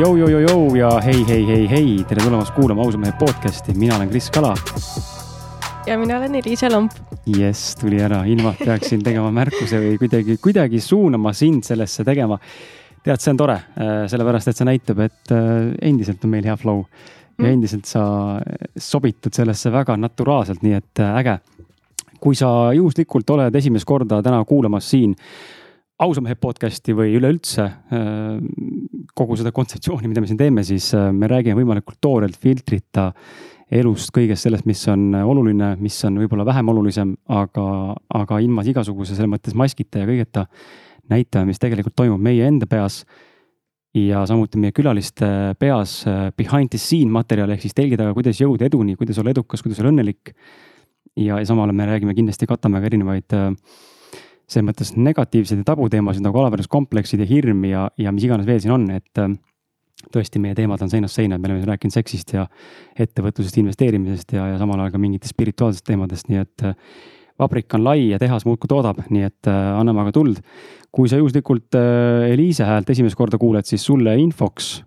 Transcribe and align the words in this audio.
Jou-jou-jou 0.00 0.78
ja 0.78 0.88
hei, 1.04 1.18
hei, 1.28 1.42
hei, 1.44 1.64
hei, 1.68 1.88
tere 2.08 2.22
tulemast 2.24 2.54
kuulama 2.56 2.80
Ausa 2.86 2.96
mehe 2.96 3.12
podcast'i, 3.20 3.74
mina 3.76 3.98
olen 3.98 4.08
Kris 4.08 4.30
Kala. 4.32 4.54
ja 5.86 5.98
mina 6.00 6.16
olen 6.16 6.38
Eliise 6.38 6.70
Lamp. 6.70 6.94
jess, 7.26 7.74
tuli 7.76 7.98
ära, 8.00 8.22
ilmalt 8.24 8.62
peaksin 8.64 9.02
tegema 9.04 9.28
märkuse 9.34 9.76
või 9.82 9.98
kuidagi, 10.00 10.38
kuidagi 10.40 10.80
suunama 10.80 11.34
sind 11.36 11.68
sellesse 11.68 12.04
tegema. 12.04 12.38
tead, 13.04 13.20
see 13.20 13.34
on 13.34 13.42
tore, 13.42 13.58
äh, 13.76 13.92
sellepärast 14.08 14.48
et 14.48 14.56
see 14.56 14.70
näitab, 14.70 15.04
et 15.04 15.34
äh, 15.36 15.68
endiselt 15.90 16.24
on 16.24 16.32
meil 16.32 16.48
hea 16.48 16.56
flow 16.56 16.80
ja 16.80 17.44
mm. 17.44 17.52
endiselt 17.52 17.84
sa 17.84 18.04
sobitud 18.78 19.36
sellesse 19.36 19.68
väga 19.74 19.98
naturaalselt, 20.00 20.64
nii 20.64 20.78
et 20.80 21.04
äh, 21.04 21.16
äge. 21.20 21.38
kui 22.20 22.34
sa 22.34 22.72
juhuslikult 22.72 23.36
oled 23.36 23.54
esimest 23.54 23.84
korda 23.84 24.22
täna 24.22 24.40
kuulamas 24.48 24.88
siin 24.94 25.12
ausa 26.00 26.24
mehe 26.24 26.40
podcast'i 26.40 26.96
või 26.96 27.18
üleüldse 27.20 27.68
kogu 29.20 29.36
seda 29.38 29.52
kontseptsiooni, 29.54 30.08
mida 30.10 30.22
me 30.24 30.28
siin 30.30 30.40
teeme, 30.40 30.64
siis 30.66 30.90
äh, 30.96 31.10
me 31.12 31.28
räägime 31.30 31.58
võimalikult 31.60 32.00
toorelt, 32.02 32.38
filtrita 32.40 33.10
elust, 33.70 34.10
kõigest 34.14 34.46
sellest, 34.46 34.66
mis 34.66 34.82
on 34.90 35.12
oluline, 35.14 35.74
mis 35.78 35.96
on 36.08 36.16
võib-olla 36.18 36.46
vähem 36.48 36.72
olulisem, 36.72 37.12
aga, 37.30 37.64
aga 38.18 38.40
ilma 38.42 38.64
igasuguse 38.66 39.14
selles 39.14 39.30
mõttes 39.30 39.54
maskita 39.58 40.02
ja 40.02 40.08
kõigeta 40.08 40.46
näitame, 41.10 41.50
mis 41.50 41.60
tegelikult 41.62 41.94
toimub 41.98 42.22
meie 42.22 42.46
enda 42.48 42.68
peas. 42.70 43.04
ja 43.90 44.20
samuti 44.22 44.54
meie 44.62 44.70
külaliste 44.70 45.26
peas 45.58 46.04
äh, 46.06 46.28
behind 46.38 46.70
the 46.70 46.78
scene 46.78 47.10
materjal 47.10 47.50
ehk 47.50 47.64
siis 47.64 47.74
telgi 47.74 47.96
taga, 47.98 48.12
kuidas 48.14 48.38
jõuda 48.38 48.68
eduni, 48.68 48.94
kuidas 48.94 49.18
olla 49.18 49.32
edukas, 49.34 49.62
kuidas 49.62 49.80
olla 49.80 49.90
õnnelik. 49.90 50.30
ja, 51.16 51.40
ja 51.40 51.46
samal 51.46 51.66
ajal 51.66 51.78
me 51.78 51.86
räägime 51.88 52.14
kindlasti, 52.14 52.46
katame 52.46 52.78
ka 52.78 52.86
erinevaid 52.86 53.34
äh, 53.34 53.50
selles 54.50 54.66
mõttes 54.66 54.90
negatiivseid 54.98 55.62
ja 55.62 55.68
tabuteemasid 55.70 56.24
nagu 56.24 56.40
alaväärsuskompleksid 56.42 57.22
ja 57.22 57.28
hirm 57.30 57.62
ja, 57.68 57.86
ja 58.00 58.12
mis 58.14 58.26
iganes 58.26 58.48
veel 58.48 58.58
siin 58.62 58.74
on, 58.74 58.88
et 58.96 59.22
äh, 59.22 59.30
tõesti, 60.10 60.42
meie 60.42 60.56
teemad 60.58 60.82
on 60.82 60.90
seinast 60.90 61.18
seina, 61.18 61.36
et 61.36 61.44
me 61.44 61.52
oleme 61.52 61.70
rääkinud 61.70 61.94
seksist 61.94 62.34
ja 62.34 62.48
ettevõtlusest, 62.98 63.60
investeerimisest 63.62 64.34
ja, 64.34 64.48
ja 64.52 64.60
samal 64.60 64.82
ajal 64.82 64.96
ka 64.96 65.02
mingitest 65.02 65.36
spirituaalsetest 65.36 65.86
teemadest, 65.92 66.30
nii 66.32 66.42
et 66.42 66.66
äh, 66.66 66.76
vabrik 67.40 67.78
on 67.78 67.86
lai 67.86 68.10
ja 68.10 68.18
tehas 68.20 68.44
muudkui 68.48 68.70
toodab, 68.70 69.04
nii 69.08 69.28
et 69.28 69.50
äh, 69.50 69.72
anname 69.78 70.04
aga 70.04 70.14
tuld. 70.18 70.42
kui 70.90 71.06
sa 71.06 71.20
juhuslikult 71.20 71.76
Eliise 72.26 72.66
häält 72.66 72.88
esimest 72.90 73.14
korda 73.14 73.38
kuuled, 73.38 73.62
siis 73.62 73.84
sulle 73.86 74.16
infoks, 74.18 74.80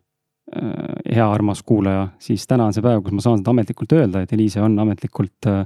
hea 0.51 1.23
armas 1.23 1.63
kuulaja, 1.63 2.09
siis 2.19 2.43
täna 2.45 2.65
on 2.67 2.75
see 2.75 2.83
päev, 2.83 2.99
kus 3.05 3.15
ma 3.15 3.23
saan 3.23 3.39
seda 3.39 3.53
ametlikult 3.53 3.95
öelda, 3.95 4.21
et 4.21 4.33
Eliise 4.35 4.59
on 4.61 4.75
ametlikult 4.83 5.47
äh, 5.47 5.63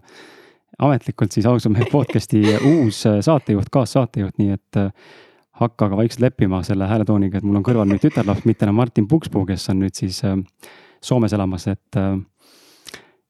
ametlikult 0.83 1.33
siis 1.33 1.45
ausa 1.49 1.69
mehe 1.73 1.87
podcast'i 1.91 2.43
uus 2.57 3.01
äh, 3.09 3.19
saatejuht, 3.25 3.71
kaassaatejuht, 3.73 4.37
nii 4.41 4.53
et 4.53 4.79
äh, 4.79 4.91
hakka 5.61 5.89
aga 5.89 5.97
vaikselt 5.97 6.27
leppima 6.27 6.61
selle 6.65 6.89
hääletooniga, 6.89 7.39
et 7.39 7.47
mul 7.47 7.57
on 7.57 7.65
kõrval 7.65 7.89
nüüd 7.89 8.03
tütarlaps, 8.03 8.45
mitte 8.45 8.67
enam 8.67 8.77
Martin 8.77 9.07
Pukspuu, 9.09 9.45
kes 9.49 9.65
on 9.73 9.81
nüüd 9.81 9.97
siis 9.97 10.21
äh, 10.27 10.37
Soomes 11.03 11.33
elamas, 11.33 11.67
et, 11.69 11.97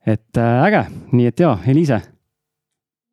et 0.07 0.39
äge, 0.39 0.85
nii 1.11 1.25
et 1.27 1.41
jaa, 1.43 1.57
Eliise. 1.67 1.97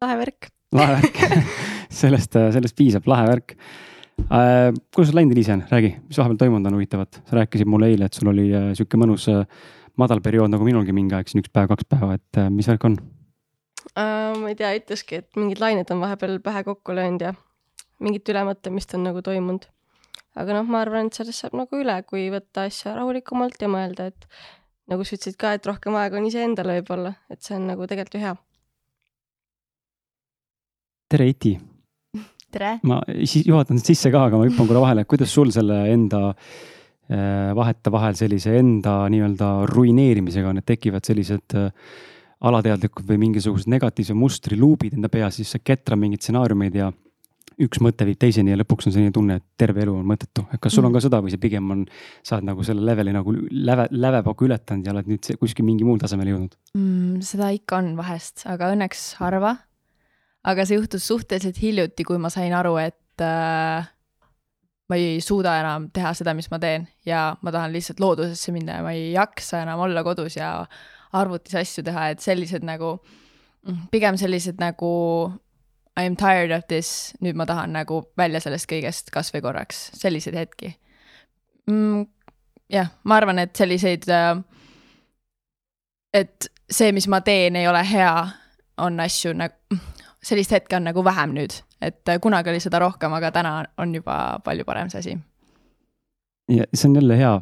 lahe 0.02 0.18
värk. 0.20 0.46
lahe 0.78 1.00
värk 1.00 1.18
sellest, 2.02 2.38
sellest 2.54 2.76
piisab, 2.78 3.08
lahe 3.10 3.26
värk 3.26 3.56
äh,. 4.30 4.70
kuidas 4.94 5.10
sul 5.10 5.18
läinud, 5.18 5.34
Eliise, 5.34 5.58
räägi, 5.70 5.90
mis 6.06 6.18
vahepeal 6.22 6.38
toimunud 6.44 6.70
on 6.70 6.78
huvitavat, 6.78 7.22
sa 7.26 7.40
rääkisid 7.40 7.70
mulle 7.70 7.90
eile, 7.90 8.06
et 8.06 8.18
sul 8.18 8.30
oli 8.30 8.46
äh, 8.54 8.70
sihuke 8.78 8.98
mõnus 9.02 9.26
äh, 9.30 9.42
madal 9.98 10.22
periood 10.22 10.54
nagu 10.54 10.66
minulgi 10.66 10.94
mingi 10.94 11.18
aeg 11.18 11.30
siin 11.30 11.42
üks 11.42 11.50
päev, 11.54 11.70
kaks 11.74 11.90
päeva, 11.90 12.14
et 12.18 12.46
mis 12.54 12.70
värk 12.70 12.86
on? 12.90 12.98
Uh,? 13.92 14.34
ma 14.40 14.50
ei 14.50 14.58
tea, 14.58 14.74
ütleski, 14.80 15.22
et 15.22 15.40
mingid 15.40 15.62
lained 15.62 15.90
on 15.94 16.02
vahepeal 16.02 16.38
pähe 16.44 16.64
kokku 16.66 16.96
löönud 16.96 17.28
ja 17.28 17.34
mingit 18.04 18.28
ülemõtlemist 18.28 18.94
on 18.98 19.06
nagu 19.08 19.22
toimunud. 19.24 19.66
aga 20.34 20.56
noh, 20.56 20.66
ma 20.66 20.82
arvan, 20.82 21.08
et 21.08 21.16
sellest 21.18 21.44
saab 21.44 21.56
nagu 21.58 21.78
üle, 21.78 21.94
kui 22.08 22.26
võtta 22.32 22.66
asja 22.68 22.96
rahulikumalt 22.96 23.60
ja 23.62 23.70
mõelda, 23.70 24.08
et 24.10 24.26
nagu 24.90 25.06
sa 25.06 25.16
ütlesid 25.16 25.38
ka, 25.40 25.54
et 25.56 25.68
rohkem 25.68 25.96
aega 25.98 26.18
on 26.18 26.26
iseendale 26.28 26.80
võib-olla, 26.80 27.14
et 27.30 27.44
see 27.44 27.56
on 27.58 27.68
nagu 27.70 27.86
tegelikult 27.90 28.18
ju 28.18 28.24
hea. 28.24 28.34
tere, 31.14 31.28
Iti. 31.30 31.52
tere. 32.50 32.78
ma 32.82 33.00
siis 33.22 33.46
juhatan 33.46 33.78
sisse 33.82 34.10
ka, 34.10 34.26
aga 34.28 34.40
ma 34.40 34.48
hüppan 34.48 34.70
korra 34.70 34.82
vahele, 34.88 35.04
kuidas 35.06 35.30
sul 35.30 35.52
selle 35.54 35.84
enda 35.92 36.24
äh, 36.32 37.52
vahetevahel 37.54 38.18
sellise 38.18 38.56
enda 38.58 39.04
nii-öelda 39.12 39.52
ruineerimisega 39.70 40.50
on, 40.50 40.58
et 40.58 40.68
tekivad 40.72 41.06
sellised 41.06 41.56
äh, 41.60 41.70
alateadlikud 42.44 43.06
või 43.08 43.20
mingisugused 43.26 43.70
negatiivse 43.72 44.16
mustri 44.16 44.58
luubid 44.60 44.96
enda 44.98 45.10
peas, 45.12 45.38
siis 45.38 45.54
sa 45.54 45.60
ketra 45.62 45.96
mingeid 45.96 46.24
stsenaariumeid 46.24 46.78
ja 46.78 46.90
üks 47.62 47.80
mõte 47.84 48.06
viib 48.08 48.18
teiseni 48.18 48.50
ja 48.50 48.58
lõpuks 48.58 48.88
on 48.88 48.94
selline 48.94 49.14
tunne, 49.14 49.38
et 49.38 49.44
terve 49.60 49.84
elu 49.84 49.94
on 49.94 50.06
mõttetu. 50.08 50.44
et 50.52 50.60
kas 50.62 50.74
sul 50.74 50.86
on 50.86 50.94
ka 50.94 51.02
seda 51.04 51.20
või 51.22 51.30
see 51.30 51.42
pigem 51.42 51.70
on, 51.70 51.84
sa 52.26 52.36
oled 52.36 52.48
nagu 52.48 52.66
selle 52.66 52.82
leveli 52.86 53.14
nagu 53.14 53.34
läve, 53.34 53.86
lävepaku 53.92 54.48
ületanud 54.48 54.86
ja 54.86 54.94
oled 54.94 55.10
nüüd 55.10 55.30
kuskil 55.38 55.66
mingi 55.66 55.86
muul 55.86 56.00
tasemel 56.02 56.32
jõudnud 56.32 56.56
mm,? 56.74 57.22
seda 57.26 57.52
ikka 57.54 57.78
on 57.78 57.94
vahest, 57.98 58.46
aga 58.50 58.72
õnneks 58.74 59.06
harva. 59.20 59.56
aga 60.44 60.66
see 60.66 60.80
juhtus 60.80 61.06
suhteliselt 61.06 61.60
hiljuti, 61.62 62.06
kui 62.06 62.18
ma 62.18 62.32
sain 62.32 62.54
aru, 62.56 62.74
et 62.82 63.22
äh, 63.22 63.86
ma 64.90 64.98
ei 64.98 65.20
suuda 65.24 65.54
enam 65.60 65.88
teha 65.94 66.12
seda, 66.16 66.34
mis 66.36 66.50
ma 66.52 66.58
teen 66.62 66.88
ja 67.06 67.28
ma 67.42 67.54
tahan 67.54 67.72
lihtsalt 67.74 68.02
loodusesse 68.02 68.52
minna 68.52 68.80
ja 68.80 68.86
ma 68.86 68.92
ei 68.96 69.12
jaksa 69.14 69.62
enam 69.62 69.86
olla 69.86 70.02
kodus 70.06 70.36
ja 70.40 70.56
arvutis 71.14 71.54
asju 71.58 71.84
teha, 71.86 72.10
et 72.12 72.22
sellised 72.24 72.64
nagu, 72.66 72.96
mm, 73.66 73.88
pigem 73.94 74.18
sellised 74.20 74.60
nagu 74.62 74.92
I 75.94 76.06
am 76.08 76.16
tired 76.18 76.50
of 76.50 76.66
this, 76.66 77.14
nüüd 77.22 77.38
ma 77.38 77.46
tahan 77.46 77.70
nagu 77.76 78.00
välja 78.18 78.40
sellest 78.42 78.66
kõigest 78.70 79.12
kasvõi 79.14 79.44
korraks, 79.44 79.92
selliseid 79.94 80.34
hetki 80.38 80.72
mm,. 81.70 82.06
jah, 82.72 82.90
ma 83.04 83.20
arvan, 83.20 83.38
et 83.38 83.54
selliseid, 83.56 84.08
äh, 84.10 84.42
et 86.14 86.48
see, 86.70 86.90
mis 86.92 87.06
ma 87.08 87.22
teen, 87.26 87.56
ei 87.56 87.68
ole 87.70 87.84
hea, 87.86 88.14
on 88.82 88.98
asju 89.04 89.36
nagu, 89.38 89.78
sellist 90.24 90.56
hetke 90.56 90.76
on 90.76 90.88
nagu 90.88 91.04
vähem 91.06 91.36
nüüd, 91.38 91.60
et 91.84 92.10
äh, 92.10 92.18
kunagi 92.20 92.50
oli 92.50 92.62
seda 92.64 92.82
rohkem, 92.82 93.14
aga 93.14 93.30
täna 93.34 93.56
on 93.78 93.94
juba 93.94 94.40
palju 94.44 94.66
parem 94.66 94.90
see 94.90 95.04
asi. 95.04 95.18
ja 96.50 96.66
see 96.74 96.88
on 96.90 96.96
jälle 96.98 97.16
hea 97.18 97.40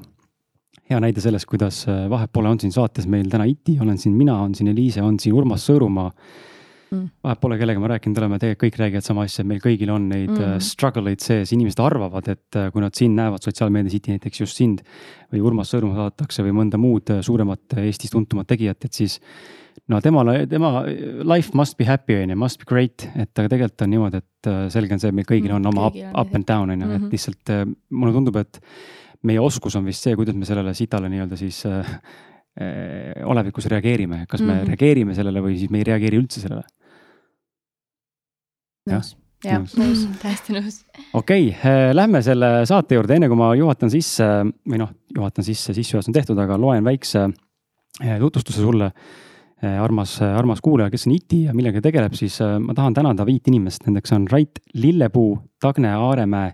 hea 0.92 1.00
näide 1.02 1.24
sellest, 1.24 1.48
kuidas 1.50 1.82
äh, 1.88 2.04
vahepeal 2.12 2.52
on 2.52 2.60
siin 2.62 2.72
saates 2.74 3.08
meil 3.10 3.28
täna 3.32 3.46
Iti, 3.48 3.78
olen 3.82 3.98
siin 4.00 4.16
mina, 4.16 4.36
on 4.44 4.56
siin 4.56 4.72
Eliise, 4.72 5.02
on 5.04 5.18
siin 5.22 5.34
Urmas 5.36 5.64
Sõõrumaa 5.68 6.10
mm.. 6.10 7.06
vahet 7.24 7.40
pole, 7.42 7.58
kellega 7.60 7.82
ma 7.82 7.90
rääkinud 7.94 8.20
oleme, 8.20 8.38
tegelikult 8.42 8.66
kõik 8.66 8.78
räägivad 8.82 9.06
sama 9.06 9.24
asja, 9.28 9.46
meil 9.48 9.62
kõigil 9.64 9.92
on 9.94 10.10
neid 10.12 10.32
mm. 10.34 10.60
struggle 10.64 11.12
eid 11.12 11.24
sees, 11.24 11.54
inimesed 11.56 11.80
arvavad, 11.84 12.28
et 12.34 12.60
äh, 12.60 12.68
kui 12.74 12.84
nad 12.84 12.96
sind 12.98 13.18
näevad 13.18 13.44
sotsiaalmeedias, 13.44 13.96
Iti 13.98 14.14
näiteks 14.16 14.44
just 14.44 14.60
sind 14.60 14.84
või 15.32 15.42
Urmas 15.48 15.72
Sõõrumaa 15.72 16.04
saadetakse 16.04 16.44
või 16.46 16.56
mõnda 16.62 16.80
muud 16.80 17.16
suuremat 17.24 17.80
Eestis 17.82 18.12
tuntumat 18.12 18.50
tegijat, 18.52 18.84
et 18.84 19.02
siis 19.02 19.18
no 19.88 20.00
temale, 20.04 20.42
tema 20.50 20.82
life 21.24 21.56
must 21.58 21.78
be 21.78 21.88
happy 21.88 22.18
on 22.20 22.34
ju, 22.34 22.38
must 22.38 22.60
be 22.60 22.68
great, 22.68 23.08
et 23.16 23.32
aga 23.32 23.48
tegelikult 23.48 23.86
on 23.86 23.94
niimoodi, 23.96 24.22
et 24.22 24.50
selge 24.74 24.96
on 24.96 25.00
see, 25.00 25.12
et 25.12 25.16
meil 25.16 25.28
kõigil 25.28 25.52
mm, 25.52 25.60
on 25.60 25.70
oma 25.72 25.88
up, 25.88 26.02
up 26.24 26.34
and 26.36 26.48
down 26.48 26.72
on 26.72 26.82
ju, 26.82 26.90
et 26.90 26.98
mhm. 26.98 27.12
lihtsalt 27.14 27.54
mulle 27.94 28.16
tundub, 28.18 28.42
et 28.42 28.60
meie 29.28 29.40
oskus 29.42 29.76
on 29.78 29.86
vist 29.86 30.04
see, 30.04 30.16
kuidas 30.18 30.36
me 30.38 30.48
sellele 30.48 30.74
sitale 30.76 31.10
nii-öelda 31.12 31.38
siis 31.38 31.62
äh, 31.68 31.80
äh, 32.60 33.24
olevikus 33.28 33.68
reageerime, 33.70 34.24
kas 34.28 34.42
me 34.42 34.52
mm 34.52 34.60
-hmm. 34.60 34.70
reageerime 34.72 35.14
sellele 35.14 35.42
või 35.44 35.58
siis 35.58 35.70
me 35.70 35.82
ei 35.82 35.88
reageeri 35.90 36.20
üldse 36.20 36.40
sellele. 36.42 36.64
nõus, 38.90 39.14
jah, 39.44 39.62
nõus, 39.78 40.06
täiesti 40.22 40.56
nõus. 40.56 40.80
okei 41.14 41.48
okay, 41.48 41.72
äh,, 41.72 41.94
lähme 41.94 42.22
selle 42.22 42.66
saate 42.66 42.98
juurde, 42.98 43.14
enne 43.14 43.28
kui 43.28 43.38
ma 43.38 43.54
juhatan 43.54 43.90
sisse 43.90 44.24
või 44.68 44.78
noh, 44.78 44.90
juhatan 45.14 45.44
sisse, 45.44 45.74
sissejuhatus 45.74 46.08
on 46.08 46.18
tehtud, 46.18 46.38
aga 46.38 46.58
loen 46.58 46.84
väikse 46.84 47.28
äh, 47.28 48.18
tutvustuse 48.18 48.60
sulle 48.60 48.92
armas, 49.62 50.16
armas 50.22 50.60
kuulaja, 50.60 50.90
kes 50.90 51.06
on 51.06 51.12
ITI 51.14 51.44
ja 51.44 51.52
millega 51.54 51.80
tegeleb, 51.80 52.16
siis 52.18 52.40
ma 52.58 52.74
tahan 52.74 52.94
tänada 52.94 53.22
viit 53.22 53.46
inimest, 53.46 53.84
nendeks 53.86 54.10
on 54.12 54.24
Rait 54.26 54.58
Lillepuu, 54.74 55.38
Tagne 55.62 55.92
Aaremäe 55.94 56.50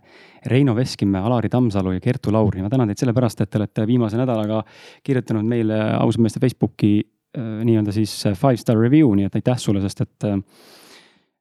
Reino 0.48 0.74
Veskimäe, 0.76 1.22
Alari 1.24 1.50
Tammsalu 1.52 1.96
ja 1.96 2.00
Kertu 2.00 2.32
Lauri. 2.32 2.62
ma 2.62 2.70
tänan 2.72 2.88
teid 2.90 3.04
sellepärast, 3.04 3.40
et 3.44 3.50
te 3.50 3.60
olete 3.60 3.86
viimase 3.86 4.18
nädalaga 4.20 4.62
kirjutanud 5.04 5.46
meile 5.48 5.78
ausalt 5.98 6.24
meeste 6.26 6.40
Facebooki 6.40 6.92
äh, 7.00 7.62
nii-öelda 7.68 7.94
siis 7.94 8.14
äh, 8.26 8.36
five 8.38 8.56
star 8.56 8.78
review, 8.80 9.14
nii 9.16 9.28
et 9.28 9.40
aitäh 9.40 9.60
sulle, 9.60 9.82
sest 9.84 10.06
et 10.06 10.28
äh, 10.28 10.38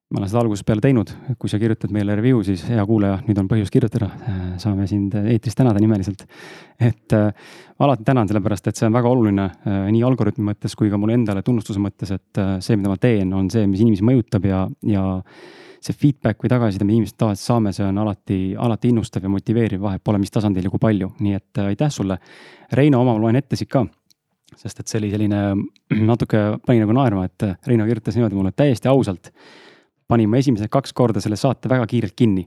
ma 0.07 0.21
olen 0.21 0.29
seda 0.31 0.39
algusest 0.39 0.63
peale 0.67 0.83
teinud, 0.83 1.09
kui 1.39 1.51
sa 1.51 1.59
kirjutad 1.59 1.91
meile 1.91 2.15
review, 2.15 2.39
siis 2.47 2.63
hea 2.69 2.83
kuulaja, 2.87 3.17
nüüd 3.27 3.39
on 3.41 3.49
põhjust 3.51 3.73
kirjutada. 3.73 4.07
saame 4.61 4.87
sind 4.87 5.15
eetris 5.19 5.55
tänada 5.55 5.81
nimeliselt. 5.83 6.23
et 6.79 7.13
äh, 7.13 7.33
alati 7.79 8.03
tänan, 8.07 8.27
sellepärast 8.27 8.67
et 8.67 8.79
see 8.79 8.87
on 8.87 8.95
väga 8.95 9.09
oluline 9.09 9.43
äh, 9.43 9.89
nii 9.91 10.03
algoritmi 10.07 10.45
mõttes 10.47 10.75
kui 10.79 10.89
ka 10.89 10.97
mulle 10.97 11.17
endale 11.19 11.43
tunnustuse 11.43 11.79
mõttes, 11.83 12.13
et 12.15 12.39
äh, 12.39 12.55
see, 12.63 12.77
mida 12.77 12.89
ma 12.93 12.97
teen, 12.97 13.33
on 13.33 13.49
see, 13.51 13.67
mis 13.67 13.83
inimesi 13.83 14.07
mõjutab 14.07 14.47
ja, 14.47 14.63
ja 14.87 15.03
see 15.83 15.95
feedback 15.95 16.41
või 16.43 16.51
tagasiside, 16.51 16.85
mida 16.87 16.97
inimesed 16.97 17.17
tavaliselt 17.19 17.51
saame, 17.51 17.73
see 17.75 17.85
on 17.85 18.01
alati, 18.01 18.39
alati 18.57 18.91
innustav 18.93 19.25
ja 19.25 19.31
motiveeriv, 19.31 19.81
vahet 19.83 20.03
pole, 20.03 20.19
mis 20.21 20.33
tasandil 20.33 20.67
ja 20.67 20.73
kui 20.73 20.81
palju, 20.81 21.11
nii 21.19 21.37
et 21.37 21.61
äh, 21.61 21.71
aitäh 21.73 21.93
sulle. 21.93 22.19
Reino 22.73 23.01
oma 23.01 23.15
loen 23.21 23.39
ette 23.39 23.59
siit 23.59 23.71
ka, 23.71 23.85
sest 24.55 24.81
et 24.81 24.89
see 24.89 25.01
oli 25.01 25.13
selline 25.13 25.41
natuke 26.11 26.43
pani 26.65 26.83
nagu 26.83 26.97
naerma, 26.97 27.27
et 27.29 27.47
äh, 27.47 27.55
Reino 27.67 27.87
kirjutas 27.87 28.17
niimoodi 28.17 28.39
mulle 28.39 28.53
täiesti 28.55 28.91
ausalt. 28.91 29.31
panin 30.07 30.29
ma 30.29 30.37
esimesed 30.39 30.69
kaks 30.71 30.93
korda 30.95 31.19
selle 31.19 31.35
saate 31.35 31.69
väga 31.69 31.87
kiirelt 31.87 32.15
kinni 32.15 32.45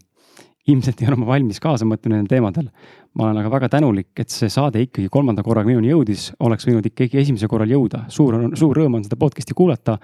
ilmselt 0.69 1.01
ei 1.01 1.09
ole 1.09 1.17
ma 1.23 1.29
valmis 1.31 1.61
kaasa 1.63 1.87
mõtlema 1.89 2.19
nendel 2.19 2.31
teemadel. 2.35 2.69
ma 3.17 3.25
olen 3.27 3.41
aga 3.41 3.51
väga 3.51 3.69
tänulik, 3.73 4.11
et 4.23 4.31
see 4.31 4.51
saade 4.53 4.83
ikkagi 4.85 5.09
kolmanda 5.11 5.43
korraga 5.43 5.67
minuni 5.67 5.89
jõudis, 5.91 6.29
oleks 6.47 6.67
võinud 6.69 6.85
ikkagi 6.87 7.19
esimesel 7.23 7.49
korral 7.51 7.71
jõuda. 7.71 8.05
suur, 8.09 8.37
suur 8.55 8.77
rõõm 8.77 8.99
on 8.99 9.07
seda 9.07 9.17
podcast'i 9.19 9.57
kuulata 9.57 9.99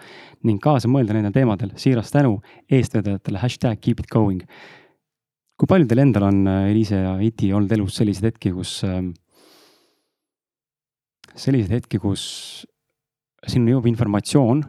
ning 0.45 0.61
kaasa 0.63 0.89
mõelda 0.89 1.15
nendel 1.15 1.35
teemadel. 1.35 1.75
siiras 1.77 2.11
tänu 2.11 2.41
eestvedajatele, 2.71 3.39
hashtag 3.39 3.81
keep 3.81 4.01
it 4.01 4.11
going. 4.11 4.43
kui 5.57 5.67
palju 5.67 5.87
teil 5.87 6.01
endal 6.01 6.29
on, 6.29 6.47
Eliise 6.71 6.97
ja 6.97 7.19
Iti, 7.21 7.53
olnud 7.53 7.73
elus 7.73 7.97
selliseid 7.97 8.33
hetki, 8.33 8.53
kus, 8.53 8.83
ähm, 8.85 9.13
selliseid 11.35 11.73
hetki, 11.73 11.99
kus 11.99 12.67
sinna 13.47 13.71
jõuab 13.71 13.87
informatsioon, 13.89 14.65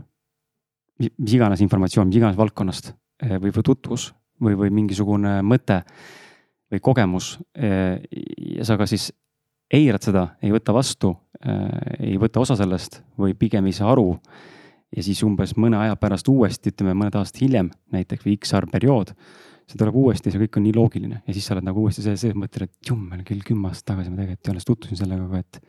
mis 1.00 1.34
iganes 1.34 1.62
informatsioon, 1.62 2.08
mis 2.08 2.18
iganes 2.18 2.38
valdkonnast 2.38 2.94
või, 3.42 3.52
või 3.52 3.64
tutvus 3.64 4.12
või, 4.44 4.58
või 4.58 4.74
mingisugune 4.74 5.40
mõte 5.46 5.82
või 6.72 6.84
kogemus. 6.84 7.38
Eh, 7.56 8.02
ja 8.58 8.68
sa 8.68 8.78
ka 8.78 8.88
siis 8.90 9.10
eirad 9.74 10.04
seda, 10.04 10.28
ei 10.44 10.52
võta 10.52 10.76
vastu, 10.76 11.14
eh, 11.42 12.12
ei 12.12 12.18
võta 12.20 12.44
osa 12.44 12.56
sellest 12.60 13.02
või 13.20 13.36
pigem 13.36 13.66
ei 13.66 13.76
saa 13.76 13.92
aru. 13.92 14.20
ja 14.96 15.04
siis 15.04 15.20
umbes 15.24 15.52
mõne 15.60 15.76
aja 15.76 15.96
pärast 16.00 16.30
uuesti, 16.32 16.72
ütleme 16.72 16.94
mõned 16.96 17.16
aastad 17.20 17.42
hiljem 17.42 17.70
näiteks 17.92 18.24
või 18.24 18.38
X 18.40 18.54
arv 18.56 18.70
periood, 18.72 19.10
see 19.68 19.76
tuleb 19.76 19.96
uuesti, 20.00 20.32
see 20.32 20.40
kõik 20.40 20.56
on 20.58 20.64
nii 20.64 20.76
loogiline 20.78 21.18
ja 21.28 21.34
siis 21.36 21.46
sa 21.46 21.58
oled 21.58 21.68
nagu 21.68 21.82
uuesti 21.82 22.06
selles 22.06 22.22
sees, 22.24 22.34
mõtled, 22.40 22.70
et 22.70 22.90
jummel 22.90 23.26
küll 23.28 23.44
kümme 23.44 23.68
aastat 23.68 23.92
tagasi 23.92 24.14
ma 24.14 24.22
tegelikult 24.22 24.54
alles 24.54 24.66
tutvusin 24.70 25.02
sellega, 25.02 25.26
aga 25.28 25.42
et 25.44 25.60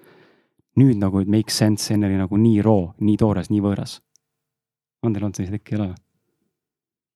nüüd 0.78 1.00
nagu 1.02 1.18
it 1.18 1.28
makes 1.28 1.58
sense, 1.58 1.90
enne 1.90 2.06
oli 2.06 2.20
nagu 2.20 2.38
nii 2.38 2.62
roo, 2.62 2.92
nii 3.00 3.16
toores, 3.18 3.50
nii 3.50 3.64
võõras. 3.64 3.98
on 5.02 5.12
teil 5.12 5.24
olnud 5.24 5.34
selliseid 5.34 5.58
hetki, 5.58 5.74
ei 5.74 5.80
ole? 5.80 5.94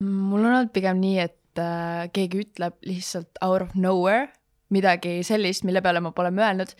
mul 0.03 0.43
on 0.43 0.57
olnud 0.57 0.75
pigem 0.75 0.99
nii, 0.99 1.19
et 1.23 1.39
äh, 1.59 2.09
keegi 2.13 2.45
ütleb 2.47 2.79
lihtsalt 2.87 3.41
out 3.45 3.63
of 3.63 3.75
nowhere 3.75 4.29
midagi 4.73 5.21
sellist, 5.27 5.67
mille 5.69 5.83
peale 5.85 6.01
ma 6.01 6.13
pole 6.17 6.33
mõelnud. 6.35 6.75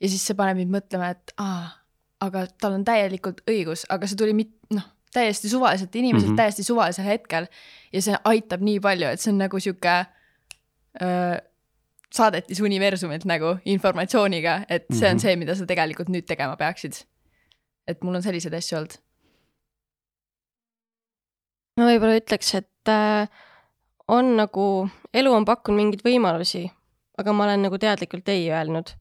ja 0.00 0.08
siis 0.10 0.24
see 0.26 0.36
paneb 0.38 0.60
mind 0.60 0.74
mõtlema, 0.74 1.10
et 1.14 1.34
aa, 1.42 1.66
aga 2.24 2.46
tal 2.60 2.78
on 2.78 2.84
täielikult 2.86 3.42
õigus, 3.50 3.84
aga 3.90 4.06
see 4.10 4.18
tuli 4.18 4.34
mit-, 4.36 4.54
noh, 4.74 4.86
täiesti 5.14 5.50
suvaliselt 5.50 5.94
inimeselt 5.94 6.28
mm 6.28 6.32
-hmm. 6.34 6.42
täiesti 6.42 6.62
suvalisel 6.66 7.04
hetkel. 7.04 7.46
ja 7.92 8.02
see 8.02 8.16
aitab 8.24 8.62
nii 8.62 8.80
palju, 8.80 9.08
et 9.08 9.20
see 9.20 9.32
on 9.32 9.38
nagu 9.38 9.60
sihuke 9.60 9.94
äh, 11.02 11.38
saadetis 12.14 12.60
universumilt 12.60 13.24
nagu 13.28 13.56
informatsiooniga, 13.64 14.64
et 14.68 14.86
see 14.90 15.08
on 15.08 15.14
mm 15.14 15.18
-hmm. 15.18 15.22
see, 15.22 15.36
mida 15.36 15.54
sa 15.54 15.66
tegelikult 15.66 16.08
nüüd 16.08 16.26
tegema 16.26 16.56
peaksid. 16.56 17.04
et 17.88 18.02
mul 18.04 18.14
on 18.14 18.22
selliseid 18.22 18.54
asju 18.54 18.78
olnud. 18.78 18.94
ma 21.76 21.84
võib-olla 21.84 22.16
ütleks, 22.20 22.54
et 22.54 22.88
äh, 22.88 23.28
on 24.08 24.36
nagu, 24.36 24.88
elu 25.14 25.34
on 25.34 25.44
pakkunud 25.48 25.78
mingeid 25.82 26.04
võimalusi, 26.06 26.64
aga 27.18 27.34
ma 27.34 27.48
olen 27.48 27.68
nagu 27.68 27.78
teadlikult 27.78 28.28
ei 28.32 28.48
öelnud. 28.50 28.94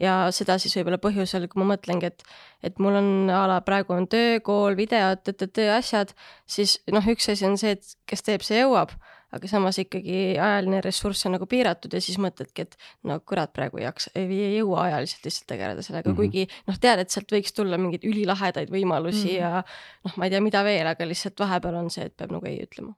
ja 0.00 0.30
seda 0.32 0.54
siis 0.56 0.72
võib-olla 0.78 0.96
põhjusel, 1.02 1.44
kui 1.50 1.60
ma 1.60 1.74
mõtlengi, 1.74 2.08
et, 2.08 2.22
et 2.64 2.78
mul 2.80 2.94
on 2.96 3.08
a 3.28 3.42
la 3.50 3.58
praegu 3.60 3.92
on 3.92 4.06
töö, 4.08 4.38
kool, 4.40 4.76
videod, 4.78 5.28
asjad, 5.76 6.14
siis 6.48 6.78
noh, 6.88 7.04
üks 7.04 7.28
asi 7.28 7.44
on 7.44 7.58
see, 7.60 7.74
et 7.76 7.96
kes 8.08 8.24
teeb, 8.24 8.46
see 8.46 8.62
jõuab 8.62 8.94
aga 9.34 9.50
samas 9.50 9.78
ikkagi 9.80 10.38
ajaline 10.42 10.80
ressurss 10.84 11.26
on 11.28 11.36
nagu 11.36 11.46
piiratud 11.50 11.92
ja 11.94 12.00
siis 12.02 12.18
mõtledki, 12.22 12.66
et 12.66 12.76
no 13.06 13.18
kurat, 13.22 13.52
praegu 13.54 13.80
ei 13.80 13.86
jaksa, 13.86 14.12
ei 14.18 14.56
jõua 14.56 14.86
ajaliselt 14.88 15.28
lihtsalt 15.28 15.48
tegeleda 15.52 15.84
sellega 15.86 16.10
mm, 16.10 16.16
-hmm. 16.16 16.32
kuigi 16.32 16.66
noh, 16.70 16.80
tead, 16.82 17.04
et 17.04 17.14
sealt 17.14 17.30
võiks 17.34 17.54
tulla 17.54 17.78
mingeid 17.78 18.06
ülilahedaid 18.10 18.72
võimalusi 18.74 19.36
mm 19.36 19.36
-hmm. 19.36 19.38
ja 19.38 20.08
noh, 20.08 20.16
ma 20.16 20.26
ei 20.26 20.34
tea, 20.34 20.42
mida 20.42 20.64
veel, 20.66 20.86
aga 20.86 21.06
lihtsalt 21.06 21.38
vahepeal 21.38 21.78
on 21.84 21.90
see, 21.94 22.08
et 22.10 22.16
peab 22.16 22.34
nagu 22.34 22.46
ei 22.46 22.58
ütlema. 22.64 22.96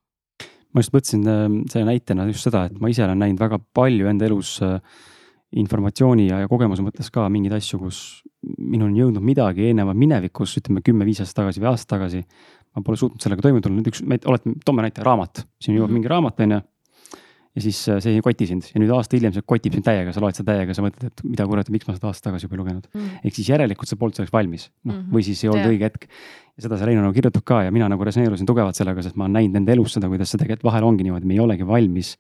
Ma 0.73 0.85
just 0.85 0.95
mõtlesin 0.95 1.27
äh, 1.29 1.47
selle 1.73 1.89
näitena 1.89 2.27
just 2.31 2.49
seda, 2.49 2.67
et 2.69 2.79
ma 2.81 2.91
ise 2.93 3.05
olen 3.05 3.21
näinud 3.23 3.41
väga 3.41 3.61
palju 3.75 4.09
enda 4.11 4.29
elus 4.29 4.57
äh, 4.65 4.79
informatsiooni 5.63 6.31
ja, 6.31 6.41
ja 6.45 6.49
kogemuse 6.49 6.85
mõttes 6.85 7.11
ka 7.13 7.27
mingeid 7.29 7.59
asju, 7.59 7.79
kus 7.83 8.23
minuni 8.59 8.89
on 8.89 8.99
jõudnud 8.99 9.25
midagi 9.25 9.69
eelneva 9.69 9.93
minevikus, 9.95 10.57
ütleme 10.59 10.81
kümme-viis 10.85 11.21
aastat 11.21 11.43
tagasi 11.43 11.61
või 11.63 11.71
aasta 11.71 11.97
tagasi 11.97 12.23
ma 12.73 12.83
pole 12.85 12.99
suutnud 12.99 13.23
sellega 13.23 13.45
toime 13.45 13.61
tulla, 13.63 13.79
nüüd 13.79 13.91
üks, 13.91 14.03
oletame, 14.03 14.57
toome 14.65 14.85
näite, 14.87 15.05
raamat, 15.05 15.45
siin 15.61 15.77
jõuab 15.77 15.91
mm 15.91 15.91
-hmm. 15.91 15.99
mingi 16.01 16.13
raamat, 16.13 16.41
on 16.41 16.57
ju. 16.57 16.61
Ja 17.53 17.63
siis 17.65 17.79
äh, 17.93 17.99
see 18.01 18.15
ei 18.17 18.23
koti 18.25 18.47
sind 18.49 18.69
ja 18.71 18.81
nüüd 18.81 18.93
aasta 18.97 19.19
hiljem 19.19 19.35
see 19.37 19.45
kotib 19.45 19.75
sind 19.77 19.85
täiega, 19.87 20.15
sa 20.15 20.23
loed 20.25 20.39
seda 20.39 20.55
täiega, 20.55 20.77
sa 20.77 20.85
mõtled, 20.85 21.11
et 21.11 21.25
mida 21.27 21.47
kurat, 21.49 21.69
miks 21.75 21.89
ma 21.89 21.97
seda 21.97 22.09
aasta 22.09 22.31
tagasi 22.31 22.49
juba 22.49 22.57
ei 22.57 22.63
lugenud 22.63 22.87
mm. 22.89 23.01
-hmm. 23.01 23.27
ehk 23.29 23.39
siis 23.39 23.51
järelikult 23.53 23.91
sa 23.91 23.99
polnud 24.01 24.17
selleks 24.17 24.33
valmis, 24.33 24.71
noh 24.85 24.95
mm 24.95 25.01
-hmm. 25.01 25.17
või 25.17 25.27
siis 25.27 25.45
ei 25.45 25.51
olnud 25.53 25.67
yeah. 25.67 25.75
õige 25.75 25.91
hetk. 25.91 26.09
ja 26.57 26.67
seda 26.67 26.79
see 26.81 26.89
Reino 26.89 27.03
nagu 27.05 27.13
kirjutab 27.13 27.45
ka 27.45 27.63
ja 27.67 27.73
mina 27.73 27.89
nagu 27.93 28.05
resoneerusin 28.05 28.49
tugevalt 28.49 28.77
sellega, 28.77 29.03
sest 29.03 29.17
ma 29.17 29.25
olen 29.29 29.37
näinud 29.41 29.57
enda 29.61 29.73
elus 29.73 29.93
seda, 29.99 30.09
kuidas 30.09 30.31
see 30.31 30.41
tegelikult 30.41 30.65
vahel 30.73 30.85
ongi 30.85 31.05
niimoodi, 31.05 31.27
me 31.27 31.35
ei 31.35 31.41
olegi 31.41 31.67
valmis 31.67 32.17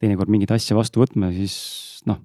teinekord 0.00 0.32
mingit 0.32 0.50
asja 0.50 0.76
vastu 0.76 1.00
võtma, 1.00 1.32
siis 1.32 2.02
noh 2.06 2.20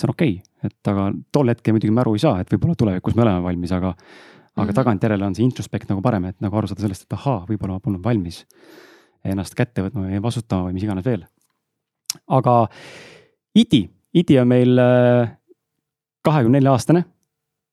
see 0.00 0.08
on 0.08 0.14
okei 0.16 0.34
okay., 0.40 0.70
et 0.70 0.92
aga 0.92 1.10
tol 1.32 1.48
hetkel 1.52 1.76
muidugi 1.76 1.92
me 1.92 2.00
aru 2.00 2.14
ei 2.16 2.22
saa, 2.24 2.40
et 2.40 2.52
võib-olla 2.52 2.76
tulevikus 2.76 3.16
me 3.16 3.26
oleme 3.26 3.42
valmis, 3.44 3.72
aga 3.72 3.94
aga 4.60 4.64
mm 4.64 4.68
-hmm. 4.68 4.74
tagantjärele 4.74 5.26
on 5.26 5.34
see 5.34 5.44
introspekt 5.44 5.88
nagu 5.88 6.02
parem, 6.02 6.24
et 6.24 6.40
nagu 6.40 6.56
aru 6.56 6.66
saada 6.66 6.82
sellest, 6.82 7.02
et 7.02 7.12
ahaa, 7.12 7.44
võib-olla 7.48 7.76
ma 7.76 7.80
polnud 7.80 8.04
valmis 8.04 8.46
ennast 9.24 9.54
kätte 9.54 9.84
võtma 9.84 10.06
või 10.06 10.22
vastutama 10.22 10.68
või 10.68 10.72
mis 10.78 10.82
iganes 10.82 11.04
veel. 11.04 11.24
Aga 12.28 12.56
Iti, 13.54 13.84
Iti 14.14 14.38
on 14.38 14.48
meil 14.50 14.78
äh, 14.78 15.30
kahekümne 16.26 16.58
nelja 16.58 16.76
aastane. 16.76 17.04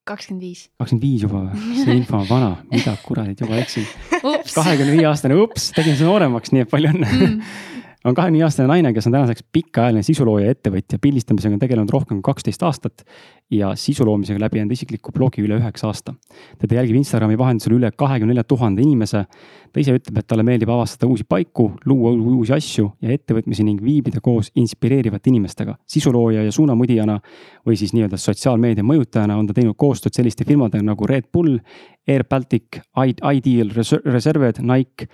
kakskümmend 0.07 0.43
viis. 0.43 0.67
kakskümmend 0.79 1.03
viis 1.03 1.23
juba 1.25 1.45
või? 1.47 1.79
see 1.83 1.97
info 1.99 2.21
on 2.21 2.29
vana, 2.29 2.51
mida 2.71 2.95
kuradit 3.03 3.41
juba 3.43 3.57
eksin. 3.61 3.87
kahekümne 4.57 4.93
viie 4.97 5.07
aastane, 5.09 5.35
ups, 5.35 5.71
tegin 5.75 5.97
seda 5.97 6.11
nooremaks, 6.11 6.53
nii 6.53 6.65
et 6.65 6.71
palju 6.71 6.93
õnne 6.95 7.11
mm 7.13 7.41
on 8.05 8.15
kahekümne 8.15 8.43
aastane 8.45 8.67
naine, 8.69 8.91
kes 8.93 9.07
on 9.07 9.15
tänaseks 9.15 9.43
pikaajaline 9.53 10.03
sisulooja 10.05 10.45
ja 10.45 10.55
ettevõtja, 10.55 10.99
pildistamisega 11.01 11.57
on 11.57 11.61
tegelenud 11.61 11.91
rohkem 11.93 12.19
kui 12.19 12.27
kaksteist 12.29 12.63
aastat 12.63 13.03
ja 13.51 13.71
sisu 13.79 14.05
loomisega 14.05 14.39
läbi 14.41 14.61
enda 14.61 14.75
isikliku 14.75 15.11
blogi 15.15 15.41
üle 15.43 15.57
üheksa 15.57 15.87
aasta. 15.89 16.13
teda 16.59 16.75
jälgib 16.75 16.99
Instagrami 16.99 17.37
vahendusel 17.37 17.77
üle 17.77 17.91
kahekümne 17.91 18.33
nelja 18.33 18.43
tuhande 18.43 18.81
inimese. 18.81 19.25
ta 19.73 19.79
ise 19.79 19.95
ütleb, 19.97 20.17
et 20.17 20.27
talle 20.27 20.43
meeldib 20.43 20.69
avastada 20.69 21.09
uusi 21.09 21.23
paiku, 21.23 21.71
luua 21.85 22.11
uusi 22.11 22.53
asju 22.53 22.91
ja 23.01 23.11
ettevõtmisi 23.13 23.63
ning 23.63 23.83
viibida 23.83 24.21
koos 24.21 24.51
inspireerivate 24.55 25.29
inimestega. 25.29 25.77
sisulooja 25.87 26.43
ja 26.43 26.51
suunamudijana 26.51 27.19
või 27.67 27.75
siis 27.75 27.93
nii-öelda 27.93 28.17
sotsiaalmeedia 28.17 28.83
mõjutajana 28.83 29.37
on 29.37 29.47
ta 29.47 29.53
teinud 29.53 29.75
koostööd 29.77 30.13
selliste 30.13 30.45
firmadega 30.45 30.83
nagu 30.83 31.07
Red 31.07 31.31
Bull, 31.33 31.59
Air 32.07 32.23
Baltic, 32.29 32.81
Ideal 32.97 33.71
Reserved, 34.05 34.61
Nike 34.61 35.07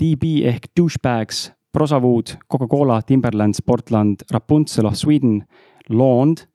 DB 0.00 0.42
ehk 0.48 0.70
douchebags, 0.76 1.50
Prosawood, 1.72 2.36
Coca-Cola, 2.48 3.02
Timberland, 3.02 3.54
Sportland, 3.54 4.24
Rapunzel 4.32 4.86
of 4.88 4.96
Sweden, 4.96 5.42
Lond, 5.88 6.46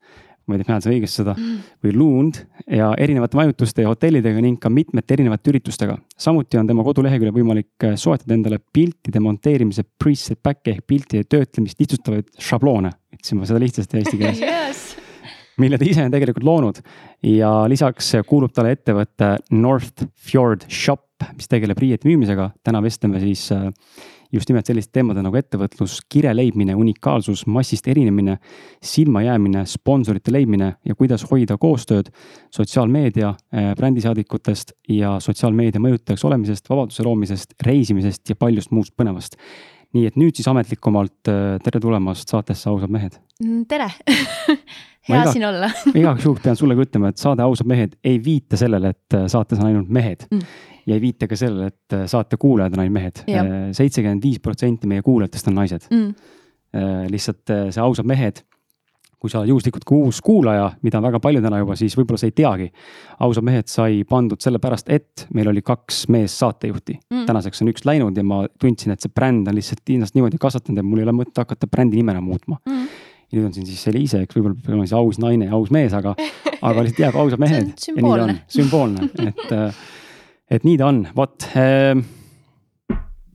ma 0.46 0.56
ei 0.56 0.62
tea, 0.62 0.72
mäletan 0.72 0.92
õigesti 0.92 1.20
seda 1.20 1.34
mm., 1.36 1.58
või 1.84 1.92
Lund 1.94 2.40
ja 2.66 2.90
erinevate 2.98 3.38
majutuste 3.38 3.84
ja 3.84 3.92
hotellidega 3.92 4.42
ning 4.42 4.58
ka 4.62 4.70
mitmete 4.72 5.14
erinevate 5.16 5.52
üritustega. 5.52 5.96
samuti 6.18 6.58
on 6.58 6.66
tema 6.66 6.84
koduleheküljel 6.86 7.34
võimalik 7.36 7.86
äh, 7.86 7.94
soetada 8.00 8.34
endale 8.34 8.58
piltide 8.58 9.22
monteerimise 9.22 9.84
preset 9.98 10.42
back'e 10.42 10.74
ehk 10.74 10.86
piltide 10.86 11.28
töötlemist 11.30 11.78
lihtsustavaid 11.80 12.32
šabloone. 12.38 12.90
ütlesin 13.14 13.38
ma 13.38 13.48
seda 13.48 13.62
lihtsasti 13.62 14.02
eesti 14.02 14.18
keeles 14.18 14.42
yes. 14.48 14.82
mille 15.62 15.78
ta 15.78 15.86
ise 15.86 16.02
on 16.02 16.14
tegelikult 16.14 16.48
loonud 16.48 16.82
ja 17.30 17.54
lisaks 17.70 18.14
kuulub 18.26 18.52
talle 18.52 18.74
ettevõte 18.74 19.36
North 19.54 20.08
Fjord 20.18 20.66
Shop, 20.68 21.06
mis 21.36 21.48
tegeleb 21.50 21.78
riiete 21.78 22.08
müümisega. 22.08 22.50
täna 22.64 22.82
vestleme 22.82 23.20
siis 23.20 23.46
äh, 23.52 23.68
just 24.32 24.48
nimelt 24.48 24.66
selliste 24.66 24.96
teemade 24.96 25.22
nagu 25.24 25.36
ettevõtlus, 25.36 25.98
kire 26.10 26.32
leidmine, 26.34 26.74
unikaalsus, 26.78 27.44
massist 27.46 27.88
erinemine, 27.88 28.38
silmajäämine, 28.82 29.66
sponsorite 29.68 30.32
leidmine 30.32 30.72
ja 30.88 30.96
kuidas 30.98 31.26
hoida 31.30 31.58
koostööd 31.60 32.08
sotsiaalmeedia 32.54 33.34
äh, 33.34 33.72
brändisaadikutest 33.78 34.72
ja 34.88 35.18
sotsiaalmeedia 35.20 35.82
mõjutajaks 35.84 36.24
olemisest, 36.28 36.70
vabaduse 36.72 37.04
loomisest, 37.06 37.54
reisimisest 37.66 38.32
ja 38.32 38.36
paljust 38.36 38.72
muust 38.72 38.96
põnevast 38.96 39.38
nii 39.92 40.08
et 40.08 40.16
nüüd 40.16 40.36
siis 40.36 40.48
ametlikumalt 40.48 41.28
äh, 41.28 41.58
tere 41.64 41.80
tulemast 41.82 42.30
saatesse 42.32 42.70
Ausad 42.70 42.92
mehed. 42.92 43.18
Mm, 43.42 43.64
tere. 43.68 43.90
Hea 45.08 45.18
iga, 45.18 45.32
siin 45.34 45.44
olla. 45.48 45.70
igaks 45.98 46.26
juhuks 46.28 46.44
pean 46.44 46.58
sulle 46.58 46.76
ka 46.78 46.84
ütlema, 46.84 47.10
et 47.10 47.18
saade 47.18 47.42
Ausad 47.42 47.66
mehed 47.66 47.96
ei 48.06 48.20
viita 48.22 48.58
sellele, 48.58 48.92
et 48.94 49.16
äh, 49.18 49.24
saates 49.30 49.58
on 49.58 49.66
ainult 49.66 49.90
mehed. 49.90 50.28
Mm. 50.30 50.60
Ja 50.86 50.94
ei 50.94 51.02
viita 51.02 51.26
ka 51.30 51.38
sellele, 51.38 51.72
et 51.72 51.96
äh, 51.96 52.04
saate 52.10 52.38
kuulajad 52.38 52.76
on 52.76 52.84
ainult 52.84 52.98
mehed. 53.00 53.24
Äh, 53.26 53.50
seitsekümmend 53.74 54.22
viis 54.22 54.38
protsenti 54.42 54.90
meie 54.90 55.02
kuulajatest 55.02 55.50
on 55.50 55.60
naised. 55.62 55.90
Mm.. 55.90 56.38
Lihtsalt 57.12 57.50
see 57.68 57.82
ausad 57.84 58.06
mehed, 58.08 58.38
kui 59.20 59.28
sa 59.28 59.42
oled 59.42 59.50
juhuslikult 59.50 59.82
ka 59.84 59.92
uus 59.92 60.22
kuulaja, 60.24 60.70
mida 60.80 60.96
on 60.96 61.04
väga 61.04 61.18
palju 61.20 61.42
täna 61.44 61.58
juba, 61.60 61.74
siis 61.76 61.92
võib-olla 61.98 62.22
sa 62.22 62.30
ei 62.30 62.32
teagi. 62.32 62.70
ausad 63.26 63.44
mehed 63.44 63.68
sai 63.68 63.98
pandud 64.08 64.40
sellepärast, 64.40 64.88
et 64.88 65.26
meil 65.36 65.50
oli 65.52 65.60
kaks 65.60 66.06
meessaatejuhti. 66.14 66.96
Mm.. 67.10 67.26
tänaseks 67.28 67.60
on 67.60 67.74
üks 67.74 67.84
läinud 67.84 68.16
ja 68.16 68.24
ma 68.24 68.46
tundsin, 68.56 68.94
et 68.94 69.04
see 69.04 69.12
bränd 69.12 69.50
on 69.52 69.58
lihtsalt 69.58 69.92
ennast 69.98 70.16
niimoodi 70.16 70.40
kasvatanud 70.40 70.80
ja 70.80 70.86
mul 70.86 71.02
ei 71.02 71.10
ole 71.10 71.18
mõtet 71.18 71.44
hakata 71.44 71.68
brändi 71.68 72.00
nime 72.00 72.16
enam 72.16 72.30
muutma. 72.32 72.62
Mm 72.64 72.88
ja 73.32 73.38
nüüd 73.38 73.48
on 73.48 73.54
siin 73.56 73.68
siis 73.68 73.82
Eliise, 73.88 74.22
eks 74.26 74.36
võib-olla 74.36 74.58
peab 74.58 74.74
olema 74.74 74.86
siis 74.86 74.96
aus 74.98 75.20
naine 75.22 75.48
ja 75.48 75.56
aus 75.56 75.72
mees, 75.74 75.94
aga, 75.96 76.12
aga 76.60 76.84
lihtsalt 76.84 77.04
jääb 77.06 77.18
ausad 77.22 77.42
mehed. 77.42 77.70
sümboolne. 77.80 78.34
sümboolne, 78.52 79.08
et 79.30 79.54
et 80.52 80.66
nii 80.68 80.80
ta 80.80 80.90
on, 80.92 81.06
vot 81.16 81.48
äh,. 81.56 81.94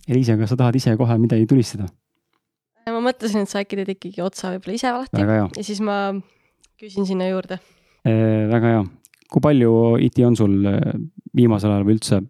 Eliise, 0.08 0.38
kas 0.40 0.54
sa 0.54 0.56
tahad 0.56 0.78
ise 0.80 0.94
kohe 1.00 1.18
midagi 1.20 1.48
tulistada? 1.50 1.90
ma 2.88 3.02
mõtlesin, 3.04 3.44
et 3.44 3.52
sa 3.52 3.60
äkki 3.60 3.82
teed 3.82 3.90
ikkagi 3.98 4.24
otsa 4.24 4.54
võib-olla 4.54 4.78
ise 4.78 4.94
hea 5.18 5.42
ja 5.44 5.66
siis 5.66 5.82
ma 5.84 5.98
küsin 6.80 7.08
sinna 7.10 7.28
juurde. 7.28 7.58
Eh, 8.08 8.46
väga 8.48 8.74
hea. 8.76 8.86
kui 9.28 9.44
palju 9.44 9.72
IT 10.06 10.22
on 10.24 10.38
sul 10.40 10.56
viimasel 11.36 11.74
ajal 11.74 11.88
või 11.88 11.98
üldse 11.98 12.22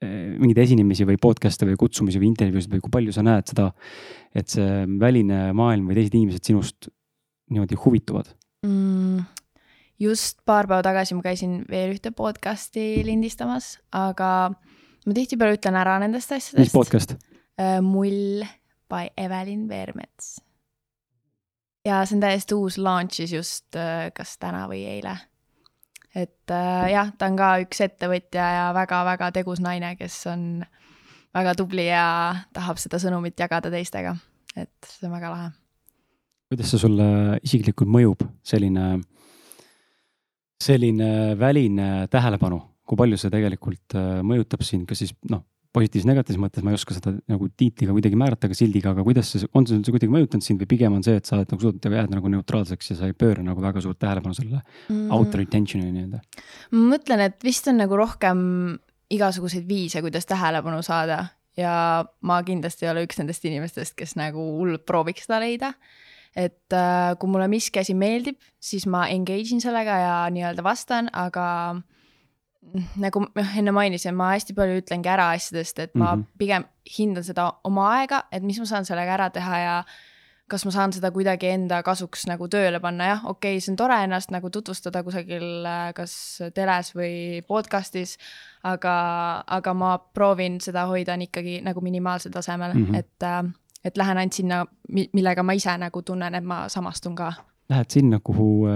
mingeid 0.00 0.62
esinemisi 0.62 1.04
või 1.04 1.18
podcast'e 1.20 1.66
või 1.68 1.76
kutsumisi 1.80 2.20
või 2.22 2.30
intervjuusid 2.30 2.72
või 2.72 2.80
kui 2.84 2.92
palju 2.94 3.12
sa 3.12 3.24
näed 3.26 3.50
seda, 3.52 3.66
et 4.32 4.48
see 4.48 4.86
väline 5.00 5.50
maailm 5.56 5.90
või 5.90 5.98
teised 5.98 6.16
inimesed 6.16 6.46
sinust 6.48 6.88
niimoodi 7.50 7.78
huvituvad? 7.84 8.30
mm,. 8.66 9.24
just 10.00 10.40
paar 10.48 10.68
päeva 10.70 10.82
tagasi 10.86 11.16
ma 11.16 11.24
käisin 11.24 11.60
veel 11.68 11.94
ühte 11.94 12.14
podcast'i 12.16 13.02
lindistamas, 13.04 13.74
aga 13.92 14.52
ma 15.06 15.16
tihtipeale 15.16 15.58
ütlen 15.58 15.78
ära 15.80 15.98
nendest 16.02 16.32
mis 16.32 16.44
asjadest. 16.44 16.76
podcast? 16.76 17.16
mull 17.84 18.46
by 18.88 19.10
Evelin 19.20 19.68
Veermets. 19.68 20.38
ja 21.84 22.02
see 22.06 22.16
on 22.16 22.24
täiesti 22.24 22.56
uus, 22.56 22.78
launch'is 22.80 23.34
just 23.36 23.76
äh, 23.76 24.08
kas 24.16 24.36
täna 24.40 24.66
või 24.70 24.84
eile. 24.88 25.16
Et 26.14 26.50
äh, 26.50 26.90
jah, 26.92 27.12
ta 27.18 27.28
on 27.30 27.38
ka 27.38 27.50
üks 27.62 27.82
ettevõtja 27.86 28.46
ja 28.56 28.66
väga-väga 28.74 29.30
tegus 29.36 29.62
naine, 29.62 29.94
kes 29.98 30.16
on 30.30 30.64
väga 31.36 31.54
tubli 31.58 31.86
ja 31.86 32.04
tahab 32.54 32.80
seda 32.82 32.98
sõnumit 33.02 33.38
jagada 33.38 33.70
teistega. 33.70 34.16
et 34.56 34.72
see 34.86 35.06
on 35.06 35.14
väga 35.14 35.30
lahe. 35.30 35.50
kuidas 36.50 36.72
see 36.72 36.82
sulle 36.82 37.38
isiklikult 37.46 37.90
mõjub, 37.90 38.24
selline, 38.42 38.98
selline 40.60 41.10
väline 41.38 42.08
tähelepanu, 42.10 42.58
kui 42.82 42.98
palju 42.98 43.20
see 43.20 43.30
tegelikult 43.30 43.94
äh, 43.94 44.18
mõjutab 44.26 44.66
sind, 44.66 44.88
kas 44.90 45.04
siis 45.04 45.14
noh, 45.30 45.46
positiivses, 45.74 46.08
negatiivses 46.08 46.40
mõttes 46.42 46.64
ma 46.66 46.72
ei 46.72 46.78
oska 46.78 46.96
seda 46.96 47.12
nagu 47.30 47.48
tiitliga 47.60 47.94
kuidagi 47.94 48.18
määrata, 48.18 48.48
aga 48.50 48.58
sildiga, 48.58 48.94
aga 48.94 49.04
kuidas 49.06 49.30
see, 49.30 49.48
on 49.54 49.66
see 49.68 49.78
üldse 49.78 49.94
kuidagi 49.94 50.14
mõjutanud 50.14 50.46
sind 50.46 50.62
või 50.62 50.70
pigem 50.72 50.96
on 50.98 51.04
see, 51.06 51.16
et 51.20 51.28
sa 51.28 51.36
oled 51.36 51.52
nagu 51.52 51.62
suutnud 51.62 51.96
jääda 51.96 52.16
nagu 52.16 52.32
neutraalseks 52.34 52.92
ja 52.92 52.98
sa 52.98 53.10
ei 53.10 53.16
pööra 53.18 53.44
nagu 53.46 53.62
väga 53.62 53.82
suurt 53.84 54.00
tähelepanu 54.02 54.36
sellele 54.36 54.62
Mm. 54.90 55.10
outer 55.14 55.42
attention'i 55.44 55.90
nii-öelda? 55.94 56.20
ma 56.72 56.86
mõtlen, 56.94 57.20
et 57.28 57.44
vist 57.44 57.68
on 57.70 57.78
nagu 57.78 57.96
rohkem 57.96 58.40
igasuguseid 59.10 59.66
viise, 59.68 60.02
kuidas 60.02 60.26
tähelepanu 60.26 60.82
saada 60.86 61.24
ja 61.58 62.04
ma 62.26 62.40
kindlasti 62.46 62.86
ei 62.86 62.92
ole 62.92 63.04
üks 63.06 63.18
nendest 63.20 63.44
inimestest, 63.48 63.96
kes 63.98 64.16
nagu 64.18 64.42
hullult 64.58 64.86
prooviks 64.88 65.26
seda 65.26 65.40
leida. 65.42 65.74
et 66.36 66.70
äh, 66.72 67.16
kui 67.18 67.30
mulle 67.30 67.48
miski 67.50 67.80
asi 67.80 67.94
meeldib, 67.98 68.36
siis 68.62 68.86
ma 68.86 69.08
engage 69.10 69.50
in 69.50 69.60
sellega 69.62 69.96
ja 69.98 70.12
nii-öelda 70.30 70.62
vastan, 70.62 71.08
aga 71.12 71.46
mm, 71.74 71.82
nagu 73.00 73.24
ma 73.24 73.46
enne 73.60 73.72
mainisin, 73.74 74.14
ma 74.16 74.32
hästi 74.34 74.54
palju 74.56 74.82
ütlengi 74.82 75.10
ära 75.10 75.30
asjadest, 75.34 75.78
et 75.78 75.94
ma 75.94 76.14
mm. 76.14 76.22
-hmm. 76.22 76.38
pigem 76.38 76.64
hindan 76.98 77.24
seda 77.24 77.52
oma 77.64 77.90
aega, 77.96 78.24
et 78.32 78.42
mis 78.42 78.58
ma 78.58 78.68
saan 78.68 78.88
sellega 78.88 79.16
ära 79.18 79.30
teha 79.30 79.58
ja 79.58 79.76
kas 80.50 80.64
ma 80.66 80.72
saan 80.74 80.92
seda 80.92 81.12
kuidagi 81.14 81.46
enda 81.46 81.82
kasuks 81.86 82.24
nagu 82.26 82.48
tööle 82.50 82.80
panna, 82.80 83.06
jah, 83.06 83.24
okei 83.24 83.54
okay,, 83.54 83.60
see 83.60 83.72
on 83.72 83.76
tore 83.76 83.96
ennast 84.04 84.32
nagu 84.34 84.50
tutvustada 84.50 85.02
kusagil 85.06 85.66
äh, 85.66 85.92
kas 85.94 86.12
teles 86.54 86.90
või 86.96 87.42
podcast'is, 87.46 88.16
aga, 88.62 88.94
aga 89.46 89.74
ma 89.74 89.98
proovin 89.98 90.58
seda 90.60 90.86
hoida 90.90 91.14
on 91.14 91.22
ikkagi 91.28 91.60
nagu 91.62 91.80
minimaalsel 91.80 92.34
tasemel 92.34 92.74
mm. 92.74 92.86
-hmm. 92.86 92.98
et 92.98 93.22
äh, 93.22 93.54
et 93.84 93.96
lähen 93.96 94.18
ainult 94.18 94.32
sinna, 94.32 94.66
millega 95.12 95.42
ma 95.42 95.52
ise 95.52 95.72
nagu 95.78 96.02
tunnen, 96.02 96.34
et 96.34 96.44
ma 96.44 96.68
samastun 96.68 97.14
ka. 97.16 97.32
Lähed 97.68 97.90
sinna, 97.90 98.18
kuhu, 98.24 98.66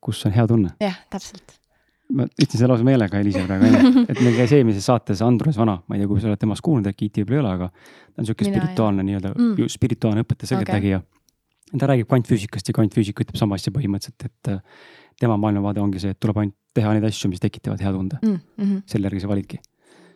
kus 0.00 0.26
on 0.26 0.32
hea 0.32 0.46
tunne. 0.46 0.70
jah, 0.80 0.96
täpselt. 1.10 1.63
Ma 2.12 2.26
ütlesin 2.28 2.60
selle 2.60 2.70
lause 2.74 2.84
meelega 2.86 3.20
Eliise 3.20 3.44
praegu 3.46 3.68
onju, 3.68 4.02
et 4.12 4.20
meil 4.20 4.36
käis 4.36 4.52
eelmises 4.56 4.86
saates 4.90 5.22
Andrus 5.24 5.56
Vana, 5.60 5.78
ma 5.88 5.96
ei 5.96 6.02
tea, 6.02 6.10
kui 6.10 6.20
sa 6.20 6.28
oled 6.30 6.40
temast 6.40 6.64
kuulnud, 6.64 6.88
äkki 6.90 7.08
IT 7.08 7.22
võib-olla 7.22 7.38
ei 7.38 7.42
ole, 7.42 7.52
aga 7.54 7.68
ta 7.70 8.22
on 8.22 8.28
sihuke 8.28 8.48
spirituaalne 8.48 9.06
nii-öelda 9.06 9.32
Mm. 9.34 9.70
spirituaalne 9.72 10.24
õpetaja, 10.24 10.52
selgeltnägija 10.52 11.00
okay.. 11.00 11.78
ta 11.80 11.88
räägib 11.90 12.10
kvantfüüsikast 12.10 12.68
ja 12.68 12.76
kvantfüüsika 12.76 13.24
ütleb 13.24 13.38
sama 13.40 13.56
asja 13.58 13.72
põhimõtteliselt, 13.74 14.26
et 14.28 14.50
äh, 14.52 14.82
tema 15.20 15.38
maailmavaade 15.40 15.80
ongi 15.80 16.02
see, 16.02 16.12
et 16.14 16.20
tuleb 16.20 16.42
ainult 16.42 16.56
teha 16.76 16.92
neid 16.94 17.06
asju, 17.08 17.30
mis 17.32 17.42
tekitavad 17.42 17.80
hea 17.80 17.94
tunde, 17.94 18.18
mm. 18.20 18.36
-hmm. 18.58 18.82
selle 18.90 19.08
järgi 19.08 19.24
sa 19.24 19.30
validki. 19.30 19.62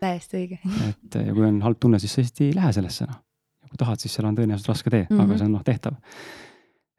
täiesti 0.00 0.42
õige. 0.42 0.58
et 0.88 1.16
äh, 1.16 1.26
ja 1.30 1.34
kui 1.34 1.46
on 1.48 1.62
halb 1.62 1.80
tunne, 1.80 1.98
siis 1.98 2.12
sa 2.14 2.20
lihtsalt 2.20 2.44
ei 2.46 2.52
lähe 2.54 2.72
sellesse 2.76 3.08
noh. 3.08 3.22
kui 3.68 3.80
tahad, 3.80 4.00
siis 4.00 4.14
seal 4.14 4.28
on 4.28 4.36
tõenäoliselt 4.36 4.68
raske 4.68 4.90
tee 4.90 5.06
mm, 5.08 5.08
-hmm. 5.08 5.22
Mhm. 5.22 5.30
aga 5.30 5.38
see 5.38 5.46
on 5.46 5.52
noh 5.52 5.64
tehtav. 5.64 5.96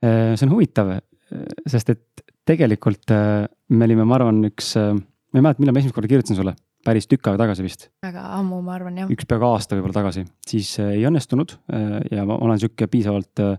see 0.01 0.46
on 0.48 0.51
huvitav, 0.53 0.91
sest 1.67 1.89
et 1.89 2.24
tegelikult 2.49 3.13
äh, 3.13 3.45
me 3.69 3.87
olime, 3.87 4.07
ma 4.09 4.17
arvan, 4.17 4.41
üks, 4.49 4.73
ma 4.75 5.37
ei 5.37 5.45
mäleta, 5.45 5.61
millal 5.61 5.75
ma 5.75 5.83
esimest 5.83 5.97
korda 5.97 6.09
kirjutasin 6.11 6.39
sulle, 6.39 6.55
päris 6.89 7.08
tükk 7.10 7.29
aega 7.29 7.43
tagasi 7.46 7.65
vist, 7.67 7.88
väga 8.05 8.25
ammu, 8.39 8.60
ma 8.65 8.75
arvan 8.79 8.98
jah. 9.03 9.13
üks 9.13 9.29
peaaegu 9.29 9.48
aasta 9.53 9.77
võib-olla 9.77 10.00
tagasi, 10.01 10.25
siis 10.50 10.74
äh, 10.81 10.96
ei 10.98 11.05
õnnestunud 11.10 11.55
äh, 11.69 11.96
ja 12.17 12.25
ma 12.27 12.39
olen 12.41 12.60
sihuke 12.62 12.89
piisavalt 12.91 13.43
äh, 13.46 13.55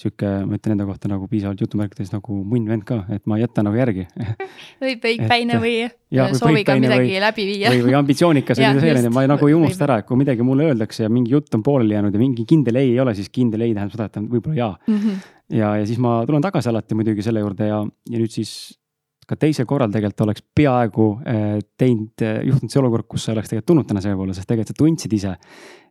sihuke, 0.00 0.28
ma 0.48 0.56
ütlen 0.56 0.74
enda 0.76 0.86
kohta 0.88 1.10
nagu 1.12 1.26
piisavalt 1.28 1.60
jutumärkides 1.60 2.12
nagu 2.14 2.38
munn 2.48 2.68
vend 2.70 2.86
ka, 2.88 3.02
et 3.12 3.26
ma 3.28 3.36
ei 3.36 3.44
jäta 3.44 3.64
nagu 3.66 3.76
järgi 3.76 4.06
või 4.82 4.94
peigpäine 5.02 5.58
Et- 5.58 5.62
või 5.64 5.74
ja- 6.16 6.28
sooviga 6.32 6.72
põikpäine 6.72 6.86
midagi 6.86 7.10
või- 7.10 7.22
läbi 7.26 7.46
viia. 7.50 7.74
või, 7.74 7.82
või 7.88 7.98
ambitsioonikas 8.00 8.62
või 8.62 8.80
selline, 8.86 9.04
just. 9.10 9.16
ma 9.18 9.26
nagu 9.28 9.50
ei 9.50 9.58
unusta 9.58 9.86
ära, 9.88 10.00
et 10.00 10.08
kui 10.08 10.20
midagi 10.20 10.46
mulle 10.46 10.70
öeldakse 10.70 11.04
ja 11.04 11.12
mingi 11.12 11.34
jutt 11.36 11.54
on 11.58 11.64
pooleli 11.66 11.98
jäänud 11.98 12.16
ja 12.16 12.22
mingi 12.22 12.46
kindel 12.48 12.80
ei 12.80 12.94
ei 12.94 13.00
ole, 13.04 13.14
siis 13.18 13.28
kindel 13.34 13.66
ei 13.66 13.76
tähendab 13.76 13.96
seda, 13.98 14.08
et 14.08 14.32
võib-olla 14.32 14.56
jaa. 14.62 14.72
Mhm. 14.88 15.20
ja, 15.60 15.74
ja 15.82 15.86
siis 15.86 16.00
ma 16.00 16.20
tulen 16.26 16.42
tagasi 16.48 16.72
alati 16.72 16.96
muidugi 16.96 17.22
selle 17.26 17.44
juurde 17.44 17.68
ja, 17.68 17.82
ja 17.84 18.22
nüüd 18.22 18.32
siis 18.32 18.54
ka 19.30 19.38
teisel 19.38 19.68
korral 19.68 19.92
tegelikult 19.94 20.26
oleks 20.26 20.42
peaaegu 20.56 21.06
eh, 21.30 21.60
teinud, 21.78 22.24
juhtunud 22.48 22.72
see 22.72 22.82
olukord, 22.82 23.06
kus 23.10 23.28
sa 23.28 23.34
oleks 23.34 23.52
tegelikult 23.52 23.70
tundnud 23.70 23.90
täna 23.90 24.02
selle 24.02 24.18
poole, 24.18 24.34
sest 24.34 24.48
tegelikult 24.50 24.74
sa 24.74 24.80
tundsid 24.80 25.14
ise, 25.14 25.34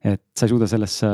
et 0.03 0.23
sa 0.35 0.47
ei 0.47 0.51
suuda 0.51 0.67
sellesse 0.67 1.11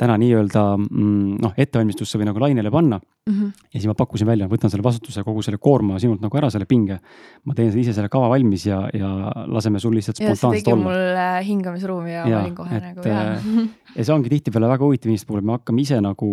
täna 0.00 0.16
nii-öelda 0.20 0.62
mm, 0.76 1.38
noh, 1.44 1.54
ettevalmistusse 1.60 2.18
või 2.20 2.28
nagu 2.28 2.42
lainele 2.42 2.72
panna. 2.74 3.00
Mhm. 3.24 3.52
ja 3.72 3.78
siis 3.78 3.86
ma 3.88 3.94
pakkusin 3.96 4.28
välja, 4.28 4.44
võtan 4.50 4.68
selle 4.68 4.84
vastutuse, 4.84 5.22
kogu 5.24 5.40
selle 5.40 5.56
koorma 5.56 5.96
sinult 6.02 6.20
nagu 6.20 6.36
ära, 6.36 6.50
selle 6.52 6.66
pinge. 6.68 6.98
ma 7.48 7.54
teen 7.56 7.72
ise 7.80 7.94
selle 7.96 8.10
kava 8.12 8.28
valmis 8.28 8.66
ja, 8.68 8.82
ja 8.92 9.08
laseme 9.48 9.80
sul 9.80 9.96
lihtsalt 9.96 10.20
ja 10.20 10.34
spontaanselt 10.34 10.68
olla. 10.68 10.84
mul 10.90 11.22
äh, 11.22 11.38
hingamisruumi 11.46 12.12
ja, 12.12 12.26
Jaa, 12.28 12.42
ma 12.42 12.44
olin 12.44 12.58
kohe 12.58 12.76
et, 12.76 12.84
nagu 12.84 13.08
äh, 13.08 13.64
ja 13.96 14.04
see 14.04 14.12
ongi 14.12 14.28
tihtipeale 14.28 14.68
väga 14.74 14.84
huvitav 14.84 15.08
inimeste 15.08 15.30
puhul, 15.30 15.40
et 15.40 15.48
me 15.48 15.56
hakkame 15.56 15.86
ise 15.86 16.02
nagu 16.04 16.30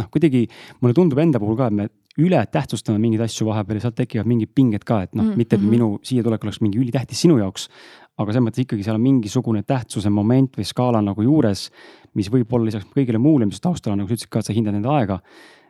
noh, 0.00 0.10
kuidagi 0.12 0.46
mulle 0.80 0.96
tundub 0.96 1.20
enda 1.22 1.40
puhul 1.42 1.58
ka, 1.58 1.70
et 1.70 1.76
me 1.76 1.88
üle 2.20 2.40
tähtsustame 2.52 2.98
mingeid 3.00 3.22
asju 3.24 3.46
vahepeal 3.48 3.78
ja 3.78 3.86
sealt 3.86 3.98
tekivad 4.00 4.28
mingid 4.28 4.52
pinged 4.54 4.84
ka, 4.86 5.04
et 5.06 5.14
noh 5.14 5.24
Mm, 5.24 5.30
mm,, 5.30 5.38
mitte 5.38 5.56
et 5.56 5.62
mhm. 5.62 5.70
minu 5.70 5.88
siia 6.02 6.24
tulek 6.26 6.44
oleks 6.44 6.60
mingi 6.64 6.80
ülitähtis 6.80 7.20
sinu 7.26 7.38
jaoks. 7.38 7.68
aga 8.20 8.34
selles 8.34 8.44
mõttes 8.44 8.60
ikkagi 8.60 8.84
seal 8.84 8.98
on 8.98 9.00
mingisugune 9.00 9.62
tähtsuse 9.64 10.10
moment 10.12 10.58
või 10.58 10.66
skaala 10.68 11.00
nagu 11.00 11.22
juures, 11.24 11.70
mis 12.14 12.28
võib 12.28 12.52
olla 12.52 12.66
lisaks 12.68 12.84
kõigile 12.92 13.16
muule, 13.16 13.46
mis 13.48 13.62
taustal 13.64 13.94
on, 13.94 14.02
nagu 14.02 14.10
sa 14.10 14.18
ütlesid 14.18 14.28
ka, 14.28 14.42
et 14.42 14.50
sa 14.50 14.52
hindad 14.52 14.76
enda 14.76 14.92
aega. 14.92 15.16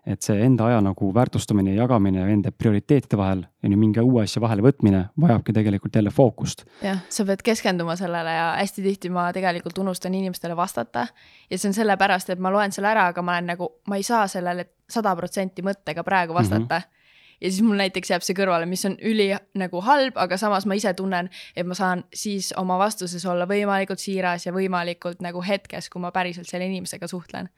Et 0.06 0.24
see 0.24 0.36
enda 0.44 0.66
aja 0.70 0.80
nagu 0.84 1.10
väärtustamine 1.14 1.74
ja 1.74 1.82
jagamine 1.82 2.24
enda 2.32 2.52
prioriteetide 2.52 3.18
vahel 3.20 3.42
ja 3.44 3.68
nüüd 3.68 3.80
mingi 3.80 4.04
uue 4.04 4.22
asja 4.24 4.40
vahele 4.40 4.64
võtmine 4.64 5.02
vajabki 5.20 5.52
tegelikult 5.52 5.96
jälle 5.96 6.12
fookust. 6.14 6.64
jah, 6.82 7.02
sa 7.12 7.26
pead 7.28 7.42
keskenduma 7.44 7.96
sellele 8.00 8.32
ja 8.32 8.46
hästi 8.58 8.84
tihti 8.86 9.10
ma 9.12 9.28
tegelikult 9.36 9.78
unustan 9.78 10.14
inimestele 10.14 10.56
vastata. 10.56 11.06
ja 11.50 11.58
see 11.58 11.68
on 11.68 11.76
sellepärast, 11.76 12.30
et 12.30 12.40
ma 12.40 12.52
loen 12.52 12.72
selle 12.72 12.88
ära, 12.88 13.10
aga 13.12 13.22
ma 13.22 13.36
olen 13.36 13.52
nagu, 13.52 13.68
ma 13.88 14.00
ei 14.00 14.06
saa 14.06 14.26
sellele 14.28 14.70
sada 14.88 15.12
protsenti 15.16 15.62
mõttega 15.62 16.04
praegu 16.04 16.34
vastata 16.34 16.78
mm. 16.78 16.86
-hmm. 16.86 17.36
ja 17.40 17.50
siis 17.50 17.62
mul 17.62 17.76
näiteks 17.76 18.10
jääb 18.10 18.24
see 18.24 18.38
kõrvale, 18.38 18.66
mis 18.66 18.84
on 18.88 18.96
üli 19.02 19.28
nagu 19.54 19.84
halb, 19.84 20.16
aga 20.16 20.36
samas 20.40 20.66
ma 20.66 20.78
ise 20.80 20.94
tunnen, 20.94 21.28
et 21.56 21.66
ma 21.66 21.74
saan 21.74 22.04
siis 22.14 22.54
oma 22.56 22.78
vastuses 22.78 23.26
olla 23.26 23.44
võimalikult 23.44 24.00
siiras 24.00 24.46
ja 24.46 24.52
võimalikult 24.56 25.20
nagu 25.20 25.44
hetkes, 25.44 25.90
kui 25.90 26.00
ma 26.00 26.10
päriselt 26.10 26.48
selle 26.48 26.66
inimesega 26.72 27.06
suhtlen. 27.06 27.50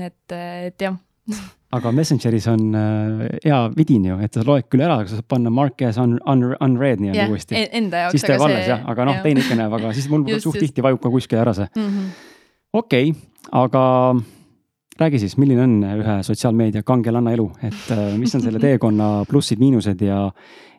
et, 0.00 0.32
et 0.66 0.80
jah 0.82 0.98
aga 1.76 1.92
Messengeris 1.94 2.48
on 2.50 2.74
äh, 2.74 3.38
hea 3.44 3.60
vidin 3.76 4.08
ju, 4.08 4.16
et 4.24 4.34
sa 4.34 4.42
loed 4.46 4.66
küll 4.72 4.82
ära, 4.82 4.98
aga 5.00 5.10
sa 5.10 5.20
saad 5.20 5.28
panna 5.30 5.52
mark 5.54 5.82
as 5.86 6.00
un, 6.02 6.16
un, 6.26 6.48
unread 6.66 7.02
nii-öelda 7.02 7.22
jah, 7.22 7.30
uuesti. 7.30 7.62
enda 7.78 8.04
jaoks. 8.04 8.16
siis 8.16 8.26
ta 8.26 8.34
jääb 8.34 8.46
alles 8.48 8.66
jah, 8.72 8.82
aga 8.90 9.06
noh, 9.06 9.20
teine 9.22 9.44
ikka 9.44 9.58
näeb, 9.60 9.76
aga 9.78 9.94
siis 9.96 10.10
mul 10.10 10.26
Just, 10.30 10.46
suht 10.48 10.58
just. 10.58 10.66
tihti 10.66 10.84
vajub 10.84 11.00
ka 11.02 11.12
kuskile 11.14 11.44
ära 11.44 11.54
see. 11.54 11.68
mm. 11.76 11.88
-hmm. 11.88 12.10
okei 12.72 13.10
okay,, 13.10 13.30
aga 13.62 13.84
räägi 15.00 15.22
siis, 15.22 15.36
milline 15.38 15.62
on 15.62 15.76
ühe 16.02 16.16
sotsiaalmeedia 16.26 16.82
kangelanna 16.82 17.32
elu, 17.32 17.50
et 17.62 17.90
äh, 17.94 18.04
mis 18.18 18.34
on 18.34 18.42
selle 18.42 18.58
teekonna 18.66 19.24
plussid-miinused 19.30 20.02
ja, 20.06 20.20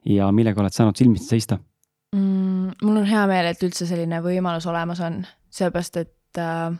ja 0.05 0.31
millega 0.31 0.61
oled 0.61 0.75
saanud 0.75 0.99
silmitsi 0.99 1.27
seista? 1.35 1.59
mm,? 2.15 2.71
mul 2.83 2.97
on 3.03 3.05
hea 3.07 3.27
meel, 3.31 3.51
et 3.53 3.63
üldse 3.63 3.87
selline 3.87 4.19
võimalus 4.23 4.67
olemas 4.67 4.99
on, 4.99 5.21
sellepärast 5.49 6.03
et 6.03 6.41
äh, 6.41 6.75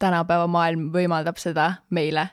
tänapäeva 0.00 0.46
maailm 0.50 0.88
võimaldab 0.94 1.36
seda 1.40 1.74
meile, 1.90 2.28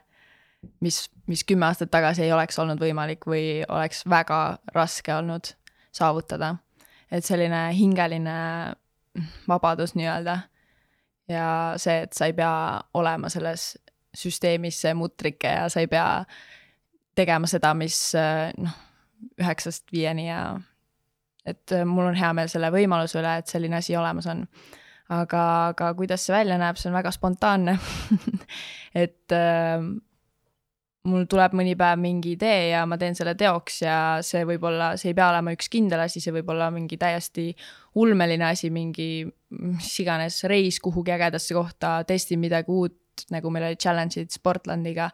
mis, 0.80 1.10
mis 1.28 1.44
kümme 1.48 1.66
aastat 1.66 1.92
tagasi 1.92 2.26
ei 2.26 2.34
oleks 2.34 2.60
olnud 2.60 2.82
võimalik 2.82 3.26
või 3.28 3.64
oleks 3.70 4.04
väga 4.10 4.42
raske 4.76 5.16
olnud 5.16 5.54
saavutada. 5.92 6.56
et 7.12 7.26
selline 7.26 7.74
hingeline 7.76 8.36
vabadus 9.48 9.96
nii-öelda 9.96 10.38
ja 11.28 11.74
see, 11.78 12.02
et 12.06 12.14
sa 12.14 12.30
ei 12.30 12.34
pea 12.34 12.82
olema 12.94 13.30
selles 13.30 13.74
süsteemis 14.18 14.82
see 14.82 14.94
mutrike 14.94 15.48
ja 15.48 15.70
sa 15.70 15.80
ei 15.80 15.88
pea 15.88 16.24
tegema 17.16 17.48
seda, 17.48 17.74
mis 17.74 17.98
noh, 18.58 18.78
üheksast 19.40 19.92
viieni 19.92 20.28
ja 20.28 20.60
et 21.46 21.74
mul 21.86 22.12
on 22.12 22.18
hea 22.18 22.32
meel 22.38 22.52
selle 22.52 22.72
võimaluse 22.74 23.20
üle, 23.20 23.38
et 23.42 23.50
selline 23.50 23.80
asi 23.80 23.96
olemas 23.98 24.28
on. 24.32 24.46
aga, 25.12 25.44
aga 25.74 25.94
kuidas 25.98 26.26
see 26.26 26.36
välja 26.36 26.58
näeb, 26.62 26.80
see 26.80 26.92
on 26.92 26.96
väga 26.96 27.12
spontaanne 27.12 27.78
et 29.04 29.34
mul 31.10 31.26
tuleb 31.30 31.56
mõni 31.58 31.74
päev 31.78 32.00
mingi 32.02 32.36
idee 32.36 32.72
ja 32.72 32.84
ma 32.90 32.98
teen 33.02 33.16
selle 33.18 33.34
teoks 33.38 33.80
ja 33.82 33.96
see 34.26 34.44
võib 34.46 34.66
olla, 34.70 34.92
see 35.02 35.12
ei 35.12 35.18
pea 35.18 35.32
olema 35.32 35.54
üks 35.56 35.72
kindel 35.74 36.04
asi, 36.04 36.22
see 36.22 36.34
võib 36.36 36.52
olla 36.54 36.70
mingi 36.74 37.00
täiesti 37.02 37.48
ulmeline 38.02 38.46
asi, 38.52 38.70
mingi 38.74 39.26
mis 39.50 39.94
iganes 40.04 40.44
reis 40.50 40.78
kuhugi 40.84 41.16
ägedasse 41.16 41.58
kohta, 41.58 41.96
testin 42.08 42.42
midagi 42.44 42.70
uut, 42.74 43.26
nagu 43.34 43.50
meil 43.54 43.72
olid 43.72 43.82
challenge'id 43.82 44.30
Sportlandiga 44.34 45.10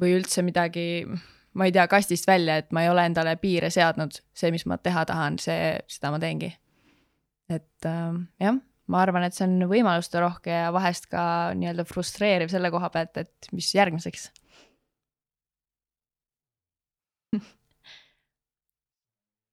või 0.00 0.16
üldse 0.16 0.42
midagi, 0.44 1.04
ma 1.52 1.68
ei 1.68 1.76
tea, 1.76 1.84
kastist 1.90 2.26
välja, 2.28 2.56
et 2.62 2.72
ma 2.72 2.86
ei 2.86 2.90
ole 2.90 3.04
endale 3.10 3.36
piire 3.40 3.68
seadnud, 3.70 4.16
see, 4.32 4.48
mis 4.54 4.64
ma 4.70 4.80
teha 4.80 5.04
tahan, 5.08 5.36
see, 5.42 5.76
seda 5.90 6.14
ma 6.14 6.20
teengi. 6.22 6.54
et 7.50 7.86
äh, 7.86 8.16
jah, 8.40 8.60
ma 8.88 9.04
arvan, 9.04 9.28
et 9.28 9.36
see 9.36 9.44
on 9.44 9.68
võimaluste 9.68 10.22
rohke 10.22 10.54
ja 10.54 10.72
vahest 10.72 11.10
ka 11.12 11.22
nii-öelda 11.60 11.84
frustreeriv 11.84 12.48
selle 12.48 12.72
koha 12.72 12.88
pealt, 12.94 13.20
et 13.20 13.52
mis 13.52 13.68
järgmiseks 13.76 14.30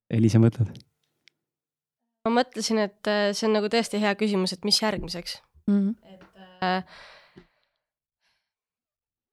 Eliise, 0.10 0.40
mõtled? 0.40 0.72
ma 2.28 2.42
mõtlesin, 2.42 2.82
et 2.84 3.08
äh, 3.08 3.30
see 3.36 3.48
on 3.48 3.56
nagu 3.56 3.70
tõesti 3.72 4.02
hea 4.04 4.14
küsimus, 4.20 4.54
et 4.56 4.66
mis 4.68 4.82
järgmiseks 4.82 5.38
mm. 5.70 5.78
-hmm. 5.78 6.16
et 6.16 6.66
äh, 6.68 7.00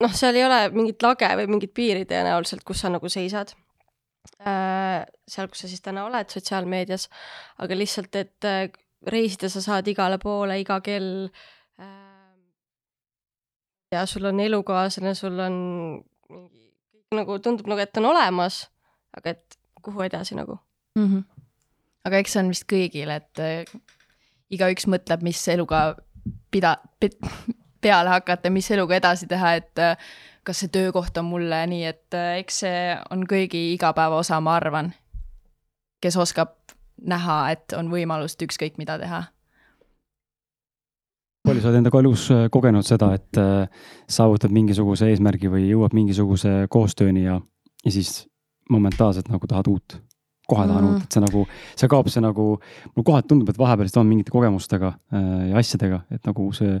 noh, 0.03 0.15
seal 0.15 0.37
ei 0.39 0.45
ole 0.47 0.61
mingit 0.75 1.03
lage 1.03 1.29
või 1.41 1.49
mingit 1.55 1.73
piiri 1.75 2.05
tõenäoliselt, 2.09 2.63
kus 2.67 2.83
sa 2.83 2.91
nagu 2.93 3.09
seisad 3.11 3.55
äh,. 4.39 5.03
seal, 5.27 5.49
kus 5.51 5.65
sa 5.65 5.71
siis 5.71 5.83
täna 5.85 6.05
oled 6.05 6.31
sotsiaalmeedias, 6.31 7.09
aga 7.63 7.77
lihtsalt, 7.77 8.15
et 8.15 8.47
äh, 8.47 8.69
reisida 9.07 9.49
sa 9.51 9.61
saad 9.61 9.87
igale 9.91 10.17
poole, 10.21 10.59
iga 10.59 10.79
kell 10.85 11.27
äh,. 11.79 12.31
ja 13.91 14.05
sul 14.05 14.31
on 14.31 14.39
elukaaslane, 14.39 15.15
sul 15.15 15.39
on 15.39 15.59
mingi, 16.29 16.71
nagu 17.15 17.39
tundub 17.39 17.67
nagu, 17.71 17.83
et 17.83 18.01
on 18.01 18.11
olemas, 18.13 18.65
aga 19.17 19.35
et 19.35 19.59
kuhu 19.85 20.05
edasi 20.05 20.35
nagu 20.35 20.57
mm. 20.95 21.07
-hmm. 21.07 21.23
aga 22.05 22.17
eks 22.17 22.33
see 22.33 22.43
on 22.43 22.51
vist 22.53 22.67
kõigil, 22.71 23.11
et 23.11 23.39
äh, 23.39 23.63
igaüks 24.49 24.87
mõtleb, 24.87 25.23
mis 25.25 25.41
eluga 25.47 25.95
pida- 26.51 26.81
pid,, 26.99 27.17
peale 27.83 28.09
hakata, 28.09 28.49
mis 28.49 28.71
eluga 28.71 28.95
edasi 28.95 29.27
teha, 29.27 29.53
et 29.61 29.79
äh, 29.79 29.97
kas 30.43 30.63
see 30.63 30.73
töökoht 30.73 31.17
on 31.17 31.29
mulle 31.29 31.65
nii, 31.67 31.85
et 31.85 32.17
äh, 32.17 32.39
eks 32.41 32.59
see 32.65 32.81
on 33.11 33.25
kõigi 33.29 33.67
igapäeva 33.73 34.21
osa, 34.23 34.41
ma 34.41 34.55
arvan. 34.55 34.93
kes 36.01 36.17
oskab 36.17 36.51
näha, 37.01 37.51
et 37.51 37.73
on 37.73 37.87
võimalust 37.89 38.41
ükskõik 38.41 38.77
mida 38.77 38.99
teha. 38.99 39.23
palju 41.45 41.61
sa 41.61 41.67
oled 41.69 41.77
endaga 41.77 41.99
elus 41.99 42.29
kogenud 42.51 42.85
seda, 42.85 43.13
et 43.13 43.37
saavutad 44.09 44.51
mingisuguse 44.51 45.09
eesmärgi 45.09 45.49
või 45.49 45.67
jõuad 45.69 45.93
mingisuguse 45.93 46.67
koostööni 46.69 47.23
ja, 47.23 47.41
ja 47.85 47.91
siis 47.91 48.27
momentaalselt 48.69 49.29
nagu 49.29 49.47
tahad 49.47 49.67
uut, 49.71 49.97
kohe 50.47 50.67
tahan 50.67 50.83
mm. 50.83 50.89
uut, 50.93 51.05
et 51.05 51.17
see 51.17 51.23
nagu, 51.23 51.45
see 51.75 51.91
kaob 51.91 52.09
see 52.11 52.23
nagu, 52.23 52.47
mulle 52.93 53.05
kohati 53.05 53.31
tundub, 53.31 53.49
et 53.49 53.59
vahepeal 53.59 53.91
on 54.01 54.09
mingite 54.09 54.33
kogemustega 54.33 54.93
äh, 54.93 55.29
ja 55.51 55.61
asjadega, 55.61 56.03
et 56.13 56.25
nagu 56.29 56.49
see 56.55 56.79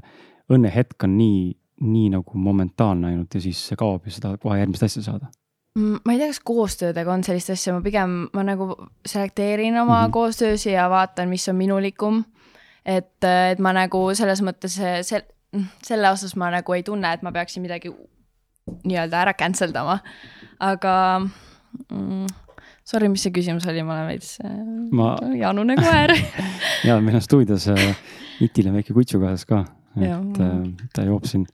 õnnehetk 0.53 1.07
on 1.07 1.15
nii, 1.17 1.39
nii 1.85 2.11
nagu 2.13 2.45
momentaalne 2.49 3.11
ainult 3.11 3.35
ja 3.35 3.41
siis 3.43 3.61
see 3.69 3.79
kaob 3.79 4.05
ja 4.05 4.13
seda 4.13 4.35
kohe 4.41 4.59
järgmist 4.61 4.85
asja 4.85 5.03
saada 5.05 5.29
mm, 5.77 6.01
ma 6.05 6.15
ei 6.15 6.21
tea, 6.21 6.29
kas 6.31 6.41
koostöödega 6.45 7.13
on 7.13 7.25
sellist 7.25 7.53
asja, 7.53 7.73
ma 7.75 7.83
pigem, 7.85 8.17
ma 8.33 8.45
nagu 8.47 8.69
selekteerin 9.05 9.77
oma 9.81 10.01
mm 10.01 10.07
-hmm. 10.07 10.15
koostöösi 10.17 10.71
ja 10.71 10.89
vaatan, 10.89 11.29
mis 11.29 11.49
on 11.49 11.55
minulikum. 11.55 12.23
et, 12.85 13.23
et 13.51 13.59
ma 13.59 13.73
nagu 13.73 14.13
selles 14.13 14.41
mõttes 14.41 14.77
sel, 15.01 15.21
selle 15.83 16.09
osas 16.09 16.35
ma 16.35 16.51
nagu 16.51 16.73
ei 16.73 16.83
tunne, 16.83 17.13
et 17.13 17.21
ma 17.21 17.31
peaksin 17.31 17.61
midagi 17.61 17.91
nii-öelda 18.85 19.21
ära 19.21 19.33
cancel 19.33 19.73
dama. 19.73 19.99
aga 20.59 21.21
mm,. 21.91 22.25
Sorry, 22.85 23.07
mis 23.09 23.23
see 23.25 23.33
küsimus 23.33 23.65
oli, 23.65 23.81
ma 23.81 23.95
olen 23.95 24.11
veits 24.11 24.35
äh, 24.45 24.57
ma... 24.93 25.15
janune 25.33 25.77
koer. 25.79 26.13
Ja 26.87 26.99
meil 27.01 27.17
on 27.17 27.23
stuudios 27.25 27.65
äh, 27.73 27.95
Itil 28.45 28.69
on 28.69 28.77
väike 28.77 28.93
kutsu 28.93 29.19
kaasas 29.21 29.47
ka, 29.49 29.63
et 29.97 30.39
äh, 30.43 30.55
ta 30.93 31.05
joob 31.07 31.25
siin. 31.29 31.47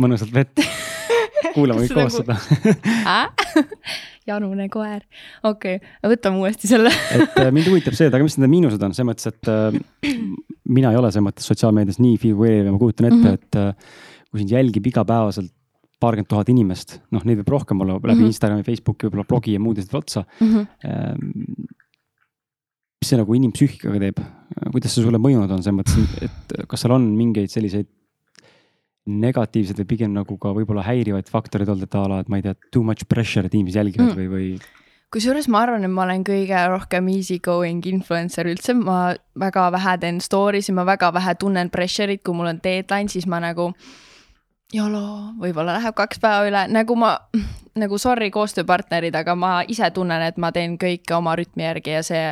Mõnusat 0.00 0.32
vett. 0.34 0.62
Kuulame 1.54 1.84
kõik 1.84 1.98
koos 1.98 2.18
seda. 2.20 2.36
Janune 4.30 4.66
koer, 4.70 5.00
okei 5.48 5.78
okay., 5.80 6.10
võtame 6.12 6.42
uuesti 6.42 6.68
selle. 6.70 6.92
Et 7.16 7.38
mind 7.54 7.70
huvitab 7.70 7.96
see, 7.96 8.10
et 8.10 8.14
aga 8.14 8.26
mis 8.26 8.36
nende 8.38 8.50
miinused 8.52 8.82
on, 8.86 8.94
selles 8.94 9.08
mõttes, 9.08 9.30
et 9.30 9.50
äh, 9.50 10.12
mina 10.70 10.92
ei 10.92 11.00
ole 11.00 11.10
selles 11.10 11.26
mõttes 11.30 11.48
sotsiaalmeedias 11.50 11.98
nii 12.02 12.18
figureeriv 12.20 12.68
ja 12.68 12.74
ma 12.74 12.80
kujutan 12.80 13.08
ette 13.10 13.18
mm, 13.18 13.26
-hmm. 13.26 13.38
et 13.38 13.60
äh, 13.60 14.28
kui 14.30 14.42
sind 14.42 14.54
jälgib 14.54 14.86
igapäevaselt 14.86 15.52
paarkümmend 16.00 16.30
tuhat 16.30 16.48
inimest, 16.52 16.98
noh, 17.14 17.24
neid 17.28 17.42
võib 17.42 17.52
rohkem 17.56 17.80
olla 17.84 17.98
läbi 17.98 18.14
mm 18.14 18.20
-hmm. 18.22 18.32
Instagrami, 18.32 18.66
Facebooki, 18.66 19.06
võib-olla 19.06 19.28
blogi 19.28 19.54
ja 19.54 19.60
muude 19.60 19.84
otsa 19.92 20.24
mm. 20.40 20.48
-hmm. 20.48 21.68
mis 23.00 23.08
see 23.08 23.20
nagu 23.20 23.34
inimpsüühikaga 23.34 24.00
teeb, 24.00 24.20
kuidas 24.72 24.94
see 24.94 25.04
sulle 25.04 25.18
mõjunud 25.18 25.50
on, 25.50 25.62
selles 25.62 25.78
mõttes, 25.80 26.22
et 26.24 26.66
kas 26.68 26.80
seal 26.80 26.96
on 26.96 27.08
mingeid 27.16 27.50
selliseid 27.52 27.88
negatiivseid 29.06 29.78
või 29.80 29.88
pigem 29.88 30.12
nagu 30.14 30.36
ka 30.40 30.52
võib-olla 30.54 30.84
häirivaid 30.84 31.30
faktoreid 31.32 31.68
olnud, 31.72 31.86
et 31.88 31.96
a 31.96 32.02
la, 32.08 32.20
et 32.20 32.28
ma 32.28 32.38
ei 32.38 32.44
tea, 32.44 32.54
too 32.72 32.84
much 32.84 33.08
pressure, 33.08 33.46
et 33.46 33.54
inimesed 33.54 33.80
jälgivad 33.80 34.12
mm. 34.12 34.18
või, 34.18 34.28
või? 34.28 34.50
kusjuures 35.10 35.48
ma 35.50 35.64
arvan, 35.64 35.84
et 35.84 35.90
ma 35.90 36.04
olen 36.04 36.22
kõige 36.26 36.60
rohkem 36.70 37.08
easy 37.10 37.40
going 37.42 37.86
influencer 37.90 38.46
üldse, 38.46 38.76
ma 38.78 39.14
väga 39.40 39.70
vähe 39.74 39.96
teen 40.04 40.20
story 40.22 40.62
si, 40.62 40.74
ma 40.76 40.84
väga 40.86 41.10
vähe 41.16 41.34
tunnen 41.40 41.72
pressure'it, 41.72 42.22
kui 42.22 42.36
mul 42.36 42.52
on 42.52 42.60
deadline, 42.62 43.10
siis 43.10 43.26
ma 43.26 43.40
nagu 43.42 43.72
jolo, 44.74 45.02
võib-olla 45.40 45.78
läheb 45.78 45.96
kaks 45.98 46.20
päeva 46.22 46.46
üle, 46.48 46.64
nagu 46.72 46.96
ma, 46.98 47.14
nagu 47.78 47.98
sorry 47.98 48.30
koostööpartnerid, 48.34 49.16
aga 49.18 49.34
ma 49.38 49.52
ise 49.68 49.90
tunnen, 49.94 50.22
et 50.26 50.38
ma 50.40 50.52
teen 50.54 50.76
kõike 50.80 51.16
oma 51.16 51.34
rütmi 51.38 51.66
järgi 51.66 51.96
ja 51.96 52.04
see 52.06 52.24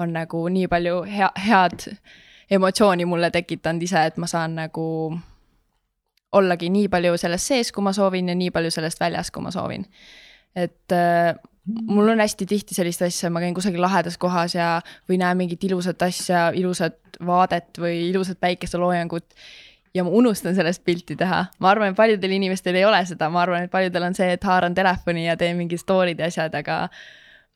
on 0.00 0.14
nagu 0.16 0.44
nii 0.52 0.70
palju 0.70 1.02
hea, 1.10 1.30
head 1.46 1.88
emotsiooni 2.50 3.06
mulle 3.06 3.30
tekitanud 3.34 3.82
ise, 3.86 4.06
et 4.10 4.18
ma 4.18 4.30
saan 4.30 4.56
nagu 4.58 4.86
ollagi 6.36 6.70
nii 6.70 6.88
palju 6.90 7.18
selles 7.18 7.46
sees, 7.46 7.70
kui 7.74 7.82
ma 7.82 7.92
soovin 7.94 8.30
ja 8.30 8.38
nii 8.38 8.50
palju 8.54 8.70
sellest 8.74 9.00
väljas, 9.02 9.30
kui 9.34 9.42
ma 9.42 9.50
soovin. 9.54 9.86
et 10.54 10.92
äh, 10.92 11.34
mul 11.86 12.08
on 12.08 12.20
hästi 12.20 12.46
tihti 12.46 12.74
sellist 12.74 13.02
asja, 13.02 13.30
ma 13.30 13.42
käin 13.42 13.54
kusagil 13.54 13.82
lahedas 13.82 14.18
kohas 14.18 14.54
ja, 14.54 14.80
või 15.08 15.20
näen 15.20 15.38
mingit 15.38 15.64
ilusat 15.64 16.02
asja, 16.02 16.48
ilusat 16.54 17.18
vaadet 17.26 17.78
või 17.78 18.08
ilusat 18.10 18.40
päikeseloojangut 18.40 19.34
ja 19.94 20.04
ma 20.06 20.10
unustan 20.10 20.54
sellest 20.54 20.84
pilti 20.84 21.16
teha. 21.16 21.44
ma 21.58 21.70
arvan, 21.70 21.92
et 21.92 21.96
paljudel 21.96 22.36
inimestel 22.36 22.78
ei 22.78 22.84
ole 22.84 23.00
seda, 23.06 23.30
ma 23.30 23.42
arvan, 23.42 23.66
et 23.66 23.72
paljudel 23.72 24.10
on 24.10 24.18
see, 24.18 24.28
et 24.36 24.44
haaran 24.44 24.74
telefoni 24.74 25.26
ja 25.26 25.36
teen 25.36 25.56
mingid 25.58 25.82
story'd 25.82 26.20
ja 26.20 26.30
asjad, 26.30 26.54
aga 26.54 26.82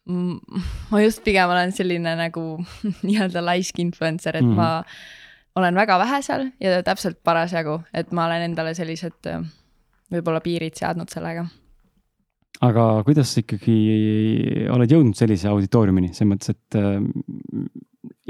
ma 0.05 1.01
just 1.01 1.25
pigem 1.25 1.51
olen 1.51 1.73
selline 1.73 2.17
nagu 2.19 2.47
nii-öelda 3.07 3.45
laisk 3.45 3.79
influencer, 3.81 4.41
et 4.41 4.47
mm 4.47 4.57
ma 4.59 4.85
olen 5.55 5.77
väga 5.79 5.99
vähe 6.03 6.19
seal 6.27 6.49
ja 6.59 6.81
täpselt 6.83 7.21
parasjagu, 7.23 7.77
et 7.95 8.11
ma 8.11 8.25
olen 8.27 8.49
endale 8.49 8.73
sellised 8.75 9.29
võib-olla 10.11 10.41
piirid 10.43 10.75
seadnud 10.75 11.13
sellega. 11.13 11.45
Aga 12.65 12.87
kuidas 13.07 13.35
sa 13.35 13.43
ikkagi 13.43 13.77
oled 14.75 14.91
jõudnud 14.91 15.19
sellise 15.19 15.51
auditooriumini, 15.51 16.13
selles 16.15 16.31
mõttes, 16.31 16.55
et 16.55 16.79
äh, 16.79 17.01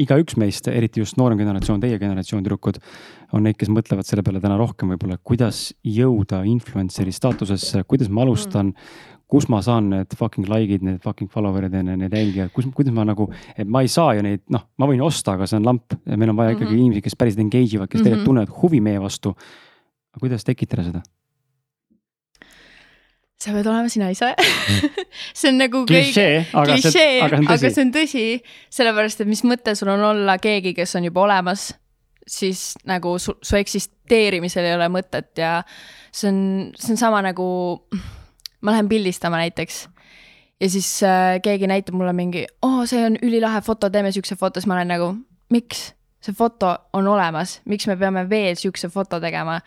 igaüks 0.00 0.38
meist, 0.40 0.68
eriti 0.72 1.02
just 1.02 1.18
noorem 1.20 1.38
generatsioon, 1.38 1.82
teie 1.82 1.98
generatsioon 2.00 2.42
tüdrukud, 2.44 2.80
on 3.34 3.42
neid, 3.42 3.56
kes 3.58 3.70
mõtlevad 3.72 4.06
selle 4.06 4.22
peale 4.22 4.42
täna 4.42 4.58
rohkem 4.60 4.92
võib-olla, 4.94 5.18
kuidas 5.26 5.72
jõuda 5.82 6.44
influencer'i 6.46 7.14
staatusesse, 7.14 7.82
kuidas 7.90 8.12
ma 8.12 8.22
alustan 8.26 8.70
mm., 8.72 9.10
kus 9.34 9.48
ma 9.50 9.60
saan 9.64 9.88
need 9.90 10.14
fucking 10.18 10.46
like'id, 10.50 10.84
need 10.84 11.00
fucking 11.02 11.30
follower'id 11.32 11.72
ja 11.74 11.82
need 11.84 12.12
jälgijad, 12.12 12.52
kus, 12.54 12.68
kuidas 12.76 12.94
ma 12.94 13.06
nagu, 13.08 13.26
et 13.56 13.66
ma 13.66 13.82
ei 13.82 13.90
saa 13.90 14.14
ju 14.18 14.22
neid, 14.26 14.44
noh, 14.52 14.66
ma 14.78 14.88
võin 14.90 15.02
osta, 15.02 15.34
aga 15.34 15.48
see 15.50 15.58
on 15.58 15.66
lamp 15.66 15.96
ja 15.96 16.18
meil 16.20 16.30
on 16.30 16.38
vaja 16.38 16.54
ikkagi 16.54 16.68
mm 16.68 16.76
-hmm. 16.76 16.84
inimesi, 16.84 17.04
kes 17.08 17.18
päriselt 17.18 17.42
engage 17.46 17.76
ivad, 17.78 17.88
kes 17.88 17.98
mm 17.98 18.00
-hmm. 18.00 18.04
tegelikult 18.04 18.30
tunnevad 18.30 18.56
huvi 18.62 18.80
meie 18.80 19.00
vastu. 19.00 19.34
kuidas 20.20 20.44
tekitada 20.44 20.84
seda? 20.84 21.02
sa 23.44 23.52
pead 23.52 23.66
olema 23.66 23.88
sina 23.88 24.10
ise 24.10 24.34
see 25.38 25.50
on 25.50 25.58
nagu 25.58 25.84
klišee, 25.86 26.46
aga, 26.52 26.72
klišee, 26.72 27.22
aga, 27.22 27.40
aga 27.48 27.70
see 27.70 27.82
on 27.82 27.90
tõsi, 27.92 28.24
sellepärast 28.70 29.20
et 29.20 29.28
mis 29.28 29.44
mõte 29.44 29.74
sul 29.74 29.88
on 29.88 30.00
olla 30.00 30.38
keegi, 30.38 30.74
kes 30.74 30.96
on 30.96 31.04
juba 31.04 31.20
olemas, 31.26 31.74
siis 32.26 32.74
nagu 32.88 33.16
su, 33.18 33.36
su 33.42 33.56
eksisteerimisel 33.56 34.68
ei 34.68 34.76
ole 34.76 34.88
mõtet 34.92 35.32
ja 35.38 35.56
see 36.12 36.30
on, 36.30 36.38
see 36.78 36.94
on 36.94 37.00
sama 37.00 37.22
nagu, 37.24 37.46
ma 38.64 38.74
lähen 38.76 38.88
pildistama 38.88 39.42
näiteks 39.42 39.84
ja 40.60 40.70
siis 40.70 41.02
äh, 41.02 41.40
keegi 41.42 41.66
näitab 41.66 41.96
mulle 41.98 42.12
mingi, 42.16 42.46
oo, 42.62 42.86
see 42.86 43.02
on 43.06 43.18
ülilahe 43.22 43.60
foto, 43.64 43.90
teeme 43.90 44.12
siukse 44.12 44.36
foto, 44.40 44.60
siis 44.60 44.70
ma 44.70 44.78
olen 44.78 44.92
nagu, 44.94 45.12
miks? 45.52 45.90
see 46.24 46.32
foto 46.32 46.70
on 46.96 47.04
olemas, 47.12 47.58
miks 47.68 47.84
me 47.84 47.98
peame 48.00 48.22
veel 48.30 48.54
siukse 48.56 48.88
foto 48.88 49.18
tegema. 49.20 49.58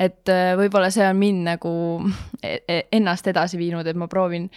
et 0.00 0.28
äh, 0.32 0.54
võib-olla 0.56 0.88
see 0.90 1.04
on 1.04 1.18
mind 1.20 1.44
nagu 1.44 1.72
e-, 2.40 2.62
e-, 2.64 2.86
ennast 2.96 3.28
edasi 3.28 3.60
viinud, 3.60 3.86
et 3.86 3.98
ma 4.00 4.08
proovin 4.08 4.48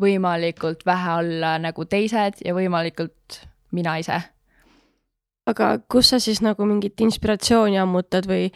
võimalikult 0.00 0.86
vähe 0.88 1.16
olla 1.18 1.58
nagu 1.60 1.84
teised 1.84 2.40
ja 2.44 2.54
võimalikult 2.56 3.42
mina 3.76 3.98
ise. 4.00 4.22
Aga 5.52 5.68
kus 5.92 6.10
sa 6.12 6.18
siis 6.22 6.40
nagu 6.44 6.66
mingit 6.68 7.00
inspiratsiooni 7.04 7.78
ammutad 7.80 8.26
või 8.28 8.48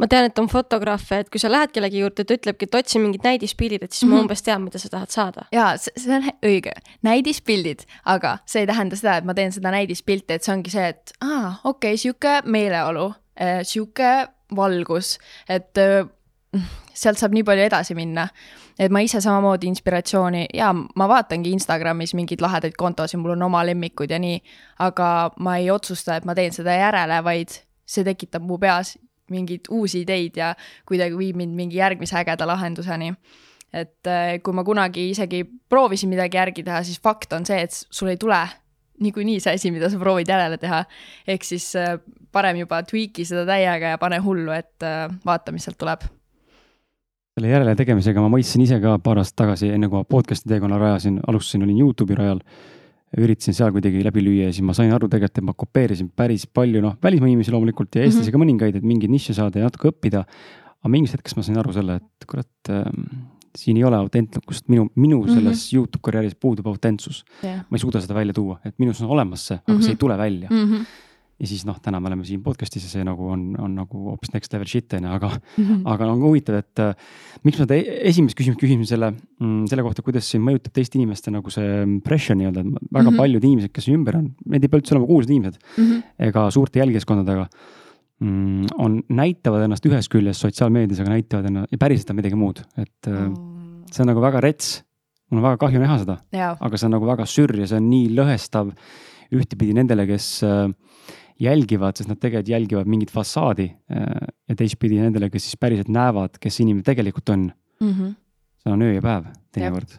ma 0.00 0.08
tean, 0.10 0.28
et 0.28 0.38
on 0.38 0.48
fotograafe, 0.50 1.20
et 1.24 1.30
kui 1.30 1.42
sa 1.42 1.50
lähed 1.52 1.74
kellegi 1.74 2.00
juurde, 2.02 2.24
ta 2.24 2.34
ütlebki, 2.38 2.68
et 2.68 2.78
otsi 2.80 3.02
mingid 3.02 3.26
näidispildid, 3.26 3.82
et 3.82 3.92
siis 3.92 4.02
mm 4.02 4.08
-hmm. 4.08 4.14
ma 4.14 4.16
Mhm. 4.16 4.24
umbes 4.24 4.42
tean, 4.42 4.62
mida 4.62 4.78
sa 4.78 4.88
tahad 4.88 5.10
saada. 5.10 5.44
jaa, 5.52 5.76
see 5.76 6.16
on 6.16 6.22
õige, 6.42 6.72
näidispildid, 7.02 7.84
aga 8.04 8.38
see 8.46 8.60
ei 8.60 8.66
tähenda 8.66 8.96
seda, 8.96 9.16
et 9.16 9.24
ma 9.24 9.34
teen 9.34 9.52
seda 9.52 9.70
näidispilti, 9.70 10.34
et 10.34 10.42
see 10.42 10.54
ongi 10.54 10.70
see, 10.70 10.88
et 10.88 11.12
aa, 11.20 11.54
okei 11.64 11.94
okay,, 11.94 11.96
sihuke 11.96 12.42
meeleolu, 12.44 13.14
sihuke 13.62 14.28
valgus, 14.56 15.18
et 15.48 15.78
öö, 15.78 16.04
sealt 16.94 17.18
saab 17.18 17.32
nii 17.32 17.42
palju 17.44 17.62
edasi 17.62 17.94
minna. 17.94 18.28
Et 18.78 18.90
ma 18.90 19.00
ise 19.04 19.20
samamoodi 19.20 19.68
inspiratsiooni 19.70 20.46
ja 20.54 20.72
ma 20.74 21.08
vaatangi 21.08 21.52
Instagramis 21.54 22.14
mingeid 22.14 22.42
lahedaid 22.42 22.74
kontosid, 22.78 23.20
mul 23.22 23.36
on 23.36 23.46
oma 23.46 23.62
lemmikud 23.66 24.10
ja 24.10 24.18
nii, 24.18 24.40
aga 24.82 25.30
ma 25.38 25.56
ei 25.62 25.70
otsusta, 25.70 26.16
et 26.16 26.24
ma 26.24 26.34
teen 26.34 26.52
seda 26.52 26.76
järele, 26.78 27.20
vaid 27.24 27.54
see 27.86 28.04
tekitab 28.04 28.42
mu 28.42 28.58
peas 28.58 28.96
mingeid 29.30 29.70
uusi 29.70 30.02
ideid 30.04 30.36
ja 30.36 30.52
kuidagi 30.88 31.16
viib 31.18 31.36
mind 31.40 31.54
mingi 31.56 31.78
järgmise 31.80 32.16
ägeda 32.20 32.46
lahenduseni 32.46 33.14
et 33.74 34.06
äh, 34.06 34.36
kui 34.44 34.54
ma 34.54 34.64
kunagi 34.66 35.08
isegi 35.10 35.42
proovisin 35.70 36.12
midagi 36.12 36.38
järgi 36.38 36.64
teha, 36.66 36.82
siis 36.86 37.00
fakt 37.02 37.32
on 37.34 37.46
see, 37.46 37.58
et 37.66 37.74
sul 37.74 38.12
ei 38.12 38.20
tule 38.20 38.38
niikuinii 39.02 39.40
see 39.42 39.56
asi, 39.58 39.72
mida 39.74 39.90
sa 39.90 39.98
proovid 39.98 40.30
järele 40.30 40.58
teha. 40.62 40.84
ehk 41.26 41.46
siis 41.46 41.72
äh, 41.78 41.96
parem 42.32 42.62
juba 42.62 42.82
tweak'i 42.86 43.26
seda 43.26 43.44
täiega 43.48 43.94
ja 43.94 43.98
pane 43.98 44.20
hullu, 44.22 44.52
et 44.54 44.86
äh, 44.86 45.08
vaata, 45.26 45.54
mis 45.54 45.66
sealt 45.66 45.80
tuleb. 45.80 46.06
Selle 47.34 47.50
järele 47.50 47.74
tegemisega 47.74 48.22
ma 48.22 48.30
mõistsin 48.30 48.62
ise 48.62 48.76
ka 48.82 48.94
paar 49.02 49.18
aastat 49.18 49.40
tagasi, 49.42 49.72
enne 49.74 49.88
kui 49.90 49.98
ma 49.98 50.06
podcast'i 50.06 50.52
teekonna 50.52 50.78
rajasin, 50.78 51.18
alustasin, 51.26 51.64
olin 51.66 51.80
Youtube'i 51.82 52.18
rajal. 52.18 52.40
üritasin 53.14 53.54
seal 53.54 53.70
kuidagi 53.70 54.00
läbi 54.02 54.22
lüüa 54.26 54.48
ja 54.48 54.52
siis 54.54 54.64
ma 54.66 54.74
sain 54.74 54.90
aru 54.90 55.06
tegelikult, 55.06 55.38
et 55.38 55.46
ma 55.46 55.52
kopeerisin 55.54 56.08
päris 56.18 56.48
palju, 56.50 56.80
noh, 56.82 56.96
välismaa 57.02 57.28
inimesi 57.30 57.52
loomulikult 57.54 57.94
ja 57.94 58.02
eestlasi 58.02 58.32
ka 58.34 58.40
mõningaid, 58.42 58.80
et 58.80 58.86
mingeid 58.86 59.12
nišše 59.12 59.36
saada 59.36 59.60
ja 59.60 59.68
natuke 59.68 59.92
õppida. 59.92 60.24
aga 60.82 60.90
mingist 60.90 61.14
hetkest 61.14 61.38
ma 61.38 61.44
sain 61.46 61.58
aru 61.58 61.72
selle, 61.72 62.00
et 62.02 62.26
kurat 62.26 62.70
ähm, 62.74 63.04
siin 63.54 63.78
ei 63.78 63.84
ole 63.86 63.96
autentlikkust, 64.02 64.66
minu, 64.68 64.88
minu 64.96 65.20
Mhm. 65.22 65.34
selles 65.34 65.58
mm 65.58 65.62
-hmm. 65.62 65.76
Youtube 65.76 66.02
karjääris 66.02 66.34
puudub 66.34 66.66
autentsus. 66.66 67.24
jah. 67.42 67.62
ma 67.70 67.76
ei 67.76 67.78
suuda 67.78 68.00
seda 68.00 68.14
välja 68.14 68.32
tuua, 68.32 68.58
et 68.64 68.74
minus 68.78 69.02
on 69.02 69.10
olemas 69.10 69.46
see, 69.46 69.56
aga 69.56 69.72
mm 69.72 69.78
-hmm. 69.78 69.82
see 69.82 69.90
ei 69.92 69.96
tule 69.96 70.18
välja 70.18 70.48
mm. 70.50 70.56
-hmm. 70.56 70.86
Ja 71.40 71.48
siis 71.50 71.64
noh, 71.66 71.78
täna 71.82 72.00
me 72.00 72.10
oleme 72.10 72.24
siin 72.26 72.42
podcast'is 72.44 72.86
ja 72.86 72.92
see 72.92 73.04
nagu 73.06 73.28
on, 73.34 73.52
on 73.60 73.74
nagu 73.74 74.04
hoopis 74.10 74.32
next 74.34 74.52
level 74.54 74.68
shit 74.70 74.92
on 74.94 75.08
ju, 75.08 75.14
aga 75.16 75.34
Mhm. 75.58 75.82
aga 75.92 76.08
on 76.10 76.22
huvitav, 76.22 76.58
et 76.62 76.82
äh, 76.82 76.94
miks 77.46 77.60
ma 77.60 77.78
esimest 77.78 78.36
küsimust 78.38 78.60
küsisin 78.60 78.86
selle 78.88 79.12
mm,, 79.12 79.66
selle 79.70 79.84
kohta, 79.86 80.04
kuidas 80.06 80.28
siin 80.30 80.42
mõjutab 80.44 80.74
teiste 80.76 80.98
inimeste 80.98 81.32
nagu 81.34 81.52
see 81.52 81.84
pressure 82.04 82.36
nii-öelda, 82.38 82.64
et 82.64 82.70
väga 82.70 83.04
mm. 83.04 83.08
-hmm. 83.08 83.22
paljud 83.22 83.46
inimesed, 83.50 83.74
kes 83.74 83.88
ümber 83.92 84.18
on, 84.20 84.28
need 84.50 84.66
ei 84.66 84.72
pea 84.72 84.82
üldse 84.82 84.96
olema 84.96 85.10
kuulsad 85.10 85.34
inimesed 85.34 85.58
ega 86.28 86.46
suurte 86.54 86.82
jälgijaskondadega 86.82 87.46
mm,. 88.20 88.74
on, 88.78 89.02
näitavad 89.08 89.66
ennast 89.66 89.86
ühest 89.86 90.12
küljest 90.12 90.44
sotsiaalmeedias, 90.44 91.02
aga 91.04 91.16
näitavad 91.16 91.50
ennast 91.50 91.72
ja 91.72 91.80
päriselt 91.80 92.10
on 92.10 92.20
midagi 92.20 92.38
muud, 92.38 92.62
et 92.76 93.10
äh, 93.10 93.26
see 93.90 94.04
on 94.04 94.12
nagu 94.12 94.24
väga 94.24 94.42
rets. 94.44 94.82
mul 95.30 95.40
on 95.40 95.48
väga 95.50 95.58
kahju 95.66 95.80
näha 95.82 95.98
seda, 96.02 96.18
aga 96.60 96.76
see 96.78 96.86
on 96.86 96.96
nagu 96.98 97.06
väga 97.08 97.26
sürr 97.26 97.58
ja 97.58 97.66
see 97.66 97.80
on 97.80 97.90
nii 97.90 98.10
lõhestav 98.14 98.74
ühtepidi 99.34 99.74
nendele, 99.74 100.06
kes 100.06 100.26
äh, 100.46 100.68
jälgivad, 101.40 101.96
sest 101.98 102.10
nad 102.10 102.20
tegelikult 102.20 102.48
jälgivad 102.48 102.90
mingit 102.90 103.10
fassaadi 103.12 103.66
äh, 103.90 104.06
ja 104.48 104.56
teistpidi 104.58 105.00
nendele, 105.00 105.30
kes 105.30 105.48
siis 105.48 105.58
päriselt 105.60 105.90
näevad, 105.92 106.38
kes 106.40 106.60
inimene 106.60 106.86
tegelikult 106.86 107.28
on. 107.34 107.52
see 108.64 108.72
on 108.72 108.82
öö 108.82 108.92
ja 108.94 109.02
päev 109.02 109.24
teinekord. 109.52 109.96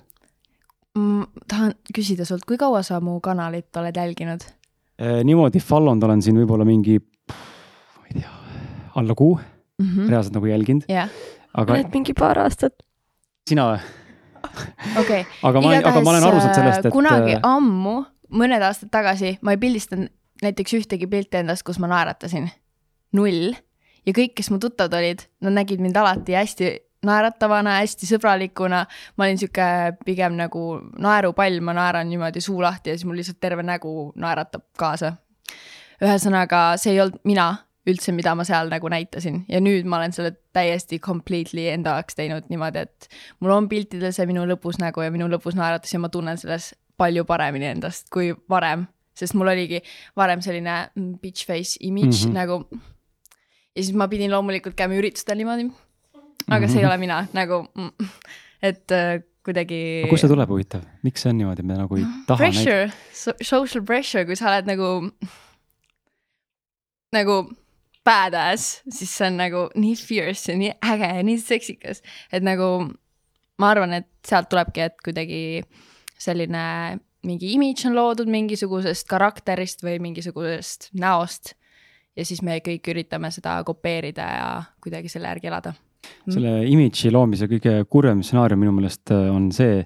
Mm, 0.98 1.26
tahan 1.48 1.74
küsida 1.94 2.26
sult, 2.26 2.46
kui 2.48 2.58
kaua 2.58 2.82
sa 2.84 3.02
mu 3.04 3.20
kanalit 3.20 3.78
oled 3.78 3.96
jälginud? 3.96 4.48
Äh, 5.02 5.20
niimoodi 5.28 5.60
follow 5.60 5.96
nud 5.96 6.08
olen 6.08 6.24
siin 6.24 6.40
võib-olla 6.40 6.66
mingi, 6.66 6.98
ma 7.30 8.08
ei 8.10 8.22
tea, 8.22 8.32
alla 8.96 9.16
kuu 9.16 9.36
reaalselt 10.08 10.38
nagu 10.38 10.48
jälginud, 10.48 10.88
jah, 10.88 11.12
aga 11.54 11.76
oled 11.76 11.92
mingi 11.94 12.14
paar 12.16 12.40
aastat. 12.46 12.80
sina 13.50 13.68
või? 13.74 13.80
okei. 15.02 15.26
aga 15.44 15.62
ma, 15.62 15.74
aga 15.82 16.02
ma 16.02 16.14
olen 16.14 16.28
aru 16.30 16.40
saanud 16.40 16.60
sellest, 16.62 16.86
et 16.88 16.96
kunagi 16.96 17.36
äh, 17.36 17.44
ammu, 17.44 17.98
mõned 18.40 18.64
aastad 18.64 18.94
tagasi, 18.94 19.36
ma 19.44 19.56
ei 19.56 19.60
pildistanud 19.60 20.14
näiteks 20.44 20.74
ühtegi 20.80 21.08
pilti 21.08 21.38
endast, 21.42 21.64
kus 21.64 21.80
ma 21.80 21.88
naeratasin. 21.92 22.50
null. 23.16 23.54
ja 24.06 24.14
kõik, 24.14 24.36
kes 24.36 24.52
mu 24.52 24.60
tuttavad 24.60 24.98
olid, 25.00 25.24
nad 25.42 25.56
nägid 25.56 25.82
mind 25.82 25.96
alati 25.98 26.36
hästi 26.36 26.72
naeratavana, 27.06 27.80
hästi 27.82 28.10
sõbralikuna. 28.10 28.86
ma 29.18 29.28
olin 29.28 29.38
sihuke 29.38 29.68
pigem 30.06 30.38
nagu 30.40 30.66
naerupall, 31.00 31.60
ma 31.62 31.76
naeran 31.78 32.10
niimoodi 32.10 32.42
suu 32.42 32.62
lahti 32.62 32.92
ja 32.92 32.98
siis 32.98 33.06
mul 33.06 33.20
lihtsalt 33.22 33.40
terve 33.40 33.64
nägu 33.64 34.12
naeratab 34.16 34.66
kaasa. 34.78 35.16
ühesõnaga, 36.04 36.76
see 36.78 36.94
ei 36.94 37.02
olnud 37.02 37.22
mina 37.24 37.54
üldse, 37.88 38.12
mida 38.12 38.34
ma 38.36 38.44
seal 38.44 38.70
nagu 38.72 38.90
näitasin 38.90 39.44
ja 39.50 39.62
nüüd 39.62 39.86
ma 39.90 40.00
olen 40.00 40.14
selle 40.16 40.34
täiesti 40.54 41.00
completely 41.00 41.68
enda 41.70 41.96
jaoks 41.96 42.18
teinud 42.18 42.50
niimoodi, 42.50 42.82
et 42.88 43.08
mul 43.40 43.54
on 43.54 43.70
piltidel 43.70 44.14
see 44.16 44.26
minu 44.30 44.46
lõbus 44.50 44.82
nägu 44.82 45.06
ja 45.06 45.14
minu 45.14 45.30
lõbus 45.32 45.58
naeratus 45.58 45.94
ja 45.94 46.02
ma 46.02 46.10
tunnen 46.10 46.40
selles 46.42 46.74
palju 46.98 47.26
paremini 47.30 47.70
endast 47.70 48.10
kui 48.14 48.34
varem, 48.50 48.88
sest 49.16 49.36
mul 49.38 49.52
oligi 49.54 49.82
varem 50.18 50.44
selline 50.46 50.76
mm, 50.94 51.16
bitch 51.22 51.48
face 51.48 51.80
image 51.80 52.26
mm. 52.26 52.32
-hmm. 52.32 52.34
nagu. 52.34 52.68
ja 53.76 53.84
siis 53.84 53.96
ma 53.96 54.08
pidin 54.08 54.32
loomulikult 54.32 54.76
käima 54.76 54.98
üritustel 55.00 55.38
niimoodi. 55.38 55.70
aga 56.48 56.68
see 56.68 56.80
ei 56.80 56.86
ole 56.86 56.98
mina 56.98 57.26
nagu, 57.34 57.66
et 58.62 58.92
äh, 58.92 59.24
kuidagi. 59.46 59.80
kust 60.10 60.26
see 60.26 60.32
tuleb 60.32 60.50
huvitav, 60.50 60.86
miks 61.06 61.24
see 61.24 61.32
on 61.32 61.40
niimoodi, 61.42 61.64
me 61.64 61.78
nagu 61.80 62.00
ei 62.00 62.06
taha 62.28 62.50
näidata? 62.50 62.64
pressure, 63.14 63.38
social 63.42 63.86
pressure, 63.86 64.26
kui 64.26 64.38
sa 64.40 64.50
oled 64.52 64.70
nagu, 64.70 64.90
nagu 67.16 67.38
badass, 68.06 68.82
siis 68.90 69.12
see 69.18 69.30
on 69.32 69.40
nagu 69.42 69.66
nii 69.76 69.96
fierce 69.98 70.54
ja 70.54 70.60
nii 70.60 70.76
äge 70.94 71.12
ja 71.18 71.26
nii 71.26 71.42
seksikas, 71.42 72.04
et 72.34 72.46
nagu 72.46 72.70
ma 73.62 73.72
arvan, 73.72 73.96
et 74.02 74.10
sealt 74.28 74.50
tulebki, 74.52 74.90
et 74.90 74.98
kuidagi 75.06 75.42
selline 76.22 76.66
mingi 77.26 77.54
imidž 77.56 77.88
on 77.90 77.98
loodud 77.98 78.30
mingisugusest 78.32 79.08
karakterist 79.10 79.84
või 79.86 80.00
mingisugusest 80.04 80.92
näost 81.00 81.56
ja 82.16 82.26
siis 82.28 82.42
me 82.46 82.60
kõik 82.64 82.88
üritame 82.94 83.32
seda 83.34 83.58
kopeerida 83.68 84.30
ja 84.38 84.48
kuidagi 84.84 85.12
selle 85.12 85.32
järgi 85.34 85.52
elada. 85.52 85.74
selle 86.30 86.58
imidži 86.70 87.12
loomise 87.12 87.50
kõige 87.52 87.78
kurvem 87.90 88.24
stsenaarium 88.24 88.62
minu 88.62 88.76
meelest 88.78 89.12
äh, 89.14 89.28
on 89.34 89.52
see. 89.56 89.84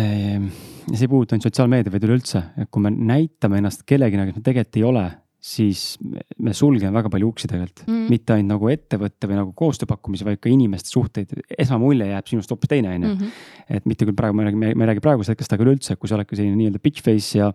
ja 0.00 0.96
see 0.96 1.04
ei 1.04 1.10
puuduta 1.10 1.34
ainult 1.34 1.44
sotsiaalmeedia, 1.44 1.92
vaid 1.92 2.04
üleüldse, 2.06 2.40
et 2.62 2.70
kui 2.72 2.82
me 2.82 2.92
näitame 2.94 3.58
ennast 3.60 3.82
kellegina, 3.86 4.24
kes 4.24 4.38
me 4.38 4.44
tegelikult 4.46 4.78
ei 4.78 4.84
ole, 4.86 5.02
siis 5.40 5.96
me- 6.04 6.20
me 6.38 6.52
sulgeme 6.52 6.92
väga 6.92 7.08
palju 7.10 7.28
uksi 7.32 7.48
tegelikult 7.48 7.86
Mm. 7.86 7.94
mm.. 7.94 8.08
mitte 8.12 8.32
ainult 8.34 8.50
nagu 8.52 8.68
ettevõtte 8.68 9.28
või 9.30 9.36
nagu 9.38 9.52
koostööpakkumisi, 9.56 10.24
vaid 10.28 10.40
ka 10.40 10.50
inimeste 10.52 10.90
suhteid. 10.92 11.32
esmamulje 11.58 12.06
jääb 12.10 12.26
sinust 12.28 12.50
hoopis 12.52 12.68
teine, 12.68 12.94
on 12.94 13.02
ju. 13.02 13.14
Mhm. 13.14 13.28
et 13.70 13.86
mitte 13.86 14.04
küll 14.04 14.14
praegu, 14.16 14.34
ma 14.36 14.42
ei 14.42 14.50
räägi, 14.50 14.58
ma 14.76 14.84
ei 14.84 14.88
räägi 14.92 15.00
praegusest 15.00 15.30
hetkest, 15.34 15.52
aga 15.56 15.64
üleüldse, 15.64 15.96
kui 15.96 16.08
sa 16.08 16.16
oledki 16.18 16.36
selline 16.36 16.56
nii-öelda 16.60 16.78
bitch 16.82 17.02
face 17.02 17.38
ja, 17.38 17.52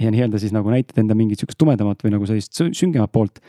ja 0.00 0.10
nii-öelda 0.10 0.38
siis 0.40 0.52
nagu 0.56 0.70
näitad 0.70 0.98
enda 0.98 1.14
mingit 1.14 1.38
sihukest 1.38 1.58
tumedamat 1.58 2.02
või 2.06 2.10
nagu 2.16 2.26
sellist 2.26 2.52
sü- 2.56 2.72
süngemat 2.72 3.12
poolt. 3.12 3.40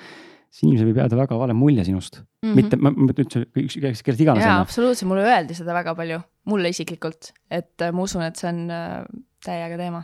siis 0.52 0.64
inimesel 0.64 0.88
võib 0.92 0.98
jääda 1.04 1.16
väga 1.20 1.38
vale 1.38 1.54
mulje 1.54 1.84
sinust 1.86 2.20
mm, 2.22 2.50
-hmm. 2.50 2.56
mitte, 2.56 2.78
ma 2.78 2.90
mõtlen 2.92 3.26
üldse 3.26 3.46
ükskõik, 3.52 4.04
kellest 4.04 4.22
iganes 4.22 4.44
jaa, 4.44 4.60
absoluutselt, 4.62 5.08
mulle 5.10 5.24
öeldi 5.28 5.54
seda 5.54 5.74
väga 5.76 5.94
palju, 5.96 6.20
mulle 6.46 6.70
isiklikult, 6.70 7.32
et 7.52 7.82
äh, 7.82 7.92
ma 7.92 8.02
usun, 8.04 8.22
et 8.24 8.36
see 8.36 8.48
on 8.50 8.70
äh, 8.72 9.04
täiega 9.44 9.78
teema. 9.78 10.04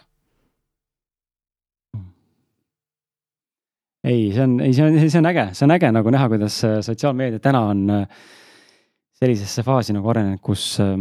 ei, 4.03 4.31
see 4.33 4.43
on, 4.43 4.59
ei, 4.61 4.73
see 4.75 4.85
on, 4.85 4.97
see 5.09 5.19
on 5.19 5.29
äge, 5.31 5.47
see 5.55 5.67
on 5.67 5.75
äge 5.75 5.91
nagu 5.95 6.13
näha, 6.13 6.29
kuidas 6.31 6.59
äh, 6.67 6.79
sotsiaalmeedia 6.85 7.41
täna 7.43 7.61
on 7.71 7.83
äh, 7.89 8.23
sellisesse 9.19 9.63
faasi 9.63 9.95
nagu 9.95 10.11
arenenud, 10.11 10.41
kus 10.43 10.65
äh, 10.83 10.97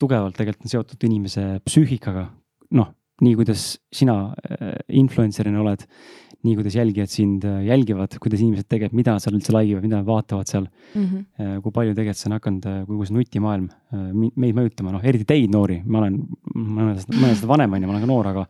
tugevalt 0.00 0.36
tegelikult 0.38 0.68
on 0.68 0.74
seotud 0.76 1.08
inimese 1.08 1.46
psüühikaga. 1.66 2.28
noh, 2.76 2.92
nii 3.24 3.34
kuidas 3.38 3.64
sina 3.94 4.16
äh, 4.50 4.76
influencer'ina 5.00 5.60
oled, 5.62 5.84
nii 6.46 6.54
kuidas 6.58 6.76
jälgijad 6.76 7.10
sind 7.10 7.46
äh, 7.48 7.62
jälgivad, 7.66 8.16
kuidas 8.22 8.42
inimesed 8.42 8.68
tegelikult, 8.68 8.98
mida 8.98 9.16
seal 9.22 9.38
üldse 9.38 9.54
like 9.54 9.72
ivad, 9.72 9.86
mida 9.86 10.00
nad 10.00 10.08
vaatavad 10.08 10.50
seal. 10.50 10.68
Mhm. 10.96 11.60
kui 11.64 11.74
palju 11.74 11.94
tegelikult 11.96 12.20
see 12.20 12.30
on 12.30 12.36
hakanud, 12.36 12.66
kui 12.88 13.08
see 13.08 13.16
nutimaailm 13.16 13.66
meid 14.40 14.56
mõjutama, 14.56 14.94
noh 14.94 15.04
eriti 15.04 15.26
teid 15.28 15.52
noori, 15.52 15.80
ma 15.84 16.02
olen 16.02 16.20
mõnedest, 16.54 17.10
mõnedest 17.12 17.48
vanem 17.48 17.76
on 17.76 17.82
ju, 17.82 17.88
ma 17.88 17.96
olen 17.96 18.04
ka 18.06 18.10
noor, 18.10 18.30
aga, 18.32 18.46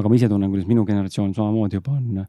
aga 0.00 0.12
ma 0.12 0.18
ise 0.18 0.30
tunnen, 0.32 0.52
kuidas 0.52 0.68
minu 0.70 0.86
generatsioon 0.88 1.34
samamoodi 1.36 1.80
juba 1.80 1.96
on 1.98 2.24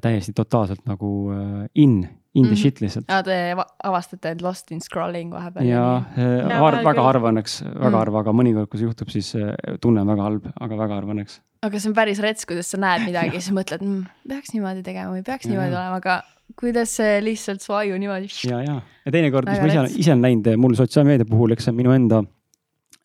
täiesti 0.00 0.32
totaalselt 0.32 0.86
nagu 0.88 1.08
äh, 1.34 1.66
in, 1.74 1.98
in 2.34 2.44
the 2.46 2.54
Mhm. 2.54 2.56
shit 2.60 2.80
lihtsalt. 2.80 3.04
aa, 3.12 3.22
te 3.22 3.34
va- 3.56 3.66
avastate 3.84 4.30
end 4.30 4.40
lost 4.44 4.70
in 4.72 4.80
scrolling 4.80 5.32
vahepeal. 5.34 5.66
ja 5.66 5.82
äh, 6.16 6.48
Jaa, 6.48 6.58
har, 6.62 6.76
väga 6.84 7.02
harva 7.04 7.32
õnneks, 7.32 7.58
väga 7.66 7.90
Mm. 7.90 7.98
harva, 7.98 8.20
aga 8.24 8.32
mõnikord, 8.32 8.68
kui 8.70 8.78
see 8.80 8.86
juhtub, 8.88 9.10
siis 9.12 9.34
äh, 9.36 9.52
tunne 9.80 10.00
on 10.00 10.06
väga 10.08 10.22
halb, 10.22 10.46
aga 10.60 10.76
väga 10.76 10.94
harva 11.00 11.12
õnneks. 11.16 11.40
aga 11.62 11.78
see 11.80 11.88
on 11.90 11.94
päris 11.94 12.18
rets, 12.24 12.46
kuidas 12.46 12.70
sa 12.70 12.78
näed 12.80 13.04
midagi 13.06 13.34
ja 13.34 13.40
siis 13.40 13.52
mõtled 13.56 13.82
mm,, 13.84 14.06
peaks 14.28 14.54
niimoodi 14.54 14.82
tegema 14.86 15.12
või 15.12 15.22
peaks 15.26 15.44
Ja, 15.44 15.50
niimoodi 15.52 15.72
ja. 15.72 15.78
olema, 15.82 15.96
aga 16.00 16.22
kuidas 16.56 16.96
see 16.96 17.20
lihtsalt 17.20 17.60
su 17.60 17.72
aju 17.76 17.98
niimoodi. 17.98 18.28
ja, 18.48 18.60
ja, 18.62 18.80
ja 19.04 19.12
teinekord, 19.12 19.48
mis 19.50 19.60
ma 19.60 19.66
ise 19.68 19.98
ise 20.00 20.12
olen 20.14 20.22
näinud, 20.22 20.52
mul 20.56 20.74
sotsiaalmeedia 20.78 21.26
puhul, 21.28 21.52
eks 21.52 21.64
see 21.68 21.72
on 21.74 21.76
minu 21.76 21.92
enda 21.92 22.22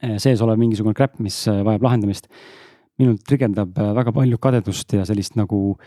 eh, 0.04 0.16
sees 0.18 0.40
olev 0.42 0.58
mingisugune 0.62 0.94
crap, 0.96 1.20
mis 1.20 1.42
eh, 1.48 1.60
vajab 1.66 1.82
lahendamist. 1.90 2.28
minul 3.00 3.16
trigerdab 3.28 3.74
äh, 3.82 3.94
väga 3.98 4.12
palju 4.14 4.38
kadedust 4.38 4.94
ja 4.94 5.04
sellist 5.04 5.36
nagu 5.36 5.78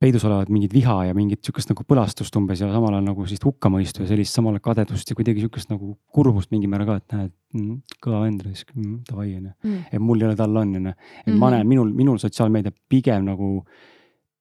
peidus 0.00 0.24
olevat 0.24 0.48
mingit 0.52 0.72
viha 0.72 0.96
ja 1.10 1.16
mingit 1.16 1.44
sihukest 1.44 1.70
nagu 1.72 1.84
põlastust 1.88 2.36
umbes 2.40 2.62
ja 2.62 2.70
samal 2.72 2.94
ajal 2.94 3.04
nagu 3.10 3.26
sellist 3.26 3.44
hukkamõistu 3.44 4.04
ja 4.04 4.08
sellist 4.08 4.36
samal 4.36 4.56
ajal 4.56 4.64
kadedust 4.70 5.12
ja 5.12 5.16
kuidagi 5.18 5.44
sihukest 5.44 5.72
nagu 5.72 5.92
kurbust 6.14 6.52
mingil 6.54 6.72
määral 6.72 6.88
ka, 6.88 6.96
et 7.02 7.16
näed 7.16 7.32
mm,, 7.58 7.78
kõva 8.00 8.24
vend 8.24 8.44
raisk 8.46 8.72
mm,, 8.72 8.98
davai 9.10 9.28
onju. 9.36 9.54
et 9.92 10.00
mul 10.00 10.22
ei 10.22 10.30
ole, 10.30 10.38
tal 10.40 10.56
on 10.56 10.74
onju. 10.78 10.80
et 10.80 10.96
mm 10.96 11.32
-hmm. 11.32 11.38
ma 11.44 11.50
näen, 11.56 11.68
minul, 11.68 11.92
minul 11.92 12.18
sotsiaalmeedia 12.22 12.72
pigem 12.88 13.28
nagu 13.28 13.50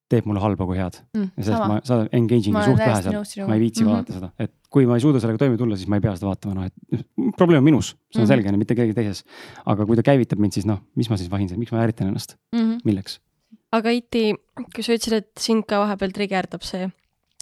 teeb 0.09 0.25
mulle 0.25 0.41
halba 0.41 0.65
kui 0.65 0.79
head 0.79 0.95
mm,. 1.13 1.29
ja 1.37 1.43
sellest 1.43 1.67
ma 1.67 1.81
saan 1.83 2.07
engaging'i 2.11 2.65
suht 2.65 2.79
vähe 2.79 3.01
seal, 3.03 3.47
ma 3.47 3.55
ei 3.55 3.59
viitsi 3.59 3.83
mm 3.83 3.87
-hmm. 3.87 3.91
vaadata 3.91 4.13
seda, 4.13 4.31
et 4.39 4.53
kui 4.69 4.85
ma 4.85 4.95
ei 4.95 5.03
suuda 5.03 5.19
sellega 5.19 5.43
toime 5.43 5.57
tulla, 5.57 5.75
siis 5.75 5.89
ma 5.91 5.99
ei 5.99 6.01
pea 6.01 6.15
seda 6.15 6.31
vaatama, 6.31 6.55
noh, 6.55 6.65
et 6.65 7.35
probleem 7.37 7.59
on 7.59 7.67
minus, 7.67 7.89
see 7.89 8.21
on 8.21 8.23
mm 8.23 8.23
-hmm. 8.23 8.27
selge, 8.27 8.57
mitte 8.57 8.75
kellegi 8.75 8.93
teises. 8.93 9.25
aga 9.65 9.85
kui 9.85 9.95
ta 9.95 10.03
käivitab 10.03 10.39
mind, 10.39 10.55
siis 10.55 10.65
noh, 10.65 10.79
mis 10.95 11.09
ma 11.09 11.17
siis 11.17 11.31
vahin 11.31 11.49
seal, 11.49 11.59
miks 11.59 11.71
ma 11.71 11.83
ärritan 11.83 12.07
ennast 12.07 12.37
mm, 12.55 12.59
-hmm. 12.59 12.79
milleks? 12.85 13.19
Aga 13.75 13.93
Iti, 13.93 14.31
kui 14.75 14.85
sa 14.85 14.95
ütlesid, 14.95 15.19
et 15.19 15.29
sind 15.41 15.67
ka 15.69 15.81
vahepeal 15.83 16.15
trigerdab 16.15 16.65
see, 16.65 16.89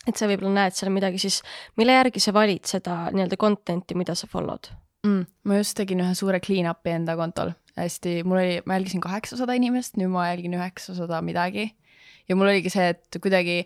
et 0.08 0.20
sa 0.20 0.30
võib-olla 0.30 0.64
näed 0.64 0.78
seal 0.78 0.92
midagi, 0.94 1.22
siis 1.22 1.42
mille 1.80 1.96
järgi 1.96 2.24
sa 2.24 2.34
valid 2.36 2.68
seda 2.70 3.08
nii-öelda 3.16 3.40
content'i, 3.40 3.98
mida 4.00 4.16
sa 4.16 4.30
follow'd 4.32 4.72
mm,? 5.08 5.24
ma 5.48 5.62
just 5.62 5.78
tegin 5.80 6.04
ühe 6.04 6.14
suure 6.18 6.42
clean 6.44 6.70
up'i 6.72 6.96
enda 6.96 7.18
kontol, 7.20 7.54
hästi, 7.80 8.22
mul 8.28 8.42
oli, 8.42 8.62
ma 8.66 8.80
jälgisin 8.80 9.04
kaheksasada 9.04 9.58
inimest, 9.60 10.00
nüüd 10.00 10.12
ma 10.14 10.30
jälgin 10.32 10.58
üheksasada 10.60 11.22
midagi 11.26 11.72
ja 12.28 12.36
mul 12.36 12.52
oligi 12.52 12.72
see, 12.72 12.92
et 12.94 13.20
kuidagi 13.22 13.62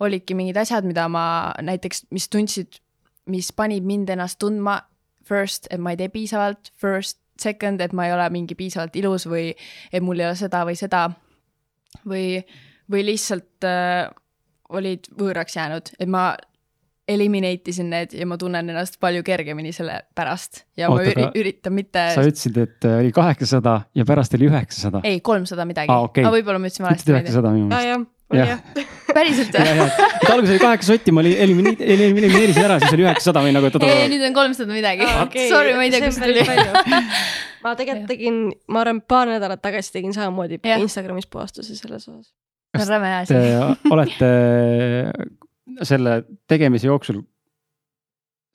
olidki 0.00 0.36
mingid 0.36 0.58
asjad, 0.60 0.86
mida 0.88 1.06
ma 1.12 1.26
näiteks, 1.64 2.06
mis 2.14 2.28
tundsid, 2.32 2.80
mis 3.32 3.52
panid 3.56 3.86
mind 3.86 4.10
ennast 4.12 4.38
tundma 4.42 4.80
first, 5.26 5.68
et 5.70 5.82
ma 5.82 5.92
ei 5.92 6.00
tee 6.00 6.10
piisavalt, 6.12 6.70
first, 6.80 7.18
second, 7.40 7.82
et 7.84 7.92
ma 7.96 8.06
ei 8.06 8.14
ole 8.14 8.28
mingi 8.32 8.56
piisavalt 8.56 8.96
ilus 8.96 9.26
või 9.28 9.50
et 9.92 10.04
mul 10.04 10.20
ei 10.20 10.28
ole 10.28 10.38
seda 10.38 10.62
või 10.68 10.78
seda. 10.78 11.08
Või, 12.08 12.42
või 12.92 13.06
lihtsalt 13.12 13.66
äh, 13.66 14.10
olid 14.76 15.08
võõraks 15.18 15.56
jäänud, 15.56 15.94
et 15.98 16.10
ma 16.10 16.30
eliminate 17.06 17.70
isin 17.70 17.90
need 17.92 18.16
ja 18.18 18.26
ma 18.26 18.34
tunnen 18.40 18.72
ennast 18.72 18.98
palju 19.02 19.22
kergemini 19.26 19.70
selle 19.74 20.00
pärast 20.18 20.64
ja 20.78 20.88
Oota, 20.90 21.04
ma 21.04 21.12
üri, 21.12 21.26
üritan 21.38 21.76
mitte. 21.76 22.02
sa 22.16 22.24
ütlesid, 22.26 22.58
et 22.64 22.88
äh, 22.88 22.98
oli 23.04 23.12
kaheksasada 23.14 23.76
ja 23.94 24.06
pärast 24.08 24.34
oli 24.38 24.50
üheksasada. 24.50 25.04
ei, 25.06 25.20
kolmsada 25.20 25.68
midagi 25.68 25.92
ah,. 25.92 26.08
Okay. 26.08 26.26
aga 26.26 26.34
võib-olla 26.34 26.62
ma 26.62 26.70
ütlesin 26.70 26.88
valesti. 26.88 27.14
üheksasada 27.14 27.54
minu 27.54 27.70
meelest. 27.70 28.10
Jah, 28.34 28.62
päriselt 29.16 29.54
või? 29.54 29.86
et 29.86 30.30
alguses 30.32 30.54
oli 30.54 30.62
kaheksa 30.62 30.92
sotti, 30.92 31.14
ma 31.14 31.22
elimine-, 31.26 31.76
elimineerisin 31.78 32.64
ära, 32.66 32.78
siis 32.82 32.96
oli 32.96 33.06
üheksasada 33.06 33.44
või 33.44 33.54
nagu. 33.54 33.70
ei, 33.86 34.08
nüüd 34.12 34.24
on 34.30 34.34
kolmsada 34.36 34.72
midagi 34.72 35.06
ah,. 35.06 35.22
Okay. 35.26 35.46
Sorry, 35.52 35.76
ma 35.78 35.86
ei 35.86 35.92
tea, 35.94 36.02
kust 36.06 36.22
tuli. 36.22 36.42
ma 37.64 37.76
tegelikult 37.78 38.10
tegin, 38.10 38.42
ma 38.72 38.82
arvan, 38.82 39.00
paar 39.06 39.30
nädalat 39.30 39.62
tagasi 39.62 39.94
tegin 39.98 40.16
samamoodi 40.16 40.58
ja. 40.62 40.80
Instagramis 40.82 41.30
postuse 41.30 41.78
selles 41.78 42.08
osas. 42.08 42.34
kas 42.76 42.90
te 43.30 43.40
olete 43.94 44.30
selle 45.86 46.20
tegemise 46.50 46.90
jooksul 46.90 47.22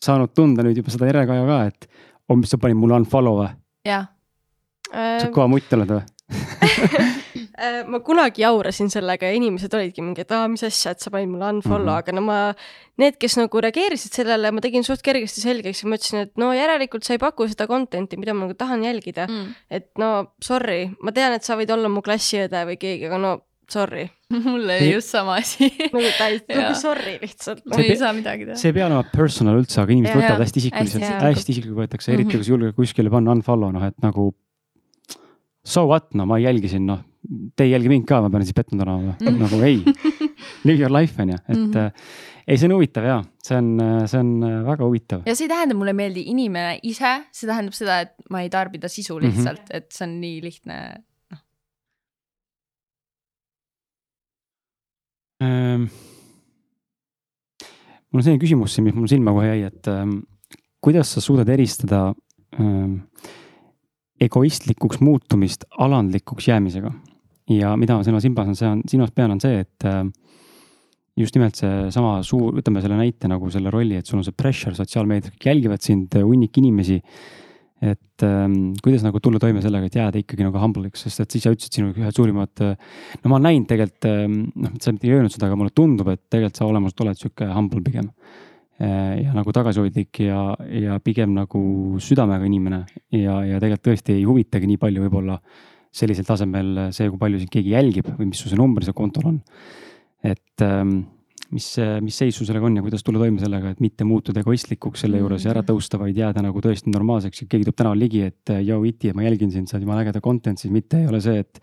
saanud 0.02 0.34
tunda 0.36 0.66
nüüd 0.66 0.80
juba 0.82 0.94
seda 0.94 1.10
järelkaju 1.10 1.48
ka, 1.50 1.60
et 1.70 1.88
oh, 2.28 2.38
mis 2.40 2.52
sa 2.52 2.60
panid 2.62 2.80
mulle 2.80 2.98
unfollow 3.02 3.42
või? 3.42 3.52
jah. 3.88 4.10
sa 4.92 5.32
kõva 5.34 5.50
mutt 5.52 5.74
oled 5.78 5.96
või 5.96 6.04
äh, 6.04 7.18
ma 7.88 8.00
kunagi 8.06 8.44
jaurasin 8.44 8.90
sellega 8.94 9.30
ja 9.30 9.38
inimesed 9.38 9.74
olidki 9.78 10.04
mingi, 10.04 10.26
et 10.26 10.32
aa, 10.36 10.48
mis 10.52 10.64
asja, 10.66 10.96
et 10.96 11.04
sa 11.04 11.12
panid 11.14 11.30
mulle 11.32 11.50
unfollow 11.58 11.84
mm, 11.84 11.92
-hmm. 11.92 12.00
aga 12.00 12.16
no 12.18 12.24
ma, 12.26 12.40
need, 13.02 13.18
kes 13.22 13.38
nagu 13.40 13.62
reageerisid 13.66 14.18
sellele, 14.22 14.52
ma 14.52 14.64
tegin 14.64 14.86
suht 14.88 15.04
kergesti 15.06 15.44
selgeks 15.44 15.84
ja 15.84 15.90
ma 15.90 16.00
ütlesin, 16.00 16.26
et 16.26 16.34
no 16.42 16.52
järelikult 16.56 17.08
sa 17.08 17.16
ei 17.18 17.22
paku 17.22 17.48
seda 17.52 17.68
content'i, 17.70 18.20
mida 18.22 18.34
ma 18.34 18.48
nagu 18.48 18.58
tahan 18.58 18.84
jälgida 18.88 19.28
mm.. 19.28 19.54
et 19.70 19.90
no 20.02 20.34
sorry, 20.44 20.90
ma 21.02 21.14
tean, 21.16 21.38
et 21.38 21.48
sa 21.48 21.58
võid 21.60 21.72
olla 21.74 21.92
mu 21.92 22.04
klassiõde 22.06 22.66
või 22.72 22.78
keegi, 22.82 23.10
aga 23.12 23.22
no 23.22 23.38
sorry 23.72 24.08
mul 24.46 24.66
oli 24.66 24.92
just 24.94 25.14
sama 25.14 25.38
asi 25.42 25.70
nagu 25.96 26.10
täiesti, 26.18 26.56
nagu 26.60 26.74
sorry 26.80 27.18
lihtsalt. 27.22 27.64
ma 27.66 27.82
ei 27.84 27.98
saa 28.00 28.14
midagi 28.16 28.48
teha. 28.50 28.58
see 28.60 28.72
ei 28.72 28.78
pea 28.80 28.88
olema 28.88 29.04
personal 29.14 29.60
üldse, 29.62 29.82
aga 29.84 29.96
inimesed 29.96 30.16
ja, 30.16 30.24
võtavad 30.24 30.46
hästi 30.46 30.64
isikuliselt, 30.66 31.08
hästi 31.28 31.56
isiklikult 31.56 31.84
võetakse, 31.84 32.12
eriti 32.14 32.32
-hmm. 32.32 32.42
kui 32.42 32.48
sa 32.50 32.56
julged 32.56 32.76
kuskile 32.80 33.14
panna 33.14 33.38
unfollow, 33.38 33.72
noh 33.76 33.86
et 33.88 33.98
nagu. 34.04 34.32
So 35.62 35.86
what, 35.86 36.08
no 36.18 36.26
ma 36.26 36.40
jälgisin, 36.42 36.88
noh, 36.90 37.04
te 37.56 37.66
ei 37.68 37.72
jälgi 37.74 37.92
mind 37.92 38.08
ka, 38.10 38.20
ma 38.24 38.32
pean 38.34 38.44
siis 38.46 38.58
pettunud 38.58 38.84
olema 38.86 39.14
mm, 39.14 39.28
-hmm. 39.28 39.40
nagu 39.44 39.62
ei. 39.66 39.80
Live 40.68 40.82
your 40.82 40.92
life 40.94 41.22
on 41.22 41.30
ju, 41.30 41.36
et 41.36 41.58
mm 41.58 41.72
-hmm. 41.72 41.92
ei, 42.48 42.58
see 42.58 42.68
on 42.68 42.76
huvitav 42.76 43.06
ja 43.06 43.24
see 43.44 43.58
on, 43.58 43.70
see 44.06 44.20
on 44.20 44.32
äh, 44.44 44.66
väga 44.66 44.86
huvitav. 44.86 45.22
ja 45.26 45.36
see 45.36 45.46
ei 45.46 45.50
tähenda, 45.50 45.76
mulle 45.76 45.94
ei 45.94 46.00
meeldi 46.02 46.24
inimene 46.26 46.80
ise, 46.84 47.14
see 47.32 47.48
tähendab 47.48 47.78
seda, 47.78 48.00
et 48.02 48.14
ma 48.30 48.42
ei 48.42 48.50
tarbi 48.50 48.80
ta 48.80 48.90
sisu 48.90 49.20
mhm. 49.20 49.26
lihtsalt 49.26 49.62
mm, 49.62 49.66
-hmm. 49.74 49.78
et 49.78 49.92
see 49.92 50.08
on 50.08 50.22
nii 50.22 50.42
lihtne 50.42 51.04
ähm,. 55.44 55.86
mul 58.12 58.20
on 58.20 58.24
selline 58.24 58.42
küsimus 58.42 58.76
siin, 58.76 58.84
mis 58.84 58.96
mul 58.96 59.08
silma 59.08 59.32
kohe 59.32 59.48
jäi, 59.48 59.64
et 59.64 59.88
ähm, 59.88 60.20
kuidas 60.82 61.14
sa 61.14 61.22
suudad 61.22 61.50
eristada 61.50 62.14
ähm, 62.60 62.96
egoistlikuks 64.22 65.00
muutumist 65.00 65.64
alandlikuks 65.78 66.48
jäämisega? 66.48 66.92
Ja 67.52 67.76
mida 67.80 67.98
ma 67.98 68.06
silmas 68.08 68.26
imban, 68.28 68.56
see 68.58 68.70
on, 68.70 68.82
silmas 68.90 69.14
pean, 69.16 69.36
on 69.36 69.44
see, 69.44 69.62
et 69.66 69.88
äh, 69.90 70.04
just 71.20 71.36
nimelt 71.36 71.60
seesama 71.60 72.18
suur, 72.26 72.56
võtame 72.58 72.84
selle 72.84 72.98
näite 73.00 73.30
nagu 73.32 73.52
selle 73.54 73.74
rolli, 73.74 74.00
et 74.00 74.08
sul 74.08 74.22
on 74.22 74.26
see 74.28 74.36
pressure 74.38 74.76
sotsiaalmeedias, 74.78 75.36
kõik 75.36 75.52
jälgivad 75.52 75.86
sind, 75.86 76.18
hunnik 76.24 76.60
inimesi 76.62 77.02
et 77.82 78.24
ähm, 78.24 78.76
kuidas 78.84 79.02
nagu 79.02 79.20
tulla 79.20 79.40
toime 79.42 79.62
sellega, 79.64 79.88
et 79.90 79.98
jääda 79.98 80.22
ikkagi 80.22 80.46
nagu 80.46 80.60
humble'iks, 80.62 81.08
sest 81.08 81.24
et 81.24 81.34
siis 81.34 81.48
sa 81.48 81.54
ütlesid 81.54 81.80
sinu 81.80 81.90
ühed 81.90 82.14
suurimad. 82.14 82.54
Äh, 82.62 82.76
no 83.24 83.32
ma 83.32 83.40
olen 83.40 83.48
näinud 83.50 83.68
tegelikult 83.72 84.08
ähm,, 84.10 84.38
noh, 84.62 84.76
sa 84.84 84.94
ei 84.94 85.16
öelnud 85.16 85.34
seda, 85.34 85.50
aga 85.50 85.58
mulle 85.58 85.74
tundub, 85.74 86.12
et 86.14 86.22
tegelikult 86.30 86.62
sa 86.62 86.70
olemuselt 86.70 87.04
oled 87.08 87.22
sihuke 87.22 87.50
humble 87.50 87.82
pigem 87.88 88.12
äh,. 88.78 89.24
ja 89.24 89.34
nagu 89.34 89.54
tagasihoidlik 89.58 90.22
ja, 90.28 90.44
ja 90.78 91.00
pigem 91.02 91.34
nagu 91.34 91.64
südamega 92.02 92.46
inimene 92.46 92.84
ja, 93.18 93.42
ja 93.50 93.58
tegelikult 93.58 93.88
tõesti 93.90 94.20
ei 94.20 94.30
huvitagi 94.30 94.70
nii 94.70 94.82
palju 94.82 95.08
võib-olla 95.08 95.40
sellisel 95.92 96.28
tasemel 96.28 96.88
see, 96.96 97.10
kui 97.12 97.20
palju 97.22 97.42
sind 97.42 97.52
keegi 97.54 97.74
jälgib 97.76 98.14
või 98.18 98.30
mis 98.32 98.44
su 98.44 98.52
see 98.52 98.60
number 98.60 98.86
seal 98.86 98.98
kontol 98.98 99.34
on. 99.34 99.42
et 100.24 100.64
ähm, 100.64 101.02
mis, 101.52 101.68
mis 102.04 102.18
seis 102.22 102.38
sul 102.38 102.48
sellega 102.48 102.68
on 102.68 102.78
ja 102.80 102.84
kuidas 102.86 103.04
tulla 103.04 103.20
toime 103.22 103.42
sellega, 103.42 103.74
et 103.74 103.82
mitte 103.84 104.06
muutuda 104.08 104.44
egoistlikuks 104.44 105.04
selle 105.04 105.20
juures 105.20 105.46
ja 105.46 105.52
ära 105.54 105.64
tõusta, 105.68 106.00
vaid 106.00 106.18
jääda 106.18 106.44
nagu 106.46 106.64
tõesti 106.64 106.94
normaalseks 106.94 107.44
ja 107.44 107.50
keegi 107.52 107.68
tuleb 107.68 107.80
tänaval 107.82 108.00
ligi, 108.00 108.22
et 108.30 108.54
yo 108.64 108.80
iti, 108.88 109.12
ma 109.18 109.26
jälgin 109.26 109.52
sind, 109.54 109.68
sa 109.68 109.78
oled 109.78 109.88
jumala 109.88 110.06
ägeda 110.06 110.22
content, 110.24 110.62
siis 110.62 110.72
mitte 110.74 111.02
ei 111.02 111.10
ole 111.12 111.20
see, 111.24 111.44
et. 111.44 111.60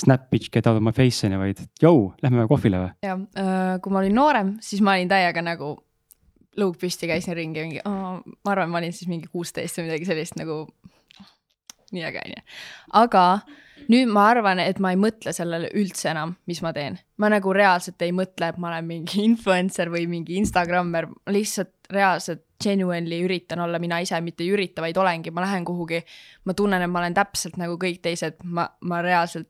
Snap 0.00 0.28
bitch, 0.30 0.52
get 0.54 0.68
out 0.70 0.78
of 0.78 0.84
my 0.86 0.92
face 0.94 1.26
on 1.26 1.34
ju, 1.34 1.38
vaid 1.40 1.62
yo, 1.82 1.92
lähme 2.22 2.46
kohvile 2.50 2.78
või? 2.78 2.90
jah, 3.02 3.22
äh, 3.42 3.76
kui 3.82 3.94
ma 3.94 4.02
olin 4.02 4.14
noorem, 4.14 4.52
siis 4.62 4.82
ma 4.86 4.94
olin 4.94 5.10
täiega 5.10 5.42
nagu 5.42 5.72
luuk 6.60 6.78
püsti, 6.80 7.08
käisin 7.10 7.36
ringi 7.36 7.64
mingi 7.64 7.82
oh,, 7.86 8.20
ma 8.22 8.54
arvan, 8.54 8.70
ma 8.72 8.80
olin 8.80 8.94
siis 8.94 9.10
mingi 9.10 9.30
kuusteist 9.30 9.78
või 9.78 9.90
midagi 9.90 10.08
sellist 10.08 10.38
nagu. 10.40 10.64
Nii 11.94 12.04
äge 12.06 12.22
on 12.24 12.36
ju, 12.36 12.44
aga 13.02 13.24
nüüd 13.90 14.12
ma 14.12 14.26
arvan, 14.30 14.60
et 14.62 14.78
ma 14.82 14.92
ei 14.94 15.00
mõtle 15.00 15.32
sellele 15.34 15.70
üldse 15.78 16.10
enam, 16.12 16.36
mis 16.50 16.60
ma 16.62 16.72
teen. 16.76 16.98
ma 17.18 17.30
nagu 17.32 17.52
reaalselt 17.56 18.02
ei 18.02 18.12
mõtle, 18.16 18.50
et 18.50 18.58
ma 18.58 18.70
olen 18.72 18.86
mingi 18.86 19.24
influencer 19.28 19.90
või 19.92 20.06
mingi 20.10 20.38
Instagrammer, 20.40 21.08
lihtsalt 21.30 21.90
reaalselt 21.90 22.44
genuinely 22.62 23.22
üritan 23.24 23.60
olla 23.64 23.78
mina 23.80 23.98
ise, 24.04 24.20
mitte 24.20 24.44
ei 24.44 24.52
ürita, 24.52 24.82
vaid 24.84 24.96
olengi, 25.00 25.32
ma 25.32 25.44
lähen 25.46 25.64
kuhugi. 25.64 26.02
ma 26.44 26.54
tunnen, 26.54 26.82
et 26.82 26.90
ma 26.90 27.00
olen 27.00 27.14
täpselt 27.16 27.56
nagu 27.56 27.78
kõik 27.80 28.02
teised, 28.02 28.42
ma, 28.44 28.68
ma 28.80 29.02
reaalselt 29.02 29.48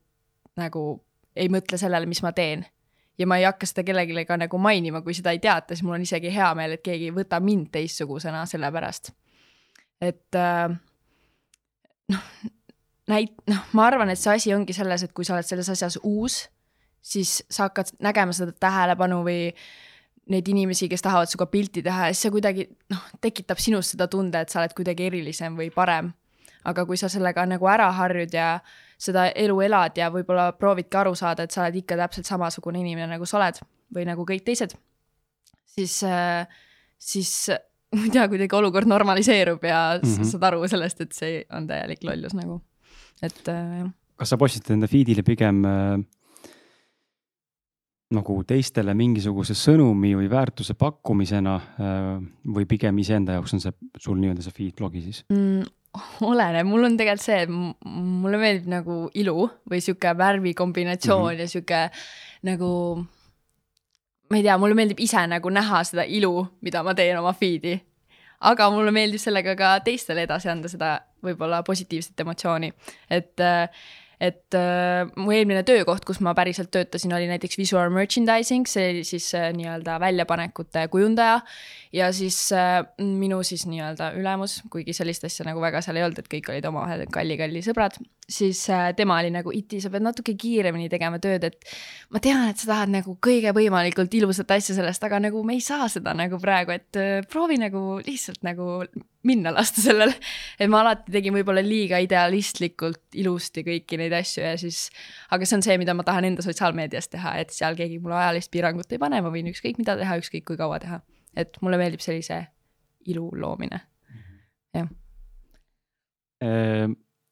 nagu 0.57 1.01
ei 1.37 1.49
mõtle 1.49 1.79
sellele, 1.79 2.07
mis 2.07 2.23
ma 2.23 2.33
teen 2.33 2.65
ja 3.21 3.27
ma 3.29 3.37
ei 3.39 3.45
hakka 3.45 3.69
seda 3.69 3.85
kellelegi 3.85 4.25
ka 4.29 4.39
nagu 4.41 4.59
mainima, 4.59 5.03
kui 5.05 5.15
seda 5.17 5.35
ei 5.35 5.41
teata, 5.43 5.75
siis 5.75 5.85
mul 5.85 5.99
on 5.99 6.07
isegi 6.07 6.33
hea 6.33 6.49
meel, 6.57 6.77
et 6.77 6.85
keegi 6.85 7.11
ei 7.11 7.15
võta 7.15 7.41
mind 7.45 7.69
teistsugusena 7.75 8.47
selle 8.49 8.71
pärast. 8.73 9.13
et 10.01 10.37
äh, 10.37 10.71
noh, 12.11 12.25
näit-, 13.11 13.37
noh, 13.51 13.63
ma 13.77 13.87
arvan, 13.91 14.13
et 14.13 14.21
see 14.21 14.33
asi 14.35 14.55
ongi 14.55 14.77
selles, 14.77 15.05
et 15.07 15.15
kui 15.17 15.27
sa 15.27 15.37
oled 15.37 15.49
selles 15.49 15.71
asjas 15.73 15.99
uus, 16.03 16.43
siis 17.03 17.41
sa 17.51 17.69
hakkad 17.69 17.95
nägema 18.05 18.35
seda 18.37 18.53
tähelepanu 18.53 19.23
või 19.27 19.51
neid 20.31 20.49
inimesi, 20.53 20.89
kes 20.91 21.03
tahavad 21.03 21.31
sinuga 21.31 21.49
pilti 21.51 21.83
teha 21.83 22.11
ja 22.11 22.15
siis 22.15 22.27
see 22.27 22.35
kuidagi 22.35 22.67
noh, 22.93 23.07
tekitab 23.25 23.59
sinus 23.59 23.95
seda 23.95 24.07
tunde, 24.11 24.43
et 24.43 24.53
sa 24.53 24.61
oled 24.61 24.75
kuidagi 24.77 25.09
erilisem 25.09 25.57
või 25.59 25.71
parem. 25.75 26.13
aga 26.65 26.85
kui 26.85 26.99
sa 27.01 27.09
sellega 27.09 27.47
nagu 27.49 27.67
ära 27.73 27.87
harjud 27.97 28.35
ja 28.37 28.59
seda 29.01 29.31
elu 29.33 29.55
elad 29.65 29.97
ja 29.97 30.11
võib-olla 30.13 30.51
proovidki 30.53 30.99
aru 31.01 31.15
saada, 31.17 31.47
et 31.47 31.55
sa 31.55 31.63
oled 31.63 31.79
ikka 31.81 31.97
täpselt 31.97 32.29
samasugune 32.29 32.83
inimene, 32.83 33.09
nagu 33.15 33.27
sa 33.27 33.39
oled 33.39 33.63
või 33.97 34.05
nagu 34.05 34.27
kõik 34.29 34.45
teised, 34.45 34.75
siis, 35.73 35.97
siis 36.99 37.33
ma 37.97 38.03
ei 38.07 38.11
tea, 38.15 38.29
kuidagi 38.29 38.57
olukord 38.57 38.89
normaliseerub 38.91 39.65
ja 39.65 39.99
mm 39.99 40.09
-hmm. 40.09 40.25
sa 40.25 40.31
saad 40.31 40.49
aru 40.51 40.69
sellest, 40.69 41.01
et 41.01 41.13
see 41.13 41.45
on 41.51 41.67
täielik 41.67 42.05
lollus 42.05 42.35
nagu 42.35 42.61
et 43.23 43.49
äh, 43.49 43.79
jah. 43.81 43.91
kas 44.17 44.33
sa 44.33 44.39
postitad 44.41 44.75
enda 44.77 44.89
feed'ile 44.91 45.25
pigem 45.27 45.65
äh, 45.65 45.99
nagu 48.17 48.41
teistele 48.47 48.95
mingisuguse 48.99 49.55
sõnumi 49.55 50.17
või 50.19 50.31
väärtuse 50.31 50.75
pakkumisena 50.75 51.57
äh, 51.57 52.09
või 52.57 52.67
pigem 52.71 52.99
iseenda 52.99 53.39
jaoks 53.39 53.55
on 53.55 53.63
see 53.63 53.77
sul 53.99 54.19
nii-öelda 54.19 54.43
see 54.47 54.57
feed 54.57 54.81
blogi 54.81 55.05
siis 55.05 55.23
mm,? 55.31 55.69
oleneb, 56.23 56.67
mul 56.71 56.87
on 56.87 56.97
tegelikult 56.99 57.25
see, 57.25 57.47
mulle 57.51 58.39
meeldib 58.39 58.69
nagu 58.71 58.99
ilu 59.19 59.49
või 59.71 59.81
sihuke 59.83 60.13
värvikombinatsioon 60.19 61.25
mm 61.25 61.33
-hmm. 61.33 61.41
ja 61.41 61.49
sihuke 61.49 61.81
nagu. 62.47 62.71
Ma 64.31 64.39
ei 64.39 64.45
tea, 64.47 64.57
mulle 64.63 64.77
meeldib 64.79 65.01
ise 65.03 65.23
nagu 65.27 65.51
näha 65.51 65.85
seda 65.87 66.05
ilu, 66.07 66.45
mida 66.63 66.85
ma 66.87 66.95
teen 66.95 67.19
oma 67.19 67.33
feed'i. 67.37 67.79
aga 68.41 68.71
mulle 68.73 68.93
meeldib 68.95 69.21
sellega 69.21 69.57
ka 69.57 69.73
teistele 69.85 70.23
edasi 70.25 70.49
anda 70.49 70.69
seda 70.73 71.01
võib-olla 71.25 71.61
positiivset 71.67 72.23
emotsiooni, 72.25 72.71
et 73.11 73.43
äh, 73.45 73.69
et 74.21 74.55
äh, 74.55 75.09
mu 75.17 75.33
eelmine 75.33 75.63
töökoht, 75.65 76.05
kus 76.05 76.21
ma 76.25 76.35
päriselt 76.37 76.69
töötasin, 76.75 77.13
oli 77.17 77.29
näiteks 77.31 77.57
visual 77.57 77.89
merchandising, 77.95 78.69
see 78.69 78.91
oli 78.93 79.05
siis 79.09 79.31
äh, 79.37 79.49
nii-öelda 79.57 79.97
väljapanekute 80.03 80.87
kujundaja. 80.93 81.41
ja 81.93 82.13
siis 82.13 82.53
äh, 82.53 82.83
minu 83.01 83.41
siis 83.43 83.65
nii-öelda 83.67 84.13
ülemus, 84.21 84.61
kuigi 84.71 84.93
sellist 84.97 85.25
asja 85.25 85.49
nagu 85.49 85.63
väga 85.65 85.81
seal 85.81 85.97
ei 85.97 86.05
olnud, 86.05 86.21
et 86.21 86.29
kõik 86.29 86.53
olid 86.53 86.69
omavahel 86.69 87.07
kalli-kalli 87.13 87.65
sõbrad, 87.65 87.97
siis 88.31 88.63
äh, 88.71 88.91
tema 88.97 89.19
oli 89.19 89.31
nagu 89.35 89.53
iti, 89.55 89.81
sa 89.83 89.91
pead 89.91 90.05
natuke 90.05 90.35
kiiremini 90.39 90.89
tegema 90.93 91.19
tööd, 91.23 91.45
et 91.49 91.73
ma 92.15 92.21
tean, 92.23 92.47
et 92.51 92.61
sa 92.61 92.71
tahad 92.71 92.93
nagu 92.93 93.17
kõige 93.23 93.53
võimalikult 93.57 94.15
ilusat 94.15 94.53
asja 94.55 94.77
sellest, 94.79 95.03
aga 95.07 95.19
nagu 95.23 95.43
me 95.47 95.57
ei 95.59 95.65
saa 95.65 95.89
seda 95.91 96.15
nagu 96.17 96.39
praegu, 96.43 96.75
et 96.77 97.01
äh, 97.01 97.27
proovi 97.31 97.59
nagu 97.61 97.99
lihtsalt 98.07 98.45
nagu 98.47 98.85
minna 99.27 99.53
lasta 99.55 99.83
sellele. 99.85 100.15
et 100.61 100.71
ma 100.71 100.85
alati 100.85 101.13
tegin 101.13 101.35
võib-olla 101.37 101.65
liiga 101.65 102.01
idealistlikult 102.01 103.19
ilusti 103.21 103.65
kõiki 103.67 103.99
neid 104.01 104.15
asju 104.21 104.47
ja 104.47 104.55
siis, 104.61 104.87
aga 105.35 105.49
see 105.49 105.59
on 105.59 105.67
see, 105.67 105.77
mida 105.83 105.97
ma 105.97 106.07
tahan 106.07 106.31
enda 106.31 106.47
sotsiaalmeedias 106.47 107.11
teha, 107.13 107.37
et 107.43 107.53
seal 107.55 107.77
keegi 107.79 108.01
mulle 108.01 108.19
ajalist 108.21 108.53
piirangut 108.55 108.95
ei 108.95 109.03
pane, 109.03 109.21
ma 109.21 109.35
võin 109.35 109.51
ükskõik 109.53 109.83
mida 109.83 109.99
teha, 110.01 110.19
ükskõik 110.23 110.47
kui 110.53 110.61
kaua 110.61 110.81
teha. 110.83 111.03
et 111.37 111.61
mulle 111.63 111.79
meeldib 111.79 112.03
sellise 112.03 112.45
ilu 113.11 113.29
loomine, 113.39 113.79
jah. 114.77 114.89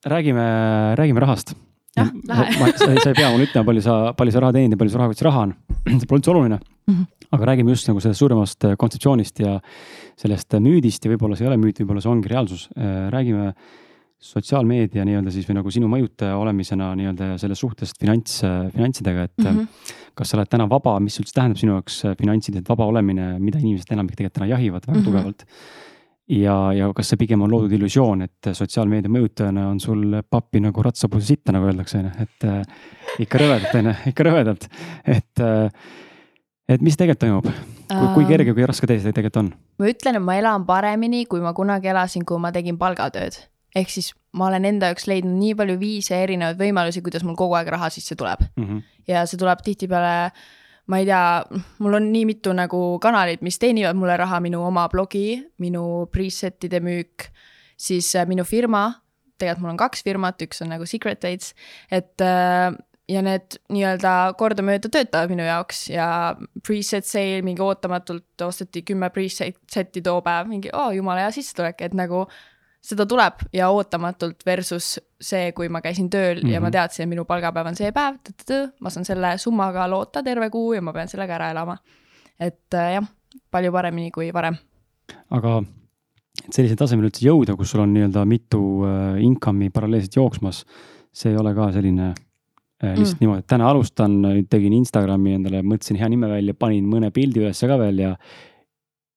Räägime, 0.06 0.94
räägime 0.96 1.20
rahast. 1.20 1.56
Jah, 1.96 2.10
lähe. 2.28 2.72
sa 2.78 3.10
ei 3.10 3.14
pea 3.14 3.30
mulle 3.32 3.48
ütlema, 3.48 3.66
palju 3.66 3.82
sa, 3.82 3.94
palju 4.14 4.32
sa 4.32 4.42
raha 4.44 4.54
teenid 4.54 4.76
ja 4.76 4.78
palju 4.78 4.92
su 4.92 4.98
rahakotis 5.00 5.24
raha 5.26 5.46
on. 5.48 5.54
see 5.88 6.06
pole 6.06 6.20
üldse 6.20 6.34
oluline 6.34 6.60
Mm 6.88 6.94
-hmm. 6.94 7.06
aga 7.30 7.44
räägime 7.44 7.70
just 7.70 7.88
nagu 7.88 8.00
sellest 8.00 8.18
suuremast 8.18 8.64
äh, 8.64 8.76
kontseptsioonist 8.76 9.40
ja 9.40 9.60
sellest 10.16 10.54
äh, 10.54 10.60
müüdist 10.60 11.04
ja 11.04 11.10
võib-olla 11.10 11.36
see 11.36 11.44
ei 11.44 11.48
ole 11.48 11.56
müüt, 11.56 11.80
võib-olla 11.80 12.00
see 12.00 12.10
ongi 12.10 12.28
reaalsus. 12.28 12.68
räägime 13.10 13.52
sotsiaalmeedia 14.18 15.04
nii-öelda 15.06 15.30
siis 15.30 15.46
või 15.46 15.58
nagu 15.60 15.70
sinu 15.70 15.88
mõjutaja 15.90 16.38
olemisena 16.40 16.90
nii-öelda 16.98 17.36
sellest 17.38 17.62
suhtest 17.62 18.00
finants, 18.02 18.40
finantsidega, 18.74 19.28
et 19.28 19.44
mm. 19.44 19.46
-hmm. 19.46 19.92
kas 20.18 20.30
sa 20.30 20.38
oled 20.38 20.50
täna 20.50 20.66
vaba, 20.70 20.96
mis 21.00 21.20
üldse 21.20 21.36
tähendab 21.36 21.60
sinu 21.60 21.76
jaoks 21.76 22.00
äh, 22.04 22.16
finantsiliselt 22.18 22.68
vaba 22.68 22.88
olemine, 22.90 23.36
mida 23.38 23.62
inimesed 23.62 23.92
enamik 23.94 24.16
tegelikult 24.16 24.40
täna 24.40 24.50
jahivad 24.50 24.86
väga 24.86 24.98
mm. 24.98 25.02
-hmm. 25.02 25.04
tugevalt. 25.04 25.44
Ja, 26.28 26.56
ja 26.76 26.90
kas 26.96 27.12
see 27.12 27.20
pigem 27.20 27.42
on 27.44 27.52
loodud 27.52 27.72
illusioon, 27.78 28.26
et 28.26 28.50
sotsiaalmeedia 28.52 29.12
mõjutajana 29.12 29.68
on 29.70 29.80
sul 29.80 30.20
pappi 30.30 30.60
nagu 30.64 30.84
ratsapuu 30.84 31.20
sitta, 31.24 31.54
nagu 31.56 31.70
öeldakse, 31.70 32.02
on 32.02 32.10
ju, 32.10 32.26
et 32.26 32.48
äh, 32.48 32.84
ikka 33.24 33.40
rõvedalt, 33.42 33.78
on 33.80 33.90
ju, 33.90 33.96
ikka 34.12 34.28
rõvedalt, 34.28 34.68
et 35.08 35.44
äh, 35.44 35.88
et 36.68 36.84
mis 36.84 36.96
tegelikult 37.00 37.22
toimub, 37.24 37.46
kui, 37.88 38.08
kui 38.18 38.26
kerge, 38.28 38.52
kui 38.52 38.66
raske 38.68 38.88
tee 38.88 39.00
see 39.00 39.14
tegelikult 39.16 39.40
on? 39.40 39.52
ma 39.80 39.88
ütlen, 39.88 40.18
et 40.20 40.24
ma 40.24 40.36
elan 40.38 40.66
paremini, 40.68 41.24
kui 41.30 41.40
ma 41.44 41.54
kunagi 41.56 41.92
elasin, 41.94 42.26
kui 42.28 42.40
ma 42.42 42.52
tegin 42.54 42.78
palgatööd. 42.80 43.40
ehk 43.76 43.90
siis 43.92 44.12
ma 44.36 44.48
olen 44.48 44.68
enda 44.68 44.92
jaoks 44.92 45.08
leidnud 45.08 45.38
nii 45.38 45.56
palju 45.56 45.78
viise 45.80 46.16
erinevaid 46.22 46.60
võimalusi, 46.60 47.02
kuidas 47.04 47.24
mul 47.24 47.36
kogu 47.38 47.56
aeg 47.56 47.70
raha 47.72 47.90
sisse 47.92 48.16
tuleb. 48.16 48.44
Mm 48.56 48.64
-hmm. 48.64 48.82
ja 49.08 49.24
see 49.26 49.40
tuleb 49.40 49.64
tihtipeale, 49.64 50.32
ma 50.88 51.02
ei 51.02 51.06
tea, 51.08 51.60
mul 51.84 51.98
on 51.98 52.08
nii 52.12 52.24
mitu 52.28 52.54
nagu 52.56 52.80
kanalit, 53.02 53.44
mis 53.44 53.60
teenivad 53.60 53.98
mulle 53.98 54.16
raha, 54.20 54.40
minu 54.44 54.62
oma 54.64 54.86
blogi, 54.92 55.36
minu 55.62 55.84
preset'ide 56.12 56.80
müük, 56.84 57.28
siis 57.78 58.08
äh, 58.16 58.26
minu 58.28 58.46
firma, 58.48 58.88
tegelikult 59.38 59.66
mul 59.66 59.74
on 59.76 59.80
kaks 59.84 60.04
firmat, 60.06 60.40
üks 60.48 60.64
on 60.64 60.72
nagu 60.72 60.88
Secret 60.88 61.20
Dates, 61.22 61.52
et 61.92 62.24
äh, 62.24 62.72
ja 63.08 63.22
need 63.24 63.56
nii-öelda 63.72 64.14
kordamööda 64.40 64.90
töötavad 64.92 65.32
minu 65.32 65.46
jaoks 65.46 65.86
ja 65.92 66.08
preset 66.66 67.08
sale 67.08 67.40
mingi 67.46 67.64
ootamatult 67.64 68.44
osteti 68.44 68.84
kümme 68.88 69.08
preset'i 69.14 70.02
too 70.04 70.20
päev, 70.24 70.48
mingi 70.50 70.72
oo 70.74 70.88
oh, 70.88 70.96
jumala 70.96 71.24
hea 71.26 71.32
sissetulek, 71.38 71.80
et 71.84 71.96
nagu 71.96 72.26
seda 72.80 73.06
tuleb 73.06 73.42
ja 73.52 73.70
ootamatult 73.74 74.44
versus 74.46 74.98
see, 75.20 75.52
kui 75.52 75.68
ma 75.68 75.80
käisin 75.84 76.10
tööl 76.10 76.38
mm 76.38 76.46
-hmm. 76.46 76.52
ja 76.52 76.60
ma 76.60 76.68
Mhm. 76.68 76.72
teadsin, 76.72 77.02
et 77.02 77.08
minu 77.08 77.24
palgapäev 77.24 77.66
on 77.66 77.76
see 77.76 77.92
päev, 77.92 78.16
ma 78.80 78.90
saan 78.90 79.04
selle 79.04 79.38
summaga 79.38 79.90
loota 79.90 80.22
terve 80.22 80.50
kuu 80.50 80.72
ja 80.72 80.82
ma 80.82 80.92
pean 80.92 81.08
sellega 81.08 81.34
ära 81.34 81.50
elama. 81.50 81.76
et 82.40 82.74
äh, 82.74 82.92
jah, 82.92 83.04
palju 83.50 83.72
paremini 83.72 84.10
kui 84.10 84.32
varem. 84.32 84.56
aga 85.30 85.62
et 86.46 86.54
sellisel 86.54 86.76
tasemel 86.76 87.08
üldse 87.08 87.26
jõuda, 87.26 87.56
kus 87.56 87.70
sul 87.70 87.80
on 87.80 87.92
nii-öelda 87.94 88.24
mitu 88.24 88.84
äh, 88.84 89.22
income'i 89.22 89.70
paralleelselt 89.70 90.16
jooksmas, 90.16 90.64
see 91.12 91.32
ei 91.32 91.36
ole 91.36 91.54
ka 91.54 91.72
selline 91.72 92.08
äh, 92.08 92.94
lihtsalt 92.94 93.18
mm. 93.18 93.24
niimoodi, 93.24 93.38
et 93.38 93.46
täna 93.46 93.70
alustan, 93.70 94.20
tegin 94.50 94.72
Instagrami 94.72 95.34
endale, 95.34 95.62
mõtlesin 95.62 95.96
hea 95.96 96.08
nime 96.08 96.28
välja, 96.28 96.54
panin 96.54 96.86
mõne 96.86 97.10
pildi 97.10 97.40
ülesse 97.40 97.66
ka 97.66 97.78
veel 97.78 97.98
ja 97.98 98.16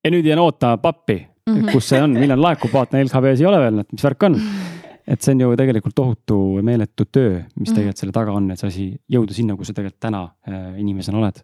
ja 0.03 0.11
nüüd 0.11 0.25
jään 0.25 0.41
ootama 0.41 0.77
pappi. 0.81 1.19
Kus 1.71 1.89
see 1.89 2.01
on, 2.01 2.13
millal 2.17 2.41
laekub, 2.41 2.71
vaatan 2.73 3.01
LHV-s 3.05 3.41
ei 3.41 3.45
ole 3.49 3.59
veel, 3.59 3.79
et 3.83 3.91
mis 3.91 4.03
värk 4.03 4.23
on. 4.29 4.35
et 5.07 5.21
see 5.21 5.33
on 5.33 5.39
ju 5.41 5.55
tegelikult 5.57 5.95
tohutu 5.97 6.35
meeletu 6.63 7.05
töö, 7.11 7.41
mis 7.59 7.69
Mhm. 7.69 7.75
tegelikult 7.75 7.97
selle 7.97 8.11
taga 8.15 8.31
on, 8.37 8.51
et 8.51 8.59
see 8.59 8.67
asi 8.67 8.85
jõuda 9.11 9.33
sinna, 9.33 9.55
kus 9.57 9.67
sa 9.67 9.73
tegelikult 9.73 9.99
täna 9.99 10.21
äh, 10.47 10.77
inimesena 10.79 11.17
oled. 11.17 11.41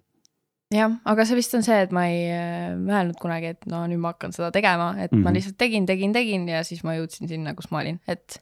jah, 0.74 0.92
aga 1.06 1.26
see 1.26 1.36
vist 1.36 1.54
on 1.56 1.64
see, 1.64 1.82
et 1.82 1.92
ma 1.92 2.06
ei 2.08 2.30
äh, 2.30 2.76
mõelnud 2.78 3.18
kunagi, 3.20 3.46
et 3.56 3.66
no 3.66 3.86
nüüd 3.88 4.00
ma 4.04 4.14
hakkan 4.14 4.32
seda 4.36 4.52
tegema, 4.52 4.92
et 5.00 5.12
mm 5.12 5.18
-hmm. 5.18 5.24
ma 5.24 5.30
Mhm. 5.30 5.36
lihtsalt 5.36 5.58
tegin, 5.58 5.86
tegin, 5.86 6.14
tegin 6.14 6.48
ja 6.48 6.64
siis 6.64 6.84
ma 6.84 6.94
jõudsin 6.96 7.28
sinna, 7.28 7.54
kus 7.56 7.72
ma 7.72 7.80
olin, 7.80 8.00
et 8.08 8.40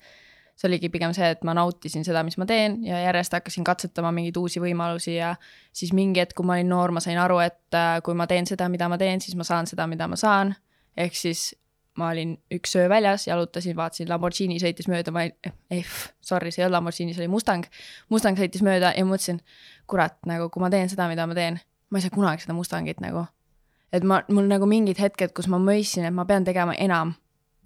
see 0.56 0.68
oligi 0.70 0.90
pigem 0.90 1.14
see, 1.14 1.30
et 1.32 1.44
ma 1.44 1.54
nautisin 1.54 2.04
seda, 2.06 2.24
mis 2.24 2.38
ma 2.38 2.46
teen 2.46 2.84
ja 2.84 2.96
järjest 3.12 3.34
hakkasin 3.34 3.64
katsetama 3.64 4.12
mingeid 4.12 4.38
uusi 4.38 4.60
võimalusi 4.60 5.16
ja 5.18 5.36
siis 5.74 5.92
mingi 5.94 6.20
hetk, 6.20 6.34
kui 6.36 6.46
ma 6.46 6.54
olin 6.54 6.70
noor, 6.70 6.92
ma 6.92 7.00
sain 7.00 7.18
aru, 7.18 7.40
et 7.40 7.60
äh, 7.74 8.02
kui 8.04 8.14
ma 8.14 8.28
teen 8.28 8.46
seda, 8.46 8.70
mida 8.70 8.88
ma 8.90 8.98
teen, 8.98 9.20
siis 9.22 9.36
ma 9.36 9.44
saan 9.44 9.68
seda, 9.68 9.88
mida 9.88 10.08
ma 10.08 10.16
saan. 10.16 10.56
Ehk 10.98 11.16
siis 11.18 11.54
ma 11.96 12.10
olin 12.12 12.36
üks 12.52 12.76
öö 12.76 12.90
väljas, 12.90 13.28
jalutasin, 13.28 13.76
vaatasin, 13.78 14.10
Lamborghini 14.10 14.58
sõitis 14.60 14.90
mööda, 14.92 15.14
ma 15.16 15.26
ei, 15.26 15.32
ei, 15.72 15.84
sorry, 16.26 16.52
see 16.52 16.62
ei 16.62 16.68
olnud 16.68 16.80
Lamborghini, 16.80 17.16
see 17.16 17.24
oli 17.24 17.32
Mustang. 17.32 17.68
Mustang 18.12 18.40
sõitis 18.40 18.64
mööda 18.66 18.92
ja 18.96 19.06
mõtlesin, 19.08 19.40
kurat, 19.88 20.18
nagu 20.28 20.50
kui 20.52 20.64
ma 20.64 20.70
teen 20.74 20.92
seda, 20.92 21.08
mida 21.12 21.28
ma 21.30 21.38
teen, 21.38 21.62
ma 21.90 22.00
ei 22.00 22.06
saa 22.06 22.14
kunagi 22.16 22.44
seda 22.44 22.58
Mustangit 22.58 23.00
nagu. 23.04 23.26
et 23.96 24.04
ma, 24.04 24.20
mul 24.28 24.50
nagu 24.50 24.68
mingid 24.68 25.00
hetked, 25.00 25.32
kus 25.32 25.48
ma 25.48 25.60
mõistsin, 25.62 26.04
et 26.04 26.14
ma 26.14 26.26
pean 26.28 26.44
tegema 26.44 26.74
enam, 26.76 27.14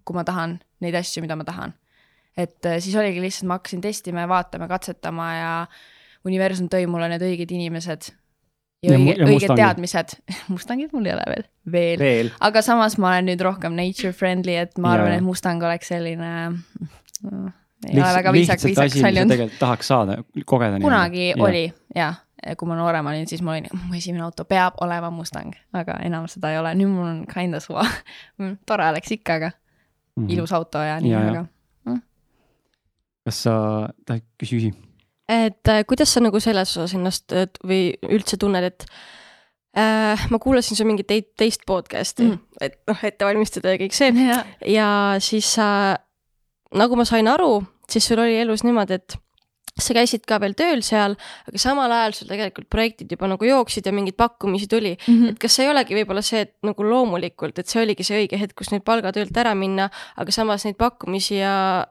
kui 0.06 0.14
ma 0.14 0.22
tahan 0.24 0.60
neid 0.84 0.94
asju, 1.00 1.24
mida 1.26 1.36
ma 1.40 1.48
tahan. 1.48 1.74
et 2.38 2.66
äh, 2.66 2.78
siis 2.80 2.96
oligi 2.96 3.22
lihtsalt, 3.22 3.48
ma 3.50 3.58
hakkasin 3.58 3.82
testima 3.82 4.28
ja 4.28 4.30
vaatama, 4.30 4.68
katsetama 4.70 5.34
ja 5.34 5.54
universum 6.26 6.70
tõi 6.70 6.86
mulle 6.86 7.10
need 7.10 7.26
õiged 7.26 7.52
inimesed 7.56 8.12
ja, 8.84 8.92
Ja 8.94 8.98
õige, 8.98 9.16
ja 9.20 9.26
õiged 9.28 9.56
teadmised. 9.60 10.14
Mustangid 10.54 10.94
mul 10.96 11.06
ei 11.10 11.14
ole 11.14 11.24
veel, 11.28 11.46
veel 11.72 12.00
veel. 12.00 12.30
aga 12.40 12.62
samas 12.66 12.98
ma 12.98 13.10
olen 13.14 13.28
nüüd 13.32 13.42
rohkem 13.44 13.76
nature 13.76 14.14
friendly, 14.16 14.56
et 14.56 14.78
ma 14.78 14.94
Ja, 14.94 15.00
arvan, 15.00 15.12
ja. 15.12 15.18
et 15.20 15.26
Mustang 15.26 15.64
oleks 15.64 15.92
selline 15.92 16.30
mm, 16.50 17.52
ei 17.90 18.00
ole 18.00 18.14
väga 18.16 18.34
viisak, 18.36 18.64
viisakas 18.64 19.02
väljunud. 19.04 19.32
tegelikult 19.36 19.60
tahaks 19.60 19.88
saada, 19.92 20.18
kogeda. 20.46 20.80
kunagi 20.84 21.34
oli 21.40 21.66
ja 21.96 22.14
kui 22.58 22.68
ma 22.72 22.76
noorem 22.80 23.06
olin, 23.12 23.28
siis 23.28 23.42
ma 23.44 23.52
olin, 23.58 23.68
mu 23.88 23.96
esimene 24.00 24.24
auto 24.24 24.46
peab 24.48 24.80
olema 24.82 25.10
Mustang, 25.12 25.52
aga 25.76 26.00
enam 26.08 26.28
seda 26.32 26.54
ei 26.54 26.60
ole, 26.62 26.72
nüüd 26.80 26.88
mul 26.94 27.08
on 27.08 27.24
kinda 27.28 27.60
suva 27.60 27.84
tore 28.70 28.88
oleks 28.94 29.12
ikka, 29.12 29.34
aga 29.42 29.52
mm 29.52 30.24
-hmm. 30.26 30.34
ilus 30.38 30.54
auto 30.54 30.80
ja 30.80 31.00
nii, 31.04 31.12
Ja, 31.12 31.20
ja. 31.20 31.30
aga 31.30 31.46
kas 33.26 33.44
sa, 33.44 33.54
küsi, 34.42 34.56
küsi. 34.58 34.72
Et 35.30 35.70
äh, 35.70 35.84
kuidas 35.86 36.10
sa 36.16 36.24
nagu 36.26 36.40
selles 36.42 36.72
osas 36.78 36.96
ennast 36.98 37.32
äh, 37.38 37.46
või 37.64 37.94
üldse 38.10 38.38
tunned, 38.42 38.66
et 38.66 38.86
äh, 39.78 40.28
ma 40.34 40.40
kuulasin 40.42 40.76
su 40.80 40.86
mingit 40.90 41.08
teist 41.38 41.66
podcast'i 41.70 42.26
Mm. 42.26 42.36
mm., 42.36 42.62
et 42.66 42.80
noh, 42.90 43.04
ette 43.06 43.26
valmistada 43.28 43.76
ja 43.76 43.80
kõik 43.80 43.94
see 43.96 44.10
ja, 44.26 44.44
ja 44.66 44.90
siis 45.22 45.46
sa, 45.56 45.98
nagu 46.76 46.98
ma 46.98 47.06
sain 47.06 47.28
aru, 47.30 47.62
siis 47.90 48.08
sul 48.10 48.20
oli 48.26 48.40
elus 48.42 48.64
niimoodi, 48.66 48.98
et 49.00 49.16
sa 49.80 49.94
käisid 49.96 50.26
ka 50.28 50.42
veel 50.44 50.58
tööl 50.60 50.82
seal, 50.84 51.14
aga 51.48 51.60
samal 51.62 51.92
ajal 51.96 52.14
sul 52.18 52.28
tegelikult 52.28 52.68
projektid 52.74 53.14
juba 53.14 53.30
nagu 53.32 53.46
jooksid 53.48 53.86
ja 53.88 53.94
mingeid 53.96 54.18
pakkumisi 54.20 54.68
tuli 54.68 54.98
Mhm. 55.08 55.30
et 55.30 55.40
kas 55.40 55.56
see 55.56 55.64
ei 55.66 55.72
olegi 55.72 55.96
võib-olla 55.96 56.22
see, 56.26 56.42
et 56.42 56.56
nagu 56.68 56.84
loomulikult, 56.84 57.60
et 57.60 57.68
see 57.70 57.80
oligi 57.86 58.04
see 58.04 58.26
õige 58.26 58.40
hetk, 58.42 58.58
kus 58.60 58.74
nüüd 58.74 58.84
palgatöölt 58.84 59.38
ära 59.38 59.54
minna, 59.56 59.90
aga 60.18 60.32
samas 60.36 60.66
neid 60.66 60.76
pakkumisi 60.76 61.38
ja 61.40 61.86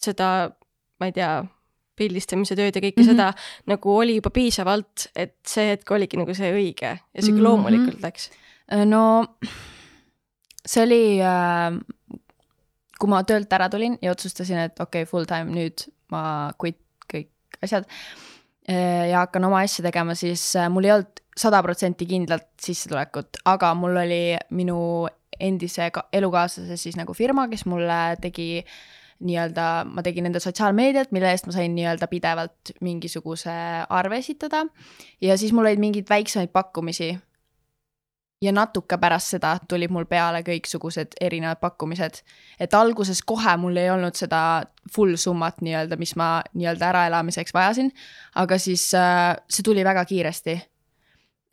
seda, 0.00 0.52
ma 1.00 1.06
ei 1.10 1.12
tea, 1.12 1.42
pildistamise 2.00 2.56
tööd 2.58 2.74
ja 2.76 2.80
kõike 2.82 3.02
mm 3.02 3.06
Mhm. 3.06 3.18
-hmm. 3.20 3.34
seda 3.34 3.72
nagu 3.74 3.96
oli 4.00 4.16
juba 4.18 4.30
piisavalt, 4.34 5.08
et 5.16 5.36
see 5.46 5.68
hetk 5.74 5.90
oligi 5.96 6.16
nagu 6.20 6.34
see 6.34 6.50
õige 6.56 6.96
ja 6.96 7.20
sihuke 7.22 7.38
Mhm. 7.40 7.44
loomulikult 7.46 8.00
läks. 8.02 8.30
no 8.86 9.04
see 10.66 10.82
oli 10.84 11.02
äh, 11.20 11.78
kui 13.00 13.08
ma 13.08 13.22
töölt 13.24 13.52
ära 13.56 13.68
tulin 13.72 13.96
ja 14.02 14.12
otsustasin, 14.12 14.58
et 14.66 14.80
okei 14.80 15.02
okay,, 15.02 15.08
full 15.10 15.24
time 15.28 15.50
nüüd 15.54 15.86
ma 16.12 16.52
quit 16.60 16.78
kõik 17.12 17.30
asjad 17.64 17.86
äh, 18.68 19.08
ja 19.10 19.24
hakkan 19.24 19.44
oma 19.48 19.62
asja 19.64 19.82
tegema, 19.86 20.14
siis 20.14 20.42
äh, 20.56 20.68
mul 20.70 20.84
ei 20.84 20.92
olnud 20.98 21.20
sada 21.40 21.62
protsenti 21.64 22.04
kindlat 22.06 22.48
sissetulekut, 22.60 23.38
aga 23.48 23.70
mul 23.74 23.96
oli 23.96 24.36
minu 24.50 25.06
endise 25.40 25.86
ka- 25.94 26.08
elukaaslase 26.12 26.76
siis 26.76 26.96
nagu 27.00 27.14
firma, 27.16 27.46
kes 27.48 27.64
mulle 27.70 28.16
tegi 28.20 28.64
nii-öelda 29.20 29.66
ma 29.88 30.02
tegin 30.02 30.24
nende 30.28 30.40
sotsiaalmeediat, 30.40 31.12
mille 31.12 31.30
eest 31.30 31.48
ma 31.48 31.54
sain 31.54 31.74
nii-öelda 31.76 32.08
pidevalt 32.10 32.72
mingisuguse 32.80 33.56
arve 33.88 34.20
esitada. 34.22 34.66
ja 35.20 35.36
siis 35.38 35.52
mul 35.52 35.66
olid 35.68 35.82
mingeid 35.82 36.08
väiksemaid 36.10 36.52
pakkumisi. 36.52 37.18
ja 38.42 38.52
natuke 38.52 38.96
pärast 38.98 39.34
seda 39.36 39.58
tulid 39.68 39.90
mul 39.90 40.04
peale 40.08 40.40
kõiksugused 40.42 41.18
erinevad 41.20 41.60
pakkumised. 41.60 42.22
et 42.60 42.74
alguses 42.74 43.22
kohe 43.22 43.56
mul 43.56 43.76
ei 43.76 43.90
olnud 43.90 44.14
seda 44.14 44.62
full 44.94 45.16
summat 45.16 45.60
nii-öelda, 45.60 45.96
mis 45.96 46.16
ma 46.16 46.42
nii-öelda 46.54 46.88
äraelamiseks 46.88 47.54
vajasin. 47.54 47.92
aga 48.34 48.58
siis 48.58 48.94
äh, 48.94 49.36
see 49.48 49.62
tuli 49.62 49.84
väga 49.84 50.04
kiiresti 50.04 50.60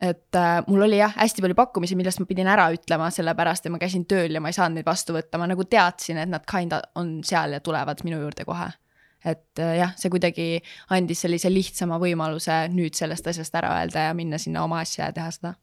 et 0.02 0.36
äh, 0.36 0.64
mul 0.68 0.86
oli 0.86 1.00
jah, 1.00 1.14
hästi 1.18 1.42
palju 1.42 1.58
pakkumisi, 1.58 1.98
millest 1.98 2.22
ma 2.22 2.28
pidin 2.30 2.50
ära 2.52 2.68
ütlema, 2.74 3.10
sellepärast 3.14 3.66
et 3.66 3.74
ma 3.74 3.80
käisin 3.82 4.06
tööl 4.10 4.38
ja 4.38 4.42
ma 4.44 4.52
ei 4.52 4.58
saanud 4.58 4.78
neid 4.78 4.86
vastu 4.86 5.16
võtta, 5.16 5.40
ma 5.42 5.48
nagu 5.50 5.66
teadsin, 5.66 6.20
et 6.22 6.30
nad 6.30 6.46
kinda 6.50 6.84
on 7.02 7.18
seal 7.26 7.58
ja 7.58 7.62
tulevad 7.66 8.04
minu 8.06 8.22
juurde 8.22 8.46
kohe. 8.46 8.70
et 9.26 9.60
äh, 9.60 9.78
jah, 9.80 9.96
see 9.98 10.12
kuidagi 10.14 10.60
andis 10.94 11.24
sellise 11.26 11.50
lihtsama 11.50 11.98
võimaluse 12.00 12.68
nüüd 12.70 12.94
sellest 12.96 13.28
asjast 13.28 13.56
ära 13.58 13.74
öelda 13.80 14.06
ja 14.06 14.14
minna 14.14 14.38
sinna 14.38 14.62
oma 14.64 14.84
asja 14.86 15.10
ja 15.10 15.16
teha 15.16 15.32
seda. 15.34 15.56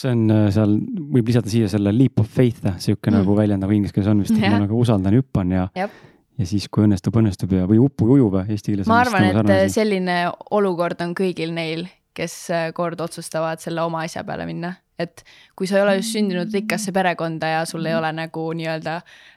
see 0.00 0.14
on 0.16 0.24
äh, 0.32 0.48
seal, 0.56 0.78
võib 1.12 1.28
lisada 1.28 1.52
siia 1.52 1.68
selle 1.68 1.92
leap 1.92 2.20
of 2.20 2.32
faith, 2.32 2.64
sihuke 2.80 3.12
mm. 3.12 3.20
nagu 3.20 3.36
väljend 3.36 3.64
nagu 3.66 3.76
inglise 3.76 3.92
keeles 3.92 4.08
on 4.14 4.24
vist, 4.24 4.36
et 4.36 4.48
ma 4.48 4.64
nagu 4.64 4.80
usaldan 4.80 5.12
ja 5.12 5.20
hüppan 5.20 5.52
ja 5.52 5.68
Jab 5.76 6.04
ja 6.36 6.46
siis, 6.48 6.66
kui 6.72 6.84
õnnestub, 6.84 7.16
õnnestub 7.16 7.52
ja, 7.56 7.68
või 7.68 7.78
uppu 7.80 8.08
ujub 8.16 8.40
eesti 8.44 8.72
keeles. 8.72 8.88
ma 8.90 9.00
arvan, 9.04 9.28
nagu 9.30 9.52
et 9.52 9.72
selline 9.72 10.18
olukord 10.56 11.00
on 11.04 11.14
kõigil 11.16 11.54
neil, 11.56 11.86
kes 12.16 12.34
äh, 12.54 12.66
kord 12.76 13.00
otsustavad 13.04 13.62
selle 13.62 13.84
oma 13.84 14.04
asja 14.06 14.24
peale 14.26 14.46
minna. 14.48 14.74
et 14.96 15.20
kui 15.52 15.68
sa 15.68 15.76
ei 15.76 15.82
ole 15.84 15.94
just 15.98 16.14
sündinud 16.16 16.54
rikkasse 16.56 16.92
perekonda 16.96 17.50
ja 17.50 17.64
sul 17.68 17.84
ei 17.84 17.92
ole 17.92 18.08
nagu 18.16 18.44
nii-öelda 18.56 18.94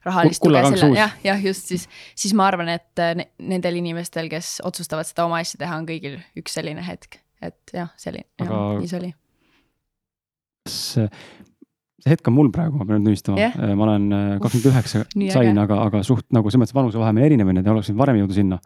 rahalist 0.08 0.40
tuge 0.40 0.62
selle, 0.70 0.94
jah, 0.96 1.18
jah, 1.24 1.42
just 1.44 1.68
siis, 1.74 1.84
siis 2.16 2.32
ma 2.38 2.48
arvan, 2.48 2.72
et 2.78 3.04
äh, 3.04 3.26
nendel 3.44 3.82
inimestel, 3.82 4.32
kes 4.32 4.60
otsustavad 4.64 5.10
seda 5.10 5.28
oma 5.28 5.42
asja 5.44 5.60
teha, 5.60 5.82
on 5.82 5.90
kõigil 5.90 6.16
üks 6.40 6.56
selline 6.56 6.86
hetk, 6.88 7.20
et 7.44 7.76
jah, 7.76 7.92
selline 8.00 8.30
Aga..., 8.40 8.62
nii 8.80 8.92
see 8.92 9.02
oli. 9.02 9.12
kas 10.70 10.80
see 10.96 11.10
hetk 12.08 12.32
on 12.32 12.38
mul 12.38 12.54
praegu, 12.56 12.80
ma 12.80 12.88
pean 12.88 13.04
tunnistama 13.04 13.42
yeah., 13.42 13.60
äh, 13.60 13.76
ma 13.76 13.90
olen 13.90 14.08
kakskümmend 14.40 14.72
üheksa 14.72 15.04
sain, 15.36 15.60
aga, 15.60 15.82
aga 15.90 16.06
suht 16.08 16.30
nagu 16.36 16.48
selles 16.48 16.70
mõttes 16.70 16.78
vanusevahe 16.78 17.12
meil 17.18 17.28
erinev 17.34 17.52
on 17.52 17.60
ju, 17.60 17.66
et 17.66 17.72
oleks 17.76 17.92
varem 18.00 18.24
jõuda 18.24 18.40
sinna. 18.40 18.64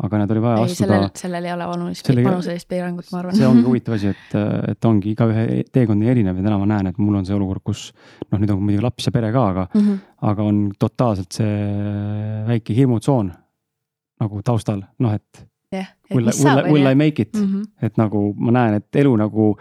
Aga 0.00 0.20
need 0.20 0.32
oli 0.34 0.42
vaja 0.44 0.60
ei, 0.60 0.70
astuda. 0.70 0.98
sellel 1.18 1.48
ei 1.48 1.52
ole 1.52 1.66
vanus, 1.68 2.02
vanuselist 2.08 2.68
piirangut, 2.70 3.10
ma 3.12 3.20
arvan. 3.20 3.36
see 3.36 3.48
ongi 3.48 3.66
huvitav 3.66 3.96
asi, 3.96 4.14
et, 4.14 4.38
et 4.72 4.88
ongi 4.88 5.12
igaühe 5.14 5.44
teekond 5.72 6.00
nii 6.00 6.12
erinev 6.14 6.40
ja 6.40 6.46
täna 6.46 6.58
ma 6.60 6.68
näen, 6.70 6.90
et 6.92 6.98
mul 7.02 7.18
on 7.20 7.28
see 7.28 7.36
olukord, 7.36 7.64
kus 7.66 7.90
noh, 8.30 8.40
nüüd 8.40 8.54
on 8.54 8.62
muidugi 8.62 8.86
laps 8.86 9.10
ja 9.10 9.14
pere 9.14 9.32
ka, 9.34 9.44
aga 9.54 9.66
mm, 9.68 9.86
-hmm. 9.86 10.00
aga 10.32 10.48
on 10.52 10.64
totaalselt 10.78 11.40
see 11.40 11.54
väike 12.48 12.76
hirmutsoon 12.76 13.32
nagu 14.20 14.42
taustal, 14.44 14.84
noh 14.98 15.16
et 15.16 15.46
yeah,. 15.74 15.94
Will, 16.10 16.26
will, 16.26 16.72
will 16.72 16.90
I 16.90 16.94
make 16.94 17.22
it 17.22 17.34
mm, 17.34 17.46
-hmm. 17.46 17.86
et 17.86 17.96
nagu 17.96 18.34
ma 18.36 18.52
näen, 18.56 18.80
et 18.80 18.96
elu 19.04 19.16
nagu 19.16 19.56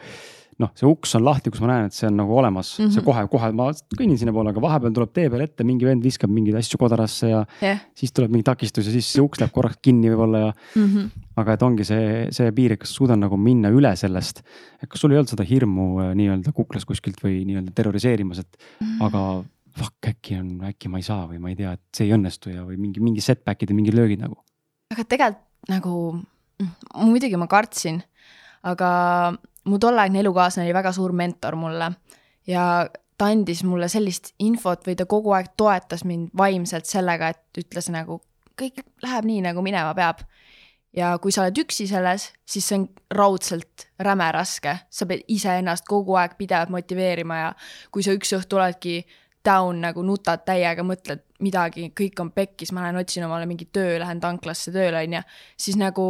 noh, 0.60 0.72
see 0.76 0.88
uks 0.89 1.16
on 1.18 1.24
lahti, 1.24 1.51
kus 1.53 1.62
ma 1.64 1.70
näen, 1.72 1.88
et 1.89 1.95
see 1.95 2.07
on 2.10 2.18
nagu 2.20 2.34
olemas 2.36 2.72
mm, 2.76 2.86
-hmm. 2.86 2.95
see 2.95 3.05
kohe, 3.05 3.24
kohe 3.32 3.49
ma 3.55 3.70
kõnnin 3.95 4.20
sinnapoole, 4.20 4.51
aga 4.53 4.64
vahepeal 4.64 4.95
tuleb 4.95 5.14
tee 5.16 5.30
peal 5.32 5.43
ette, 5.45 5.66
mingi 5.68 5.88
vend 5.88 6.03
viskab 6.03 6.32
mingeid 6.34 6.57
asju 6.60 6.80
kodarasse 6.82 7.30
ja 7.32 7.43
yeah. 7.64 7.84
siis 7.95 8.14
tuleb 8.16 8.34
mingi 8.34 8.47
takistus 8.47 8.89
ja 8.89 8.95
siis 8.95 9.12
see 9.14 9.24
uks 9.24 9.39
läheb 9.39 9.53
korraks 9.55 9.80
kinni 9.82 10.12
võib-olla 10.12 10.43
ja 10.43 10.49
mm. 10.51 10.86
-hmm. 10.86 11.26
aga 11.43 11.55
et 11.55 11.64
ongi 11.68 11.88
see, 11.88 12.10
see 12.36 12.51
piir, 12.55 12.76
et 12.76 12.84
kas 12.84 12.95
suudan 12.95 13.24
nagu 13.24 13.38
minna 13.38 13.72
üle 13.72 13.95
sellest. 13.95 14.43
et 14.84 14.89
kas 14.89 14.99
sul 14.99 15.16
ei 15.16 15.22
olnud 15.22 15.32
seda 15.32 15.47
hirmu 15.47 15.88
äh, 16.03 16.12
nii-öelda 16.20 16.55
kuklas 16.55 16.86
kuskilt 16.86 17.24
või 17.24 17.45
nii-öelda 17.47 17.76
terroriseerimas, 17.76 18.39
et 18.39 18.57
mm 18.57 18.88
-hmm. 18.88 19.05
aga 19.07 19.43
fuck, 19.80 20.07
äkki 20.07 20.39
on, 20.39 20.49
äkki 20.68 20.89
ma 20.91 20.99
ei 20.99 21.07
saa 21.07 21.28
või 21.28 21.39
ma 21.39 21.49
ei 21.49 21.55
tea, 21.55 21.72
et 21.78 21.86
see 21.95 22.10
ei 22.10 22.16
õnnestu 22.18 22.51
ja, 22.51 22.66
või 22.68 22.78
mingi, 22.78 22.99
mingi 22.99 23.24
setback'id 23.24 23.72
ja 23.72 23.76
mingid 23.76 23.95
löögid 23.95 24.20
nagu. 24.20 24.43
aga 24.91 25.03
tegelikult 25.05 25.45
nagu 25.70 25.93
muidugi 26.95 27.38
ma 27.39 27.47
kartsin, 27.47 28.01
aga 28.68 28.89
mu 29.70 29.80
tolleaegne 29.82 30.24
elukaaslane 30.24 30.67
oli 30.67 30.76
väga 30.76 30.91
suur 30.95 31.13
mentor 31.15 31.55
mulle 31.59 31.91
ja 32.47 32.63
ta 33.20 33.30
andis 33.34 33.63
mulle 33.67 33.89
sellist 33.91 34.34
infot 34.39 34.86
või 34.88 34.95
ta 34.97 35.05
kogu 35.09 35.34
aeg 35.36 35.53
toetas 35.59 36.05
mind 36.07 36.32
vaimselt 36.38 36.88
sellega, 36.88 37.34
et 37.34 37.63
ütles 37.63 37.89
nagu 37.91 38.22
kõik 38.59 38.84
läheb 39.03 39.28
nii, 39.28 39.41
nagu 39.49 39.63
minema 39.63 39.93
peab. 39.95 40.24
ja 40.95 41.11
kui 41.22 41.32
sa 41.32 41.43
oled 41.43 41.59
üksi 41.61 41.86
selles, 41.88 42.32
siis 42.49 42.65
see 42.65 42.80
on 42.80 42.86
raudselt 43.13 43.86
räme 44.01 44.26
raske, 44.34 44.74
sa 44.89 45.05
pead 45.05 45.22
iseennast 45.30 45.86
kogu 45.88 46.15
aeg 46.17 46.34
pidevalt 46.39 46.72
motiveerima 46.74 47.38
ja 47.38 47.49
kui 47.93 48.03
sa 48.03 48.15
üks 48.15 48.34
õhtu 48.39 48.57
oledki 48.57 49.03
down 49.45 49.84
nagu 49.84 50.01
nutad 50.03 50.41
täiega, 50.47 50.84
mõtled 50.84 51.22
midagi, 51.45 51.91
kõik 51.95 52.20
on 52.24 52.32
pekkis, 52.36 52.74
ma 52.74 52.88
lähen 52.88 52.99
otsin 53.03 53.28
omale 53.28 53.45
mingi 53.47 53.70
töö, 53.72 53.99
lähen 54.01 54.20
tanklasse 54.20 54.74
tööle, 54.76 55.03
on 55.05 55.20
ju, 55.20 55.22
siis 55.67 55.78
nagu 55.80 56.07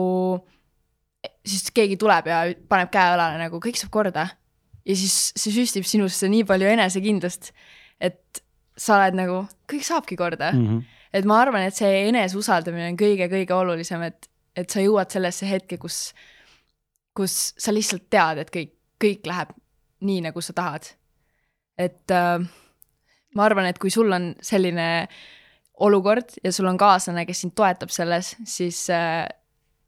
siis 1.25 1.71
keegi 1.75 1.97
tuleb 1.99 2.29
ja 2.29 2.43
paneb 2.71 2.91
käe 2.93 3.15
õlale 3.15 3.39
nagu 3.41 3.59
kõik 3.63 3.79
saab 3.79 3.91
korda. 3.93 4.27
ja 4.85 4.95
siis 4.95 5.31
see 5.37 5.53
süstib 5.53 5.85
sinusse 5.85 6.29
nii 6.31 6.45
palju 6.47 6.69
enesekindlust, 6.71 7.51
et 7.99 8.41
sa 8.79 8.95
oled 8.97 9.17
nagu, 9.19 9.41
kõik 9.69 9.85
saabki 9.85 10.17
korda 10.19 10.51
mm. 10.53 10.67
-hmm. 10.67 10.99
et 11.13 11.25
ma 11.25 11.41
arvan, 11.43 11.67
et 11.67 11.75
see 11.75 12.07
eneseusaldamine 12.07 12.93
on 12.93 12.99
kõige-kõige 12.99 13.53
olulisem, 13.53 14.05
et, 14.07 14.29
et 14.55 14.69
sa 14.69 14.83
jõuad 14.83 15.11
sellesse 15.11 15.49
hetke, 15.49 15.77
kus, 15.77 16.13
kus 17.13 17.53
sa 17.57 17.75
lihtsalt 17.75 18.07
tead, 18.09 18.45
et 18.45 18.53
kõik, 18.55 18.73
kõik 19.03 19.27
läheb 19.27 19.51
nii, 19.99 20.21
nagu 20.29 20.41
sa 20.41 20.53
tahad. 20.53 20.95
et 21.77 22.11
äh, 22.11 22.39
ma 23.35 23.45
arvan, 23.45 23.65
et 23.65 23.79
kui 23.79 23.91
sul 23.91 24.11
on 24.11 24.33
selline 24.41 25.07
olukord 25.79 26.35
ja 26.43 26.51
sul 26.51 26.67
on 26.67 26.77
kaaslane, 26.77 27.25
kes 27.25 27.41
sind 27.41 27.55
toetab 27.55 27.89
selles, 27.89 28.35
siis 28.45 28.89
äh,, 28.89 29.27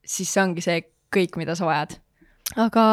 siis 0.06 0.34
see 0.34 0.44
ongi 0.44 0.64
see 0.64 0.82
kõik, 1.14 1.38
mida 1.40 1.56
sa 1.56 1.68
vajad. 1.68 1.98
aga 2.56 2.86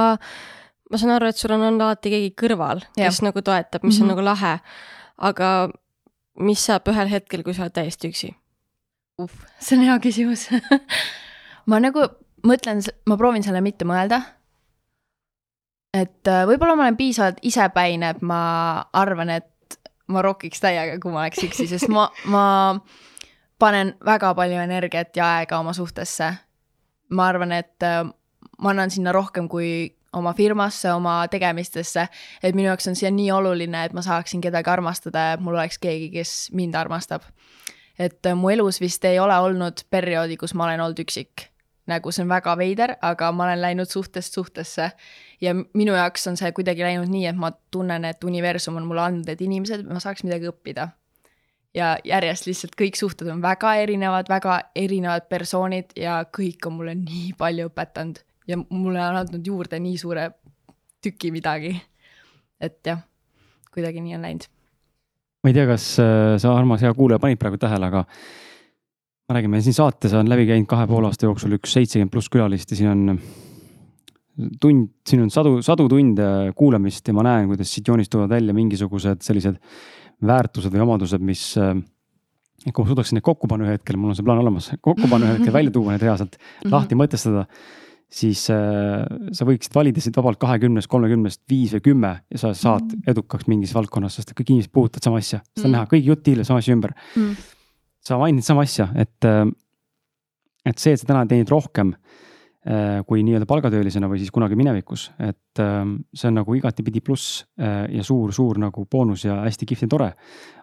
ma 0.91 1.01
saan 1.01 1.15
aru, 1.17 1.29
et 1.29 1.37
sul 1.37 1.55
on 1.55 1.65
olnud 1.67 1.85
alati 1.85 2.13
keegi 2.13 2.33
kõrval, 2.39 2.83
kes 2.97 3.23
nagu 3.27 3.43
toetab, 3.43 3.85
mis 3.85 3.99
mm 3.99 3.99
-hmm. 3.99 4.03
on 4.03 4.07
mhm. 4.07 4.17
nagu 4.17 4.25
lahe. 4.25 4.59
aga 5.19 5.69
mis 6.39 6.65
saab 6.67 6.89
ühel 6.89 7.11
hetkel, 7.11 7.43
kui 7.43 7.55
sa 7.55 7.63
oled 7.67 7.75
täiesti 7.75 8.09
üksi? 8.09 8.35
uh, 9.19 9.31
see 9.59 9.79
on 9.79 9.85
hea 9.85 9.99
küsimus 9.99 10.49
ma 11.71 11.81
nagu 11.81 12.07
mõtlen, 12.47 12.83
ma 13.07 13.17
proovin 13.17 13.43
selle 13.43 13.61
mitte 13.61 13.85
mõelda. 13.85 14.23
et 15.95 16.29
äh, 16.29 16.47
võib-olla 16.47 16.77
ma 16.77 16.83
olen 16.83 16.97
piisavalt 16.97 17.39
isepäine, 17.43 18.11
et 18.11 18.23
ma 18.23 18.41
arvan, 18.93 19.31
et 19.31 19.79
ma 20.09 20.23
rokiks 20.23 20.61
täiega, 20.61 20.99
kui 21.01 21.13
ma 21.13 21.25
oleks 21.27 21.43
üksi, 21.45 21.67
sest 21.69 21.89
ma, 21.89 22.09
ma 22.25 22.81
panen 23.59 23.97
väga 24.05 24.35
palju 24.35 24.61
energiat 24.61 25.17
ja 25.17 25.39
aega 25.39 25.59
oma 25.59 25.73
suhtesse 25.73 26.35
ma 27.11 27.29
arvan, 27.29 27.53
et 27.53 27.83
äh, 27.87 28.05
ma 28.59 28.73
annan 28.75 28.91
sinna 28.91 29.13
rohkem 29.13 29.49
kui 29.49 29.95
oma 30.13 30.33
firmasse, 30.35 30.91
oma 30.93 31.21
tegemistesse, 31.31 32.07
et 32.43 32.57
minu 32.57 32.71
jaoks 32.71 32.89
on 32.89 32.97
see 32.97 33.11
nii 33.13 33.31
oluline, 33.35 33.85
et 33.85 33.95
ma 33.97 34.03
saaksin 34.05 34.41
kedagi 34.45 34.73
armastada 34.73 35.25
ja 35.33 35.37
mul 35.41 35.59
oleks 35.59 35.79
keegi, 35.83 36.11
kes 36.15 36.35
mind 36.57 36.79
armastab. 36.79 37.23
et 37.99 38.27
äh, 38.27 38.35
mu 38.35 38.51
elus 38.51 38.81
vist 38.81 39.05
ei 39.05 39.19
ole 39.19 39.35
olnud 39.39 39.85
perioodi, 39.91 40.37
kus 40.37 40.55
ma 40.55 40.65
olen 40.65 40.81
olnud 40.81 41.01
üksik. 41.05 41.49
nagu 41.89 42.13
see 42.13 42.23
on 42.23 42.29
väga 42.29 42.57
veider, 42.57 42.97
aga 43.03 43.33
ma 43.33 43.45
olen 43.45 43.61
läinud 43.61 43.89
suhtest 43.89 44.35
suhtesse 44.35 44.91
ja 45.41 45.55
minu 45.55 45.95
jaoks 45.95 46.27
on 46.29 46.37
see 46.37 46.53
kuidagi 46.53 46.85
läinud 46.85 47.09
nii, 47.09 47.27
et 47.27 47.37
ma 47.37 47.53
tunnen, 47.71 48.05
et 48.05 48.25
universum 48.25 48.77
on 48.77 48.87
mulle 48.87 49.03
andnud 49.03 49.29
need 49.29 49.41
inimesed, 49.41 49.87
ma 49.89 50.01
saaks 50.01 50.25
midagi 50.25 50.51
õppida 50.51 50.91
ja 51.77 51.97
järjest 52.05 52.49
lihtsalt 52.49 52.77
kõik 52.79 52.97
suhted 52.99 53.29
on 53.33 53.43
väga 53.43 53.75
erinevad, 53.83 54.29
väga 54.31 54.61
erinevad 54.77 55.29
persoonid 55.29 55.95
ja 55.97 56.23
kõik 56.25 56.67
on 56.67 56.79
mulle 56.81 56.95
nii 56.99 57.33
palju 57.39 57.69
õpetanud 57.71 58.23
ja 58.49 58.59
mulle 58.59 59.03
on 59.05 59.21
andnud 59.23 59.47
juurde 59.47 59.81
nii 59.83 59.99
suure 60.01 60.31
tüki 61.05 61.31
midagi. 61.35 61.77
et 62.61 62.81
jah, 62.87 62.99
kuidagi 63.71 64.01
nii 64.03 64.17
on 64.17 64.25
läinud. 64.27 64.49
ma 65.45 65.51
ei 65.51 65.55
tea, 65.55 65.67
kas 65.69 65.91
äh, 66.03 66.37
sa, 66.41 66.55
armas 66.57 66.83
hea 66.83 66.95
kuulaja, 66.95 67.21
panid 67.23 67.39
praegu 67.39 67.61
tähele, 67.61 67.91
aga 67.93 68.05
ma 69.29 69.37
räägin, 69.37 69.53
meil 69.53 69.63
siin 69.63 69.77
saates 69.77 70.15
on 70.17 70.31
läbi 70.31 70.49
käinud 70.49 70.67
kahe 70.71 70.89
poole 70.89 71.11
aasta 71.11 71.29
jooksul 71.29 71.59
üks 71.59 71.77
seitsekümmend 71.77 72.13
pluss 72.15 72.33
külalist 72.33 72.73
ja 72.73 72.81
siin 72.81 72.91
on 72.91 73.21
tund, 74.61 74.89
siin 75.07 75.23
on 75.23 75.31
sadu, 75.35 75.59
sadu 75.63 75.89
tunde 75.91 76.27
kuulamist 76.57 77.09
ja 77.09 77.15
ma 77.15 77.27
näen, 77.27 77.49
kuidas 77.51 77.71
siit 77.75 77.89
joonistuvad 77.89 78.31
välja 78.31 78.55
mingisugused 78.57 79.23
sellised 79.27 79.59
väärtused 80.25 80.73
või 80.75 80.83
omadused, 80.85 81.23
mis 81.25 81.43
äh, 81.61 81.75
kui 82.67 82.85
ma 82.85 82.91
suudaksin 82.91 83.19
neid 83.19 83.27
kokku 83.27 83.51
panna 83.51 83.67
ühel 83.67 83.79
hetkel, 83.79 83.99
mul 84.01 84.13
on 84.13 84.19
see 84.19 84.27
plaan 84.27 84.41
olemas, 84.43 84.71
kokku 84.83 85.11
panna 85.11 85.29
ühel 85.29 85.39
hetkel, 85.39 85.55
välja 85.55 85.75
tuua 85.75 85.95
need 85.95 86.07
reaalselt 86.07 86.39
mm, 86.39 86.47
-hmm. 86.65 86.75
lahti 86.75 86.99
mõtestada. 86.99 87.47
siis 88.09 88.47
äh, 88.51 89.05
sa 89.37 89.45
võiksid 89.45 89.75
valida 89.75 90.01
siit 90.01 90.17
vabalt 90.17 90.39
kahekümnest, 90.41 90.89
kolmekümnest 90.89 91.43
viis 91.51 91.75
või 91.77 91.83
kümme 91.91 92.13
ja 92.31 92.39
sa 92.39 92.55
saad 92.55 92.87
-hmm. 92.87 93.03
edukaks 93.07 93.47
mingis 93.47 93.75
valdkonnas, 93.75 94.15
sest 94.15 94.33
kõik 94.33 94.49
inimesed 94.49 94.73
puudutavad 94.73 95.05
sama 95.05 95.17
asja, 95.17 95.39
seda 95.39 95.45
on 95.45 95.61
mm 95.61 95.65
-hmm. 95.65 95.73
näha, 95.73 95.91
kõik 95.93 96.05
jutt 96.05 96.27
hiilab 96.27 96.47
sama 96.47 96.59
asja 96.59 96.75
ümber 96.75 96.93
mm. 97.17 97.23
-hmm. 97.23 97.37
sa 98.01 98.19
mainid 98.19 98.45
sama 98.45 98.63
asja, 98.63 98.89
et, 98.95 99.25
äh, 99.25 99.47
et 100.65 100.79
see, 100.79 100.93
et 100.93 101.01
sa 101.01 101.07
täna 101.07 101.27
teenid 101.27 101.49
rohkem 101.49 101.93
Äh, 101.93 102.28
kui 103.09 103.23
nii-öelda 103.25 103.47
palgatöölisena 103.49 104.09
või 104.11 104.19
siis 104.21 104.33
kunagi 104.35 104.57
minevikus, 104.59 105.07
et 105.23 105.61
ähm, 105.63 105.95
see 106.13 106.27
on 106.29 106.41
nagu 106.41 106.57
igatipidi 106.59 107.01
pluss 107.07 107.45
äh, 107.61 107.85
ja 107.95 108.03
suur-suur 108.05 108.59
nagu 108.61 108.83
boonus 108.91 109.25
ja 109.25 109.39
hästi 109.45 109.69
kihvt 109.71 109.87
ja 109.87 109.91
tore. 109.93 110.09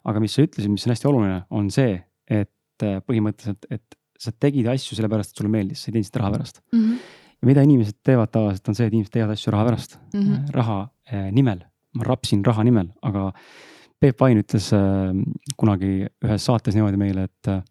aga 0.04 0.22
mis 0.22 0.36
sa 0.36 0.43
ütlesid, 0.43 0.70
mis 0.74 0.86
on 0.86 0.93
hästi 0.93 1.08
oluline, 1.10 1.38
on 1.56 1.70
see, 1.74 1.96
et 2.28 2.84
äh, 2.86 3.00
põhimõtteliselt, 3.00 3.70
et 3.72 3.98
sa 4.20 4.34
tegid 4.36 4.68
asju 4.72 4.98
sellepärast, 5.00 5.32
et 5.32 5.39
sulle 5.39 5.54
meeldis, 5.54 5.82
sa 5.82 5.89
ei 5.89 5.96
teinud 5.96 6.10
seda 6.10 6.22
raha 6.24 6.34
pärast. 6.36 6.62
Mhm. 6.76 6.98
ja 7.41 7.50
mida 7.50 7.64
inimesed 7.66 7.98
teevad 8.06 8.34
tavaliselt, 8.34 8.68
on 8.70 8.78
see, 8.78 8.89
et 8.89 8.93
inimesed 8.93 9.16
teevad 9.16 9.34
asju 9.34 9.56
raha 9.56 9.70
pärast 9.70 9.98
mm. 10.14 10.22
-hmm. 10.22 10.52
raha 10.56 11.32
nimel. 11.32 11.64
ma 11.96 12.04
rapsin 12.04 12.43
raha 12.46 12.64
nimel, 12.64 12.91
aga 13.02 13.32
Peep 14.00 14.20
Vain 14.20 14.39
ütles 14.41 14.72
äh, 14.76 15.16
kunagi 15.58 16.06
ühes 16.26 16.46
saates 16.46 16.76
niimoodi 16.76 17.00
meile, 17.00 17.30
et 17.30 17.50
äh, 17.50 17.62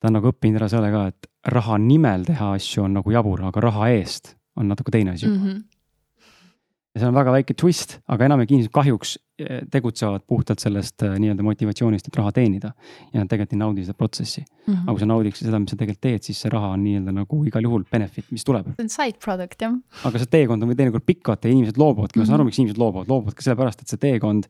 ta 0.00 0.08
on 0.08 0.16
nagu 0.16 0.32
õppinud 0.32 0.56
ära 0.60 0.68
selle 0.72 0.90
ka, 0.92 1.06
et 1.12 1.26
raha 1.52 1.76
nimel 1.78 2.24
teha 2.28 2.54
asju 2.56 2.84
on 2.86 2.96
nagu 3.00 3.12
jabur, 3.12 3.42
aga 3.48 3.60
raha 3.60 3.90
eest 3.96 4.34
on 4.56 4.68
natuke 4.72 4.90
teine 4.94 5.14
asi 5.14 5.26
juba 5.26 5.36
mm. 5.36 5.42
Mhm. 5.44 5.56
-hmm. 5.56 5.64
ja 6.94 7.00
see 7.00 7.08
on 7.08 7.14
väga 7.14 7.32
väike 7.32 7.54
twist, 7.54 7.98
aga 8.08 8.24
enamik 8.26 8.50
inimesed 8.50 8.72
kahjuks 8.74 9.12
eh, 9.38 9.60
tegutsevad 9.70 10.24
puhtalt 10.26 10.58
sellest 10.58 11.02
äh, 11.06 11.14
nii-öelda 11.22 11.42
motivatsioonist, 11.46 12.08
et 12.08 12.16
raha 12.16 12.32
teenida. 12.32 12.72
ja 13.12 13.20
nad 13.20 13.28
tegelikult 13.28 13.52
ei 13.52 13.58
naudi 13.58 13.84
seda 13.84 13.94
protsessi. 13.94 14.42
Mhm. 14.66 14.82
aga 14.82 14.92
kui 14.92 15.00
sa 15.00 15.06
naudiks 15.06 15.38
seda, 15.38 15.58
mis 15.58 15.70
sa 15.70 15.76
tegelikult 15.76 16.00
teed, 16.00 16.22
siis 16.22 16.40
see 16.42 16.50
raha 16.50 16.72
on 16.74 16.82
nii-öelda 16.84 17.12
nagu 17.14 17.44
igal 17.46 17.62
juhul 17.62 17.84
benefit, 17.92 18.26
mis 18.30 18.44
tuleb. 18.44 18.66
see 18.76 18.82
on 18.84 18.88
side 18.88 19.18
product 19.24 19.62
jah. 19.62 19.78
aga 20.04 20.18
see 20.18 20.26
teekond 20.26 20.62
on 20.62 20.76
teinekord 20.76 21.06
pikk 21.06 21.28
vaata 21.28 21.48
inimesed 21.48 21.78
loobuvadki, 21.78 22.18
ma 22.18 22.24
saan 22.24 22.34
aru, 22.40 22.44
Mhm. 22.44 22.46
miks 22.50 22.58
inimesed 22.58 22.78
loobuvad, 22.78 23.08
loobuvadki 23.08 23.42
sellepärast, 23.42 23.80
et 23.82 23.88
see 23.88 23.96
teekond 23.98 24.48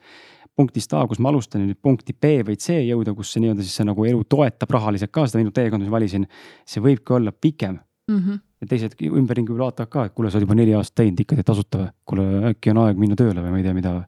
punktist 0.56 0.92
A, 0.94 1.06
kus 1.06 1.18
ma 1.18 1.28
alustan 1.30 1.62
ja 1.62 1.66
nüüd 1.70 1.78
punkti 1.82 2.12
B 2.12 2.42
või 2.44 2.56
C 2.60 2.80
jõuda, 2.84 3.14
kus 3.16 3.32
see 3.32 3.40
nii-öelda 3.40 3.62
siis 3.62 3.74
see 3.80 3.84
nagu 3.88 4.04
elu 4.04 4.24
toetab 4.28 4.70
rahaliselt 4.70 5.10
ka 5.12 5.26
seda 5.26 5.38
minu 5.42 5.50
teekonda, 5.50 5.84
mis 5.84 5.90
ma 5.90 5.96
valisin. 5.98 6.26
see 6.66 6.80
võibki 6.82 7.14
olla 7.16 7.32
pikem 7.32 7.78
Mhm. 8.10 8.32
ja 8.60 8.66
teised 8.66 8.94
ümberringi 9.00 9.52
võib 9.52 9.58
vaatavad 9.62 9.88
ka, 9.88 10.04
et 10.04 10.14
kuule, 10.14 10.30
sa 10.30 10.38
oled 10.38 10.46
juba 10.48 10.54
neli 10.54 10.72
aastat 10.74 10.94
teinud 10.96 11.20
ikka 11.20 11.36
teed 11.36 11.46
tasuta 11.46 11.78
või, 11.78 11.90
kuule 12.04 12.24
äkki 12.50 12.70
on 12.70 12.78
aeg 12.78 12.96
minna 12.98 13.14
tööle 13.16 13.40
või 13.40 13.50
ma 13.50 13.56
ei 13.58 13.62
tea, 13.62 13.72
mida. 13.74 14.04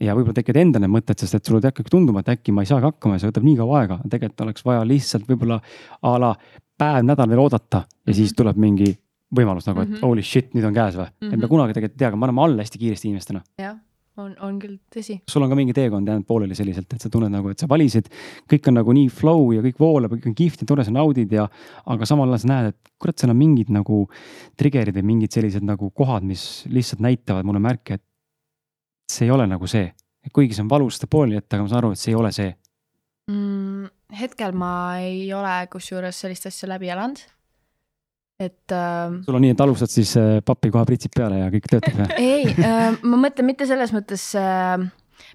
ja 0.00 0.14
võib-olla 0.14 0.34
tekivad 0.34 0.56
endal 0.60 0.80
need 0.82 0.90
mõtted, 0.90 1.18
sest 1.18 1.34
et 1.34 1.44
sulle 1.44 1.60
hakkab 1.64 1.86
tunduma, 1.90 2.20
et 2.20 2.26
äkki 2.28 2.52
ma 2.52 2.62
ei 2.62 2.66
saagi 2.66 2.84
hakkama 2.84 3.14
ja 3.14 3.18
see 3.22 3.30
võtab 3.30 3.44
nii 3.44 3.56
kaua 3.56 3.80
aega, 3.80 3.98
tegelikult 4.10 4.40
oleks 4.42 4.64
vaja 4.64 4.84
lihtsalt 4.84 5.24
võib-olla 5.26 5.60
a 6.02 6.18
la 6.18 6.34
päev-nädal 6.78 7.28
veel 7.30 7.38
oodata 7.40 7.84
ja 8.06 8.12
siis 8.12 8.30
Mhm. 8.32 8.36
tuleb 8.36 8.56
mingi 8.56 8.96
võimalus 9.34 9.66
nagu, 9.66 9.80
et 9.80 9.88
Mhm. 9.88 10.00
holy 10.02 10.22
shit, 10.22 10.52
nüüd 10.54 10.64
on 10.66 10.74
käes 10.74 10.94
või 10.94 11.06
mm. 11.08 11.14
-hmm. 11.22 11.32
et 11.32 11.38
me 11.38 11.46
Mhm. 11.46 11.48
kunagi 11.48 11.72
tegelikult 11.72 11.94
ei 11.94 11.98
tea, 11.98 12.08
aga 12.08 12.16
me 12.16 12.26
anname 12.26 12.42
alla 12.44 12.62
hästi 12.62 12.78
kiiresti 12.78 13.08
inimestena. 13.08 13.42
jah, 13.58 13.76
on, 14.20 14.34
on 14.44 14.58
küll 14.62 14.76
tõsi. 14.92 15.16
sul 15.30 15.44
on 15.44 15.50
ka 15.50 15.58
mingi 15.58 15.74
teekond 15.76 16.08
jäänud 16.08 16.26
pooleli 16.28 16.56
selliselt, 16.58 16.92
et 16.94 17.02
sa 17.02 17.10
tunned 17.12 17.32
nagu, 17.32 17.50
et 17.50 17.60
sa 17.60 17.68
valisid, 17.70 18.08
kõik 18.50 18.70
on 18.70 18.78
nagu 18.78 18.94
nii 18.96 19.10
flow 19.12 19.50
ja 19.56 19.64
kõik 19.64 19.80
voolab 19.82 20.14
ja 20.14 20.20
kõik 20.20 20.30
on 20.30 20.36
kihvt 20.38 20.64
ja 20.64 20.70
tore, 20.70 20.86
sa 20.86 20.94
naudid 20.94 21.32
ja. 21.34 21.48
aga 21.90 22.08
samal 22.08 22.30
ajal 22.30 22.44
sa 22.44 22.52
näed, 22.52 22.70
et 22.72 22.92
kurat, 23.02 23.18
seal 23.20 23.34
on 23.34 23.40
mingid 23.40 23.72
nagu 23.74 24.04
trigger'id 24.60 24.96
või 25.00 25.08
mingid 25.14 25.34
sellised 25.34 25.66
nagu 25.66 25.90
kohad, 25.96 26.26
mis 26.26 26.64
lihtsalt 26.70 27.02
näitavad 27.04 27.46
mulle 27.46 27.62
märke, 27.64 27.98
et 27.98 28.04
see 29.10 29.28
ei 29.28 29.34
ole 29.34 29.48
nagu 29.50 29.68
see. 29.70 29.90
kuigi 30.32 30.56
see 30.56 30.64
on 30.64 30.70
valus 30.72 30.96
seda 30.98 31.10
pooleli 31.10 31.36
jätta, 31.36 31.56
aga 31.56 31.66
ma 31.66 31.72
saan 31.72 31.82
aru, 31.82 31.92
et 31.92 32.00
see 32.00 32.14
ei 32.14 32.18
ole 32.20 32.32
see. 32.32 32.54
mm,? 33.30 33.92
hetkel 34.14 34.52
ma 34.54 34.72
ei 35.02 35.26
ole 35.34 35.64
kusjuures 35.72 36.20
sellist 36.22 36.46
asja 36.46 36.70
läbi 36.70 36.92
elanud. 36.94 37.18
Et 38.40 38.72
äh, 38.72 39.14
sul 39.22 39.36
on 39.38 39.44
nii, 39.44 39.54
et 39.54 39.62
alustad 39.62 39.92
siis 39.92 40.16
äh, 40.18 40.40
papi 40.44 40.72
kohe 40.74 40.84
pritsib 40.88 41.14
peale 41.14 41.38
ja 41.38 41.50
kõik 41.54 41.68
töötab 41.70 41.98
või? 42.00 42.06
ei 42.34 42.50
äh,, 42.50 42.96
ma 43.06 43.20
mõtlen 43.26 43.46
mitte 43.46 43.68
selles 43.70 43.94
mõttes 43.94 44.26
äh,, 44.38 44.86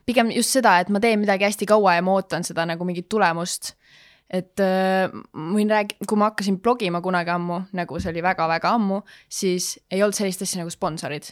pigem 0.08 0.32
just 0.36 0.56
seda, 0.56 0.78
et 0.84 0.91
ma 0.91 1.02
teen 1.04 1.22
midagi 1.22 1.47
hästi 1.47 1.68
kaua 1.70 1.95
ja 1.97 2.06
ma 2.06 2.18
ootan 2.18 2.43
seda 2.47 2.66
nagu 2.68 2.88
mingit 2.88 3.08
tulemust. 3.12 3.74
et 4.30 4.62
äh, 4.62 5.08
ma 5.34 5.52
võin 5.56 5.72
rääkida, 5.72 6.06
kui 6.10 6.20
ma 6.20 6.32
hakkasin 6.32 6.60
blogima 6.62 7.02
kunagi 7.02 7.32
ammu, 7.34 7.64
nagu 7.80 8.00
see 8.00 8.12
oli 8.12 8.24
väga-väga 8.26 8.76
ammu, 8.78 9.02
siis 9.32 9.78
ei 9.89 10.04
olnud 10.04 10.18
sellist 10.18 10.43
asja 10.43 10.62
nagu 10.62 10.74
sponsorid. 10.74 11.32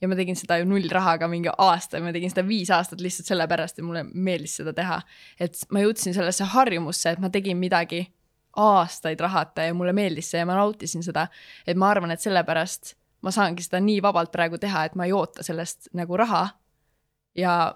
ja 0.00 0.08
ma 0.12 0.18
tegin 0.18 0.36
seda 0.36 0.58
ju 0.60 0.68
null 0.68 0.90
rahaga 0.92 1.30
mingi 1.32 1.48
aasta 1.48 1.96
ja 1.96 2.04
ma 2.04 2.12
tegin 2.12 2.30
seda 2.30 2.44
viis 2.44 2.68
aastat 2.70 3.00
lihtsalt 3.00 3.32
sellepärast, 3.32 3.80
et 3.80 3.88
mulle 3.88 4.04
meeldis 4.12 4.60
seda 4.60 4.76
teha. 4.76 5.00
et 5.40 5.56
ma 5.72 5.80
jõudsin 5.80 6.12
sellesse 6.12 6.44
harjumusse, 6.52 7.16
et 7.16 7.24
ma 7.24 7.32
tegin 7.32 7.56
midagi 7.56 8.04
aastaid 8.56 9.20
rahata 9.20 9.62
ja 9.62 9.74
mulle 9.74 9.92
meeldis 9.92 10.30
see 10.30 10.40
ja 10.40 10.46
ma 10.46 10.54
nautisin 10.54 11.02
seda. 11.02 11.26
et 11.66 11.76
ma 11.76 11.90
arvan, 11.90 12.10
et 12.10 12.20
sellepärast 12.20 12.94
ma 13.22 13.30
saangi 13.30 13.64
seda 13.64 13.80
nii 13.80 14.02
vabalt 14.02 14.32
praegu 14.32 14.58
teha, 14.58 14.84
et 14.84 14.94
ma 14.94 15.04
ei 15.04 15.12
oota 15.12 15.42
sellest 15.42 15.88
nagu 15.94 16.16
raha. 16.16 16.48
ja 17.34 17.74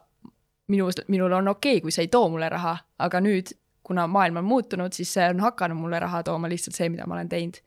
minu, 0.71 0.89
minul 1.09 1.33
on 1.33 1.49
okei 1.49 1.77
okay,, 1.77 1.81
kui 1.81 1.93
see 1.93 2.07
ei 2.07 2.09
too 2.09 2.29
mulle 2.29 2.49
raha, 2.49 2.77
aga 2.99 3.21
nüüd, 3.21 3.53
kuna 3.83 4.07
maailm 4.07 4.39
on 4.41 4.45
muutunud, 4.45 4.93
siis 4.95 5.13
see 5.15 5.27
on 5.29 5.41
hakanud 5.41 5.77
mulle 5.77 5.99
raha 6.01 6.23
tooma 6.23 6.49
lihtsalt 6.49 6.77
see, 6.77 6.89
mida 6.89 7.07
ma 7.07 7.19
olen 7.19 7.29
teinud. 7.29 7.59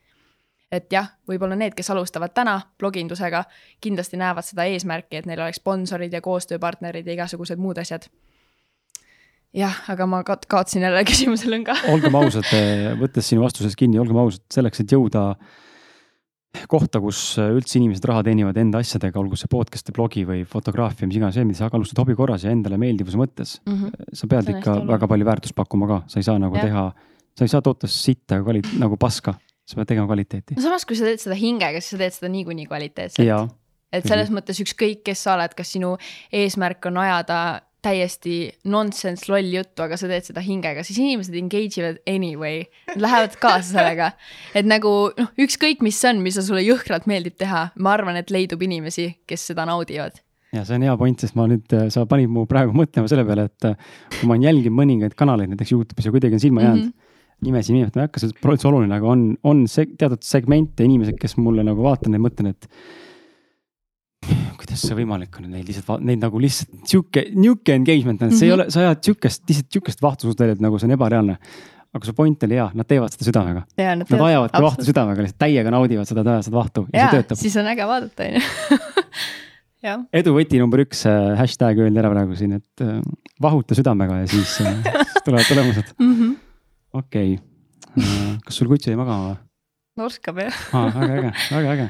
et 0.73 0.87
jah, 0.89 1.11
võib-olla 1.29 1.53
need, 1.53 1.75
kes 1.77 1.91
alustavad 1.93 2.31
täna 2.33 2.55
blogindusega, 2.81 3.43
kindlasti 3.81 4.17
näevad 4.17 4.47
seda 4.47 4.63
eesmärki, 4.65 5.19
et 5.19 5.27
neil 5.29 5.43
oleks 5.43 5.59
sponsorid 5.61 6.13
ja 6.13 6.21
koostööpartnerid 6.21 7.05
ja 7.07 7.13
igasugused 7.13 7.61
muud 7.61 7.77
asjad. 7.77 8.07
jah, 9.53 9.75
aga 9.93 10.05
ma 10.09 10.23
ka- 10.27 10.39
kaotasin 10.49 10.81
jälle 10.87 11.03
küsimuse 11.07 11.49
lõnga. 11.51 11.75
olgem 11.93 12.15
ausad, 12.21 12.47
võttes 13.01 13.27
sinu 13.29 13.43
vastusest 13.45 13.77
kinni, 13.79 13.99
olgem 14.01 14.17
ausad, 14.23 14.43
selleks, 14.53 14.81
et 14.83 14.91
jõuda 14.95 15.33
kohta, 16.69 16.99
kus 17.01 17.19
üldse 17.41 17.79
inimesed 17.79 18.05
raha 18.05 18.21
teenivad 18.27 18.57
enda 18.61 18.77
asjadega, 18.83 19.17
olgu 19.19 19.37
see 19.39 19.49
podcast'i, 19.49 19.93
blogi 19.95 20.21
või 20.29 20.43
fotograafia, 20.45 21.07
mis 21.09 21.17
iganes, 21.17 21.39
mida 21.49 21.57
sa 21.63 21.69
alustad 21.73 21.97
hobi 22.03 22.13
korras 22.17 22.45
ja 22.45 22.51
endale 22.53 22.77
meeldivuse 22.81 23.17
mõttes, 23.17 23.55
sa 23.63 24.29
pead 24.29 24.45
See 24.45 24.53
on 24.53 24.59
ikka 24.59 24.59
hästi 24.59 24.75
oluline. 24.75 24.91
väga 24.93 25.09
palju 25.13 25.27
väärtust 25.31 25.55
pakkuma 25.57 25.89
ka, 25.89 25.97
sa 26.13 26.21
ei 26.21 26.27
saa 26.27 26.37
nagu 26.41 26.59
Jah. 26.59 26.67
teha, 26.69 26.85
sa 27.39 27.47
ei 27.47 27.51
saa 27.55 27.63
toota 27.65 27.89
sitta 27.89 28.37
kvali-, 28.45 28.61
nagu 28.79 28.99
paska, 29.01 29.33
sa 29.65 29.79
pead 29.79 29.89
tegema 29.95 30.05
kvaliteeti. 30.11 30.59
no 30.59 30.61
samas, 30.67 30.85
kui 30.85 30.95
sa 30.99 31.09
teed 31.09 31.25
seda 31.25 31.37
hingega, 31.39 31.81
siis 31.81 31.95
sa 31.97 32.01
teed 32.03 32.13
seda 32.19 32.29
niikuinii 32.37 32.69
kvaliteetselt. 32.69 33.25
ja, 33.25 33.41
et 33.91 34.05
selles 34.05 34.29
mõttes 34.33 34.61
ükskõik, 34.61 35.01
kes 35.09 35.25
sa 35.25 35.33
oled, 35.33 35.57
kas 35.57 35.73
sinu 35.73 35.95
eesmärk 36.31 36.85
on 36.91 37.01
ajada 37.01 37.39
täiesti 37.83 38.35
nonsense 38.69 39.27
loll 39.31 39.51
juttu, 39.53 39.83
aga 39.85 39.97
sa 39.99 40.09
teed 40.09 40.27
seda 40.29 40.43
hingega, 40.43 40.85
siis 40.87 40.99
inimesed 41.01 41.35
engage 41.37 41.81
ivad 41.81 41.99
anyway, 42.09 42.63
lähevad 42.95 43.37
kaasa 43.41 43.77
sellega. 43.77 44.11
et 44.55 44.67
nagu 44.69 44.91
noh, 45.17 45.31
ükskõik, 45.45 45.83
mis 45.85 45.99
see 45.99 46.13
on, 46.13 46.21
mis 46.23 46.39
sulle 46.39 46.63
jõhkralt 46.63 47.09
meeldib 47.09 47.37
teha, 47.41 47.65
ma 47.83 47.95
arvan, 47.97 48.19
et 48.19 48.31
leidub 48.33 48.63
inimesi, 48.63 49.09
kes 49.29 49.49
seda 49.51 49.67
naudivad. 49.69 50.21
ja 50.55 50.63
see 50.67 50.77
on 50.79 50.87
hea 50.87 50.97
point, 50.99 51.23
sest 51.25 51.37
ma 51.39 51.47
nüüd, 51.51 51.77
sa 51.93 52.05
panid 52.09 52.31
mu 52.31 52.45
praegu 52.49 52.75
mõtlema 52.77 53.11
selle 53.11 53.25
peale, 53.27 53.49
et 53.51 53.69
äh, 53.69 53.95
kui 54.19 54.29
ma 54.29 54.37
olen 54.37 54.47
jälginud 54.47 54.79
mõningaid 54.79 55.17
kanaleid 55.19 55.53
näiteks 55.53 55.75
Youtube'is 55.75 56.07
ja 56.07 56.15
kuidagi 56.15 56.39
on 56.39 56.43
silma 56.43 56.67
jäänud 56.67 56.85
mm. 56.85 56.91
Mhm. 56.91 57.11
-hmm. 57.11 57.47
nimesid 57.49 57.75
nimetama 57.75 58.03
ei 58.03 58.07
hakka, 58.07 58.23
see 58.23 58.41
pole 58.41 58.57
üldse 58.57 58.69
oluline, 58.71 58.95
aga 58.95 59.15
on, 59.15 59.31
on 59.43 59.65
see 59.67 59.91
teatud 59.99 60.23
segmente 60.23 60.85
inimesed, 60.87 61.19
kes 61.19 61.35
mulle 61.37 61.65
nagu 61.67 61.83
vaatan 61.83 62.15
ja 62.15 62.21
mõtlen, 62.21 62.53
et 62.55 62.69
kuidas 64.57 64.81
see 64.87 64.95
võimalik 64.97 65.37
on, 65.39 65.49
neid 65.51 65.67
lihtsalt, 65.69 66.01
neid 66.05 66.21
nagu 66.23 66.41
lihtsalt 66.41 66.87
sihuke, 66.89 67.25
nihuke 67.35 67.75
engagement 67.75 68.21
on, 68.23 68.31
see 68.31 68.35
mm 68.35 68.39
-hmm. 68.39 68.43
ei 68.43 68.49
Mhm. 68.49 68.59
ole, 68.61 68.71
sa 68.71 68.79
ajad 68.79 69.03
sihukest, 69.09 69.43
lihtsalt 69.49 69.71
sihukest 69.71 70.51
et 70.51 70.61
nagu 70.61 70.79
see 70.79 70.87
on 70.87 70.97
ebareaalne. 70.97 71.37
aga 71.93 72.05
su 72.05 72.13
point 72.13 72.43
oli 72.43 72.55
hea, 72.55 72.71
nad 72.73 72.87
teevad 72.89 73.11
seda 73.13 73.25
südamega, 73.25 73.61
ja 73.77 73.95
nad 73.95 74.07
ajavadki 74.11 74.61
vahtu 74.61 74.85
südamega, 74.85 75.21
lihtsalt 75.21 75.39
täiega 75.39 75.71
naudivad 75.71 76.05
seda, 76.09 76.41
seda 76.41 76.55
vahtu 76.57 76.87
ja, 76.93 76.99
ja 76.99 77.09
see 77.09 77.19
töötab. 77.19 77.37
siis 77.37 77.57
on 77.57 77.67
äge 77.69 77.85
vaadata, 77.85 78.23
onju. 78.23 78.41
jah, 79.87 79.99
edu 80.13 80.33
võti 80.33 80.59
number 80.59 80.81
üks, 80.81 81.05
hashtag 81.37 81.77
öeldi 81.77 81.99
ära 82.01 82.09
praegu 82.09 82.35
siin, 82.35 82.53
et 82.57 82.81
äh, 82.81 82.97
vahuta 83.41 83.75
südamega 83.77 84.23
ja 84.23 84.27
siis 84.27 84.57
äh, 84.61 84.73
siis 84.83 85.23
tulevad 85.25 85.45
tulemused. 85.45 85.93
Mhm. 85.99 86.33
okei 86.93 87.39
kas 88.45 88.57
sul 88.57 88.67
kutsu 88.71 88.89
jäi 88.89 88.97
magama 88.97 89.33
või? 89.33 90.05
oskab 90.07 90.39
jah. 90.41 90.61
väga 90.73 91.13
äge, 91.19 91.31
väga 91.51 91.73
äge. 91.77 91.89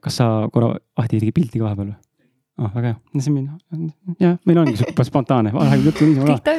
Kas 0.00 0.16
sa 0.16 0.26
korra, 0.52 0.74
Ahti 0.96 1.18
tegi 1.20 1.32
pilti 1.36 1.58
ka 1.60 1.66
vahepeal 1.68 1.90
või? 1.90 1.98
ah, 2.60 2.70
väga 2.74 2.92
hea, 2.92 3.22
see 3.24 3.32
on, 3.32 3.88
jah, 4.20 4.36
meil 4.48 4.60
ongi 4.62 4.76
sihuke 4.78 5.06
spontaanne, 5.06 5.52
vahel 5.54 5.84
juttu 5.88 6.08
niisama 6.08 6.38
ka. 6.38 6.54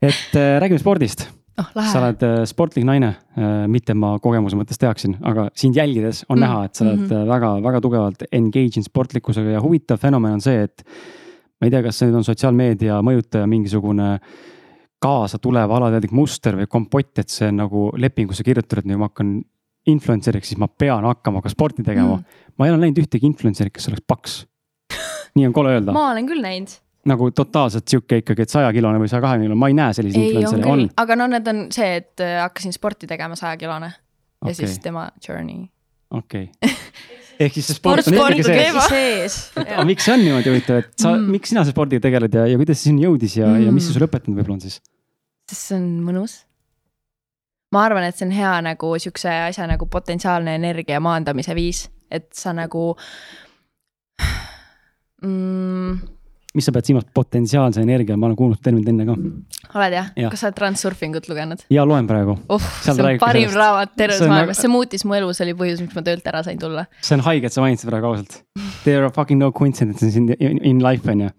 et 0.00 0.36
äh, 0.38 0.56
räägime 0.62 0.80
spordist, 0.82 1.26
oh, 1.58 1.70
sa 1.74 2.02
oled 2.02 2.22
äh, 2.26 2.36
sportlik 2.48 2.86
naine, 2.88 3.12
mitte 3.70 3.96
ma 3.98 4.14
kogemuse 4.22 4.58
mõttes 4.58 4.80
teaksin, 4.80 5.16
aga 5.26 5.48
sind 5.58 5.78
jälgides 5.78 6.24
on 6.28 6.38
Mm, 6.38 6.44
näha, 6.46 6.62
et 6.68 6.74
sa 6.74 6.84
oled 6.84 7.00
mm 7.00 7.08
-hmm. 7.08 7.32
väga-väga 7.32 7.80
tugevalt 7.80 8.22
engage 8.30 8.78
inud 8.80 8.88
sportlikkusega 8.88 9.56
ja 9.56 9.60
huvitav 9.64 9.98
fenomen 9.98 10.38
on 10.38 10.40
see, 10.40 10.62
et 10.62 10.84
ma 11.60 11.66
ei 11.66 11.70
tea, 11.70 11.82
kas 11.82 11.98
see 11.98 12.08
nüüd 12.08 12.16
on 12.16 12.24
sotsiaalmeedia 12.24 13.02
mõjutaja 13.02 13.46
mingisugune 13.46 14.18
kaasa 15.00 15.38
tulev 15.38 15.70
alateadlik 15.70 16.12
muster 16.12 16.56
või 16.56 16.66
kompott, 16.68 17.18
et 17.18 17.28
see 17.28 17.48
on 17.48 17.56
nagu 17.56 17.90
lepingusse 17.96 18.44
kirjutatud, 18.44 18.84
nüüd 18.84 18.98
ma 18.98 19.08
hakkan 19.08 19.42
influencer'iks, 19.94 20.52
siis 20.52 20.60
ma 20.60 20.68
pean 20.68 21.06
hakkama 21.08 21.42
ka 21.44 21.52
sporti 21.52 21.84
tegema 21.86 22.16
mm.. 22.16 22.44
ma 22.58 22.68
ei 22.68 22.74
ole 22.74 22.84
näinud 22.84 23.02
ühtegi 23.04 23.28
influencer'it, 23.30 23.74
kes 23.76 23.90
oleks 23.92 24.06
paks. 24.08 24.38
nii 25.38 25.50
on 25.50 25.56
kole 25.56 25.74
öelda, 25.76 25.94
ma 25.96 26.10
olen 26.12 26.28
küll 26.30 26.44
näinud. 26.44 26.76
nagu 27.10 27.30
totaalselt 27.34 27.88
sihuke 27.88 28.20
ikkagi, 28.22 28.46
et 28.46 28.52
sajakilone 28.52 29.00
või 29.02 29.10
saja 29.10 29.24
kahekümne 29.24 29.48
kilone, 29.48 29.60
ma 29.62 29.70
ei 29.72 29.78
näe 29.78 29.96
selliseid 29.96 30.24
ei, 30.24 30.36
on 30.36 30.42
influencer'e, 30.42 30.72
on,. 30.72 30.86
aga 31.04 31.18
no 31.18 31.30
need 31.32 31.50
on 31.52 31.66
see, 31.74 31.90
et 32.02 32.24
äh, 32.24 32.38
hakkasin 32.44 32.76
sporti 32.76 33.10
tegema 33.10 33.38
sajakilone 33.38 33.90
ja 33.90 34.52
okei 34.52 34.60
siis, 34.62 34.78
tema 34.84 35.08
journey. 35.26 35.66
okei. 36.16 36.50
ehk 37.40 37.56
siis 37.56 37.70
see 37.70 37.78
sport 37.78 38.04
on 38.04 38.14
Sport 38.14 38.36
ikkagi 38.36 38.46
see, 38.46 38.60
teema. 38.64 38.86
sees. 38.92 39.38
aga 39.64 39.84
miks 39.88 40.06
see 40.06 40.14
on 40.16 40.24
niimoodi 40.26 40.52
huvitav, 40.52 40.82
et 40.84 40.92
sa 40.96 41.14
Mm. 41.14 41.24
mm., 41.24 41.34
miks 41.36 41.52
sina 41.52 41.64
selle 41.64 41.76
spordiga 41.76 42.04
tegeled 42.06 42.34
ja, 42.36 42.46
ja 42.52 42.60
kuidas 42.60 42.80
see 42.80 42.90
sinna 42.90 43.06
jõudis 43.06 43.36
ja 43.40 43.48
mm., 43.48 43.66
ja 43.66 43.74
mis 43.74 43.88
see 43.88 43.96
sulle 43.96 44.08
õpetanud 44.10 44.36
võib-olla 44.38 44.58
on 44.58 44.64
siis? 44.66 44.80
sest 45.50 45.70
see 45.70 45.78
on 45.80 45.88
mõnus. 46.06 46.40
Ma 47.72 47.84
arvan, 47.86 48.04
et 48.08 48.16
see 48.18 48.26
on 48.26 48.32
hea 48.34 48.54
nagu 48.66 48.94
siukse 48.98 49.30
asja 49.48 49.66
nagu 49.70 49.86
potentsiaalne 49.90 50.56
energia 50.58 51.00
maandamise 51.02 51.54
viis, 51.54 51.84
et 52.10 52.26
sa 52.34 52.52
nagu 52.56 52.88
mm,. 55.22 56.00
mis 56.54 56.66
sa 56.66 56.74
pead 56.74 56.88
silmas 56.90 57.06
potentsiaalse 57.14 57.82
energia, 57.84 58.16
ma 58.18 58.26
olen 58.26 58.38
kuulnud 58.40 58.62
terminit 58.64 58.90
enne 58.90 59.06
ka. 59.06 59.14
oled 59.78 59.94
jah 59.94 60.10
ja.? 60.18 60.32
kas 60.32 60.42
sa 60.42 60.50
oled 60.50 60.58
Transurfingut 60.58 61.30
lugenud? 61.30 61.62
ja 61.70 61.86
loen 61.86 62.10
praegu, 62.10 62.34
oh, 62.48 62.68
Seal 62.82 62.98
see 62.98 63.06
on 63.06 63.22
parim 63.22 63.46
sellest. 63.46 63.60
raamat 63.62 63.94
terves 63.96 64.18
See 64.18 64.26
on 64.26 64.34
maailmas, 64.34 64.56
väga- 64.56 64.66
see 64.66 64.74
muutis 64.74 65.06
mu 65.06 65.18
elu, 65.20 65.32
see 65.36 65.46
oli 65.46 65.56
põhjus, 65.62 65.84
miks 65.86 65.94
ma 65.98 66.06
töölt 66.10 66.26
ära 66.32 66.42
sain 66.46 66.58
tulla. 66.58 66.88
see 67.00 67.14
on 67.20 67.26
haige, 67.28 67.46
et 67.46 67.54
sa 67.54 67.62
mainisid 67.62 67.90
praegu 67.92 68.10
ausalt. 68.10 68.40
There 68.82 69.04
are 69.04 69.14
fucking 69.14 69.38
no 69.38 69.52
coincidences 69.52 70.16
in, 70.18 70.32
in, 70.40 70.58
in 70.64 70.82
life 70.82 71.06
on 71.10 71.28
ju. 71.28 71.34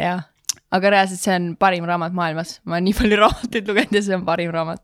Aga 0.71 0.91
reaalselt 0.95 1.21
see 1.21 1.35
on 1.35 1.47
parim 1.59 1.85
raamat 1.87 2.15
maailmas, 2.15 2.57
ma 2.65 2.77
olen 2.77 2.87
nii 2.89 2.97
palju 2.97 3.19
raamatuid 3.23 3.71
lugenud 3.71 3.97
ja 3.97 4.03
see 4.05 4.17
on 4.17 4.27
parim 4.27 4.53
raamat. 4.55 4.83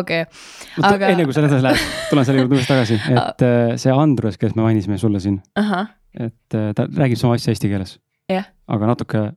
okei 0.00 0.24
okay., 0.26 0.88
aga 0.90 1.12
enne 1.12 1.28
kui 1.28 1.36
sa 1.36 1.44
edasi 1.44 1.62
lähed, 1.64 1.86
tulen 2.10 2.28
selle 2.28 2.44
juurde 2.44 2.58
uuesti 2.58 2.72
tagasi, 2.72 2.98
et 3.16 3.46
äh, 3.46 3.76
see 3.80 3.94
Andrus, 3.94 4.40
kes 4.40 4.56
me 4.58 4.66
mainisime 4.66 5.00
sulle 5.00 5.22
siin, 5.24 5.40
et 5.56 6.58
äh, 6.58 6.68
ta 6.76 6.88
räägib 6.90 7.20
sama 7.20 7.38
asja 7.38 7.54
eesti 7.54 7.72
keeles, 7.72 7.96
jah, 8.32 8.52
aga 8.68 8.92
natuke 8.92 9.30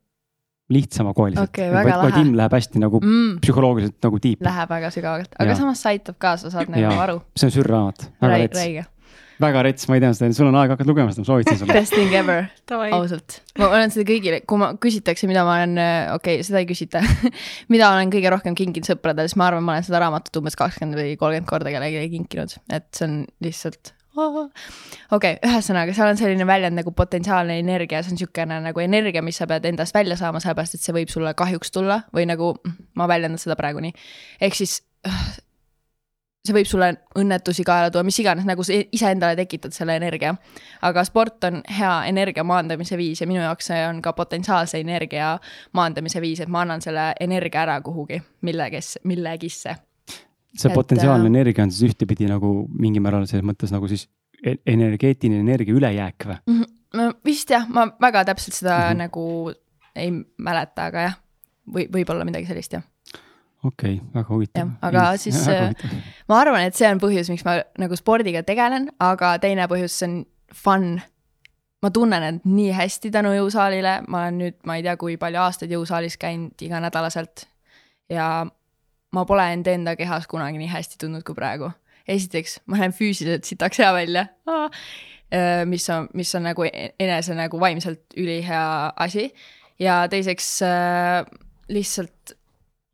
lihtsamakoeliselt 0.73 1.47
Okei, 1.47 1.69
väga 1.71 1.83
vaid, 1.85 2.01
vaid 2.01 2.11
lahe. 2.17 2.23
Im 2.25 2.33
läheb 2.35 2.55
hästi 2.57 2.81
nagu 2.83 2.99
mm, 2.99 3.37
psühholoogiliselt 3.43 4.03
nagu 4.03 4.19
tiip, 4.23 4.43
läheb 4.43 4.73
väga 4.73 4.91
sügavalt, 4.91 5.31
aga 5.39 5.53
ja. 5.53 5.55
samas 5.61 5.83
see 5.83 5.95
aitab 5.95 6.17
ka, 6.19 6.35
sa 6.41 6.51
saad 6.51 6.71
nagu 6.73 6.83
Jaa. 6.83 7.03
aru. 7.05 7.21
see 7.39 7.47
on 7.47 7.55
sürraamat, 7.55 8.07
väga 8.23 8.39
räige, 8.43 8.83
väga 9.41 9.63
rets, 9.67 9.87
ma 9.89 9.97
ei 9.97 10.03
tea 10.03 10.13
seda, 10.17 10.29
sul 10.35 10.49
on 10.49 10.57
aega 10.59 10.75
hakata 10.75 10.89
lugema 10.89 11.13
seda, 11.13 11.25
ma 11.25 11.29
soovitan 11.31 11.59
sulle. 11.59 11.75
best 11.77 11.95
thing 11.95 12.15
ever, 12.17 12.47
ausalt. 12.95 13.39
ma 13.59 13.69
olen 13.69 13.93
seda 13.93 14.07
kõigile, 14.09 14.41
kui 14.49 14.61
ma 14.61 14.71
küsitakse, 14.81 15.29
mida 15.29 15.45
ma 15.47 15.59
olen, 15.59 15.75
okei 16.15 16.39
okay,, 16.39 16.47
seda 16.47 16.63
ei 16.63 16.69
küsita 16.69 17.03
mida 17.73 17.91
olen 17.93 18.13
kõige 18.13 18.31
rohkem 18.33 18.57
kinkinud 18.57 18.89
sõpradele, 18.89 19.29
siis 19.29 19.39
ma 19.39 19.51
arvan, 19.51 19.65
ma 19.67 19.77
olen 19.77 19.87
seda 19.87 20.01
raamatut 20.03 20.41
umbes 20.41 20.57
kakskümmend 20.59 20.99
või 20.99 21.13
kolmkümmend 21.19 21.51
korda 21.51 21.73
kellelegi 21.73 22.09
kinkinud, 22.17 22.57
et 22.73 22.89
see 22.95 23.07
on 23.09 23.21
lihtsalt 23.45 23.93
okei 24.17 25.37
okay,, 25.37 25.37
ühesõnaga, 25.45 25.93
seal 25.95 26.11
on 26.11 26.19
selline 26.19 26.47
väljend 26.49 26.79
nagu 26.79 26.93
potentsiaalne 26.97 27.59
energia, 27.61 28.01
see 28.03 28.13
on 28.13 28.17
niisugune 28.17 28.59
nagu 28.65 28.81
energia, 28.83 29.21
mis 29.25 29.37
sa 29.37 29.47
pead 29.49 29.67
endast 29.69 29.95
välja 29.95 30.17
saama, 30.19 30.41
sellepärast 30.43 30.77
et 30.77 30.85
see 30.85 30.95
võib 30.95 31.11
sulle 31.13 31.33
kahjuks 31.37 31.73
tulla 31.75 32.01
või 32.15 32.25
nagu 32.29 32.55
ma 32.97 33.09
väljendan 33.09 33.41
seda 33.41 33.57
praegu 33.59 33.83
nii. 33.83 33.93
ehk 34.41 34.57
siis 34.57 34.79
see 36.47 36.55
võib 36.55 36.69
sulle 36.69 36.89
õnnetusi 37.19 37.65
kaela 37.67 37.91
tuua, 37.93 38.05
mis 38.07 38.17
iganes, 38.21 38.47
nagu 38.47 38.63
sa 38.65 38.75
iseendale 38.75 39.37
tekitad 39.39 39.75
selle 39.75 39.97
energia. 39.99 40.35
aga 40.81 41.03
sport 41.07 41.43
on 41.49 41.61
hea 41.79 41.93
energia 42.11 42.45
maandamise 42.47 42.97
viis 42.97 43.21
ja 43.21 43.27
minu 43.27 43.41
jaoks 43.43 43.71
see 43.71 43.81
on 43.87 44.01
ka 44.01 44.13
potentsiaalse 44.17 44.79
energia 44.79 45.35
maandamise 45.77 46.21
viis, 46.23 46.41
et 46.43 46.51
ma 46.51 46.63
annan 46.65 46.81
selle 46.81 47.11
energia 47.19 47.63
ära 47.65 47.81
kuhugi, 47.81 48.21
millegisse, 48.41 49.01
millegisse. 49.03 49.75
see 50.57 50.71
et, 50.71 50.75
potentsiaalne 50.75 51.27
äh, 51.27 51.33
energia 51.35 51.63
on 51.63 51.71
siis 51.71 51.91
ühtepidi 51.91 52.29
nagu 52.29 52.67
mingil 52.73 53.03
määral 53.05 53.27
selles 53.29 53.45
mõttes 53.45 53.73
nagu 53.73 53.87
siis 53.87 54.07
e- 54.43 54.59
energeetiline 54.65 55.43
energia 55.43 55.75
ülejääk 55.75 56.27
või? 56.31 56.65
no 56.97 57.11
vist 57.25 57.51
jah, 57.51 57.67
ma 57.69 57.87
väga 58.01 58.25
täpselt 58.31 58.55
seda 58.57 58.77
mm. 58.77 58.91
-hmm. 58.91 58.97
nagu 59.05 59.53
ei 59.97 60.11
mäleta, 60.37 60.91
aga 60.91 61.07
jah, 61.07 61.17
või 61.73 61.87
võib-olla 61.91 62.25
midagi 62.27 62.49
sellist 62.49 62.77
jah. 62.77 62.85
Okei 63.63 63.97
okay,, 63.97 64.07
väga 64.13 64.33
huvitav. 64.33 64.71
Aga 64.81 65.03
siis, 65.21 65.39
äh, 65.47 65.73
ma 66.29 66.41
arvan, 66.41 66.67
et 66.67 66.77
see 66.77 66.89
on 66.89 67.01
põhjus, 67.01 67.31
miks 67.33 67.45
ma 67.47 67.59
nagu 67.81 67.97
spordiga 67.99 68.43
tegelen, 68.47 68.89
aga 69.03 69.35
teine 69.43 69.67
põhjus, 69.71 69.97
see 69.97 70.09
on 70.09 70.17
fun. 70.53 70.97
ma 71.77 71.91
tunnen 71.93 72.23
end 72.25 72.45
nii 72.49 72.71
hästi 72.73 73.11
tänu 73.13 73.29
jõusaalile, 73.35 73.99
ma 74.09 74.23
olen 74.25 74.39
nüüd, 74.41 74.55
ma 74.65 74.79
ei 74.79 74.85
tea, 74.85 74.95
kui 74.97 75.17
palju 75.21 75.39
aastaid 75.43 75.71
jõusaalis 75.71 76.17
käinud 76.17 76.63
iganädalaselt. 76.65 77.45
Ja 78.09 78.47
ma 79.13 79.25
pole 79.29 79.45
end 79.53 79.67
enda 79.69 79.93
kehas 79.99 80.25
kunagi 80.27 80.57
nii 80.57 80.71
hästi 80.71 80.97
tundnud 81.03 81.25
kui 81.27 81.37
praegu. 81.37 81.69
esiteks, 82.07 82.61
ma 82.71 82.79
näen 82.79 82.93
füüsiliselt 82.95 83.43
sitaks 83.43 83.81
hea 83.81 83.89
välja, 83.93 84.21
mis 85.67 85.89
on, 85.91 86.07
mis 86.15 86.29
on 86.39 86.45
nagu 86.47 86.63
e- 86.63 86.93
enese 87.03 87.35
nagu 87.35 87.59
vaimselt 87.59 88.15
ülihea 88.15 88.93
asi. 88.95 89.27
Ja 89.79 90.07
teiseks 90.09 90.61
äh, 90.65 91.25
lihtsalt 91.69 92.36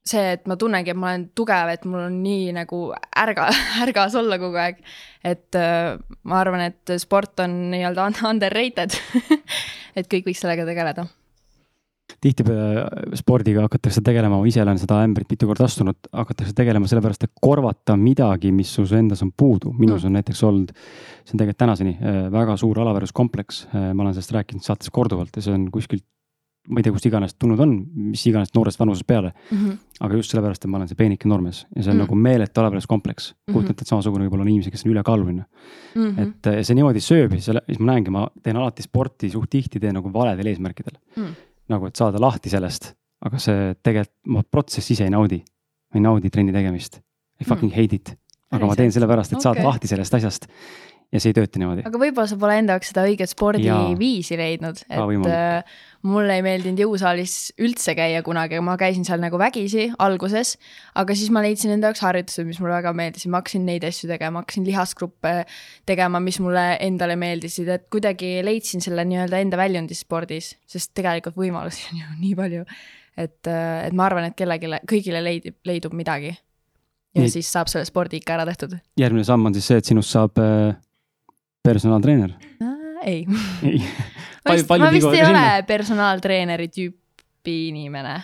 see, 0.04 0.34
et 0.36 0.48
ma 0.52 0.58
tunnengi, 0.60 0.92
et 0.92 1.00
ma 1.00 1.14
olen 1.14 1.30
tugev, 1.36 1.70
et 1.72 1.86
mul 1.88 2.02
on 2.10 2.16
nii 2.24 2.52
nagu 2.58 2.84
ärga, 3.24 3.48
ärgas 3.86 4.16
olla 4.20 4.38
kogu 4.42 4.60
aeg. 4.60 4.82
et 5.24 5.56
äh, 5.56 5.96
ma 6.24 6.40
arvan, 6.42 6.66
et 6.68 6.96
sport 7.00 7.40
on 7.40 7.72
nii-öelda 7.72 8.08
un- 8.12 8.24
underrated. 8.34 8.98
et 9.98 10.10
kõik 10.12 10.28
võiks 10.28 10.42
sellega 10.44 10.66
tegeleda. 10.68 11.06
tihtipeale 12.24 13.16
spordiga 13.20 13.64
hakatakse 13.66 14.02
tegelema, 14.04 14.38
ma 14.40 14.48
ise 14.48 14.62
olen 14.62 14.78
seda 14.80 15.00
ämbrit 15.04 15.30
mitu 15.32 15.48
korda 15.48 15.66
astunud, 15.68 15.98
hakatakse 16.12 16.54
tegelema 16.56 16.88
sellepärast, 16.88 17.24
et 17.28 17.34
korvata 17.42 17.96
midagi, 18.00 18.52
mis 18.56 18.72
sus 18.76 18.92
endas 18.96 19.24
on 19.24 19.32
puudu. 19.32 19.72
minus 19.74 20.04
Mm. 20.04 20.08
on 20.08 20.14
näiteks 20.20 20.44
olnud, 20.44 20.72
see 21.24 21.34
on 21.36 21.40
tegelikult 21.42 21.62
tänaseni 21.64 21.96
äh, 22.00 22.32
väga 22.32 22.58
suur 22.58 22.80
alaväärsuskompleks. 22.80 23.68
ma 23.72 24.04
olen 24.04 24.14
sellest 24.14 24.36
rääkinud 24.36 24.64
saates 24.64 24.90
korduvalt 24.92 25.36
ja 25.36 25.42
see 25.42 25.54
on 25.54 25.70
kuskilt, 25.72 26.04
ma 26.70 26.80
ei 26.80 26.84
tea, 26.84 26.94
kust 26.96 27.06
iganes 27.06 27.34
tulnud 27.36 27.60
on, 27.60 27.72
mis 28.12 28.22
iganes 28.30 28.54
noorest 28.56 28.80
vanusest 28.80 29.06
peale, 29.08 29.34
aga 30.00 30.16
just 30.16 30.32
sellepärast, 30.32 30.64
et 30.64 30.70
ma 30.72 30.78
olen 30.78 30.88
see 30.88 30.96
peenike 30.96 31.28
noormees 31.28 31.66
ja 31.76 31.84
see 31.84 31.92
on 31.92 31.98
Mm. 31.98 32.00
mm. 32.00 32.04
nagu 32.06 32.16
meeletu 32.16 32.62
alaväärsuskompleks. 32.62 33.34
kujutan 33.52 33.72
ette, 33.72 33.82
et 33.84 33.88
samasugune 33.88 34.26
võib 34.28 34.34
olla 34.34 34.44
on 34.44 34.50
inimesi, 34.50 34.72
kes 34.72 34.86
on 34.86 34.92
ülekaaluline 34.94 35.44
Mhm. 35.96 36.04
mm, 36.06 36.16
-hmm. 36.16 36.22
et 36.22 36.48
äh, 36.48 36.62
see 36.64 36.76
niimoodi 36.76 37.00
sööb 37.00 37.34
ja 37.34 37.42
selle, 37.42 37.62
siis 37.68 37.80
ma 37.80 37.92
näengi, 37.92 38.10
ma 38.12 38.28
teen 38.44 38.56
alati 38.58 38.82
sporti 38.84 39.30
suht 39.30 39.50
tihti 39.50 39.80
teen 39.80 39.94
nagu 39.94 40.14
valedel 40.14 40.46
eesmärkidel 40.48 40.98
Mm. 41.18 41.36
nagu, 41.70 41.86
et 41.88 41.96
saada 41.96 42.20
lahti 42.20 42.50
sellest, 42.50 42.94
aga 43.26 43.38
see 43.40 43.76
tegelikult, 43.84 44.16
ma 44.28 44.44
protsessi 44.52 44.94
ise 44.94 45.04
ei 45.04 45.10
naudi. 45.10 45.44
ma 45.94 45.98
ei 46.00 46.02
naudi 46.02 46.30
trenni 46.30 46.52
tegemist, 46.54 47.00
I 47.42 47.44
fucking 47.46 47.72
hate 47.72 47.96
it, 47.96 48.18
aga 48.52 48.66
ma 48.66 48.76
teen 48.76 48.92
sellepärast, 48.92 49.34
et 49.34 49.42
saada 49.42 49.60
Okei. 49.60 49.66
lahti 49.66 49.88
sellest 49.88 50.14
asjast. 50.14 50.48
Ja 51.14 51.22
see 51.22 51.30
ei 51.32 51.38
tööta 51.38 51.62
niimoodi. 51.62 51.84
aga 51.86 52.00
võib-olla 52.02 52.30
sa 52.30 52.38
pole 52.42 52.56
enda 52.58 52.76
jaoks 52.76 52.90
seda 52.90 53.04
õiget 53.06 53.32
spordiviisi 53.32 54.38
leidnud, 54.40 54.80
et 54.90 55.28
äh, 55.30 55.82
mulle 56.10 56.38
ei 56.40 56.44
meeldinud 56.46 56.82
jõusaalis 56.82 57.54
üldse 57.62 57.94
käia 57.98 58.24
kunagi, 58.26 58.58
ma 58.66 58.76
käisin 58.80 59.06
seal 59.08 59.22
nagu 59.22 59.38
vägisi 59.40 59.88
alguses, 60.04 60.56
aga 61.00 61.16
siis 61.18 61.32
ma 61.34 61.44
leidsin 61.46 61.76
enda 61.76 61.92
jaoks 61.92 62.04
harjutused, 62.04 62.48
mis 62.50 62.60
mulle 62.64 62.76
väga 62.80 62.96
meeldisid, 62.98 63.32
ma 63.34 63.44
hakkasin 63.44 63.68
neid 63.70 63.86
asju 63.88 64.10
tegema, 64.10 64.42
hakkasin 64.44 64.66
lihasgruppe 64.68 65.36
tegema, 65.90 66.22
mis 66.24 66.40
mulle 66.44 66.66
endale 66.84 67.18
meeldisid, 67.20 67.70
et 67.76 67.86
kuidagi 67.94 68.36
leidsin 68.46 68.84
selle 68.84 69.06
nii-öelda 69.10 69.42
enda 69.46 69.60
väljundi 69.60 69.98
spordis, 69.98 70.56
sest 70.70 70.96
tegelikult 70.98 71.38
võimalusi 71.40 71.86
on 71.92 72.02
ju 72.02 72.16
nii 72.24 72.34
palju. 72.40 72.66
et, 73.18 73.44
et 73.46 73.94
ma 73.94 74.10
arvan, 74.10 74.32
et 74.32 74.38
kellelegi, 74.38 74.82
kõigile 74.90 75.22
leidib, 75.22 75.60
leidub 75.70 75.94
midagi. 75.94 76.34
ja 77.14 77.22
Nii. 77.22 77.30
siis 77.30 77.52
saab 77.54 77.70
selle 77.70 77.86
spordi 77.86 78.18
ikka 78.18 78.40
ära 78.40 78.48
tehtud. 78.50 78.74
järgmine 78.98 79.24
samm 79.28 79.46
on 79.46 79.54
siis 79.54 79.70
see, 79.70 79.78
et 79.78 79.86
sinust 79.86 80.16
saab 80.16 80.42
äh, 80.42 80.74
personaaltreener. 81.64 82.34
ei 83.04 83.26
ei, 83.70 83.80
ma 84.46 84.56
vist, 84.56 84.68
palju 84.68 84.86
ma 84.86 84.92
vist 84.94 85.14
ei 85.14 85.24
ole 85.26 85.48
personaaltreeneri 85.68 86.70
tüüpi 86.74 87.58
inimene. 87.70 88.18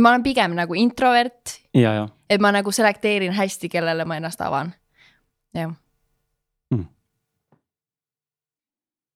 ma 0.00 0.12
olen 0.12 0.22
pigem 0.22 0.56
nagu 0.58 0.74
introvert, 0.74 1.58
ja, 1.74 1.92
ja 2.02 2.06
et 2.30 2.42
ma 2.42 2.52
nagu 2.52 2.72
selekteerin 2.72 3.32
hästi, 3.36 3.68
kellele 3.72 4.04
ma 4.04 4.20
ennast 4.20 4.40
avan. 4.44 4.74
jah, 5.56 5.74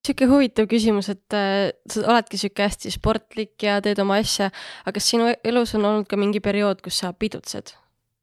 sihuke 0.07 0.29
huvitav 0.31 0.69
küsimus, 0.71 1.11
et 1.13 1.37
äh, 1.37 1.71
sa 1.91 2.05
oledki 2.09 2.41
sihuke 2.41 2.65
hästi 2.65 2.93
sportlik 2.95 3.67
ja 3.67 3.79
teed 3.85 4.01
oma 4.03 4.19
asja, 4.21 4.51
aga 4.85 4.97
kas 4.97 5.11
sinu 5.13 5.29
elus 5.45 5.75
on 5.79 5.87
olnud 5.87 6.09
ka 6.11 6.19
mingi 6.21 6.43
periood, 6.43 6.81
kus 6.85 7.03
sa 7.03 7.13
pidutsed? 7.13 7.75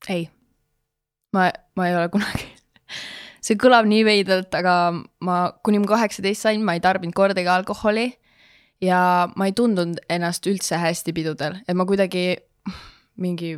ei. 0.10 0.28
ma, 1.34 1.50
ma 1.76 1.88
ei 1.90 1.96
ole 1.98 2.10
kunagi. 2.14 2.50
see 3.48 3.60
kõlab 3.60 3.88
nii 3.88 4.04
veidralt, 4.08 4.52
aga 4.60 4.76
ma, 5.24 5.38
kuni 5.64 5.80
ma 5.80 5.92
kaheksateist 5.94 6.48
sain, 6.48 6.64
ma 6.66 6.76
ei 6.76 6.84
tarbinud 6.84 7.16
kordagi 7.16 7.52
alkoholi. 7.52 8.12
ja 8.84 9.00
ma 9.34 9.48
ei 9.50 9.56
tundnud 9.58 9.98
ennast 10.10 10.46
üldse 10.46 10.78
hästi 10.78 11.14
pidudel, 11.16 11.56
et 11.66 11.74
ma 11.74 11.86
kuidagi 11.90 12.36
mingi 13.18 13.56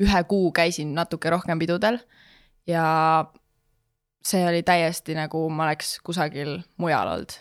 ühe 0.00 0.20
kuu 0.28 0.50
käisin 0.56 0.94
natuke 0.96 1.30
rohkem 1.30 1.58
pidudel 1.60 1.98
ja 2.66 2.84
see 4.24 4.44
oli 4.48 4.62
täiesti 4.64 5.16
nagu 5.18 5.42
ma 5.52 5.68
oleks 5.68 5.98
kusagil 6.04 6.62
mujal 6.80 7.10
olnud. 7.12 7.40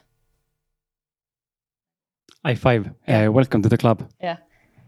high 2.43 2.59
five 2.59 2.91
Jah. 3.07 3.29
uh,, 3.29 3.33
welcome 3.33 3.63
to 3.63 3.69
the 3.69 3.77
club. 3.77 4.03
jah, 4.19 4.41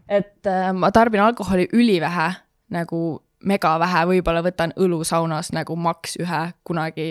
et 0.08 0.46
äh, 0.46 0.72
ma 0.72 0.92
tarbin 0.92 1.24
alkoholi 1.24 1.68
ülivähe, 1.72 2.34
nagu 2.68 3.22
mega 3.46 3.76
vähe, 3.80 4.04
võib-olla 4.10 4.42
võtan 4.44 4.74
õlu 4.82 5.02
saunas 5.06 5.52
nagu 5.54 5.76
maks 5.78 6.18
ühe 6.22 6.42
kunagi 6.66 7.08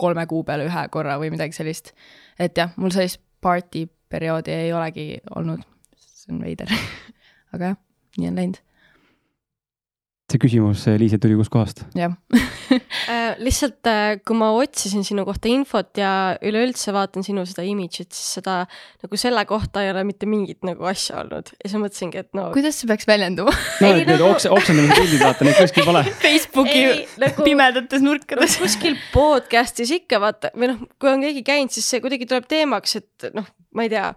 kolme 0.00 0.26
kuu 0.26 0.42
peale 0.44 0.66
ühe 0.66 0.86
korra 0.92 1.18
või 1.20 1.30
midagi 1.34 1.56
sellist. 1.56 1.92
et 2.38 2.58
jah, 2.58 2.72
mul 2.76 2.92
sellist 2.94 3.20
party 3.40 3.86
perioodi 4.08 4.54
ei 4.54 4.72
olegi 4.72 5.20
olnud, 5.36 5.62
see 5.96 6.32
on 6.34 6.42
veider. 6.42 6.70
aga 7.54 7.72
jah, 7.72 7.78
nii 8.16 8.30
on 8.30 8.40
läinud, 8.40 8.62
see 10.26 10.40
küsimus, 10.42 10.82
Liis, 10.98 11.14
tuli 11.22 11.36
kuskohast? 11.38 11.84
jah. 11.98 12.16
Äh, 13.06 13.36
lihtsalt, 13.38 13.86
kui 14.26 14.34
ma 14.34 14.48
otsisin 14.58 15.04
sinu 15.06 15.22
kohta 15.22 15.46
infot 15.46 15.94
ja 16.00 16.34
üleüldse 16.42 16.90
vaatan 16.90 17.22
sinu 17.22 17.44
seda 17.46 17.62
imidžit, 17.62 18.08
siis 18.10 18.40
seda 18.40 18.56
nagu 19.04 19.18
selle 19.20 19.44
kohta 19.46 19.84
ei 19.84 19.92
ole 19.92 20.02
mitte 20.08 20.26
mingit 20.26 20.66
nagu 20.66 20.88
asja 20.90 21.20
olnud 21.20 21.52
ja 21.54 21.68
siis 21.70 21.76
mõtlesingi, 21.78 22.24
et 22.24 22.34
no. 22.34 22.48
kuidas 22.56 22.80
see 22.80 22.90
peaks 22.90 23.06
väljenduma? 23.06 23.54
no 23.84 23.92
Ei, 23.92 24.02
need 24.08 24.24
okse, 24.26 24.50
oksendamise 24.50 24.98
pildid, 24.98 25.22
vaata 25.22 25.46
neid 25.46 25.60
kuskil 25.60 25.86
pole. 25.86 26.02
Facebooki 26.24 26.80
Ei, 26.80 27.04
nagu- 27.22 27.46
pimedates 27.46 28.02
nurkades. 28.02 28.58
kuskil 28.64 28.98
podcast'is 29.14 29.94
ikka 30.00 30.18
vaata 30.26 30.50
või 30.58 30.72
noh, 30.72 30.82
kui 30.98 31.12
on 31.12 31.22
keegi 31.22 31.46
käinud, 31.46 31.76
siis 31.76 31.86
see 31.94 32.02
kuidagi 32.02 32.26
tuleb 32.26 32.50
teemaks, 32.50 32.98
et 32.98 33.30
noh, 33.36 33.46
ma 33.78 33.86
ei 33.86 33.94
tea, 33.94 34.10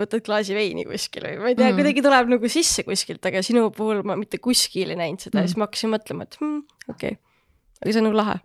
võtad 0.00 0.24
klaasi 0.24 0.56
veini 0.56 0.84
kuskil 0.88 1.24
või 1.26 1.38
ma 1.40 1.52
ei 1.52 1.56
tea 1.56 1.66
Mm. 1.66 1.72
mm., 1.72 1.80
kuidagi 1.80 2.02
tuleb 2.04 2.32
nagu 2.34 2.50
sisse 2.52 2.84
kuskilt, 2.86 3.24
aga 3.28 3.42
sinu 3.44 3.68
puhul 3.74 4.02
ma 4.06 4.16
mitte 4.18 4.38
kuskil 4.42 4.92
ei 4.92 4.98
näinud 4.98 5.22
seda 5.22 5.38
mm. 5.38 5.40
Mm. 5.40 5.44
ja 5.44 5.52
siis 5.52 5.60
ma 5.60 5.68
hakkasin 5.68 5.92
mõtlema, 5.92 6.26
et 6.26 6.38
hmm, 6.40 6.60
okei 6.92 7.16
okay., 7.16 7.20
aga 7.82 7.92
see 7.92 8.02
on 8.02 8.08
nagu 8.08 8.18
lahe. 8.20 8.36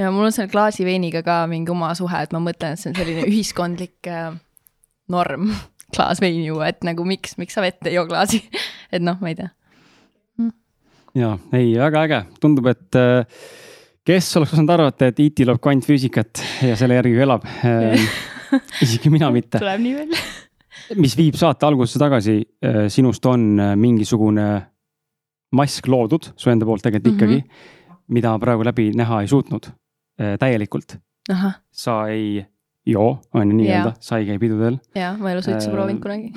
ja 0.00 0.10
mul 0.14 0.28
on 0.28 0.34
selle 0.34 0.50
klaasi 0.52 0.86
veiniga 0.86 1.22
ka 1.26 1.42
mingi 1.50 1.72
oma 1.74 1.92
suhe, 1.98 2.22
et 2.24 2.34
ma 2.36 2.42
mõtlen, 2.42 2.74
et 2.74 2.82
see 2.82 2.92
on 2.92 2.98
selline 2.98 3.26
ühiskondlik 3.30 4.10
äh, 4.10 4.34
norm, 5.12 5.50
klaas 5.94 6.22
veini 6.22 6.46
juua, 6.46 6.70
et 6.72 6.86
nagu 6.86 7.06
miks, 7.06 7.36
miks 7.40 7.58
sa 7.58 7.64
vett 7.64 7.90
ei 7.90 7.98
joo 7.98 8.06
klaasi, 8.10 8.42
et 8.94 9.04
noh, 9.04 9.18
ma 9.22 9.32
ei 9.32 9.38
tea. 9.40 9.50
ja 11.18 11.34
ei, 11.56 11.74
väga 11.78 12.04
äge, 12.06 12.22
tundub, 12.42 12.70
et 12.70 12.98
äh, 12.98 13.24
kes 14.06 14.30
oleks 14.38 14.54
osanud 14.54 14.76
arvata, 14.78 15.10
et 15.10 15.18
IT 15.22 15.44
loob 15.48 15.62
kvantfüüsikat 15.62 16.44
ja 16.70 16.78
selle 16.78 17.00
järgi 17.00 17.18
elab. 17.26 17.46
isegi 18.82 19.10
mina 19.12 19.28
mitte, 19.34 19.60
tuleb 19.62 19.82
nii 19.82 19.98
välja. 19.98 20.22
Mis 20.96 21.16
viib 21.18 21.34
saate 21.38 21.66
algusesse 21.66 21.98
tagasi. 21.98 22.36
sinust 22.88 23.26
on 23.26 23.58
äh, 23.60 23.76
mingisugune 23.76 24.46
mask 25.52 25.86
loodud 25.90 26.32
su 26.36 26.50
enda 26.50 26.66
poolt 26.66 26.82
tegelikult 26.82 27.14
Mhm. 27.14 27.16
ikkagi 27.22 27.36
mm, 27.42 27.48
-hmm. 27.48 27.96
mida 28.08 28.38
praegu 28.38 28.64
läbi 28.64 28.90
näha 28.94 29.20
ei 29.20 29.28
suutnud 29.28 29.66
äh, 30.20 30.36
täielikult. 30.38 30.96
sa 31.72 32.06
ei 32.08 32.44
joo, 32.86 33.18
on 33.34 33.50
ju 33.50 33.56
nii-öelda 33.56 33.92
sa 34.00 34.18
ei 34.18 34.26
käi 34.26 34.38
pidudel, 34.38 34.78
jaa, 34.94 35.16
ma 35.18 35.30
elus 35.32 35.46
üldse 35.48 35.68
Äh, 35.68 35.72
proovinud 35.74 36.02
kunagi. 36.02 36.32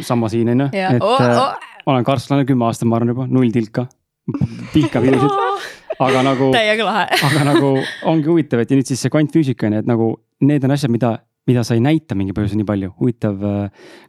sama 0.00 0.28
siin 0.28 0.48
on 0.48 0.60
ju, 0.60 0.66
et 0.72 1.02
äh, 1.02 1.56
ma 1.86 1.92
olen 1.92 2.04
karstlane 2.04 2.44
kümme 2.44 2.64
aastat, 2.64 2.88
ma 2.88 2.96
arvan 2.96 3.08
juba, 3.08 3.26
null 3.26 3.50
tilka, 3.52 3.86
pihkapidusid, 4.74 5.30
aga 6.00 6.22
nagu 6.26 6.50
täiega 6.54 6.84
lahe. 6.84 7.06
aga 7.28 7.44
nagu 7.44 7.70
ongi 8.04 8.26
huvitav, 8.28 8.60
et 8.64 8.70
ja 8.70 8.76
nüüd 8.76 8.86
siis 8.88 9.00
see 9.04 9.10
kvantfüüsika 9.12 9.66
on 9.68 9.72
ju, 9.78 9.78
et 9.84 9.86
nagu 9.90 10.08
need 10.40 10.64
on 10.64 10.70
asjad, 10.74 10.90
mida, 10.90 11.18
mida 11.46 11.62
sa 11.66 11.76
ei 11.76 11.82
näita 11.84 12.16
mingi 12.18 12.34
põhjusel 12.36 12.60
nii 12.60 12.68
palju. 12.68 12.94
huvitav, 13.00 13.42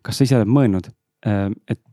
kas 0.01 0.17
sa 0.17 0.27
ise 0.27 0.39
oled 0.39 0.49
mõelnud, 0.49 0.89
et 1.27 1.83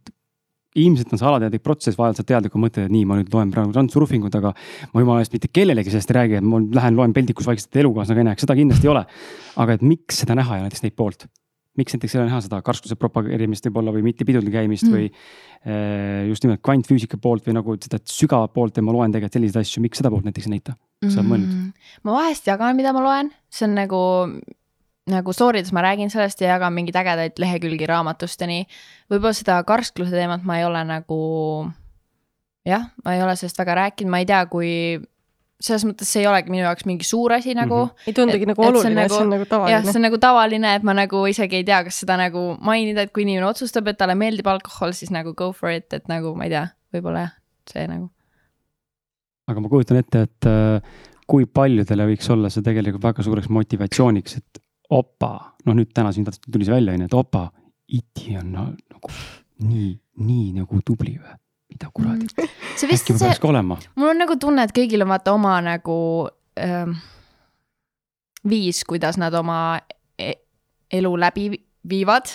ilmselt 0.74 1.12
on 1.14 1.20
see 1.20 1.28
alateadlik 1.28 1.62
protsess, 1.62 1.98
vahel 1.98 2.16
sa 2.18 2.24
teadlikult 2.26 2.62
mõtled, 2.64 2.88
et 2.88 2.94
nii, 2.94 3.04
ma 3.06 3.18
nüüd 3.20 3.30
loen 3.34 3.52
praegu 3.54 3.74
randsurfingut, 3.76 4.34
aga 4.40 4.50
ma 4.90 5.04
jumala 5.04 5.22
eest 5.22 5.34
mitte 5.36 5.50
kellelegi 5.54 5.92
sellest 5.92 6.10
ei 6.10 6.18
räägi, 6.18 6.40
et 6.40 6.48
ma 6.48 6.58
lähen 6.80 6.98
loen 6.98 7.14
peldikus 7.14 7.46
vaikselt 7.46 7.78
elukaaslane 7.84 8.18
ka 8.18 8.24
ei 8.24 8.28
näeks, 8.32 8.44
seda 8.46 8.56
kindlasti 8.58 8.88
ei 8.88 8.92
ole. 8.94 9.04
aga 9.62 9.76
et 9.78 9.84
miks 9.86 10.22
seda 10.24 10.34
näha 10.38 10.56
ei 10.56 10.62
ole 10.62 10.70
näiteks 10.70 10.86
neid 10.86 10.96
poolt? 10.98 11.28
miks 11.78 11.94
näiteks 11.94 12.14
ei 12.14 12.20
ole 12.20 12.28
näha 12.28 12.40
seda 12.44 12.60
karstluse 12.62 12.94
propageerimist 12.98 13.64
võib-olla 13.66 13.90
või 13.94 14.04
mitte 14.06 14.26
pidudel 14.26 14.52
käimist 14.54 14.86
Mm. 14.86 14.92
või 14.94 15.08
eh, 15.10 16.28
just 16.28 16.44
nimelt 16.46 16.62
kvantfüüsika 16.62 17.18
poolt 17.18 17.48
või 17.48 17.56
nagu 17.56 17.74
seda 17.82 17.98
sügavat 17.98 18.52
poolt 18.54 18.76
ja 18.78 18.84
ma 18.86 18.94
loen 18.94 19.14
tegelikult 19.14 19.38
selliseid 19.38 19.62
asju, 19.62 19.82
miks 19.82 19.98
seda 19.98 20.10
poolt 20.10 20.26
näiteks 20.26 20.46
ei 20.46 20.54
näita? 20.54 20.76
sa 21.04 21.18
oled 21.20 21.30
mõelnud? 21.32 21.50
Mm, 21.50 21.72
ma 22.06 22.14
vahest 22.14 22.46
jagan, 22.46 22.76
mida 22.78 22.94
ma 22.94 23.02
loen, 23.02 23.32
see 23.50 23.66
on 23.66 23.74
nagu, 23.76 23.98
nagu 25.10 25.32
story 25.36 25.60
des 25.60 25.72
ma 25.72 25.82
räägin 25.84 26.10
sellest 26.10 26.40
ja 26.40 26.54
jagan 26.54 26.72
mingeid 26.72 26.96
ägedaid 26.96 27.40
lehekülgi 27.40 27.86
raamatust 27.88 28.40
ja 28.40 28.48
nii. 28.48 28.64
võib-olla 29.12 29.34
seda 29.36 29.58
karskluse 29.68 30.14
teemat 30.16 30.44
ma 30.48 30.58
ei 30.58 30.64
ole 30.64 30.80
nagu, 30.88 31.18
jah, 32.64 32.88
ma 33.04 33.16
ei 33.16 33.24
ole 33.24 33.34
sellest 33.36 33.60
väga 33.60 33.76
rääkinud, 33.82 34.12
ma 34.14 34.22
ei 34.22 34.28
tea, 34.30 34.40
kui 34.48 34.70
selles 35.64 35.84
mõttes 35.86 36.08
see 36.10 36.24
ei 36.24 36.28
olegi 36.28 36.52
minu 36.52 36.64
jaoks 36.64 36.86
mingi 36.88 37.06
suur 37.06 37.32
asi 37.36 37.54
nagu 37.56 37.76
mm. 37.76 37.90
-hmm. 37.90 38.08
ei 38.08 38.16
tundugi 38.16 38.42
Et- 38.42 38.48
nagu 38.50 38.62
et 38.62 38.66
see 38.66 38.72
on 38.72 38.80
oluline, 38.80 39.00
nagu- 39.00 39.14
see 39.14 39.24
on 39.24 39.30
nagu 39.30 39.44
jah, 39.44 39.52
tavaline 39.52 39.92
see. 39.92 39.98
on 39.98 40.06
nagu 40.08 40.18
tavaline, 40.24 40.74
et 40.74 40.82
ma 40.82 40.96
nagu 40.96 41.26
isegi 41.30 41.60
ei 41.60 41.64
tea, 41.64 41.84
kas 41.84 42.00
seda 42.00 42.16
nagu 42.20 42.42
mainida, 42.60 43.04
et 43.04 43.12
kui 43.12 43.22
inimene 43.22 43.46
otsustab, 43.46 43.88
et 43.88 44.00
talle 44.00 44.16
meeldib 44.18 44.48
alkohol, 44.50 44.92
siis 44.92 45.12
nagu 45.14 45.34
go 45.34 45.52
for 45.52 45.70
it, 45.70 45.92
et 45.92 46.08
nagu 46.08 46.34
ma 46.34 46.48
ei 46.48 46.50
tea, 46.56 46.66
võib-olla 46.94 47.28
jah, 47.28 47.32
see 47.70 47.86
nagu. 47.88 48.10
aga 49.48 49.60
ma 49.60 49.68
kujutan 49.68 50.00
ette, 50.00 50.22
et 50.22 50.48
äh, 50.48 50.80
kui 51.28 51.46
paljudele 51.46 52.08
võiks 52.08 52.28
olla 52.32 52.50
see 52.50 52.64
tegelikult 52.64 53.04
väga 53.04 53.22
suureks 53.22 53.48
motivatsiooniks, 53.52 54.36
et 54.40 54.63
opa, 54.94 55.30
noh 55.66 55.74
nüüd 55.76 55.90
täna 55.96 56.12
siin 56.14 56.26
tuli 56.52 56.64
see 56.66 56.74
välja, 56.74 56.94
on 56.94 57.04
ju, 57.04 57.08
et 57.10 57.16
opa, 57.18 57.48
iti 57.88 58.36
on 58.40 58.52
nagu 58.54 59.10
nii, 59.64 59.90
nii 60.28 60.52
nagu 60.60 60.78
tubli 60.86 61.16
või, 61.18 61.34
mida 61.72 61.90
kuradi, 61.94 62.28
see 62.78 62.88
vist 62.90 63.10
äkki 63.10 63.18
see 63.18 63.32
mul 63.96 64.12
on 64.14 64.22
nagu 64.22 64.36
tunne, 64.40 64.64
et 64.66 64.74
kõigil 64.76 65.02
on 65.04 65.10
vaata 65.14 65.34
oma 65.34 65.56
nagu 65.64 65.98
ähm, 66.60 66.96
viis, 68.48 68.84
kuidas 68.88 69.18
nad 69.20 69.34
oma 69.34 69.78
e 70.18 70.32
elu 70.94 71.14
läbi 71.18 71.48
vi- 71.50 71.64
viivad. 71.88 72.28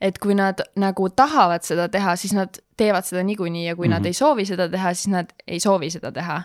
et 0.00 0.16
kui 0.18 0.32
nad 0.34 0.62
nagu 0.80 1.08
tahavad 1.12 1.60
seda 1.62 1.84
teha, 1.92 2.14
siis 2.16 2.32
nad 2.32 2.56
teevad 2.80 3.04
seda 3.04 3.20
niikuinii 3.22 3.66
ja 3.66 3.74
kui 3.76 3.88
mm 3.88 3.92
-hmm. 3.92 3.96
Mhm. 3.96 4.02
nad 4.02 4.06
ei 4.06 4.12
soovi 4.16 4.44
seda 4.48 4.68
teha, 4.68 4.94
siis 4.94 5.08
nad 5.12 5.32
ei 5.46 5.60
soovi 5.60 5.90
seda 5.90 6.12
teha. 6.12 6.42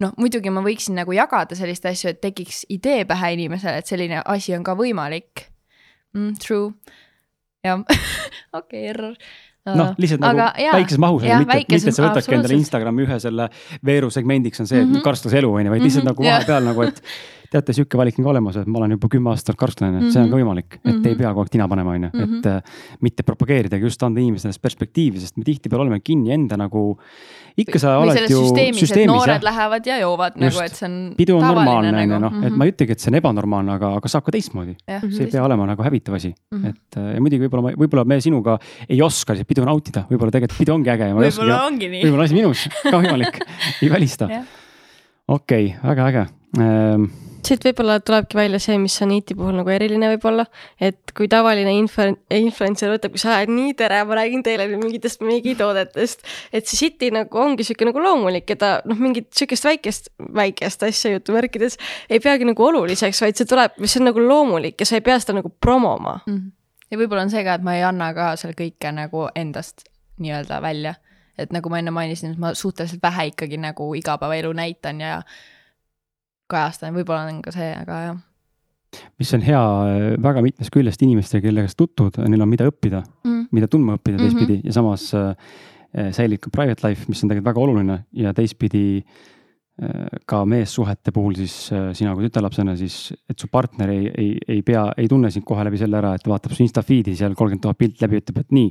noh, 0.00 0.14
muidugi 0.20 0.50
ma 0.50 0.62
võiksin 0.64 0.96
nagu 1.00 1.12
jagada 1.12 1.56
sellist 1.58 1.86
asju, 1.86 2.10
et 2.14 2.20
tekiks 2.24 2.64
idee 2.72 3.04
pähe 3.08 3.34
inimesele, 3.36 3.82
et 3.82 3.86
selline 3.90 4.22
asi 4.24 4.54
on 4.56 4.64
ka 4.66 4.74
võimalik 4.78 5.46
mm,. 6.14 6.34
True, 6.42 6.72
jah, 7.64 7.82
okei, 8.60 8.86
error. 8.94 9.14
noh, 9.68 9.92
lihtsalt 10.00 10.22
nagu 10.24 10.38
Aga 10.40 10.52
jaa, 10.64 10.72
väikeses 10.78 10.98
mahus, 11.02 11.22
mitte, 11.22 11.58
mitte, 11.60 11.76
et 11.92 11.94
sa 11.94 12.06
võtadki 12.06 12.34
endale. 12.38 12.56
Instagrami 12.56 13.04
ühe 13.04 13.18
selle 13.20 13.50
veerusegmendiks 13.86 14.60
on 14.64 14.66
see, 14.70 14.80
et 14.80 14.86
mm 14.88 14.94
-hmm. 14.96 15.04
karstuse 15.04 15.38
elu 15.38 15.52
on 15.52 15.66
ju, 15.66 15.70
vaid 15.70 15.82
lihtsalt 15.84 16.04
Mhm, 16.04 16.10
nagu 16.14 16.24
jah. 16.24 16.38
vahepeal 16.40 16.64
nagu, 16.64 16.82
et 16.88 17.02
teate, 17.50 17.72
sihuke 17.74 17.98
valik 17.98 18.18
on 18.20 18.24
ka 18.24 18.30
olemas, 18.30 18.56
et 18.60 18.66
ma 18.70 18.78
olen 18.78 18.92
juba 18.94 19.08
kümme 19.10 19.30
aastat 19.32 19.56
karstlane 19.58 19.96
mm, 19.98 20.04
-hmm. 20.06 20.12
see 20.14 20.22
on 20.22 20.30
ka 20.30 20.36
võimalik, 20.38 20.76
et 20.84 20.94
Mhm. 20.94 21.06
ei 21.06 21.14
pea 21.18 21.32
kogu 21.34 21.40
aeg 21.42 21.50
tina 21.50 21.66
panema, 21.68 21.90
on 21.96 22.02
ju, 22.04 22.10
Mhm. 22.14 22.38
et 22.38 22.46
äh, 22.46 22.62
mitte 23.02 23.22
propageeridagi, 23.26 23.82
just 23.82 24.02
anda 24.02 24.20
inimestele 24.20 24.54
perspektiivi, 24.62 25.18
sest 25.20 25.36
me 25.36 25.44
tihtipeale 25.44 25.82
oleme 25.82 26.00
kinni 26.00 26.30
enda 26.32 26.56
nagu, 26.56 26.98
ikka 27.58 27.78
sa 27.78 27.96
või 27.98 28.10
oled 28.10 28.30
ju 28.30 28.38
süsteemis, 28.44 28.80
süsteemis 28.80 29.06
noored 29.10 29.42
jah, 29.42 29.48
lähevad 29.50 29.86
ja 29.86 29.98
joovad 29.98 30.32
Just. 30.36 30.56
nagu, 30.56 30.64
et 30.64 30.72
see 30.76 30.86
on 30.86 31.14
pidu 31.16 31.36
on 31.36 31.42
normaalne 31.42 31.88
on 31.88 32.00
ju 32.00 32.06
nagu. 32.18 32.20
noh, 32.20 32.46
et 32.46 32.56
ma 32.56 32.64
ei 32.64 32.70
ütlegi, 32.72 32.90
et 32.92 33.00
see 33.00 33.10
on 33.10 33.18
ebanormaalne, 33.18 33.72
aga, 33.72 33.94
aga 33.96 34.08
saab 34.08 34.24
ka 34.24 34.30
teistmoodi, 34.32 34.76
see 35.10 35.24
ei 35.26 35.30
pea 35.30 35.42
olema 35.44 35.66
nagu 35.66 35.82
hävitav 35.82 36.14
asi 36.14 36.32
Mhm. 36.54 36.66
et 36.66 36.96
äh, 36.96 37.14
ja 37.14 37.20
muidugi 37.20 37.48
võib-olla, 37.48 37.74
võib-olla 37.76 38.04
me 38.06 38.20
sinuga 38.20 38.58
ei 38.88 39.02
oska 39.02 39.32
lihtsalt 39.34 39.48
pidu 39.48 39.64
nautida, 39.64 40.06
võib-olla 40.08 40.30
tegelikult 40.30 40.58
pidu 40.58 40.72
ongi 40.74 40.90
äge 40.90 41.08
ja 41.08 41.14
ma 41.14 41.22
ei 41.22 41.28
oskagi 41.28 41.48
võib-olla 41.50 41.66
ongi 41.66 41.88
nii. 41.88 42.02
võib-olla 42.04 42.24
asi 42.24 42.34
minus, 42.34 42.68
ka 42.84 42.96
võimalik, 43.00 43.40
ei 43.82 43.88
välista 43.90 44.28
okei 45.28 45.66
okay,, 45.76 45.80
väga 45.82 46.06
äge 46.08 46.26
ähm,. 46.58 47.04
Siit 47.46 47.64
võib-olla 47.64 47.98
tulebki 48.04 48.36
välja 48.38 48.60
see, 48.62 48.76
mis 48.80 48.96
on 49.04 49.12
IT 49.14 49.32
puhul 49.38 49.56
nagu 49.58 49.72
eriline 49.72 50.10
võib-olla, 50.14 50.44
et 50.82 51.12
kui 51.16 51.28
tavaline 51.30 51.72
info, 51.78 52.06
influencer 52.34 52.92
võtab, 52.92 53.14
kui 53.14 53.22
sa 53.22 53.36
oled 53.36 53.52
nii 53.54 53.74
tere, 53.78 54.00
ma 54.08 54.18
räägin 54.20 54.44
teile 54.46 54.66
nüüd 54.70 54.84
mingitest 54.84 55.24
megitoodetest, 55.24 56.24
et 56.52 56.70
siis 56.70 56.82
IT 56.90 57.10
nagu 57.16 57.42
ongi 57.42 57.66
sihuke 57.66 57.88
nagu 57.88 58.02
loomulik 58.02 58.50
ja 58.54 58.58
ta 58.60 58.70
noh, 58.88 58.98
mingit 59.00 59.30
sihukest 59.36 59.68
väikest, 59.68 60.10
väikest 60.36 60.86
asja 60.88 61.14
jutumärkides 61.16 61.78
ei 62.10 62.22
peagi 62.22 62.48
nagu 62.48 62.66
oluliseks, 62.66 63.22
vaid 63.24 63.38
see 63.38 63.48
tuleb, 63.50 63.78
see 63.84 64.00
on 64.02 64.10
nagu 64.10 64.24
loomulik 64.24 64.80
ja 64.80 64.88
sa 64.88 64.98
ei 64.98 65.06
pea 65.06 65.18
seda 65.22 65.38
nagu 65.40 65.52
promoma. 65.60 66.20
Mhm. 66.26 66.50
ja 66.90 66.98
võib-olla 66.98 67.26
on 67.26 67.30
see 67.30 67.44
ka, 67.46 67.54
et 67.58 67.64
ma 67.66 67.76
ei 67.78 67.86
anna 67.86 68.12
ka 68.16 68.32
seal 68.40 68.56
kõike 68.58 68.92
nagu 68.94 69.28
endast 69.38 69.86
nii-öelda 70.20 70.60
välja. 70.62 70.94
et 71.40 71.54
nagu 71.56 71.70
ma 71.72 71.78
enne 71.80 71.92
mainisin, 71.94 72.34
et 72.34 72.38
ma 72.38 72.50
suhteliselt 72.54 73.00
vähe 73.02 73.30
ikkagi 73.30 73.56
nagu 73.56 73.86
igapäevaelu 73.96 74.50
näitan 74.52 75.00
ja 75.00 75.22
kajastan, 76.50 76.94
võib-olla 76.96 77.30
on 77.30 77.40
ka 77.44 77.54
see, 77.54 77.70
aga 77.76 78.02
jah 78.08 78.18
mis 79.20 79.32
on 79.36 79.44
hea 79.44 79.60
äh, 79.60 80.04
väga 80.22 80.42
mitmest 80.44 80.72
küljest 80.74 81.02
inimestega, 81.06 81.46
kellega 81.48 81.70
sa 81.70 81.78
tutvud, 81.78 82.20
neil 82.26 82.44
on 82.44 82.50
mida 82.50 82.68
õppida, 82.70 83.02
mm.. 83.26 83.50
mida 83.54 83.68
tundma 83.70 83.98
õppida 83.98 84.18
Mhm. 84.18 84.24
teistpidi 84.24 84.60
ja 84.66 84.74
samas 84.76 85.10
äh, 85.14 85.34
säilib 86.16 86.42
ka 86.44 86.52
private 86.54 86.86
life, 86.86 87.06
mis 87.08 87.22
on 87.22 87.30
tegelikult 87.30 87.52
väga 87.52 87.62
oluline 87.66 87.98
ja 88.18 88.34
teistpidi 88.36 88.84
äh, 88.98 90.18
ka 90.26 90.42
meessuhete 90.48 91.14
puhul 91.14 91.38
siis 91.38 91.54
äh, 91.74 91.90
sina 91.96 92.16
kui 92.16 92.26
tütarlapsena 92.28 92.76
siis, 92.78 93.12
et 93.30 93.38
su 93.38 93.50
partner 93.52 93.94
ei, 93.94 94.10
ei, 94.10 94.34
ei 94.58 94.66
pea, 94.66 94.88
ei 94.98 95.08
tunne 95.10 95.30
sind 95.30 95.46
kohe 95.46 95.64
läbi 95.66 95.80
selle 95.80 96.00
ära, 96.02 96.14
et 96.18 96.26
vaatab 96.26 96.56
su 96.56 96.64
Insta 96.66 96.84
feed'i 96.86 97.16
seal 97.18 97.38
kolmkümmend 97.38 97.66
tuhat 97.68 97.78
pilti 97.78 98.06
läbi, 98.06 98.22
ütleb, 98.24 98.44
et 98.44 98.54
nii. 98.54 98.70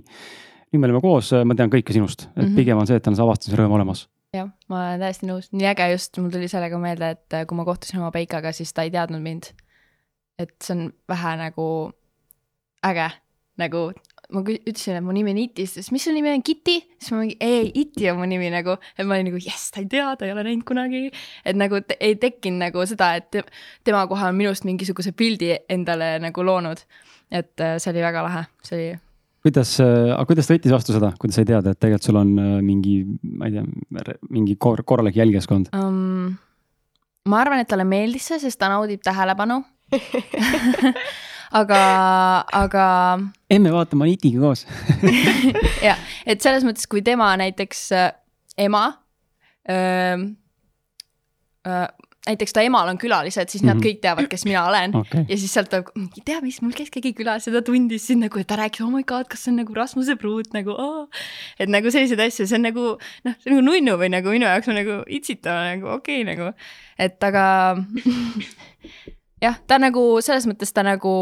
nüüd 0.69 0.83
me 0.83 0.89
oleme 0.89 1.01
koos, 1.01 1.33
ma 1.47 1.55
tean 1.57 1.71
kõike 1.71 1.95
sinust, 1.95 2.27
et 2.27 2.35
mm. 2.35 2.47
-hmm. 2.47 2.55
pigem 2.59 2.77
on 2.77 2.87
see, 2.87 2.99
et 2.99 3.07
on 3.07 3.15
see 3.15 3.25
avastusrõõm 3.25 3.79
olemas. 3.79 4.07
jah, 4.35 4.51
ma 4.69 4.83
olen 4.83 5.03
täiesti 5.03 5.29
nõus, 5.29 5.49
nii 5.55 5.69
äge 5.71 5.89
just, 5.93 6.19
mul 6.21 6.33
tuli 6.33 6.49
sellega 6.51 6.79
meelde, 6.81 7.13
et 7.15 7.37
äh, 7.37 7.47
kui 7.49 7.57
ma 7.57 7.65
kohtusin 7.67 8.01
oma 8.01 8.11
Peikaga, 8.13 8.53
siis 8.55 8.73
ta 8.75 8.85
ei 8.85 8.93
teadnud 8.93 9.23
mind. 9.23 9.53
et 10.39 10.53
see 10.63 10.71
on 10.75 10.85
vähe 11.11 11.31
nagu 11.35 11.65
äge, 12.87 13.09
nagu 13.59 13.89
ma 14.29 14.43
ütlesin, 14.45 14.99
et 14.99 15.03
mu 15.03 15.11
nimi 15.15 15.33
on 15.33 15.41
Iti, 15.41 15.65
siis 15.67 15.89
mis 15.91 16.05
su 16.05 16.13
nimi 16.15 16.31
on, 16.31 16.43
Kitty? 16.45 16.77
siis 16.99 17.11
ma 17.11 17.23
mingi, 17.23 17.35
ei, 17.41 17.71
Iti 17.81 18.07
on 18.11 18.21
mu 18.21 18.29
nimi 18.29 18.51
nagu, 18.53 18.77
et 18.95 19.03
ma 19.07 19.17
olin 19.17 19.31
nagu 19.31 19.41
jess, 19.41 19.73
ta 19.73 19.81
ei 19.81 19.89
tea, 19.91 20.13
ta 20.15 20.27
ei 20.27 20.35
ole 20.35 20.45
näinud 20.47 20.63
kunagi. 20.69 21.09
et 21.43 21.59
nagu 21.59 21.81
te, 21.81 21.97
ei 21.99 22.15
tekkinud 22.21 22.61
nagu 22.67 22.85
seda, 22.87 23.15
et 23.19 23.31
te, 23.33 23.43
tema 23.83 24.05
kohe 24.07 24.29
on 24.29 24.37
minust 24.37 24.67
mingisuguse 24.69 25.11
pildi 25.17 25.55
endale 25.69 26.17
nagu 26.21 26.45
loonud. 26.45 26.85
et 27.31 27.53
äh, 27.59 27.77
see 27.81 27.91
oli 27.95 28.05
väga 28.05 28.25
lahe, 28.25 28.47
see 28.63 28.77
oli 28.77 29.08
kuidas, 29.45 29.75
aga 29.83 30.25
kuidas 30.27 30.49
ta 30.49 30.55
võttis 30.55 30.73
vastu 30.75 30.95
seda, 30.95 31.13
kui 31.19 31.31
ta 31.31 31.39
sai 31.39 31.47
teada, 31.47 31.73
et 31.73 31.79
tegelikult 31.79 32.09
sul 32.09 32.19
on 32.19 32.35
äh, 32.41 32.53
mingi, 32.65 32.99
ma 33.23 33.49
ei 33.49 33.57
tea, 33.57 34.19
mingi 34.29 34.57
kor 34.59 34.83
korralik 34.87 35.19
jälgijaskond? 35.19 35.71
um,. 35.75 36.37
ma 37.29 37.41
arvan, 37.43 37.63
et 37.63 37.69
talle 37.69 37.87
meeldis 37.87 38.29
see, 38.31 38.39
sest 38.41 38.59
ta 38.59 38.71
naudib 38.71 39.03
tähelepanu 39.05 39.61
aga, 41.61 41.81
aga 42.53 42.85
emme 43.51 43.73
vaatama 43.73 44.09
Itiga 44.09 44.43
koos. 44.43 44.65
ja, 45.87 45.95
et 46.25 46.41
selles 46.43 46.65
mõttes, 46.67 46.89
kui 46.89 47.03
tema 47.05 47.31
näiteks 47.39 47.85
äh, 47.97 48.11
ema 48.59 48.85
öö, 49.69 50.17
öö, 51.67 51.87
näiteks 52.27 52.53
ta 52.53 52.61
emal 52.61 52.89
on 52.91 52.97
külalised, 52.99 53.49
siis 53.49 53.63
mm 53.63 53.69
-hmm. 53.69 53.73
Mhm. 53.73 53.77
nad 53.77 53.85
kõik 53.85 53.99
teavad, 54.01 54.27
kes 54.27 54.45
mina 54.45 54.65
olen 54.67 54.95
okei, 54.95 55.25
ja 55.29 55.37
siis 55.37 55.53
sealt 55.53 55.69
tuleb, 55.69 55.87
tea, 56.25 56.41
mis 56.41 56.61
mul 56.61 56.71
käis 56.75 56.91
keegi 56.91 57.13
külas 57.13 57.47
ja 57.47 57.53
ta 57.53 57.61
tundis 57.61 58.07
sind 58.07 58.23
nagu, 58.23 58.39
et 58.39 58.47
ta 58.47 58.55
rääkis, 58.55 58.81
oh 58.81 58.91
my 58.91 59.03
god, 59.03 59.27
kas 59.27 59.43
see 59.43 59.51
on 59.51 59.57
nagu 59.63 59.73
Rasmuse 59.73 60.15
pruut 60.15 60.53
nagu 60.53 60.75
et 61.59 61.69
nagu 61.69 61.91
selliseid 61.91 62.19
asju, 62.19 62.47
see 62.47 62.55
on 62.55 62.61
nagu 62.61 62.97
noh, 63.23 63.33
see 63.39 63.51
on 63.51 63.55
nagu 63.55 63.65
nunnu 63.65 63.97
või 63.97 64.09
nagu 64.09 64.29
minu 64.29 64.45
jaoks 64.45 64.67
on 64.67 64.75
nagu 64.75 65.03
itsitav 65.07 65.63
nagu 65.73 65.87
okei 65.87 66.21
okay, 66.21 66.35
nagu, 66.35 66.53
et 66.97 67.23
aga 67.23 67.45
jah, 69.45 69.55
ta 69.67 69.79
nagu 69.79 70.21
selles 70.21 70.47
mõttes 70.49 70.73
ta 70.73 70.83
nagu, 70.83 71.15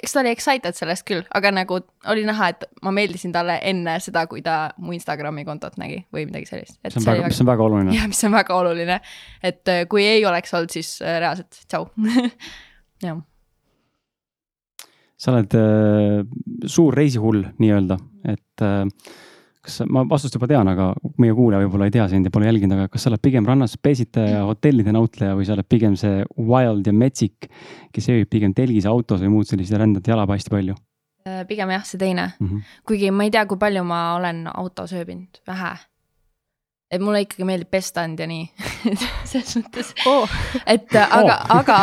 eks 0.00 0.14
ta 0.14 0.22
oli 0.22 0.32
excited 0.32 0.76
sellest 0.76 1.04
küll, 1.08 1.24
aga 1.36 1.52
nagu 1.54 1.80
oli 2.12 2.24
näha, 2.26 2.52
et 2.54 2.64
ma 2.84 2.92
meeldisin 2.94 3.34
talle 3.34 3.58
enne 3.68 3.98
seda, 4.04 4.24
kui 4.30 4.42
ta 4.44 4.56
mu 4.82 4.94
Instagrami 4.96 5.44
kontot 5.48 5.76
nägi 5.80 6.02
või 6.14 6.24
midagi 6.28 6.48
sellist. 6.48 6.78
see 6.86 7.02
on 7.02 7.08
väga, 7.10 7.26
mis 7.28 7.42
on 7.44 7.50
väga 7.50 7.66
oluline. 7.66 7.96
jah, 7.96 8.08
mis 8.10 8.24
on 8.28 8.36
väga 8.36 8.56
oluline, 8.56 9.00
et 9.42 9.72
äh, 9.72 9.84
kui 9.90 10.06
ei 10.06 10.24
oleks 10.28 10.54
olnud, 10.56 10.72
siis 10.72 10.94
äh, 11.02 11.18
reaalselt 11.22 11.64
tšau. 11.66 11.90
jah, 13.06 13.20
sa 15.22 15.34
oled 15.34 15.58
äh, 15.58 16.22
suur 16.66 16.96
reisihull 16.98 17.44
nii-öelda, 17.62 17.98
et 18.32 18.66
äh, 18.66 18.86
kas 19.62 19.80
ma 19.86 20.02
vastust 20.10 20.34
juba 20.34 20.48
tean, 20.50 20.68
aga 20.68 20.92
meie 21.22 21.34
kuulaja 21.38 21.62
võib-olla 21.64 21.86
ei 21.86 21.94
tea 21.94 22.08
sind 22.10 22.26
ja 22.26 22.34
pole 22.34 22.48
jälginud, 22.50 22.76
aga 22.76 22.92
kas 22.92 23.06
sa 23.06 23.12
oled 23.12 23.22
pigem 23.22 23.46
rannas 23.46 23.76
peesitaja 23.78 24.38
ja 24.40 24.46
hotellide 24.48 24.94
nautleja 24.94 25.36
või 25.38 25.46
sa 25.46 25.56
oled 25.56 25.68
pigem 25.70 25.98
see 25.98 26.24
wild 26.36 26.86
ja 26.86 26.94
metsik, 26.96 27.50
kes 27.94 28.10
ööbib 28.10 28.32
pigem 28.32 28.56
telgis 28.58 28.88
autos 28.90 29.22
või 29.22 29.36
muud 29.36 29.50
sellist 29.50 29.74
ja 29.74 29.82
rändad 29.82 30.08
jalaga 30.08 30.34
hästi 30.34 30.54
palju 30.54 30.78
Äh, 31.22 31.44
pigem 31.46 31.70
jah, 31.70 31.84
see 31.86 31.98
teine, 31.98 32.32
mm? 32.40 32.48
-hmm. 32.48 32.62
kuigi 32.86 33.10
ma 33.14 33.22
ei 33.22 33.30
tea, 33.30 33.44
kui 33.46 33.58
palju 33.58 33.84
ma 33.86 34.14
olen 34.16 34.48
autos 34.54 34.92
ööbinud, 34.92 35.38
vähe. 35.46 35.76
et 36.90 37.00
mulle 37.00 37.20
ikkagi 37.22 37.44
meeldib 37.46 37.70
pesta 37.70 38.02
end 38.04 38.18
ja 38.18 38.26
nii, 38.26 38.48
selles 39.30 39.54
mõttes, 39.60 39.92
oh.. 40.06 40.34
et 40.66 40.90
äh, 40.98 41.14
aga 41.18 41.36
oh., 41.44 41.54
aga 41.60 41.78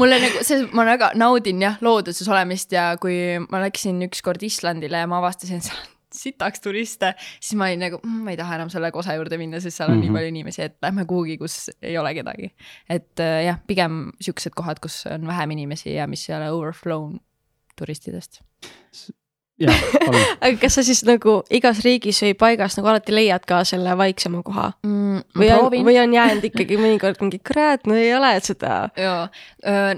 mulle 0.00 0.18
nagu 0.24 0.42
see, 0.42 0.66
ma 0.74 0.84
väga 0.84 1.12
naudin 1.14 1.62
jah 1.62 1.78
looduses 1.80 2.28
olemist 2.28 2.74
ja 2.74 2.96
kui 3.00 3.38
ma 3.46 3.62
läksin 3.62 4.02
ükskord 4.08 4.42
Islandile 4.42 5.04
ja 5.04 5.06
ma 5.06 5.22
avastasin 5.22 5.62
seal 5.62 5.78
sitaks 6.14 6.60
turiste, 6.60 7.14
siis 7.40 7.56
ma 7.58 7.68
olin 7.70 7.84
nagu 7.86 8.00
mm,, 8.02 8.24
ma 8.24 8.34
ei 8.34 8.36
taha 8.40 8.58
enam 8.58 8.70
selle 8.72 8.90
kosa 8.94 9.14
juurde 9.18 9.38
minna, 9.40 9.60
sest 9.60 9.76
seal 9.76 9.90
on 9.90 9.96
mm 9.96 10.00
Mhm. 10.00 10.06
-hmm. 10.06 10.10
nii 10.10 10.18
palju 10.18 10.28
inimesi, 10.28 10.62
et 10.62 10.76
lähme 10.82 11.04
kuhugi, 11.06 11.38
kus 11.38 11.70
ei 11.82 11.98
ole 11.98 12.14
kedagi. 12.14 12.50
et 12.88 13.20
äh, 13.20 13.44
jah, 13.46 13.58
pigem 13.66 14.12
siuksed 14.20 14.52
kohad, 14.56 14.80
kus 14.80 15.04
on 15.06 15.26
vähem 15.26 15.50
inimesi 15.50 15.94
ja 15.94 16.06
mis 16.06 16.28
ei 16.30 16.36
ole 16.36 16.50
overflown 16.50 17.18
turistidest. 17.78 18.40
jah, 19.60 19.74
palun. 20.06 20.22
aga 20.42 20.56
kas 20.60 20.74
sa 20.74 20.82
siis 20.82 21.02
nagu 21.04 21.42
igas 21.50 21.82
riigis 21.84 22.22
või 22.22 22.34
paigas 22.34 22.76
nagu 22.78 22.88
alati 22.88 23.12
leiad 23.14 23.44
ka 23.48 23.60
selle 23.64 23.96
vaiksema 23.98 24.42
koha? 24.42 24.72
mm,. 24.82 25.20
või 25.36 25.50
on, 25.52 25.68
või 25.84 25.98
on 26.02 26.14
jäänud 26.14 26.44
ikkagi 26.48 26.78
mõnikord 26.80 27.20
mingi 27.20 27.38
kurat, 27.38 27.86
no 27.86 27.94
ei 27.94 28.14
ole 28.16 28.32
seda. 28.40 28.88
jaa, 28.96 29.28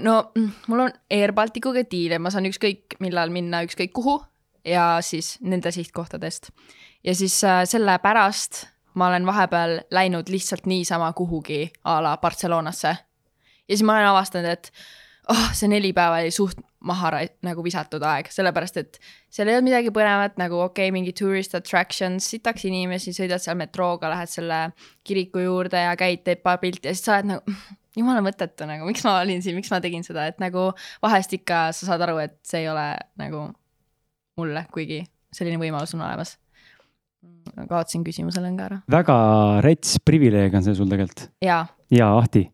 no 0.03 0.19
mm, 0.35 0.51
mul 0.67 0.85
on 0.87 0.91
Air 1.11 1.33
Balticuga 1.33 1.83
diil 1.91 2.11
ja 2.11 2.19
ma 2.19 2.29
saan 2.29 2.45
ükskõik 2.51 2.99
millal 2.99 3.29
minna 3.29 3.63
ükskõik 3.63 3.91
kuhu 3.95 4.19
ja 4.65 4.97
siis 5.01 5.37
nende 5.41 5.71
sihtkohtadest. 5.71 6.49
ja 7.03 7.15
siis 7.15 7.43
äh, 7.43 7.63
sellepärast 7.65 8.65
ma 8.93 9.07
olen 9.07 9.25
vahepeal 9.25 9.79
läinud 9.91 10.29
lihtsalt 10.29 10.65
niisama 10.65 11.13
kuhugi 11.13 11.71
a 11.83 12.03
la 12.03 12.17
Barcelonasse. 12.17 12.87
ja 13.67 13.77
siis 13.77 13.83
ma 13.83 13.93
olen 13.93 14.07
avastanud, 14.07 14.49
et 14.49 14.71
oh, 15.29 15.49
see 15.53 15.67
neli 15.67 15.93
päeva 15.93 16.21
oli 16.21 16.31
suht 16.31 16.59
maha 16.83 17.11
nagu 17.41 17.63
visatud 17.63 18.03
aeg, 18.03 18.27
sellepärast 18.31 18.77
et 18.81 18.99
seal 19.31 19.47
ei 19.47 19.55
olnud 19.55 19.69
midagi 19.69 19.93
põnevat 19.95 20.35
nagu 20.41 20.59
okei 20.65 20.89
okay,, 20.89 20.95
mingi 20.95 21.13
tourist 21.15 21.55
attractions, 21.55 22.27
sitaks 22.35 22.65
inimesi, 22.67 23.13
sõidad 23.15 23.41
seal 23.43 23.57
metrooga, 23.59 24.11
lähed 24.11 24.31
selle 24.31 24.59
kiriku 25.07 25.45
juurde 25.45 25.79
ja 25.79 25.95
käid, 25.99 26.25
teed 26.27 26.43
paar 26.43 26.59
pilti 26.59 26.91
ja 26.91 26.95
siis 26.95 27.05
sa 27.07 27.17
oled 27.17 27.31
nagu 27.31 27.57
jumala 27.97 28.23
mõttetu 28.25 28.67
nagu, 28.67 28.87
miks 28.89 29.05
ma 29.07 29.19
olin 29.21 29.43
siin, 29.45 29.55
miks 29.55 29.71
ma 29.71 29.79
tegin 29.83 30.03
seda, 30.05 30.27
et 30.27 30.39
nagu 30.43 30.71
vahest 31.03 31.35
ikka 31.39 31.69
sa 31.77 31.91
saad 31.91 32.03
aru, 32.03 32.19
et 32.25 32.39
see 32.47 32.65
ei 32.65 32.71
ole 32.71 32.87
nagu 33.21 33.47
mulle, 34.37 34.65
kuigi 34.73 35.03
selline 35.33 35.59
võimalus 35.61 35.93
on 35.97 36.01
olemas. 36.07 36.37
kaotasin 37.69 38.03
küsimuse 38.03 38.41
lõnga 38.43 38.65
ära. 38.67 38.77
väga 38.91 39.15
rets 39.63 39.97
privileeg 40.05 40.53
on 40.55 40.63
see 40.65 40.75
sul 40.75 40.89
tegelikult. 40.91 41.29
jaa, 41.41 41.65
ja 41.91 42.09
Ahti. 42.17 42.49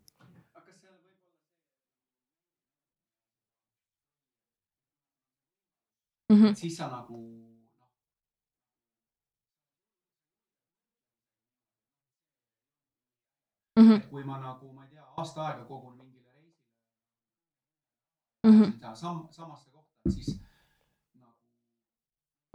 Mhm. 6.29 6.53
siis 6.55 6.77
sa 6.77 6.87
nagu 6.87 7.17
Mhm. 13.79 13.91
et 13.95 14.09
kui 14.09 14.23
ma 14.23 14.37
nagu, 14.39 14.71
ma 14.73 14.83
ei 14.83 14.89
tea, 14.91 15.05
aasta 15.17 15.45
aega 15.47 15.63
kogun 15.65 15.95
mingile 15.97 16.31
reisile 16.35 16.57
Mhm. 18.51 18.71
seda 18.73 18.95
sam-, 18.95 19.27
samasse 19.31 19.69
kohta, 19.71 20.09
siis 20.11 20.39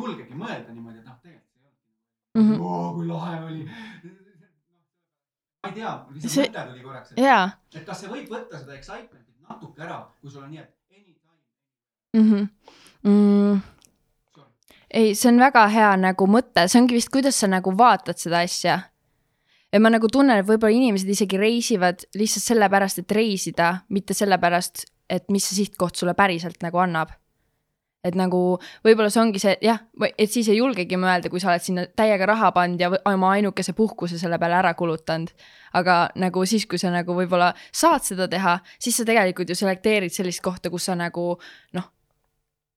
julgegi 0.07 0.35
mõelda 0.39 0.73
niimoodi, 0.75 0.99
et 0.99 1.05
noh, 1.09 1.19
tegelikult 1.23 1.53
see 1.55 1.69
ei 2.35 2.43
Mhm. 2.43 2.53
olnud 2.53 2.67
oo, 2.71 2.95
kui 2.95 3.07
lahe 3.07 3.43
oli. 3.45 3.65
ma 5.63 5.69
ei 5.69 5.75
tea, 5.75 5.93
lihtsalt 6.13 6.33
See- 6.33 6.49
mõte 6.49 6.65
tuli 6.71 6.83
korraks, 6.85 7.13
et, 7.13 7.19
jaa 7.25 7.45
et 7.75 7.85
kas 7.87 8.01
see 8.01 8.09
võib 8.11 8.29
võtta 8.29 8.59
seda 8.61 8.75
excitement'it 8.79 9.49
natuke 9.49 9.83
ära, 9.83 10.01
kui 10.21 10.31
sul 10.31 10.43
on 10.43 10.51
nii, 10.51 10.59
et 10.59 10.75
anytime. 10.91 11.37
mm. 12.15 12.31
-hmm. 12.31 12.49
Mm, 13.05 13.61
ei, 14.91 15.15
see 15.15 15.29
on 15.33 15.39
väga 15.43 15.67
hea 15.69 15.97
nagu 16.01 16.27
mõte, 16.31 16.67
see 16.69 16.81
ongi 16.81 16.95
vist, 16.97 17.11
kuidas 17.13 17.37
sa 17.41 17.47
nagu 17.51 17.73
vaatad 17.79 18.17
seda 18.21 18.39
asja. 18.45 18.81
ja 19.73 19.81
ma 19.81 19.91
nagu 19.91 20.07
tunnen, 20.09 20.39
et 20.39 20.47
võib-olla 20.47 20.71
inimesed 20.73 21.09
isegi 21.09 21.37
reisivad 21.37 22.05
lihtsalt 22.15 22.45
sellepärast, 22.45 22.99
et 22.99 23.11
reisida, 23.13 23.73
mitte 23.89 24.15
sellepärast, 24.15 24.85
et 25.11 25.25
mis 25.31 25.45
see 25.49 25.57
sihtkoht 25.65 25.97
sulle 25.97 26.15
päriselt 26.15 26.63
nagu 26.63 26.79
annab. 26.79 27.11
Et 28.05 28.17
nagu 28.19 28.41
võib-olla 28.85 29.11
see 29.13 29.23
ongi 29.23 29.41
see 29.43 29.55
jah, 29.65 29.81
et 30.13 30.31
siis 30.31 30.49
ei 30.53 30.59
julgegi 30.59 30.99
mõelda, 31.01 31.31
kui 31.33 31.43
sa 31.43 31.51
oled 31.53 31.65
sinna 31.65 31.87
täiega 31.97 32.29
raha 32.29 32.51
pannud 32.57 32.81
ja 32.81 32.91
oma 33.11 33.35
ainukese 33.39 33.75
puhkuse 33.77 34.19
selle 34.21 34.39
peale 34.39 34.59
ära 34.61 34.75
kulutanud. 34.79 35.33
aga 35.75 35.95
nagu 36.15 36.45
siis, 36.47 36.67
kui 36.71 36.79
sa 36.79 36.93
nagu 36.95 37.17
võib-olla 37.17 37.53
saad 37.73 38.05
seda 38.07 38.29
teha, 38.31 38.59
siis 38.79 38.97
sa 38.97 39.05
tegelikult 39.05 39.49
ju 39.51 39.57
selekteerid 39.59 40.13
sellist 40.15 40.43
kohta, 40.43 40.71
kus 40.71 40.87
sa 40.87 40.95
nagu 40.95 41.35
noh, 41.75 41.89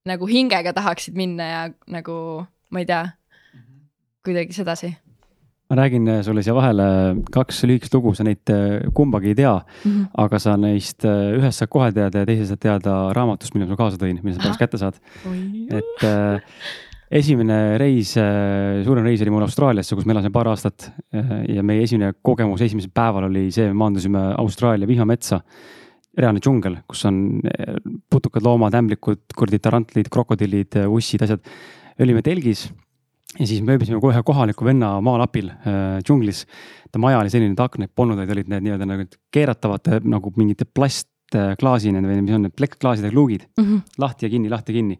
nagu 0.05 0.27
hingega 0.27 0.73
tahaksid 0.73 1.17
minna 1.17 1.49
ja 1.51 1.65
nagu 1.87 2.47
ma 2.71 2.81
ei 2.81 2.89
tea, 2.89 3.03
kuidagi 4.25 4.55
sedasi 4.55 4.95
ma 5.69 5.75
räägin 5.75 6.07
äh, 6.07 6.21
sulle 6.23 6.43
siia 6.43 6.55
vahele 6.55 6.87
kaks 7.33 7.63
lühikest 7.67 7.95
lugu, 7.95 8.13
sa 8.15 8.23
neid 8.23 8.51
äh, 8.53 8.87
kumbagi 8.95 9.33
ei 9.33 9.35
tea, 9.35 9.53
mm. 9.57 9.91
-hmm. 9.91 10.09
aga 10.23 10.39
sa 10.39 10.55
neist 10.57 11.05
äh, 11.05 11.35
ühest 11.35 11.59
saad 11.59 11.71
kohe 11.71 11.91
teada 11.91 12.23
ja 12.23 12.25
teise 12.29 12.47
saad 12.47 12.61
teada 12.63 12.97
raamatust, 13.15 13.53
mille 13.53 13.67
ma 13.67 13.75
kaasa 13.75 13.99
tõin, 13.99 14.21
mille 14.23 14.37
sa 14.37 14.43
pärast 14.43 14.55
Ahah. 14.55 14.63
kätte 14.63 14.77
saad. 14.77 14.99
et 15.69 16.03
äh, 16.07 16.39
esimene 17.11 17.77
reis, 17.77 18.13
suurem 18.83 19.03
reis 19.03 19.21
oli 19.21 19.31
mul 19.31 19.43
Austraaliasse, 19.43 19.95
kus 19.95 20.05
ma 20.05 20.11
elasin 20.11 20.31
paar 20.31 20.47
aastat 20.51 20.89
ja 21.47 21.63
meie 21.63 21.83
esimene 21.83 22.13
kogemus 22.21 22.61
esimesel 22.61 22.91
päeval 22.91 23.29
oli 23.29 23.45
see, 23.51 23.71
maandusime 23.73 24.33
Austraalia 24.37 24.87
vihmametsa. 24.87 25.39
reaalne 26.17 26.39
džungel, 26.41 26.79
kus 26.87 27.05
on 27.05 27.39
putukad, 28.09 28.43
loomad, 28.43 28.73
ämblikud, 28.73 29.21
kurdid, 29.37 29.61
tarantlid, 29.61 30.09
krokodillid, 30.09 30.75
ussid, 30.87 31.21
asjad. 31.21 31.39
olime 31.99 32.21
telgis 32.21 32.67
ja 33.35 33.47
siis 33.47 33.61
me 33.61 33.75
ööbisime 33.75 33.99
kohe 34.03 34.21
kohaliku 34.25 34.65
venna 34.67 34.95
maalapil 35.03 35.51
äh, 35.51 35.99
džunglis. 36.05 36.45
ta 36.91 36.99
maja 36.99 37.19
oli 37.19 37.33
selline, 37.33 37.57
et 37.57 37.63
aknaid 37.63 37.91
polnud, 37.95 38.19
vaid 38.19 38.31
olid 38.31 38.51
need 38.51 38.67
nii-öelda 38.67 38.87
nagu 38.87 39.07
keeratavad 39.33 39.89
nagu 40.07 40.31
mingite 40.37 40.65
plastklaasini 40.65 42.03
või 42.05 42.21
mis 42.23 42.37
on 42.37 42.47
need 42.47 42.55
plekkklaasidega 42.55 43.15
luugid 43.15 43.49
Mm 43.57 43.65
-hmm. 43.65 43.81
lahti 43.97 44.25
ja 44.25 44.29
kinni, 44.29 44.49
lahti 44.49 44.71
ja 44.71 44.79
kinni. 44.79 44.99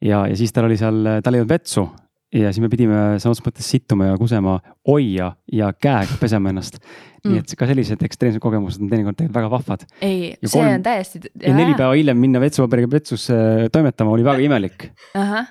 ja, 0.00 0.26
ja 0.26 0.36
siis 0.36 0.52
tal 0.52 0.64
oli 0.64 0.76
seal, 0.76 1.20
tal 1.22 1.34
ei 1.34 1.40
olnud 1.40 1.52
vetsu 1.52 1.88
ja 2.32 2.52
siis 2.52 2.62
me 2.64 2.70
pidime 2.72 2.98
sõna 3.20 3.34
otseses 3.34 3.44
mõttes 3.44 3.68
sittuma 3.74 4.08
ja 4.08 4.18
kusema 4.20 4.56
oia 4.88 5.32
ja 5.52 5.72
käega 5.72 6.16
pesema 6.20 6.52
ennast 6.52 6.78
mm.. 6.80 7.32
nii 7.32 7.42
et 7.42 7.54
ka 7.58 7.68
sellised 7.68 8.04
ekstreemsed 8.06 8.42
kogemused 8.42 8.82
on 8.82 8.88
teinekord 8.92 9.18
tegelikult 9.18 9.36
väga 9.36 9.50
vahvad. 9.52 9.84
ei, 10.00 10.32
see 10.40 10.54
kolm- 10.54 10.78
on 10.78 10.86
täiesti. 10.86 11.20
ja 11.42 11.52
neli 11.56 11.76
päeva 11.76 11.92
hiljem 11.92 12.22
minna 12.22 12.40
vetsupaberiga 12.42 12.90
vetsusse 12.94 13.36
toimetama 13.72 14.16
oli 14.16 14.24
väga 14.24 14.46
imelik, 14.48 14.88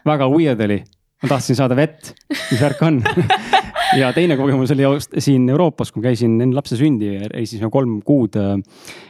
väga 0.05 0.29
weird 0.33 0.65
oli. 0.67 0.81
Ma 1.21 1.29
tahtsin 1.29 1.55
saada 1.55 1.75
vett, 1.77 2.13
mis 2.51 2.61
värk 2.61 2.81
on. 2.87 3.01
ja 4.01 4.11
teine 4.15 4.37
kogemus 4.39 4.71
oli 4.73 4.83
siin 5.21 5.49
Euroopas, 5.49 5.91
kui 5.91 6.03
käisin 6.03 6.39
enne 6.41 6.55
lapse 6.55 6.77
sündi, 6.79 7.13
reisisime 7.33 7.69
kolm 7.73 7.99
kuud, 8.07 8.37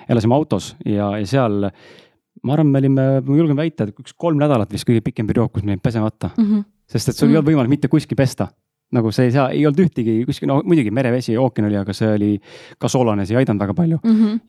elasime 0.10 0.36
autos 0.36 0.74
ja, 0.86 1.12
ja 1.22 1.26
seal 1.30 1.70
ma 2.44 2.54
arvan, 2.56 2.72
me 2.74 2.80
olime, 2.82 3.06
ma 3.22 3.38
julgen 3.38 3.58
väita, 3.60 3.86
et 3.86 4.00
üks 4.02 4.16
kolm 4.18 4.40
nädalat 4.42 4.72
vist 4.74 4.88
kõige 4.88 5.04
pikem 5.06 5.28
periood, 5.30 5.52
kus 5.54 5.64
me 5.64 5.76
jäime 5.76 5.84
pesemata, 5.86 6.32
sest 6.90 7.10
et 7.12 7.16
sul 7.16 7.28
ei 7.30 7.34
Mm. 7.34 7.38
olnud 7.38 7.52
võimalik 7.52 7.70
mitte 7.78 7.88
kuskil 7.92 8.18
pesta. 8.18 8.50
nagu 8.92 9.08
see 9.16 9.30
ei 9.30 9.32
saa, 9.32 9.46
ei 9.56 9.62
olnud 9.66 9.80
ühtegi 9.86 10.26
kuskil, 10.28 10.50
no 10.52 10.58
muidugi 10.68 10.92
merevesi, 10.92 11.38
ookean 11.40 11.70
oli, 11.70 11.78
aga 11.80 11.94
see 11.96 12.10
oli 12.12 12.32
ka 12.78 12.90
soolane, 12.92 13.24
see 13.26 13.38
ei 13.38 13.46
aidanud 13.46 13.62
väga 13.64 13.74
palju. 13.74 14.00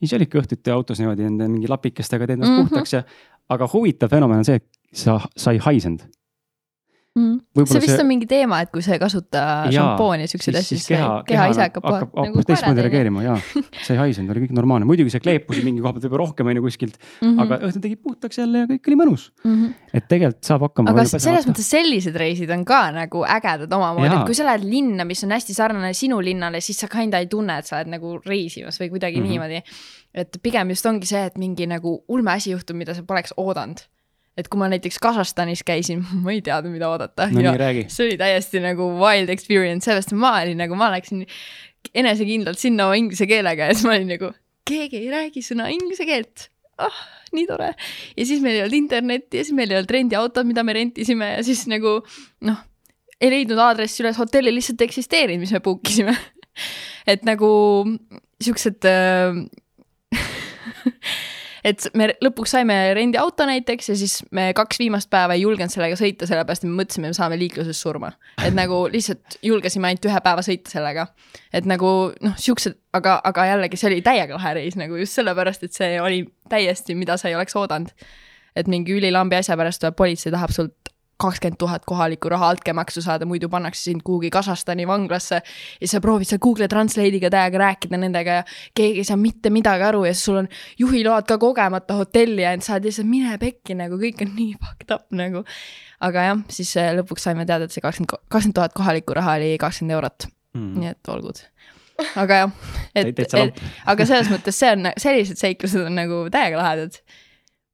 siis 0.01 0.13
olidki 0.19 0.39
õhtuti 0.41 0.73
autos 0.75 0.99
niimoodi 0.99 1.23
nende 1.29 1.47
mingi 1.49 1.69
lapikestega 1.71 2.27
teed 2.27 2.39
ennast 2.41 2.51
mm 2.51 2.57
Mhm. 2.57 2.67
-hmm. 2.67 2.71
puhtaks 2.71 2.93
ja, 2.93 3.03
aga 3.49 3.69
huvitav 3.73 4.11
fenomen 4.11 4.39
on 4.39 4.45
see, 4.45 4.55
et 4.57 4.67
sa, 4.93 5.21
sa 5.37 5.53
ei 5.53 5.59
haisenud. 5.59 6.01
Võib-olla 7.13 7.69
see 7.69 7.81
vist 7.85 7.93
see- 7.93 8.01
on 8.01 8.07
mingi 8.09 8.25
teema, 8.27 8.63
et 8.65 8.71
kui 8.73 8.81
sa 8.81 8.95
ei 8.95 9.01
kasuta 9.03 9.41
šampooni 9.69 10.25
ja 10.25 10.29
siukseid 10.33 10.57
asju, 10.57 10.79
siis 10.79 10.87
keha, 10.89 11.09
keha 11.29 11.49
ise 11.53 11.61
hakkab 11.61 11.85
kohe 11.85 11.99
hakkab 12.07 12.47
teistmoodi. 12.49 12.85
reageerima 12.87 13.23
ja 13.27 13.35
see 13.85 13.93
ei 13.93 13.99
haisenud, 14.01 14.31
oli 14.33 14.47
kõik 14.47 14.55
normaalne, 14.57 14.87
muidugi 14.89 15.13
see 15.13 15.21
kleepus 15.21 15.61
mingi 15.67 15.83
koha 15.85 15.93
pealt 15.93 16.07
võib-olla 16.07 16.23
rohkem 16.25 16.49
on 16.49 16.57
ju 16.57 16.63
kuskilt, 16.65 16.97
Mhm. 17.21 17.39
aga 17.45 17.59
õhtul 17.69 17.83
tegi 17.85 17.97
puhtaks 18.01 18.39
jälle 18.41 18.63
ja 18.65 18.71
kõik 18.71 18.89
oli 18.89 18.97
mõnus. 19.03 19.27
et 19.93 20.09
tegelikult 20.09 20.43
saab 20.49 20.65
hakkama. 20.69 20.91
aga 20.95 21.05
selles 21.05 21.47
mõttes 21.51 21.69
sellised 21.69 22.17
reisid 22.17 22.51
on 22.57 22.65
ka 22.65 22.81
nagu 22.97 23.25
ägedad 23.29 23.69
omamoodi, 23.77 24.17
et 24.17 24.27
kui 24.27 24.35
sa 24.35 24.45
lähed 24.49 24.65
linna, 24.65 25.05
mis 25.05 25.23
on 25.25 25.31
hästi 25.37 25.53
sarnane 25.55 25.93
sinu 25.93 26.17
linnale, 26.25 26.61
siis 26.65 26.79
sa 26.81 26.89
kinda 26.89 27.19
ei 27.21 27.27
tunne, 27.27 27.59
et 27.59 27.67
sa 27.67 27.77
oled 27.77 27.89
nagu 27.93 28.21
reisimas 28.25 28.81
või 28.81 28.89
kuidagi 28.89 29.21
mm. 29.21 29.27
-hmm. 29.27 29.29
niimoodi. 29.29 29.63
et 30.15 30.37
pigem 30.43 30.69
just 30.69 30.85
ongi 30.87 31.07
see, 31.07 31.25
et 31.25 31.37
mingi 31.39 31.67
nagu 31.67 32.05
ulme 32.09 32.31
asi 32.33 32.51
juhtub, 32.53 32.77
mida 32.77 32.95
sa 32.95 33.03
poleks 33.03 33.33
oodanud. 33.37 33.81
Et 34.39 34.49
kui 34.49 34.61
ma 34.61 34.69
näiteks 34.73 34.99
Kasahstanis 35.03 35.65
käisin, 35.67 36.05
ma 36.25 36.35
ei 36.35 36.43
teadnud, 36.45 36.75
mida 36.75 36.91
oodata 36.93 37.29
no 37.33 37.57
see 37.87 38.07
oli 38.07 38.21
täiesti 38.21 38.63
nagu 38.65 38.89
wild 39.01 39.33
experience, 39.33 39.87
sellepärast 39.87 40.17
ma 40.19 40.37
olin 40.41 40.63
nagu, 40.65 40.79
ma 40.79 40.93
läksin 40.95 41.27
enesekindlalt 41.99 42.61
sinna 42.63 42.89
oma 42.89 42.99
inglise 43.01 43.27
keelega 43.31 43.69
ja 43.69 43.77
siis 43.77 43.89
ma 43.89 43.97
olin 43.97 44.13
nagu, 44.15 44.33
keegi 44.69 45.03
ei 45.03 45.13
räägi 45.13 45.45
sõna 45.45 45.69
inglise 45.75 46.07
keelt 46.09 46.49
ah,. 46.83 47.01
nii 47.33 47.47
tore. 47.49 47.73
ja 48.17 48.27
siis 48.29 48.43
meil 48.45 48.59
ei 48.59 48.65
olnud 48.67 48.79
internetti 48.79 49.41
ja 49.41 49.47
siis 49.47 49.57
meil 49.57 49.73
ei 49.73 49.81
olnud 49.81 49.97
rendiautot, 49.97 50.47
mida 50.49 50.65
me 50.67 50.77
rentisime 50.77 51.35
ja 51.37 51.43
siis 51.47 51.65
nagu 51.71 51.99
noh, 52.49 52.63
ei 53.23 53.31
leidnud 53.33 53.61
aadressi 53.63 54.03
üles, 54.05 54.19
hotelli 54.19 54.53
lihtsalt 54.55 54.83
ei 54.83 54.91
eksisteerinud, 54.91 55.43
mis 55.45 55.53
me 55.55 55.63
book 55.65 55.87
isime. 55.89 56.15
et 57.13 57.23
nagu 57.27 57.51
siuksed 58.43 58.89
äh, 58.89 59.37
et 61.65 61.87
me 61.99 62.09
lõpuks 62.25 62.55
saime 62.57 62.77
rendiauto 62.97 63.47
näiteks 63.49 63.93
ja 63.93 63.97
siis 63.99 64.19
me 64.35 64.49
kaks 64.57 64.81
viimast 64.83 65.11
päeva 65.11 65.37
ei 65.37 65.45
julgenud 65.45 65.73
sellega 65.73 65.97
sõita, 65.99 66.27
sellepärast 66.29 66.65
et 66.65 66.71
me 66.71 66.83
mõtlesime, 66.83 67.13
me 67.13 67.17
saame 67.17 67.39
liikluses 67.41 67.81
surma. 67.81 68.13
et 68.45 68.55
nagu 68.55 68.85
lihtsalt 68.93 69.39
julgesime 69.43 69.91
ainult 69.91 70.09
ühe 70.11 70.21
päeva 70.25 70.45
sõita 70.47 70.75
sellega. 70.75 71.07
et 71.53 71.69
nagu 71.69 72.13
noh, 72.21 72.37
siuksed, 72.37 72.79
aga, 72.93 73.21
aga 73.25 73.47
jällegi 73.53 73.81
see 73.81 73.91
oli 73.93 74.03
täiega 74.03 74.39
lahe 74.39 74.55
reis 74.61 74.77
nagu 74.77 74.99
just 75.01 75.19
sellepärast, 75.19 75.65
et 75.65 75.73
see 75.73 76.01
oli 76.01 76.25
täiesti, 76.51 76.99
mida 76.99 77.17
sa 77.17 77.31
ei 77.31 77.39
oleks 77.39 77.57
oodanud. 77.57 77.95
et 78.57 78.69
mingi 78.69 78.93
ülilambi 78.93 79.39
asja 79.39 79.57
pärast 79.57 79.81
tuleb 79.81 79.97
politsei, 79.97 80.33
tahab 80.33 80.51
sult 80.53 80.92
kakskümmend 81.21 81.59
tuhat 81.59 81.85
kohalikku 81.87 82.29
raha 82.29 82.49
altkäemaksu 82.49 83.03
saada, 83.03 83.27
muidu 83.27 83.49
pannakse 83.49 83.83
sind 83.85 84.03
kuhugi 84.05 84.31
Kasahstani 84.31 84.87
vanglasse 84.89 85.41
ja 85.81 85.89
sa 85.89 86.01
proovid 86.01 86.29
seal 86.29 86.41
Google 86.43 86.69
Translate'iga 86.69 87.31
täiega 87.31 87.61
rääkida 87.63 88.01
nendega 88.01 88.39
ja 88.41 88.45
keegi 88.75 89.05
ei 89.05 89.09
saa 89.09 89.17
mitte 89.21 89.51
midagi 89.51 89.87
aru 89.87 90.05
ja 90.09 90.15
siis 90.15 90.25
sul 90.25 90.41
on 90.43 90.49
juhiload 90.79 91.29
ka 91.29 91.39
kogemata 91.39 91.99
hotelli 92.01 92.43
jäänud, 92.43 92.67
sa 92.67 92.77
oled 92.77 92.89
lihtsalt 92.89 93.09
mine 93.09 93.39
pekki 93.39 93.77
nagu 93.79 93.99
kõik 94.01 94.25
on 94.27 94.35
nii 94.37 94.57
fucked 94.63 94.95
up 94.95 95.07
nagu. 95.23 95.45
aga 96.01 96.29
jah, 96.29 96.45
siis 96.51 96.75
äh, 96.81 96.91
lõpuks 96.99 97.29
saime 97.29 97.47
teada, 97.47 97.69
et 97.69 97.75
see 97.75 97.85
kakskümmend, 97.85 98.17
kakskümmend 98.29 98.59
tuhat 98.59 98.77
kohalikku 98.77 99.15
raha 99.15 99.39
oli 99.39 99.55
kakskümmend 99.63 99.99
eurot, 99.99 100.29
nii 100.59 100.91
et 100.91 101.13
olgud. 101.13 101.45
aga 102.19 102.41
jah, 102.43 102.57
et, 102.95 103.13
et 103.13 103.61
aga 103.87 104.09
selles 104.09 104.33
mõttes 104.33 104.59
see 104.59 104.73
on, 104.75 104.91
sellised 104.99 105.39
seiklused 105.39 105.87
on 105.87 106.01
nagu 106.03 106.25
täiega 106.35 106.59
lahedad. 106.59 106.99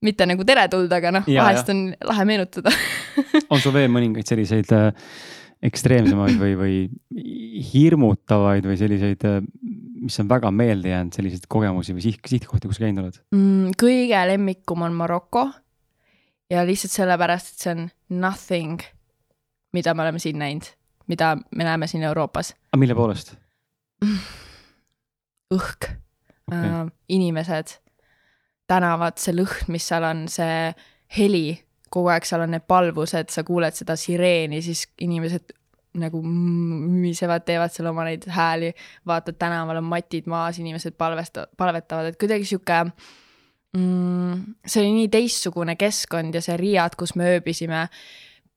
Mitte 0.04 0.26
nagu 0.30 0.44
teretulnud, 0.46 0.92
aga 0.94 1.12
noh, 1.18 1.26
vahest 1.26 1.72
on 1.72 1.88
lahe 2.10 2.28
meenutada 2.28 2.72
on 3.52 3.62
sul 3.62 3.74
veel 3.74 3.90
mõningaid 3.92 4.28
selliseid 4.30 4.70
äh, 4.76 4.90
ekstreemsemaid 5.64 6.38
või, 6.38 6.52
või 6.58 6.76
hirmutavaid 7.72 8.66
või 8.68 8.76
selliseid, 8.78 9.24
mis 9.98 10.18
on 10.22 10.28
väga 10.30 10.52
meelde 10.54 10.92
jäänud, 10.92 11.16
selliseid 11.16 11.48
kogemusi 11.50 11.96
või 11.96 12.04
siht, 12.04 12.20
sihtkohti, 12.30 12.70
kus 12.70 12.78
sa 12.78 12.86
käinud 12.86 13.02
oled? 13.02 13.18
mm,. 13.34 13.72
kõige 13.80 14.22
lemmikum 14.30 14.86
on 14.86 14.94
Maroko 14.98 15.48
ja 16.52 16.62
lihtsalt 16.66 16.94
sellepärast, 16.94 17.52
et 17.52 17.64
see 17.64 17.74
on 17.74 17.88
nothing, 18.22 18.86
mida 19.74 19.94
me 19.94 20.06
oleme 20.06 20.22
siin 20.22 20.38
näinud, 20.40 20.70
mida 21.10 21.34
me 21.50 21.66
näeme 21.66 21.90
siin 21.90 22.06
Euroopas. 22.06 22.54
aga 22.70 22.82
mille 22.84 22.96
poolest? 22.98 23.34
õhk 25.58 25.90
okay., 25.90 25.98
äh, 26.54 26.80
inimesed, 27.08 27.80
tänavad, 28.68 29.18
see 29.20 29.34
lõhn, 29.36 29.70
mis 29.72 29.86
seal 29.88 30.06
on, 30.06 30.26
see 30.32 30.72
heli, 31.16 31.58
kogu 31.92 32.10
aeg 32.12 32.26
seal 32.28 32.44
on 32.44 32.52
need 32.52 32.66
palvused, 32.68 33.32
sa 33.32 33.44
kuuled 33.46 33.76
seda 33.76 33.96
sireeni, 33.98 34.60
siis 34.64 34.84
inimesed 35.04 35.54
nagu 35.98 36.20
mümisevad, 36.22 37.44
teevad 37.48 37.72
seal 37.74 37.88
oma 37.90 38.04
neid 38.06 38.26
hääli, 38.30 38.72
vaatad 39.08 39.38
tänaval 39.40 39.80
on 39.80 39.88
matid 39.88 40.28
maas, 40.30 40.60
inimesed 40.60 40.98
palvesta-, 41.00 41.48
palvetavad, 41.58 42.12
et 42.12 42.20
kuidagi 42.20 42.46
sihuke 42.48 42.82
mm,, 42.84 44.44
see 44.66 44.82
oli 44.84 44.94
nii 45.00 45.10
teistsugune 45.12 45.78
keskkond 45.80 46.36
ja 46.36 46.44
see 46.44 46.58
Riiad, 46.60 46.96
kus 46.98 47.16
me 47.18 47.32
ööbisime, 47.34 47.86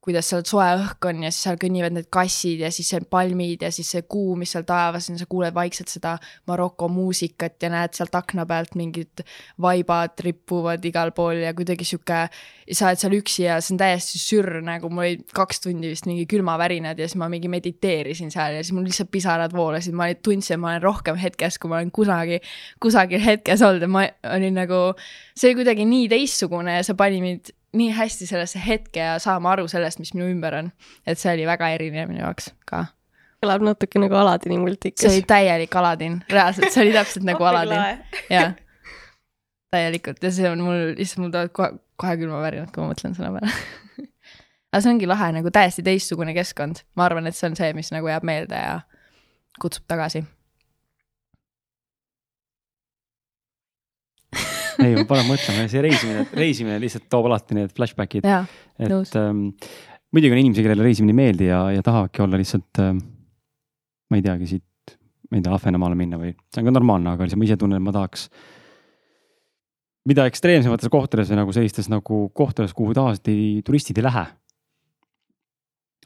kuidas 0.02 0.32
seal 0.32 0.42
soe 0.50 0.66
õhk 0.80 1.06
on 1.12 1.20
ja 1.28 1.30
siis 1.30 1.46
seal 1.46 1.58
kõnnivad 1.62 1.94
need 1.94 2.08
kassid 2.14 2.64
ja 2.64 2.72
siis 2.74 2.88
see 2.90 3.04
palmid 3.06 3.62
ja 3.62 3.70
siis 3.74 3.92
see 3.94 4.02
kuu, 4.10 4.34
mis 4.40 4.50
seal 4.56 4.66
taevas 4.66 5.12
on, 5.12 5.20
sa 5.20 5.28
kuuled 5.30 5.54
vaikselt 5.54 5.94
seda 5.94 6.16
Maroko 6.50 6.88
muusikat 6.90 7.62
ja 7.62 7.70
näed 7.70 7.94
sealt 7.94 8.18
akna 8.18 8.48
pealt 8.50 8.74
mingid 8.80 9.22
vaibad 9.62 10.24
rippuvad 10.26 10.88
igal 10.90 11.14
pool 11.14 11.44
ja 11.44 11.54
kuidagi 11.58 11.86
sihuke, 11.86 12.24
sa 12.72 12.90
oled 12.90 13.04
seal 13.04 13.18
üksi 13.20 13.46
ja 13.46 13.60
see 13.62 13.76
on 13.76 13.82
täiesti 13.84 14.24
sürr, 14.24 14.58
nagu 14.66 14.90
mul 14.90 15.06
oli 15.06 15.22
kaks 15.38 15.62
tundi 15.68 15.94
vist 15.94 16.10
mingi 16.10 16.26
külmavärinad 16.34 16.98
ja 16.98 17.06
siis 17.06 17.20
ma 17.22 17.30
mingi 17.30 17.52
mediteerisin 17.54 18.34
seal 18.34 18.58
ja 18.58 18.66
siis 18.66 18.74
mul 18.74 18.90
lihtsalt 18.90 19.14
pisarad 19.14 19.54
voolasid, 19.54 19.94
ma 19.94 20.10
tundsin, 20.18 20.58
et 20.58 20.66
ma 20.66 20.74
olen 20.74 20.86
rohkem 20.88 21.22
hetkes, 21.22 21.62
kui 21.62 21.70
ma 21.70 21.78
olen 21.78 21.94
kunagi 21.94 22.42
kusagil 22.82 23.22
hetkes 23.22 23.62
olnud 23.70 23.86
ja 23.86 23.94
ma 24.00 24.08
olin 24.34 24.62
nagu, 24.64 24.84
see 25.38 25.52
oli 25.52 25.62
kuidagi 25.62 25.86
nii 25.86 26.10
teistsugune 26.10 26.80
ja 26.80 26.86
see 26.88 26.98
pani 26.98 27.22
mind 27.22 27.54
nii 27.74 27.92
hästi 27.96 28.28
sellesse 28.28 28.62
hetke 28.68 29.00
ja 29.00 29.20
saama 29.20 29.52
aru 29.56 29.68
sellest, 29.72 30.00
mis 30.00 30.14
minu 30.14 30.28
ümber 30.32 30.56
on. 30.58 30.72
et 31.08 31.20
see 31.20 31.34
oli 31.34 31.46
väga 31.48 31.70
erinev 31.76 32.10
minu 32.10 32.24
jaoks 32.24 32.52
ka. 32.68 32.86
kõlab 33.44 33.64
natuke 33.66 34.02
nagu 34.02 34.18
Aladini 34.20 34.60
multikas. 34.62 35.06
see 35.06 35.14
oli 35.14 35.28
täielik 35.28 35.76
Aladin, 35.76 36.20
reaalselt, 36.30 36.72
see 36.74 36.84
oli 36.86 36.96
täpselt 36.96 37.28
nagu 37.28 37.48
Aladin, 37.48 38.04
jah. 38.30 38.56
täielikult 39.72 40.24
ja 40.24 40.34
see 40.36 40.50
on 40.50 40.64
mul, 40.66 40.92
lihtsalt 40.98 41.24
mul 41.24 41.32
tulevad 41.32 41.56
kohe, 41.56 41.72
kohe 41.96 42.18
külmavärinad, 42.20 42.74
kui 42.76 42.84
ma 42.84 42.92
mõtlen 42.92 43.16
selle 43.18 43.32
peale. 43.38 44.10
aga 44.72 44.84
see 44.84 44.94
ongi 44.94 45.10
lahe 45.10 45.32
nagu 45.40 45.54
täiesti 45.54 45.86
teistsugune 45.88 46.36
keskkond, 46.38 46.84
ma 46.96 47.08
arvan, 47.08 47.28
et 47.30 47.38
see 47.38 47.50
on 47.50 47.58
see, 47.60 47.72
mis 47.78 47.92
nagu 47.96 48.12
jääb 48.12 48.28
meelde 48.28 48.60
ja 48.60 48.80
kutsub 49.62 49.88
tagasi. 49.92 50.26
ei, 54.86 54.96
ma 54.98 55.06
panen 55.10 55.30
mõtlema, 55.30 55.68
see 55.72 55.84
reisimine, 55.86 56.26
reisimine 56.38 56.80
lihtsalt 56.82 57.08
toob 57.12 57.30
alati 57.30 57.58
need 57.58 57.74
flashback'id, 57.78 58.28
et 58.82 59.18
ähm, 59.20 59.48
muidugi 60.14 60.36
on 60.36 60.44
inimesi, 60.44 60.66
kellele 60.66 60.88
reisimine 60.88 61.16
ei 61.16 61.22
meeldi 61.22 61.50
ja, 61.52 61.64
ja 61.76 61.86
tahavadki 61.86 62.24
olla 62.26 62.40
lihtsalt 62.42 62.82
ähm,, 62.84 63.04
ma 64.12 64.20
ei 64.20 64.26
teagi, 64.26 64.50
siit, 64.56 64.98
ma 65.32 65.40
ei 65.40 65.46
tea, 65.46 65.54
Ahvenamaale 65.56 66.00
minna 66.00 66.20
või, 66.22 66.34
see 66.52 66.64
on 66.64 66.72
ka 66.72 66.76
normaalne, 66.76 67.14
aga 67.14 67.28
lihtsalt 67.28 67.44
ma 67.44 67.48
ise 67.50 67.60
tunnen, 67.62 67.82
et 67.82 67.88
ma 67.88 67.96
tahaks 67.96 68.28
mida 70.10 70.26
ekstreemsemates 70.30 70.90
kohtades 70.92 71.30
või 71.32 71.40
nagu 71.42 71.54
sellistes 71.56 71.90
nagu 71.92 72.24
kohtades, 72.38 72.74
kuhu 72.78 72.96
tavaliselt 72.98 73.30
ei, 73.32 73.62
turistid 73.66 74.00
ei 74.02 74.06
lähe. 74.08 74.26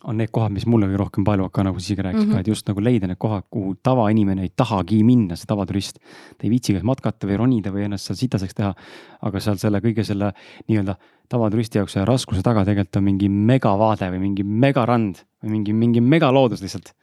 On 0.08 0.18
need 0.22 0.30
kohad, 0.32 0.54
mis 0.54 0.66
mulle 0.70 0.86
kõige 0.86 1.00
rohkem 1.02 1.24
paeluvad 1.26 1.52
ka 1.56 1.64
nagu 1.66 1.78
isegi 1.82 2.02
rääkisid 2.02 2.20
mm 2.20 2.26
Mhm. 2.26 2.32
-hmm. 2.32 2.36
ka, 2.36 2.40
et 2.40 2.48
just 2.48 2.68
nagu 2.68 2.82
leida 2.84 3.08
need 3.08 3.18
kohad, 3.18 3.44
kuhu 3.50 3.76
tavainimene 3.84 4.42
ei 4.44 4.52
tahagi 4.56 5.04
minna, 5.04 5.36
see 5.36 5.46
tavaturist. 5.50 6.00
ta 6.38 6.44
ei 6.46 6.50
viitsi 6.50 6.74
kas 6.74 6.84
matkata 6.84 7.28
või 7.28 7.38
ronida 7.38 7.72
või 7.72 7.86
ennast 7.86 8.06
seal 8.06 8.16
sitaseks 8.18 8.54
teha. 8.54 8.74
aga 9.22 9.40
seal 9.40 9.56
selle 9.58 9.80
kõige 9.82 10.04
selle 10.04 10.34
nii-öelda 10.70 10.96
tavaturisti 11.30 11.78
jaoks 11.80 11.94
selle 11.94 12.06
raskuse 12.06 12.44
taga 12.44 12.66
tegelikult 12.66 12.96
on 12.98 13.04
mingi 13.04 13.30
megavaade 13.30 14.12
või 14.12 14.20
mingi 14.20 14.44
megarand 14.44 15.16
või 15.44 15.50
mingi, 15.50 15.74
mingi 15.74 16.02
megaloodus 16.02 16.62
lihtsalt. 16.62 16.94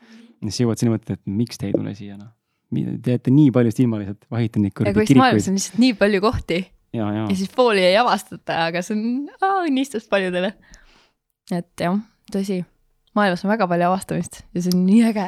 ja 0.42 0.50
siis 0.50 0.61
jõuad 0.61 0.78
sinna 0.78 0.94
mõttele, 0.96 1.14
et 1.18 1.26
miks 1.26 1.59
te 1.59 1.66
ei 1.66 1.72
tule 1.72 1.94
siia 1.94 2.16
noh. 2.16 2.28
Te 3.03 3.11
jääte 3.11 3.30
nii 3.30 3.50
paljust 3.50 3.80
ilma 3.80 3.98
lihtsalt, 3.98 4.24
vahite 4.30 4.61
neid 4.61 4.72
kuradi 4.72 4.94
kui 4.94 5.14
maailmas 5.16 5.42
kirikuid 5.44 5.48
on 5.48 5.55
lihtsalt 5.59 5.78
nii 5.78 5.92
palju 5.94 6.20
kohti 6.20 6.66
ja, 6.92 7.11
ja 7.12 7.26
ja 7.28 7.34
siis 7.36 7.50
pooli 7.57 7.80
ei 7.84 7.96
avastata, 7.96 8.66
aga 8.66 8.82
see 8.82 8.94
on 8.96 9.28
aa, 9.42 9.64
õnnistus 9.66 10.09
paljudele. 10.09 10.55
et 11.53 11.68
jah, 11.80 11.98
tõsi, 12.32 12.64
maailmas 13.18 13.44
on 13.44 13.52
väga 13.52 13.68
palju 13.70 13.88
avastamist 13.88 14.42
ja 14.54 14.62
see 14.64 14.74
on 14.74 14.84
nii 14.86 15.02
äge. 15.10 15.26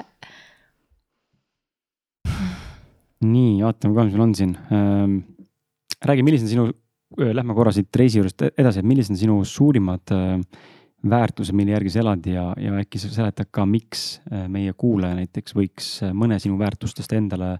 nii, 3.24 3.62
vaatame 3.64 3.96
ka, 3.96 4.04
mis 4.04 4.14
meil 4.16 4.26
on 4.26 4.34
siin 4.36 4.54
ähm,. 4.74 5.18
räägi, 6.04 6.24
millised 6.26 6.48
on 6.48 6.52
sinu, 6.52 6.68
lähme 7.16 7.56
korra 7.56 7.72
siit 7.72 7.96
reisi 7.96 8.20
juurest 8.20 8.46
edasi, 8.50 8.80
et 8.80 8.88
millised 8.88 9.14
on 9.14 9.20
sinu 9.20 9.38
suurimad 9.48 10.12
äh, 10.12 10.40
väärtused, 11.10 11.56
mille 11.56 11.74
järgi 11.74 11.92
sa 11.92 12.00
elad 12.02 12.26
ja, 12.28 12.46
ja 12.60 12.76
äkki 12.80 13.00
sa 13.00 13.10
seletad 13.12 13.50
ka, 13.52 13.66
miks 13.68 14.22
meie 14.48 14.72
kuulaja 14.76 15.18
näiteks 15.18 15.56
võiks 15.56 15.90
mõne 16.16 16.38
sinu 16.40 16.56
väärtustest 16.60 17.12
endale 17.16 17.58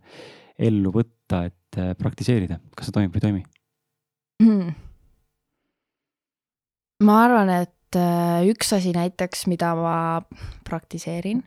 ellu 0.59 0.93
võtta, 0.95 1.45
et 1.51 1.81
praktiseerida, 1.99 2.61
kas 2.77 2.89
see 2.89 2.97
toimib 2.97 3.13
või 3.13 3.21
ei 3.21 3.25
toimi? 3.27 3.45
Hmm. 4.45 4.73
ma 7.07 7.19
arvan, 7.27 7.53
et 7.63 7.84
äh, 7.99 8.45
üks 8.51 8.73
asi 8.77 8.93
näiteks, 8.95 9.47
mida 9.51 9.75
ma 9.79 9.97
praktiseerin, 10.69 11.43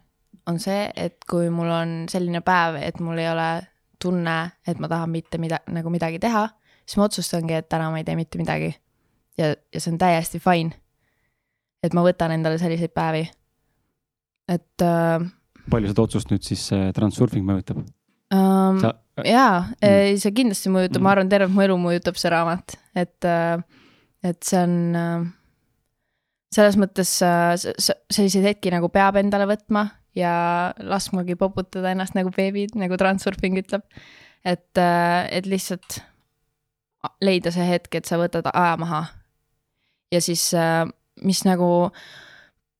on 0.47 0.59
see, 0.63 0.87
et 0.95 1.25
kui 1.29 1.49
mul 1.53 1.71
on 1.71 1.95
selline 2.11 2.41
päev, 2.45 2.79
et 2.81 2.99
mul 3.03 3.19
ei 3.19 3.29
ole 3.31 3.49
tunne, 4.01 4.37
et 4.67 4.79
ma 4.79 4.89
tahan 4.91 5.11
mitte 5.11 5.39
mida-, 5.41 5.63
nagu 5.73 5.91
midagi 5.93 6.19
teha, 6.23 6.45
siis 6.85 6.99
ma 6.99 7.07
otsustangi, 7.07 7.57
et 7.57 7.69
täna 7.69 7.89
ma 7.91 8.01
ei 8.01 8.05
tee 8.07 8.15
mitte 8.19 8.39
midagi. 8.39 8.73
ja, 9.37 9.53
ja 9.73 9.79
see 9.81 9.91
on 9.93 9.99
täiesti 10.01 10.39
fine. 10.41 10.73
et 11.83 11.93
ma 11.93 12.01
võtan 12.05 12.33
endale 12.33 12.57
selliseid 12.57 12.93
päevi. 12.95 13.27
et 14.49 14.85
äh, 14.85 15.27
palju 15.69 15.91
seda 15.91 16.05
otsust 16.07 16.31
nüüd 16.31 16.45
siis 16.47 16.69
äh, 16.73 16.91
transurfing 16.95 17.45
mõjutab? 17.45 17.83
ähm, 18.33 18.79
sa, 18.81 18.93
jaa, 19.25 19.65
ei 19.81 20.17
see 20.21 20.31
kindlasti 20.35 20.71
mõjutab, 20.73 21.01
Mm. 21.01 21.03
ma 21.03 21.11
arvan, 21.15 21.29
tervet 21.29 21.53
mu 21.53 21.65
elu 21.65 21.77
mõjutab 21.81 22.17
see 22.19 22.31
raamat, 22.31 22.77
et, 22.95 23.27
et 24.23 24.39
see 24.43 24.61
on, 24.61 24.75
selles 26.53 26.77
mõttes 26.79 27.11
äh, 27.25 27.55
selliseid 27.57 28.45
hetki 28.45 28.71
nagu 28.73 28.89
peab 28.93 29.19
endale 29.19 29.47
võtma 29.49 29.87
ja 30.17 30.73
laskmagi 30.81 31.37
poputada 31.37 31.91
ennast 31.93 32.15
nagu 32.17 32.31
beebid, 32.33 32.77
nagu 32.79 32.97
Transurfing 32.97 33.59
ütleb. 33.61 33.83
et, 34.47 34.79
et 34.79 35.45
lihtsalt 35.45 35.99
leida 37.21 37.51
see 37.51 37.65
hetk, 37.67 37.99
et 37.99 38.07
sa 38.07 38.17
võtad 38.17 38.47
aja 38.53 38.77
maha. 38.79 39.03
ja 40.11 40.21
siis, 40.23 40.49
mis 41.21 41.43
nagu 41.45 41.89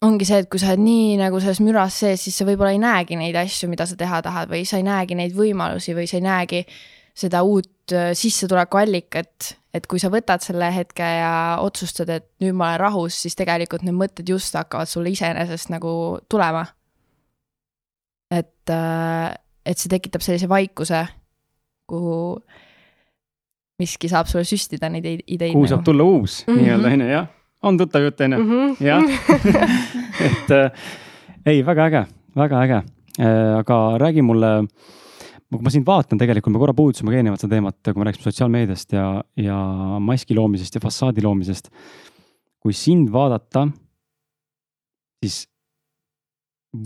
ongi 0.02 0.26
see, 0.26 0.42
et 0.44 0.50
kui 0.50 0.62
sa 0.62 0.72
oled 0.72 0.84
nii 0.84 1.18
nagu 1.22 1.40
selles 1.42 1.62
müras 1.66 1.98
sees, 2.02 2.24
siis 2.24 2.38
sa 2.38 2.46
võib-olla 2.48 2.74
ei 2.76 2.82
näegi 2.82 3.18
neid 3.20 3.38
asju, 3.40 3.70
mida 3.70 3.88
sa 3.90 3.98
teha 3.98 4.22
tahad 4.26 4.52
või 4.52 4.64
sa 4.68 4.80
ei 4.80 4.86
näegi 4.86 5.18
neid 5.18 5.34
võimalusi 5.38 5.96
või 5.98 6.08
sa 6.10 6.20
ei 6.20 6.26
näegi 6.26 6.64
seda 7.18 7.42
uut 7.44 7.94
äh, 7.96 8.12
sissetulekuallikat, 8.18 9.52
et 9.74 9.88
kui 9.90 10.00
sa 10.02 10.10
võtad 10.14 10.44
selle 10.46 10.70
hetke 10.74 11.06
ja 11.06 11.58
otsustad, 11.64 12.10
et 12.14 12.28
nüüd 12.44 12.54
ma 12.58 12.72
olen 12.72 12.80
rahus, 12.80 13.18
siis 13.24 13.36
tegelikult 13.38 13.84
need 13.86 13.98
mõtted 13.98 14.30
just 14.30 14.54
hakkavad 14.58 14.90
sulle 14.90 15.10
iseenesest 15.14 15.70
nagu 15.74 15.92
tulema. 16.30 16.66
et, 18.32 18.70
et 19.66 19.78
see 19.80 19.90
tekitab 19.90 20.22
sellise 20.22 20.50
vaikuse, 20.52 21.06
kuhu 21.88 22.18
miski 23.80 24.10
saab 24.12 24.28
sulle 24.28 24.44
süstida 24.48 24.90
neid 24.92 25.06
ideid. 25.06 25.54
kuhu 25.54 25.68
saab 25.70 25.84
tulla 25.86 26.04
uus 26.04 26.44
mm. 26.48 26.54
-hmm. 26.54 26.62
nii-öelda 26.62 26.94
onju, 26.94 27.08
jah. 27.12 27.28
on 27.64 27.78
tuttav 27.78 28.02
jutt 28.02 28.22
onju, 28.22 28.38
Mhm. 28.44 28.76
jah. 28.80 29.04
et 30.28 30.52
äh, 30.52 30.72
ei, 31.46 31.66
väga 31.66 31.86
äge, 31.86 32.06
väga 32.36 32.64
äge 32.64 32.82
äh,. 33.20 33.58
aga 33.60 33.98
räägi 33.98 34.22
mulle, 34.22 34.68
kui 35.56 35.64
ma 35.64 35.72
sind 35.72 35.88
vaatan, 35.88 36.20
tegelikult 36.20 36.54
me 36.54 36.60
korra 36.60 36.76
puudutasime 36.76 37.14
ka 37.14 37.20
eelnevalt 37.22 37.44
seda 37.44 37.56
teemat, 37.56 37.78
kui 37.86 38.02
me 38.02 38.08
rääkisime 38.10 38.28
sotsiaalmeediast 38.28 38.96
ja, 38.98 39.06
ja 39.40 39.58
maski 40.04 40.36
loomisest 40.36 40.76
ja 40.76 40.82
fassaadi 40.84 41.24
loomisest. 41.24 41.70
kui 42.60 42.74
sind 42.76 43.08
vaadata, 43.14 43.68
siis 45.24 45.46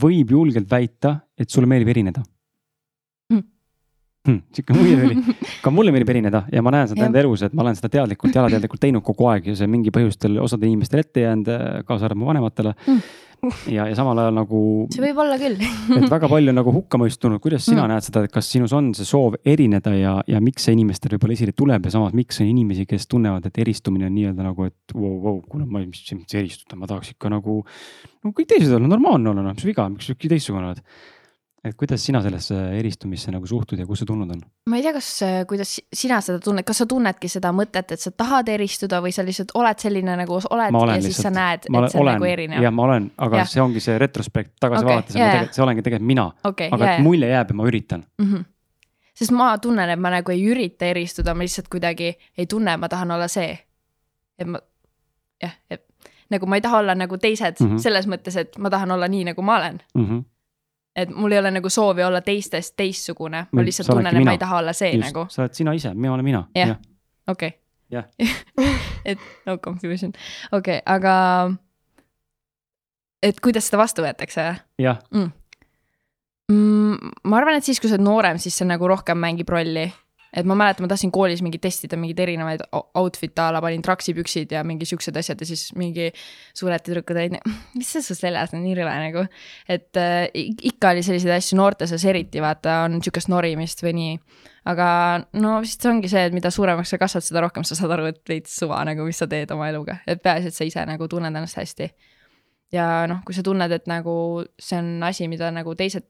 võib 0.02 0.30
julgelt 0.30 0.70
väita, 0.70 1.16
et 1.40 1.50
sulle 1.50 1.70
meeldib 1.70 1.90
erineda 1.96 2.24
Mm. 3.32 3.44
hmm,. 4.36 4.42
sihuke 4.54 4.76
mulje 4.76 4.96
oli, 5.02 5.36
ka 5.64 5.72
mulle 5.74 5.90
meeldib 5.96 6.10
erineda 6.14 6.44
ja 6.54 6.62
ma 6.62 6.70
näen 6.76 6.90
seda 6.92 7.08
enda 7.08 7.22
elus, 7.24 7.42
et 7.48 7.54
ma 7.58 7.64
olen 7.64 7.78
seda 7.80 7.90
teadlikult, 7.96 8.36
jalateadlikult 8.38 8.82
teinud 8.84 9.02
kogu 9.08 9.26
aeg 9.32 9.48
ja 9.50 9.56
see 9.58 9.70
mingi 9.72 9.90
põhjustel 9.96 10.36
osadele 10.44 10.70
inimestele 10.70 11.02
ette 11.08 11.24
jäänud, 11.24 11.50
kaasa 11.88 12.06
arvatud 12.06 12.22
mu 12.22 12.30
vanematele 12.30 12.76
Mm. 12.86 13.00
ja, 13.72 13.88
ja 13.90 13.96
samal 13.98 14.20
ajal 14.22 14.36
nagu, 14.38 14.62
see 14.94 15.04
võib 15.04 15.22
olla 15.24 15.38
küll. 15.42 15.58
et 15.98 16.08
väga 16.12 16.30
palju 16.32 16.54
nagu 16.56 16.74
hukkamõistu 16.76 17.26
tulnud, 17.28 17.42
kuidas 17.44 17.66
sina 17.68 17.82
Mm. 17.82 17.94
näed 17.96 18.06
seda, 18.06 18.24
et 18.28 18.34
kas 18.34 18.50
sinus 18.52 18.74
on 18.78 18.92
see 18.98 19.08
soov 19.08 19.40
erineda 19.48 19.94
ja, 19.98 20.14
ja 20.30 20.42
miks 20.44 20.68
see 20.68 20.76
inimestel 20.78 21.16
võib-olla 21.16 21.38
esile 21.38 21.56
tuleb 21.58 21.88
ja 21.88 21.94
samas, 21.96 22.14
miks 22.18 22.42
on 22.44 22.50
inimesi, 22.52 22.86
kes 22.90 23.08
tunnevad, 23.10 23.48
et 23.50 23.58
eristumine 23.64 24.06
on 24.10 24.14
nii-öelda 24.18 24.46
nagu, 24.46 24.68
et 24.70 24.94
vau, 24.94 25.16
vau, 25.24 25.40
kuule, 25.48 25.66
ma 25.66 25.82
ei, 25.82 25.90
mis, 25.90 26.04
mis 26.18 26.38
eristuda, 26.38 26.78
ma 26.78 26.90
tahaks 26.92 27.16
ikka 27.16 27.32
nagu, 27.34 27.62
no 28.22 28.34
kõik 28.38 28.52
teised 28.54 28.76
olla, 28.78 28.92
normaalne 28.92 29.34
olla, 29.34 29.48
noh, 29.48 29.58
mis 29.58 29.66
viga, 29.66 29.88
miks 29.90 30.12
sa 30.12 30.18
teistsugune 30.22 30.70
oled. 30.72 30.84
Et 31.64 31.76
kuidas 31.78 32.02
sina 32.02 32.22
sellesse 32.26 32.56
eristumisse 32.80 33.32
nagu 33.34 33.46
suhtud 33.46 33.78
ja 33.80 33.86
kust 33.86 34.02
see 34.02 34.10
tulnud 34.10 34.32
on? 34.34 34.40
ma 34.70 34.80
ei 34.80 34.86
tea, 34.86 34.94
kas, 34.96 35.10
kuidas 35.50 35.74
si- 35.78 35.84
sina 35.94 36.18
seda 36.26 36.40
tunned, 36.42 36.66
kas 36.66 36.82
sa 36.82 36.88
tunnedki 36.90 37.30
seda 37.30 37.52
mõtet, 37.54 37.94
et 37.94 38.02
sa 38.02 38.12
tahad 38.12 38.50
eristuda 38.50 39.02
või 39.04 39.14
sa 39.14 39.26
lihtsalt 39.28 39.54
oled 39.60 39.84
selline 39.84 40.16
nagu 40.24 40.40
oled 40.40 40.74
ja 40.80 41.02
siis 41.02 41.20
sa 41.22 41.30
lihtsalt- 41.30 41.38
näed, 41.38 41.68
et 41.68 41.92
see 41.92 42.00
on 42.00 42.06
olen 42.08 42.18
nagu, 42.18 42.30
erinev 42.32 42.66
jah, 42.66 42.74
ma 42.74 42.88
olen, 42.88 43.12
aga 43.18 43.44
Jah. 43.44 43.52
see 43.54 43.62
ongi 43.62 43.84
see 43.84 43.98
retrospekt 44.02 44.56
tagasi 44.60 44.86
Okei, 44.86 44.96
vaadates, 44.96 45.14
tegelikult 45.20 45.60
see 45.60 45.66
olengi 45.68 45.86
tegelikult 45.86 46.08
mina, 46.08 46.26
okei, 46.44 46.72
aga 46.72 46.86
ja, 46.86 46.92
et 46.96 46.98
ja. 46.98 47.04
mulje 47.04 47.30
jääb 47.30 47.54
ja 47.54 47.60
ma 47.62 47.70
üritan. 47.70 48.04
Mhm. 48.22 48.44
sest 49.22 49.32
ma 49.38 49.52
tunnen, 49.62 49.90
et 49.90 50.00
ma 50.00 50.10
nagu 50.10 50.32
ei 50.32 50.42
ürita 50.50 50.90
eristuda, 50.90 51.36
ma 51.38 51.46
lihtsalt 51.46 51.70
kuidagi 51.70 52.16
ei 52.38 52.46
tunne, 52.50 52.78
ma 52.78 52.90
tahan 52.90 53.12
olla 53.12 53.28
see. 53.28 53.54
et 54.40 54.48
ma, 54.48 54.58
jah, 55.44 55.54
et 55.70 55.86
nagu 56.32 56.48
ma 56.48 56.58
ei 56.58 56.62
taha 56.62 56.80
olla 56.80 56.96
nagu 56.96 57.18
teised 57.18 57.60
mm. 57.60 57.68
-hmm. 57.68 57.78
selles 57.84 58.08
mõttes, 58.08 58.38
et 58.40 58.58
ma 58.58 58.70
tahan 58.70 58.92
olla 58.92 59.08
nii, 59.08 59.24
nagu 59.30 59.42
ma 59.46 59.58
olen. 59.60 59.82
Et 60.96 61.10
mul 61.10 61.32
ei 61.32 61.40
ole 61.40 61.52
nagu 61.52 61.70
soovi 61.70 62.04
olla 62.04 62.22
teistest 62.22 62.76
teistsugune, 62.78 63.46
ma 63.52 63.62
Mm, 63.62 63.66
lihtsalt 63.66 63.90
tunnen, 63.90 64.18
et 64.18 64.26
ma 64.26 64.36
ei 64.36 64.42
taha 64.42 64.58
olla 64.60 64.74
see 64.74 64.94
just 64.96 65.08
nagu,, 65.08 65.26
sa 65.30 65.44
oled 65.46 65.54
sina 65.56 65.74
ise, 65.74 65.94
mina 65.94 66.14
olen 66.14 66.26
mina. 66.26 66.46
Jah. 66.56 66.78
okei 67.28 67.52
Jah. 67.92 68.08
et 69.10 69.20
no 69.46 69.58
confusion, 69.58 70.14
okei 70.52 70.80
okay,, 70.80 70.82
aga 70.86 71.16
et 73.24 73.40
kuidas 73.40 73.68
seda 73.68 73.82
vastu 73.82 74.04
võetakse? 74.06 74.48
jah, 74.82 75.00
mm,. 75.12 75.32
ma 77.24 77.38
arvan, 77.40 77.60
et 77.60 77.68
siis, 77.68 77.80
kui 77.80 77.90
sa 77.90 77.98
oled 77.98 78.06
noorem, 78.08 78.40
siis 78.42 78.58
see 78.58 78.68
nagu 78.68 78.88
rohkem 78.88 79.20
mängib 79.20 79.50
rolli. 79.52 79.88
Et 80.34 80.48
ma 80.48 80.56
mäletan, 80.56 80.86
ma 80.86 80.90
tahtsin 80.92 81.12
koolis 81.12 81.42
mingi 81.44 81.60
testida 81.60 81.98
mingeid 82.00 82.20
erinevaid 82.24 82.62
outfit'e 82.72 83.42
a 83.44 83.50
la 83.52 83.62
panin 83.64 83.82
traksipüksid 83.84 84.54
ja 84.56 84.62
mingi 84.68 84.86
siuksed 84.88 85.18
asjad 85.20 85.42
ja 85.44 85.48
siis 85.50 85.66
mingi 85.76 86.10
suured 86.58 86.84
tüdrukud 86.86 87.20
olid, 87.20 87.36
mis 87.78 87.90
see 87.92 88.04
su 88.06 88.16
seljas 88.16 88.54
on, 88.56 88.64
nii 88.64 88.78
rõve 88.80 88.94
nagu. 89.06 89.26
et 89.68 90.00
äh, 90.00 90.30
ik- 90.34 90.64
ikka 90.74 90.94
oli 90.96 91.04
selliseid 91.04 91.36
asju 91.36 91.60
noorte 91.60 91.88
seas 91.92 92.06
eriti, 92.08 92.40
vaata, 92.44 92.84
on 92.88 93.02
siukest 93.04 93.32
norimist 93.34 93.84
või 93.84 93.94
nii. 93.98 94.16
aga 94.72 94.88
no 95.42 95.58
vist 95.66 95.86
ongi 95.90 96.10
see, 96.12 96.24
et 96.30 96.34
mida 96.38 96.52
suuremaks 96.54 96.94
sa 96.96 97.02
kasvad, 97.02 97.26
seda 97.26 97.42
rohkem 97.48 97.64
sa 97.68 97.76
saad 97.76 97.92
aru, 97.98 98.06
et 98.14 98.22
veits 98.30 98.56
suva 98.62 98.80
nagu, 98.88 99.04
mis 99.08 99.18
sa 99.18 99.28
teed 99.28 99.52
oma 99.52 99.68
eluga, 99.74 100.00
et 100.08 100.22
peaasi, 100.24 100.52
et 100.52 100.56
sa 100.56 100.68
ise 100.68 100.86
nagu 100.86 101.08
tunned 101.12 101.34
ennast 101.34 101.58
hästi 101.58 101.90
ja 102.72 103.06
noh, 103.10 103.20
kui 103.28 103.36
sa 103.36 103.44
tunned, 103.44 103.72
et 103.76 103.88
nagu 103.92 104.14
see 104.60 104.80
on 104.80 105.04
asi, 105.04 105.28
mida 105.32 105.52
nagu 105.52 105.74
teised 105.76 106.08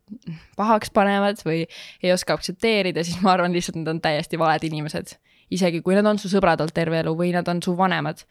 pahaks 0.60 0.94
panevad 0.94 1.42
või 1.46 1.64
ei 2.04 2.14
oska 2.14 2.38
aktsepteerida, 2.38 3.04
siis 3.06 3.22
ma 3.26 3.34
arvan 3.36 3.54
lihtsalt, 3.56 3.80
need 3.80 3.90
on 3.90 4.02
täiesti 4.02 4.40
valed 4.40 4.66
inimesed. 4.70 5.18
isegi 5.52 5.82
kui 5.82 5.98
nad 5.98 6.06
on 6.08 6.20
su 6.22 6.30
sõbrad 6.32 6.62
olnud 6.62 6.76
terve 6.76 7.02
elu 7.02 7.12
või 7.18 7.34
nad 7.34 7.48
on 7.52 7.60
su 7.64 7.74
vanemad, 7.78 8.22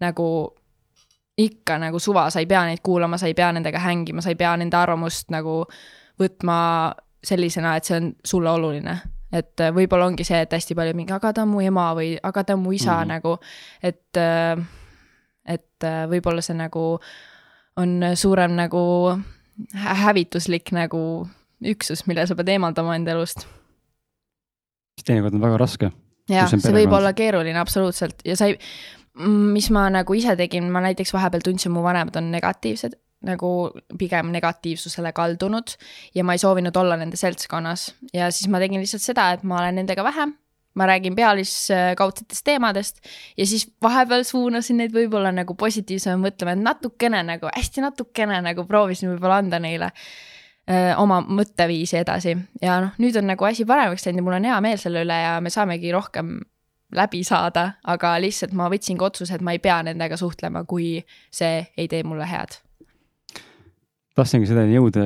nagu 0.00 0.28
ikka 1.38 1.78
nagu 1.82 1.98
suva, 1.98 2.28
sa 2.30 2.40
ei 2.40 2.46
pea 2.46 2.62
neid 2.64 2.80
kuulama, 2.82 3.18
sa 3.18 3.26
ei 3.26 3.34
pea 3.34 3.50
nendega 3.52 3.82
hängima, 3.82 4.22
sa 4.22 4.30
ei 4.30 4.38
pea 4.38 4.54
nende 4.56 4.76
arvamust 4.78 5.34
nagu 5.34 5.64
võtma 6.20 6.94
sellisena, 7.24 7.74
et 7.76 7.84
see 7.84 7.98
on 7.98 8.14
sulle 8.24 8.50
oluline. 8.50 9.00
et 9.34 9.60
äh, 9.60 9.72
võib-olla 9.74 10.06
ongi 10.06 10.22
see, 10.24 10.38
et 10.46 10.52
hästi 10.52 10.76
palju 10.78 10.94
mingi, 10.94 11.10
aga 11.12 11.32
ta 11.34 11.42
on 11.42 11.48
mu 11.50 11.60
ema 11.60 11.88
või 11.98 12.12
aga 12.22 12.44
ta 12.44 12.54
on 12.54 12.60
mu 12.62 12.72
isa 12.72 12.92
mm 12.92 13.00
-hmm. 13.00 13.08
nagu, 13.08 13.38
et, 13.82 14.16
et 15.44 15.84
äh, 15.84 16.06
võib-olla 16.08 16.40
see 16.40 16.54
nagu 16.54 17.00
on 17.76 18.00
suurem 18.14 18.54
nagu 18.58 18.82
hä- 19.74 19.94
hävituslik 20.04 20.72
nagu 20.72 21.28
üksus, 21.64 22.06
mille 22.06 22.26
sa 22.26 22.36
pead 22.38 22.48
eemaldama 22.54 22.96
enda 22.98 23.14
elust. 23.16 23.46
teinekord 25.04 25.34
on 25.34 25.40
väga 25.42 25.58
raske. 25.58 25.90
jah, 26.30 26.48
see 26.48 26.72
võib 26.74 26.92
olla 26.96 27.12
keeruline 27.12 27.58
absoluutselt 27.60 28.22
ja 28.24 28.36
sa 28.36 28.46
ei, 28.48 28.58
mis 29.54 29.70
ma 29.74 29.88
nagu 29.92 30.14
ise 30.14 30.36
tegin, 30.36 30.70
ma 30.72 30.80
näiteks 30.84 31.12
vahepeal 31.14 31.44
tundsin, 31.44 31.72
mu 31.74 31.82
vanemad 31.84 32.16
on 32.16 32.30
negatiivsed, 32.32 32.96
nagu 33.24 33.50
pigem 33.98 34.30
negatiivsusele 34.32 35.12
kaldunud 35.16 35.76
ja 36.14 36.24
ma 36.24 36.34
ei 36.36 36.42
soovinud 36.42 36.76
olla 36.76 36.96
nende 37.00 37.16
seltskonnas 37.20 37.92
ja 38.12 38.30
siis 38.30 38.48
ma 38.52 38.60
tegin 38.62 38.82
lihtsalt 38.84 39.02
seda, 39.04 39.30
et 39.32 39.42
ma 39.42 39.60
olen 39.60 39.80
nendega 39.82 40.04
vähem 40.04 40.34
ma 40.74 40.86
räägin 40.90 41.16
pealiskaudsetest 41.16 42.44
teemadest 42.44 43.02
ja 43.36 43.46
siis 43.46 43.66
vahepeal 43.82 44.24
suunasin 44.26 44.82
neid 44.82 44.94
võib-olla 44.94 45.32
nagu 45.34 45.54
positiivsema 45.58 46.18
mõtlema, 46.28 46.54
et 46.54 46.64
natukene 46.64 47.22
nagu 47.26 47.50
hästi 47.50 47.84
natukene 47.84 48.40
nagu 48.44 48.66
proovisin 48.68 49.12
võib-olla 49.12 49.42
anda 49.42 49.60
neile 49.62 49.90
öö, 50.70 50.96
oma 51.02 51.20
mõtteviisi 51.26 52.00
edasi 52.00 52.36
ja 52.62 52.80
noh, 52.86 52.98
nüüd 52.98 53.16
on 53.20 53.30
nagu 53.30 53.46
asi 53.46 53.66
paremaks 53.68 54.06
läinud 54.06 54.22
ja 54.22 54.26
mul 54.26 54.40
on 54.40 54.50
hea 54.50 54.58
meel 54.64 54.82
selle 54.82 55.04
üle 55.06 55.20
ja 55.22 55.38
me 55.44 55.52
saamegi 55.54 55.94
rohkem 55.94 56.36
läbi 56.94 57.24
saada, 57.24 57.70
aga 57.90 58.14
lihtsalt 58.22 58.54
ma 58.56 58.68
võtsingi 58.72 59.02
otsuse, 59.04 59.34
et 59.34 59.42
ma 59.44 59.54
ei 59.54 59.62
pea 59.62 59.80
nendega 59.86 60.16
suhtlema, 60.20 60.64
kui 60.68 60.98
see 61.32 61.64
ei 61.76 61.88
tee 61.90 62.04
mulle 62.06 62.26
head. 62.30 62.60
Tahtsingi 64.14 64.46
selleni 64.46 64.76
jõuda 64.76 65.04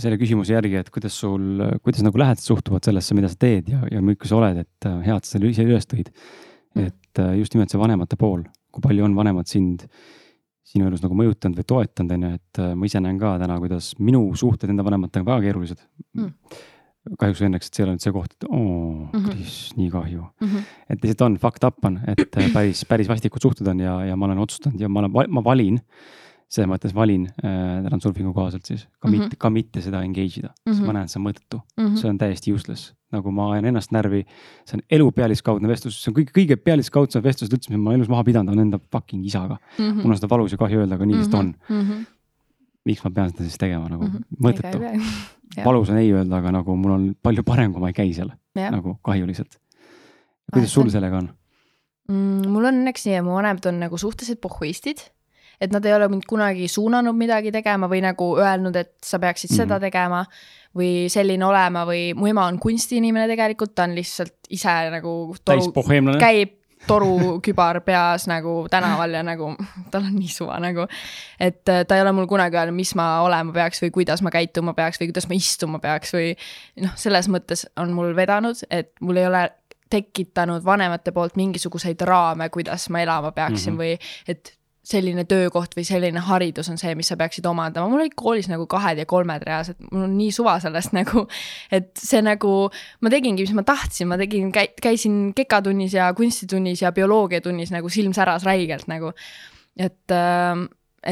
selle 0.00 0.18
küsimuse 0.20 0.52
järgi, 0.52 0.76
et 0.82 0.90
kuidas 0.92 1.16
sul, 1.16 1.62
kuidas 1.82 2.04
nagu 2.04 2.20
lähedased 2.20 2.44
suhtuvad 2.50 2.84
sellesse, 2.84 3.14
mida 3.16 3.30
sa 3.32 3.38
teed 3.40 3.68
ja, 3.72 3.80
ja 3.90 4.00
milline 4.04 4.28
sa 4.28 4.36
oled, 4.36 4.62
et 4.64 4.88
äh, 4.88 4.98
hea, 5.06 5.16
et 5.16 5.24
sa 5.28 5.36
selle 5.36 5.50
ise 5.50 5.64
üles 5.64 5.88
tõid. 5.88 6.10
Mm. 6.76 6.86
et 6.86 7.18
äh, 7.18 7.32
just 7.40 7.54
nimelt 7.56 7.72
see 7.72 7.80
vanemate 7.80 8.14
pool, 8.20 8.44
kui 8.70 8.82
palju 8.84 9.02
on 9.02 9.14
vanemad 9.16 9.48
sind 9.50 9.86
sinu 10.70 10.86
elus 10.86 11.00
nagu 11.02 11.16
mõjutanud 11.18 11.58
või 11.58 11.66
toetanud, 11.66 12.12
on 12.14 12.26
ju, 12.28 12.34
et 12.38 12.60
äh, 12.62 12.74
ma 12.78 12.86
ise 12.86 13.00
näen 13.02 13.16
ka 13.18 13.32
täna, 13.42 13.56
kuidas 13.58 13.94
minu 13.98 14.20
suhted 14.38 14.70
enda 14.70 14.84
vanematega 14.86 15.24
on 15.24 15.32
väga 15.32 15.46
keerulised 15.48 15.80
Mm. 16.14 16.30
kahjuks 17.18 17.40
või 17.40 17.46
õnneks, 17.48 17.66
et 17.70 17.74
see 17.74 17.80
ei 17.82 17.86
ole 17.86 17.92
nüüd 17.96 18.02
see 18.04 18.12
koht, 18.12 18.32
et 18.36 18.44
oo 18.44 19.08
Mhm. 19.16 19.28
Kris, 19.30 19.54
nii 19.76 19.90
kahju. 19.90 20.20
Mm 20.40 20.48
-hmm. 20.48 20.64
et 20.90 21.02
lihtsalt 21.02 21.22
on, 21.26 21.36
fucked 21.38 21.64
up 21.64 21.84
on, 21.84 21.98
et 22.06 22.36
päris, 22.52 22.84
päris 22.84 23.08
vastikud 23.08 23.40
suhted 23.42 23.66
on 23.66 23.80
ja, 23.80 23.94
ja 24.04 24.16
ma 24.16 24.26
olen 24.26 24.38
otsustanud 24.38 24.80
ja 24.80 24.88
ma 24.88 25.00
olen, 25.00 25.30
ma 25.32 25.42
valin 25.44 25.80
selles 26.50 26.66
mõttes 26.70 26.92
valin 26.94 27.28
äh, 27.44 27.84
transurfingu 27.86 28.32
kohaselt 28.34 28.66
siis 28.66 28.86
ka 29.00 29.08
Mhm. 29.08 29.12
mitte, 29.20 29.36
ka 29.38 29.50
mitte 29.54 29.80
seda 29.84 30.00
engage 30.02 30.40
ida 30.40 30.48
mm, 30.48 30.54
-hmm. 30.54 30.72
sest 30.72 30.80
Mhm. 30.80 30.86
ma 30.86 30.92
näen, 30.92 31.04
et 31.04 31.10
see 31.10 31.20
on 31.20 31.26
mõttetu 31.28 31.60
mm. 31.60 31.84
-hmm. 31.86 31.96
see 32.00 32.10
on 32.10 32.18
täiesti 32.18 32.52
useless, 32.52 32.92
nagu 33.12 33.30
ma 33.30 33.52
ajan 33.52 33.64
ennast 33.70 33.92
närvi. 33.92 34.24
see 34.66 34.76
on 34.76 34.82
elu 34.90 35.10
pealiskaudne 35.12 35.68
vestlus, 35.68 36.02
see 36.02 36.10
on 36.10 36.16
kõige, 36.18 36.32
kõige 36.38 36.56
pealiskaudsem 36.56 37.22
vestlus 37.22 37.50
üldse, 37.50 37.70
mis 37.70 37.78
ma 37.78 37.94
elus 37.94 38.08
maha 38.08 38.24
pidanud 38.24 38.48
olen 38.52 38.66
enda 38.66 38.78
fucking 38.92 39.24
isaga. 39.26 39.58
mm 39.78 39.96
mul 40.02 40.10
on 40.10 40.16
seda 40.16 40.28
valus 40.30 40.52
ja 40.52 40.58
kahju 40.58 40.80
öelda, 40.80 40.94
aga 40.94 41.06
nii 41.06 41.16
lihtsalt 41.16 41.34
on. 41.40 41.54
mm. 41.68 41.80
-hmm. 41.80 42.06
miks 42.86 43.04
ma 43.04 43.10
pean 43.10 43.30
seda 43.30 43.42
siis 43.44 43.58
tegema 43.58 43.88
nagu 43.88 44.04
mm. 44.04 44.10
-hmm. 44.10 44.46
mõttetu. 44.46 44.80
Valus 45.64 45.90
on 45.90 45.96
ei 45.98 46.12
öelda, 46.12 46.36
aga 46.36 46.50
nagu 46.52 46.76
mul 46.76 46.90
on 46.92 47.14
palju 47.22 47.42
parem, 47.42 47.72
kui 47.72 47.80
ma 47.80 47.88
ei 47.88 47.92
käi 47.92 48.12
seal 48.14 48.30
nagu 48.54 48.98
kahjuliselt. 49.02 49.58
kuidas 50.52 50.70
Ah, 50.70 50.74
sul 50.74 50.82
see 50.82 50.86
on- 50.86 50.90
sellega 50.90 51.16
on? 51.18 51.28
mm,. 52.08 52.48
mul 52.48 52.64
on 52.64 52.74
õnneks 52.74 53.06
nii, 53.06 53.14
et 53.18 53.24
mu 53.24 53.30
vanemad 53.34 53.66
on 53.66 53.80
nagu 53.80 53.98
suhteliselt 53.98 54.40
pohhuistid. 54.40 54.98
Et 55.60 55.72
nad 55.72 55.84
ei 55.84 55.94
ole 55.94 56.08
mind 56.08 56.24
kunagi 56.28 56.68
suunanud 56.68 57.16
midagi 57.16 57.52
tegema 57.52 57.88
või 57.90 58.00
nagu 58.04 58.32
öelnud, 58.40 58.76
et 58.76 58.94
sa 59.04 59.18
peaksid 59.18 59.50
mm 59.50 59.54
-hmm. 59.54 59.62
seda 59.62 59.74
Mhm. 59.74 59.80
tegema 59.80 60.24
või 60.76 61.08
selline 61.10 61.44
olema 61.44 61.84
või 61.86 62.14
mu 62.14 62.26
ema 62.26 62.46
on 62.46 62.58
kunstiinimene 62.58 63.26
tegelikult, 63.26 63.74
ta 63.74 63.82
on 63.82 63.94
lihtsalt 63.94 64.34
ise 64.50 64.76
nagu 64.90 65.34
toru, 65.44 65.72
käib 66.18 66.56
torukübar 66.86 67.80
peas 67.88 68.26
nagu 68.30 68.66
tänaval 68.70 69.12
ja 69.14 69.22
nagu 69.22 69.50
tal 69.90 70.06
on 70.06 70.14
nii 70.16 70.28
suva 70.28 70.58
nagu. 70.60 70.86
et 71.40 71.68
äh, 71.68 71.84
ta 71.86 71.96
ei 71.96 72.02
ole 72.02 72.12
mul 72.12 72.26
kunagi 72.26 72.56
öelnud, 72.56 72.74
mis 72.74 72.94
ma 72.94 73.20
olema 73.20 73.52
peaks 73.52 73.82
või 73.82 73.90
kuidas 73.90 74.22
ma 74.22 74.30
käituma 74.30 74.74
peaks 74.74 75.00
või 75.00 75.10
kuidas 75.12 75.28
ma 75.28 75.34
istuma 75.34 75.78
peaks 75.78 76.14
või 76.14 76.36
noh, 76.80 76.94
selles 76.96 77.28
mõttes 77.28 77.66
on 77.76 77.92
mul 77.92 78.16
vedanud, 78.16 78.56
et 78.70 78.92
mul 79.00 79.16
ei 79.16 79.26
ole 79.26 79.50
tekitanud 79.90 80.64
vanemate 80.64 81.12
poolt 81.12 81.36
mingisuguseid 81.36 82.00
raame, 82.06 82.48
kuidas 82.48 82.88
ma 82.90 83.02
elama 83.02 83.32
peaksin 83.32 83.74
mm 83.74 83.78
-hmm. 83.78 83.98
või 83.98 84.28
et 84.28 84.56
selline 84.86 85.26
töökoht 85.28 85.74
või 85.76 85.84
selline 85.84 86.22
haridus 86.24 86.70
on 86.72 86.78
see, 86.80 86.94
mis 86.96 87.10
sa 87.12 87.16
peaksid 87.20 87.44
omandama, 87.46 87.90
mul 87.90 88.00
olid 88.00 88.14
koolis 88.16 88.48
nagu 88.48 88.64
kahed 88.70 89.02
ja 89.02 89.06
kolmed 89.08 89.44
reaalselt, 89.44 89.80
mul 89.90 90.06
on 90.06 90.14
nii 90.16 90.30
suva 90.34 90.56
sellest 90.62 90.94
nagu, 90.98 91.26
et 91.74 91.90
see 92.00 92.22
nagu, 92.24 92.54
ma 93.04 93.12
tegingi, 93.12 93.44
mis 93.44 93.56
ma 93.56 93.64
tahtsin, 93.68 94.08
ma 94.10 94.18
tegin, 94.20 94.48
käisin 94.54 95.18
kekatunnis 95.36 95.96
ja 95.98 96.08
kunstitunnis 96.16 96.84
ja 96.84 96.94
bioloogiatunnis 96.96 97.74
nagu 97.76 97.92
silm 97.92 98.16
säras 98.16 98.46
räigelt 98.48 98.88
nagu. 98.90 99.12
et, 99.76 100.16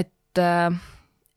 et, 0.01 0.41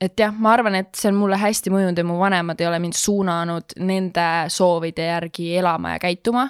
et 0.01 0.23
jah, 0.23 0.31
ma 0.31 0.55
arvan, 0.55 0.79
et 0.79 0.95
see 0.95 1.11
on 1.11 1.19
mulle 1.19 1.39
hästi 1.39 1.73
mõjunud 1.73 1.99
ja 1.99 2.07
mu 2.07 2.15
vanemad 2.21 2.63
ei 2.63 2.69
ole 2.71 2.79
mind 2.79 2.95
suunanud 2.97 3.75
nende 3.83 4.29
soovide 4.49 5.11
järgi 5.11 5.51
elama 5.59 5.97
ja 5.97 6.01
käituma 6.07 6.47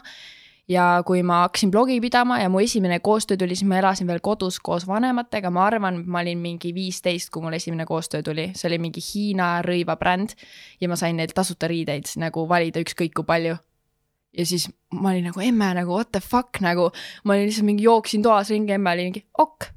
ja 0.71 0.85
kui 1.05 1.23
ma 1.25 1.41
hakkasin 1.45 1.71
blogi 1.71 1.97
pidama 2.01 2.39
ja 2.39 2.49
mu 2.49 2.61
esimene 2.63 2.99
koostöö 3.03 3.37
tuli, 3.37 3.55
siis 3.55 3.67
ma 3.67 3.79
elasin 3.79 4.07
veel 4.07 4.21
kodus 4.23 4.59
koos 4.63 4.87
vanematega, 4.87 5.51
ma 5.51 5.65
arvan, 5.67 6.01
ma 6.05 6.21
olin 6.21 6.39
mingi 6.41 6.73
viisteist, 6.75 7.31
kui 7.33 7.43
mul 7.43 7.57
esimene 7.57 7.85
koostöö 7.89 8.23
tuli, 8.23 8.51
see 8.55 8.69
oli 8.69 8.79
mingi 8.81 9.03
Hiina 9.05 9.51
rõivabränd 9.65 10.35
ja 10.81 10.89
ma 10.91 10.97
sain 10.99 11.19
neilt 11.19 11.35
tasuta 11.37 11.69
riideid 11.71 12.09
nagu 12.21 12.45
valida 12.49 12.83
ükskõik 12.83 13.15
kui 13.17 13.27
palju. 13.27 13.57
ja 14.37 14.45
siis 14.47 14.69
ma 14.95 15.11
olin 15.11 15.27
nagu 15.27 15.41
emme 15.43 15.73
nagu 15.75 15.91
what 15.91 16.11
the 16.11 16.21
fuck 16.23 16.61
nagu, 16.63 16.89
ma 17.23 17.35
olin 17.35 17.49
lihtsalt 17.49 17.67
mingi 17.67 17.83
jooksin 17.83 18.23
toas 18.23 18.49
ringi, 18.49 18.73
emme 18.77 18.93
oli 18.93 19.09
mingi 19.09 19.25
ok. 19.37 19.71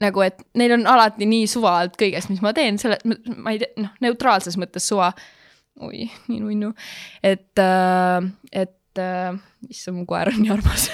nagu, 0.00 0.20
et 0.20 0.42
neil 0.54 0.74
on 0.78 0.86
alati 0.90 1.26
nii 1.26 1.46
suva 1.46 1.78
alt 1.80 2.00
kõigest, 2.00 2.32
mis 2.32 2.42
ma 2.42 2.52
teen, 2.52 2.78
selle, 2.78 2.98
ma 3.36 3.54
ei 3.54 3.62
tea, 3.62 3.70
noh, 3.78 3.94
neutraalses 4.00 4.58
mõttes 4.58 4.88
suva. 4.88 5.12
oi, 5.80 6.08
nii 6.28 6.40
nunnu, 6.40 6.72
et, 7.22 7.62
et 8.52 8.74
äh, 9.02 9.34
issand, 9.68 9.98
mu 9.98 10.06
koer 10.08 10.32
on 10.32 10.40
nii 10.40 10.52
armas 10.54 10.88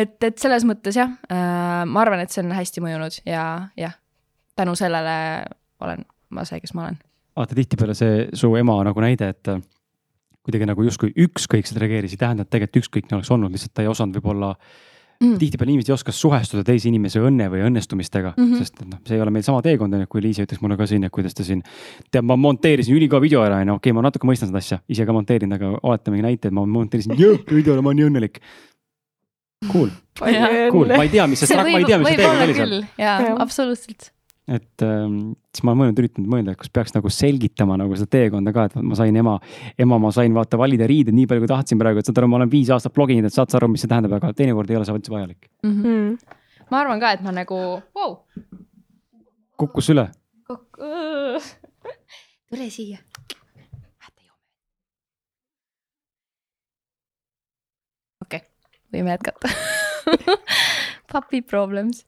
et, 0.00 0.16
et 0.22 0.38
selles 0.38 0.66
mõttes 0.68 0.98
jah 0.98 1.16
äh,, 1.30 1.82
ma 1.88 2.04
arvan, 2.04 2.22
et 2.22 2.34
see 2.34 2.44
on 2.44 2.54
hästi 2.56 2.84
mõjunud 2.84 3.20
ja 3.28 3.44
jah, 3.78 3.96
tänu 4.58 4.76
sellele 4.78 5.18
olen 5.84 6.04
ma 6.34 6.44
see, 6.48 6.60
kes 6.62 6.74
ma 6.76 6.86
olen. 6.86 7.00
vaata 7.38 7.56
tihtipeale 7.56 7.96
see 7.96 8.28
su 8.36 8.50
ema 8.58 8.78
nagu 8.86 9.02
näide, 9.04 9.30
et 9.34 9.50
äh, 9.52 9.62
kuidagi 10.46 10.68
nagu 10.68 10.84
justkui 10.86 11.12
ükskõikselt 11.26 11.80
reageeris, 11.82 12.14
ei 12.16 12.20
tähenda, 12.20 12.44
et 12.44 12.52
tegelikult 12.52 12.84
ükskõikne 12.84 13.18
oleks 13.18 13.30
olnud, 13.34 13.52
lihtsalt 13.52 13.74
ta 13.76 13.84
ei 13.84 13.90
osanud 13.90 14.16
võib-olla 14.18 14.54
Mm. 15.18 15.34
tihtipeale 15.34 15.72
inimesed 15.72 15.90
ei 15.90 15.96
oska 15.96 16.12
suhestuda 16.14 16.62
teise 16.62 16.86
inimese 16.86 17.18
õnne 17.18 17.48
või 17.50 17.64
õnnestumistega 17.66 18.36
mm. 18.36 18.44
-hmm. 18.44 18.58
sest 18.60 18.76
et 18.84 18.86
noh, 18.86 19.00
see 19.02 19.16
ei 19.16 19.22
ole 19.24 19.32
meil 19.34 19.42
sama 19.42 19.58
teekond, 19.66 19.96
on 19.96 20.04
ju, 20.04 20.10
kui 20.12 20.22
Liisi 20.22 20.44
ütles 20.44 20.60
mulle 20.62 20.76
ka 20.78 20.86
siin, 20.86 21.02
et 21.08 21.10
kuidas 21.10 21.34
ta 21.34 21.42
siin. 21.42 21.64
tead, 22.06 22.22
ma 22.22 22.36
monteerisin 22.38 22.94
ülikõva 22.94 23.24
video 23.24 23.42
ära, 23.42 23.58
onju, 23.64 23.80
okei, 23.80 23.96
ma 23.98 24.04
natuke 24.06 24.30
mõistan 24.30 24.52
seda 24.52 24.62
asja, 24.62 24.78
ise 24.86 25.06
ka 25.08 25.16
monteerinud, 25.16 25.56
aga 25.58 25.72
oleta 25.82 26.14
mingi 26.14 26.22
näite, 26.22 26.52
et 26.52 26.54
ma 26.54 26.62
monteerisin 26.70 27.18
jõhkra 27.24 27.58
video 27.58 27.74
ära, 27.74 27.82
ma 27.82 27.90
olen 27.90 27.98
nii 27.98 28.08
õnnelik. 28.12 28.38
Cool, 29.72 29.90
cool, 30.22 30.86
ma 30.86 31.02
ei 31.02 31.10
tea, 31.10 31.26
mis 31.26 31.42
see, 31.42 31.58
ma 31.58 31.66
ei 31.66 31.88
tea, 31.88 31.98
mis 31.98 32.12
see 32.12 32.22
teekond 32.22 32.44
oli 32.46 32.54
seal. 32.60 32.78
jaa 33.02 33.34
absoluutselt. 33.42 34.12
Et 34.48 34.84
ähm, 34.84 35.16
siis 35.52 35.64
ma 35.66 35.72
olen 35.72 35.82
mõelnud, 35.82 36.00
üritanud 36.00 36.30
mõelda, 36.32 36.54
et 36.54 36.60
kas 36.60 36.70
peaks 36.72 36.94
nagu 36.94 37.10
selgitama 37.12 37.76
nagu 37.80 37.96
seda 37.98 38.08
teekonda 38.16 38.52
ka, 38.56 38.64
et 38.70 38.76
ma 38.80 38.96
sain 38.96 39.16
ema, 39.20 39.34
ema, 39.80 39.98
ma 40.00 40.12
sain 40.14 40.32
vaata 40.36 40.60
valida 40.60 40.88
riided 40.88 41.16
nii 41.16 41.28
palju, 41.28 41.44
kui 41.44 41.52
tahtsin 41.52 41.80
praegu, 41.80 42.00
et 42.00 42.08
saad 42.08 42.20
aru, 42.22 42.30
ma 42.32 42.40
olen 42.40 42.52
viis 42.52 42.70
aastat 42.72 42.94
bloginud, 42.96 43.28
et 43.28 43.34
saad 43.34 43.52
sa 43.52 43.60
aru, 43.60 43.68
mis 43.72 43.84
see 43.84 43.90
tähendab, 43.90 44.16
aga 44.16 44.32
teinekord 44.36 44.72
ei 44.72 44.78
ole 44.80 44.88
see 44.88 44.96
üldse 44.96 45.12
vajalik. 45.12 45.50
Mhm. 45.66 45.88
Mm. 45.88 46.12
ma 46.72 46.82
arvan 46.82 47.02
ka, 47.02 47.12
et 47.16 47.24
ma 47.24 47.34
nagu 47.34 47.58
wow., 47.96 48.12
kukkus 49.60 49.92
üle. 49.92 50.08
tule 52.48 52.70
siia. 52.72 52.98
okei 58.24 58.40
okay., 58.40 58.42
võime 58.94 59.10
jätkata. 59.16 59.52
Puppy 61.12 61.42
problems. 61.42 62.04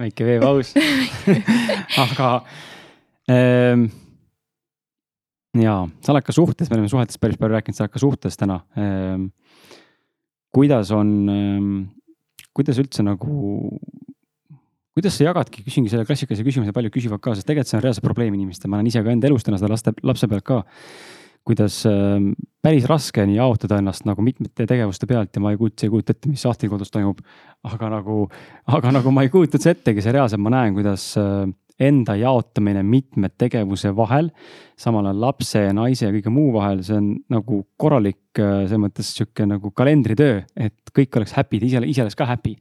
Väike 0.00 0.26
veepaus. 0.26 0.72
aga 2.04 2.30
ähm, 3.30 3.86
ja 5.58 5.76
sa 6.02 6.14
oled 6.14 6.26
ka 6.26 6.34
suhtes, 6.34 6.70
me 6.70 6.78
oleme 6.78 6.90
suhetest 6.90 7.20
päris 7.22 7.38
palju 7.40 7.54
rääkinud, 7.54 7.78
sa 7.78 7.86
oled 7.86 7.94
ka 7.94 8.02
suhtes 8.02 8.38
täna 8.40 8.60
ähm,. 8.80 9.30
kuidas 10.54 10.90
on 10.94 11.12
ähm,, 11.30 11.72
kuidas 12.54 12.78
üldse 12.82 13.02
nagu, 13.06 13.78
kuidas 14.94 15.18
sa 15.18 15.28
jagadki, 15.28 15.64
küsingi 15.66 15.90
selle 15.92 16.06
klassikalise 16.06 16.46
küsimuse, 16.46 16.74
paljud 16.74 16.94
küsivad 16.94 17.22
ka, 17.22 17.34
sest 17.34 17.48
tegelikult 17.48 17.70
see 17.70 17.78
on 17.78 17.86
reaalselt 17.86 18.06
probleem 18.06 18.34
inimestel, 18.36 18.70
ma 18.70 18.78
olen 18.78 18.90
ise 18.90 19.02
ka 19.02 19.14
enda 19.14 19.30
elus 19.30 19.46
täna 19.46 19.58
seda 19.60 19.72
laste, 19.74 19.94
lapse 20.06 20.30
pealt 20.30 20.46
ka 20.46 20.62
kuidas 21.44 21.82
ähm, 21.88 22.30
päris 22.64 22.86
raske 22.88 23.22
on 23.24 23.34
jaotada 23.34 23.78
ennast 23.82 24.06
nagu 24.08 24.24
mitmete 24.24 24.66
tegevuste 24.68 25.08
pealt 25.08 25.36
ja 25.36 25.42
ma 25.44 25.52
ei 25.52 25.60
kujuta, 25.60 25.84
ei 25.84 25.92
kujuta 25.92 26.14
ette, 26.16 26.30
mis 26.32 26.44
Ahti 26.48 26.70
kodus 26.72 26.92
toimub. 26.94 27.20
aga 27.64 27.90
nagu, 27.98 28.24
aga 28.66 28.94
nagu 28.98 29.12
ma 29.12 29.24
ei 29.24 29.32
kujuta 29.32 29.58
üldse 29.58 29.74
ettegi, 29.76 30.04
see 30.04 30.14
reaalselt 30.16 30.42
ma 30.44 30.52
näen, 30.54 30.74
kuidas 30.76 31.10
äh, 31.20 31.44
enda 31.80 32.14
jaotamine 32.16 32.84
mitme 32.86 33.30
tegevuse 33.38 33.90
vahel, 33.96 34.30
samal 34.78 35.08
ajal 35.08 35.20
lapse 35.24 35.64
ja 35.64 35.74
naise 35.74 36.06
ja 36.06 36.14
kõige 36.14 36.32
muu 36.32 36.52
vahel, 36.54 36.84
see 36.86 36.96
on 37.00 37.10
nagu 37.34 37.60
korralik 37.80 38.38
äh, 38.38 38.64
selles 38.64 38.82
mõttes 38.86 39.10
sihuke 39.16 39.46
nagu 39.50 39.72
kalendritöö, 39.76 40.40
et 40.56 40.94
kõik 40.94 41.18
oleks 41.18 41.34
happy'd, 41.38 41.66
ise, 41.66 41.82
ise 41.90 42.06
oleks 42.06 42.18
ka 42.18 42.28
happy. 42.30 42.56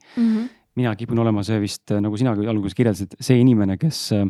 mina 0.76 0.96
kipun 0.98 1.20
olema 1.22 1.44
see 1.46 1.60
vist 1.62 1.92
äh, 1.92 2.02
nagu 2.02 2.18
sina 2.18 2.34
alguses 2.34 2.76
kirjeldasid, 2.76 3.16
see 3.22 3.38
inimene, 3.40 3.78
kes 3.78 4.08
äh, 4.18 4.26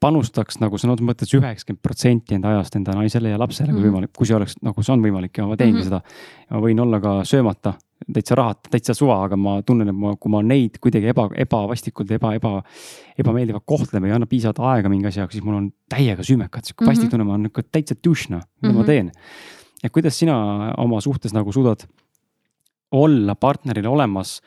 panustaks 0.00 0.60
nagu 0.62 0.78
sõna 0.78 0.92
otseses 0.94 1.08
mõttes 1.08 1.32
üheksakümmend 1.34 1.82
protsenti 1.82 2.34
enda 2.36 2.52
ajast 2.54 2.76
enda 2.78 2.92
naisele 2.94 3.32
ja 3.32 3.38
lapsele, 3.38 3.72
kui 3.72 3.80
Mhm. 3.82 3.88
võimalik, 3.88 4.12
kui 4.16 4.26
see 4.26 4.36
oleks 4.36 4.54
nagu 4.62 4.82
see 4.82 4.92
on 4.92 5.02
võimalik 5.02 5.36
ja 5.38 5.46
ma 5.46 5.56
teengi 5.56 5.80
Mhm. 5.80 5.84
seda. 5.88 6.00
ma 6.50 6.60
võin 6.60 6.80
olla 6.80 7.00
ka 7.00 7.08
söömata, 7.24 7.74
täitsa 8.12 8.36
rahata, 8.36 8.70
täitsa 8.70 8.94
suva, 8.94 9.24
aga 9.24 9.36
ma 9.36 9.60
tunnen, 9.62 9.88
et 9.88 9.94
ma, 9.94 10.14
kui 10.16 10.30
ma 10.30 10.40
neid 10.40 10.78
kuidagi 10.80 11.08
eba, 11.08 11.28
ebavastikult, 11.34 12.10
eba, 12.10 12.32
eba, 12.34 12.62
ebameeldivalt 13.18 13.66
kohtlen 13.66 14.02
või 14.02 14.06
ei 14.06 14.12
anna 14.12 14.26
piisavalt 14.26 14.58
aega 14.60 14.88
mingi 14.88 15.06
asja 15.06 15.22
jaoks, 15.24 15.32
siis 15.32 15.44
mul 15.44 15.54
on 15.56 15.72
täiega 15.90 16.22
süümekad, 16.22 16.62
sihuke 16.64 16.84
Mhm. 16.84 16.90
vastik 16.90 17.10
tunne, 17.10 17.24
ma 17.24 17.34
olen 17.34 17.42
nihuke 17.50 17.62
täitsa 17.72 17.94
tušna, 18.00 18.40
mida 18.62 18.72
ma 18.74 18.80
Mhm. 18.82 18.86
teen. 18.86 19.10
et 19.82 19.92
kuidas 19.92 20.14
sina 20.16 20.74
oma 20.78 21.00
suhtes 21.00 21.32
nagu 21.32 21.52
suudad 21.52 21.84
olla 22.92 23.34
partnerile 23.34 23.88
olemas, 23.88 24.40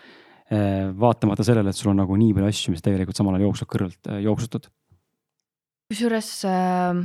vaatamata 0.52 1.44
sellele, 1.44 1.69
et 1.69 1.76
sul 1.76 1.91
on 1.91 1.98
nagu 1.98 2.15
nii 2.18 2.34
palju 2.34 2.48
asju, 2.48 2.72
mis 2.72 2.82
tegelikult 2.82 3.15
samal 3.15 3.36
ajal 3.36 3.48
jooksvad 3.52 3.68
kõrvalt 3.68 4.10
äh, 4.10 4.22
jooksutud 4.23 4.68
kusjuures 5.91 6.30
äh, 6.47 7.01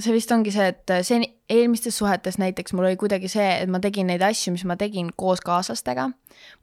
see 0.00 0.14
vist 0.14 0.32
ongi 0.34 0.50
see, 0.50 0.66
et 0.72 0.92
see 1.06 1.20
eelmistes 1.54 1.94
suhetes 2.00 2.36
näiteks 2.40 2.74
mul 2.74 2.88
oli 2.88 2.96
kuidagi 2.98 3.28
see, 3.30 3.44
et 3.62 3.70
ma 3.70 3.78
tegin 3.82 4.08
neid 4.10 4.22
asju, 4.26 4.54
mis 4.56 4.64
ma 4.66 4.74
tegin 4.80 5.12
koos 5.16 5.42
kaaslastega. 5.44 6.08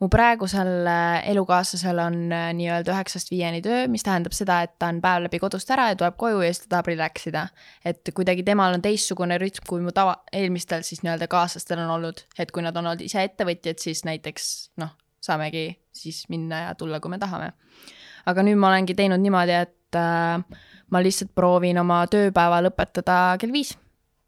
mu 0.04 0.10
praegusel 0.12 0.88
äh, 0.90 1.30
elukaaslasel 1.32 2.02
on 2.04 2.18
äh, 2.36 2.50
nii-öelda 2.58 2.92
üheksast 2.92 3.32
viieni 3.32 3.62
töö, 3.64 3.86
mis 3.92 4.04
tähendab 4.04 4.36
seda, 4.36 4.62
et 4.68 4.74
ta 4.80 4.90
on 4.92 5.00
päev 5.04 5.24
läbi 5.28 5.40
kodust 5.40 5.72
ära 5.72 5.88
ja 5.92 6.00
tuleb 6.00 6.18
koju 6.20 6.42
ja 6.44 6.50
siis 6.52 6.66
ta 6.66 6.74
tahab 6.76 6.92
relax 6.92 7.28
ida. 7.32 7.46
et 7.86 8.12
kuidagi 8.14 8.44
temal 8.48 8.76
on 8.76 8.84
teistsugune 8.84 9.38
rütm, 9.40 9.64
kui 9.70 9.84
mu 9.86 9.96
tava, 9.96 10.18
eelmistel 10.34 10.84
siis 10.88 11.04
nii-öelda 11.06 11.30
kaaslastel 11.32 11.80
on 11.86 11.96
olnud, 11.96 12.26
et 12.38 12.52
kui 12.52 12.66
nad 12.66 12.76
on 12.76 12.92
olnud 12.92 13.06
ise 13.06 13.24
ettevõtjad, 13.24 13.80
siis 13.80 14.04
näiteks 14.10 14.50
noh, 14.84 14.92
saamegi 15.24 15.70
siis 15.96 16.26
minna 16.30 16.66
ja 16.68 16.76
tulla, 16.76 17.00
kui 17.00 17.14
me 17.14 17.22
tahame. 17.22 17.54
aga 18.26 18.44
nüüd 18.44 18.60
ma 18.60 18.74
olengi 18.74 18.98
teinud 18.98 19.24
niimoodi, 19.24 19.56
et 19.56 19.96
äh, 19.96 20.68
ma 20.92 21.02
lihtsalt 21.04 21.32
proovin 21.36 21.80
oma 21.82 22.04
tööpäeva 22.12 22.62
lõpetada 22.66 23.38
kell 23.42 23.54
viis 23.54 23.76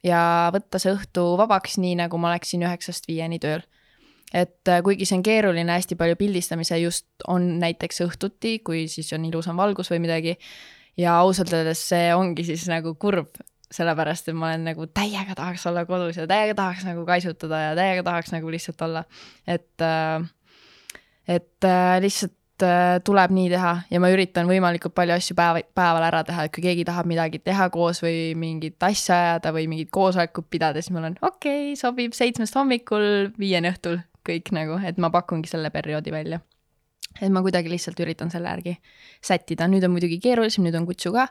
ja 0.03 0.49
võtta 0.53 0.81
see 0.81 0.93
õhtu 0.93 1.25
vabaks, 1.39 1.77
nii 1.81 1.95
nagu 2.03 2.19
ma 2.19 2.33
oleksin 2.33 2.63
üheksast 2.65 3.07
viieni 3.07 3.39
tööl. 3.43 3.63
et 4.33 4.67
äh, 4.67 4.81
kuigi 4.81 5.05
see 5.05 5.19
on 5.19 5.23
keeruline, 5.23 5.69
hästi 5.69 5.95
palju 5.95 6.17
pildistamise 6.17 6.79
just 6.81 7.05
on 7.29 7.59
näiteks 7.61 8.01
õhtuti, 8.07 8.59
kui 8.65 8.87
siis 8.89 9.11
on 9.13 9.25
ilusam 9.25 9.57
valgus 9.57 9.91
või 9.91 10.01
midagi. 10.07 10.37
ja 10.97 11.17
ausalt 11.19 11.53
öeldes 11.53 11.87
see 11.89 12.13
ongi 12.15 12.43
siis 12.43 12.67
nagu 12.69 12.95
kurb, 12.95 13.37
sellepärast 13.73 14.29
et 14.29 14.37
ma 14.37 14.51
olen 14.51 14.67
nagu 14.69 14.87
täiega 14.87 15.35
tahaks 15.35 15.65
olla 15.65 15.85
kodus 15.85 16.17
ja 16.17 16.27
täiega 16.27 16.55
tahaks 16.55 16.85
nagu 16.85 17.05
kaisutada 17.05 17.61
ja 17.69 17.75
täiega 17.75 18.03
tahaks 18.03 18.31
nagu 18.31 18.51
lihtsalt 18.51 18.81
olla, 18.81 19.03
et 19.47 19.81
äh, 19.81 20.29
et 21.27 21.63
äh, 21.63 22.01
lihtsalt 22.01 22.35
tuleb 23.03 23.31
nii 23.33 23.49
teha 23.49 23.71
ja 23.89 23.99
ma 23.99 24.09
üritan 24.13 24.47
võimalikult 24.47 24.93
palju 24.95 25.15
asju 25.15 25.35
päeva, 25.37 25.63
päeval 25.75 26.05
ära 26.05 26.21
teha, 26.27 26.45
et 26.45 26.53
kui 26.53 26.63
keegi 26.65 26.85
tahab 26.85 27.09
midagi 27.09 27.39
teha 27.41 27.69
koos 27.73 28.03
või 28.03 28.33
mingit 28.37 28.83
asja 28.85 29.15
ajada 29.15 29.53
või 29.55 29.65
mingit 29.71 29.89
koosolekut 29.93 30.49
pidada, 30.53 30.81
siis 30.81 30.93
ma 30.93 31.01
olen 31.01 31.17
okei 31.21 31.73
okay,, 31.73 31.79
sobib 31.79 32.13
seitsmest 32.13 32.55
hommikul 32.55 33.33
viieni 33.39 33.71
õhtul 33.73 33.99
kõik 34.27 34.53
nagu, 34.55 34.77
et 34.85 34.99
ma 35.01 35.11
pakungi 35.13 35.49
selle 35.51 35.71
perioodi 35.73 36.13
välja. 36.13 36.39
et 37.21 37.29
ma 37.29 37.41
kuidagi 37.41 37.69
lihtsalt 37.69 37.99
üritan 37.99 38.31
selle 38.33 38.49
järgi 38.49 38.77
sättida, 39.21 39.67
nüüd 39.67 39.83
on 39.85 39.93
muidugi 39.93 40.19
keerulisem, 40.19 40.63
nüüd 40.65 40.77
on 40.77 40.85
kutsu 40.85 41.11
ka. 41.13 41.27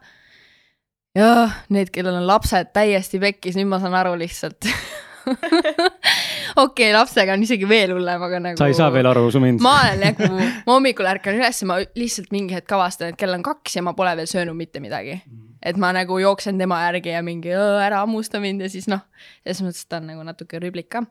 ja 1.14 1.48
need, 1.68 1.90
kellel 1.94 2.18
on 2.20 2.26
lapsed 2.26 2.72
täiesti 2.74 3.20
pekkis, 3.22 3.56
nüüd 3.56 3.70
ma 3.70 3.80
saan 3.80 3.94
aru 3.94 4.16
lihtsalt 4.18 4.68
okei 6.64 6.64
okay,, 6.64 6.90
lapsega 6.94 7.36
on 7.36 7.44
isegi 7.44 7.68
veel 7.68 7.94
hullem, 7.94 8.24
aga 8.28 8.40
nagu. 8.46 8.58
sa 8.60 8.68
ei 8.70 8.76
saa 8.76 8.90
veel 8.94 9.08
aru, 9.10 9.28
su 9.34 9.42
mind. 9.42 9.62
ma 9.64 9.74
olen 9.84 10.02
nagu, 10.06 10.28
ma 10.66 10.74
hommikul 10.74 11.08
ärkan 11.08 11.38
üles, 11.38 11.62
ma 11.68 11.78
lihtsalt 11.98 12.32
mingi 12.34 12.56
hetk 12.58 12.76
avastan, 12.76 13.12
et 13.12 13.20
kell 13.20 13.34
on 13.36 13.44
kaks 13.46 13.78
ja 13.78 13.84
ma 13.86 13.96
pole 13.98 14.14
veel 14.20 14.30
söönud 14.30 14.58
mitte 14.58 14.82
midagi. 14.84 15.20
et 15.62 15.78
ma 15.80 15.92
nagu 15.94 16.18
jooksen 16.22 16.58
tema 16.58 16.82
järgi 16.86 17.14
ja 17.14 17.22
mingi 17.26 17.54
ära 17.54 18.02
hammusta 18.02 18.40
mind 18.42 18.64
ja 18.66 18.70
siis 18.72 18.88
noh, 18.90 19.04
selles 19.42 19.62
mõttes 19.66 19.86
ta 19.88 20.02
on 20.02 20.10
nagu 20.12 20.26
natuke 20.26 20.60
rüblik 20.62 20.90
ka. 20.92 21.04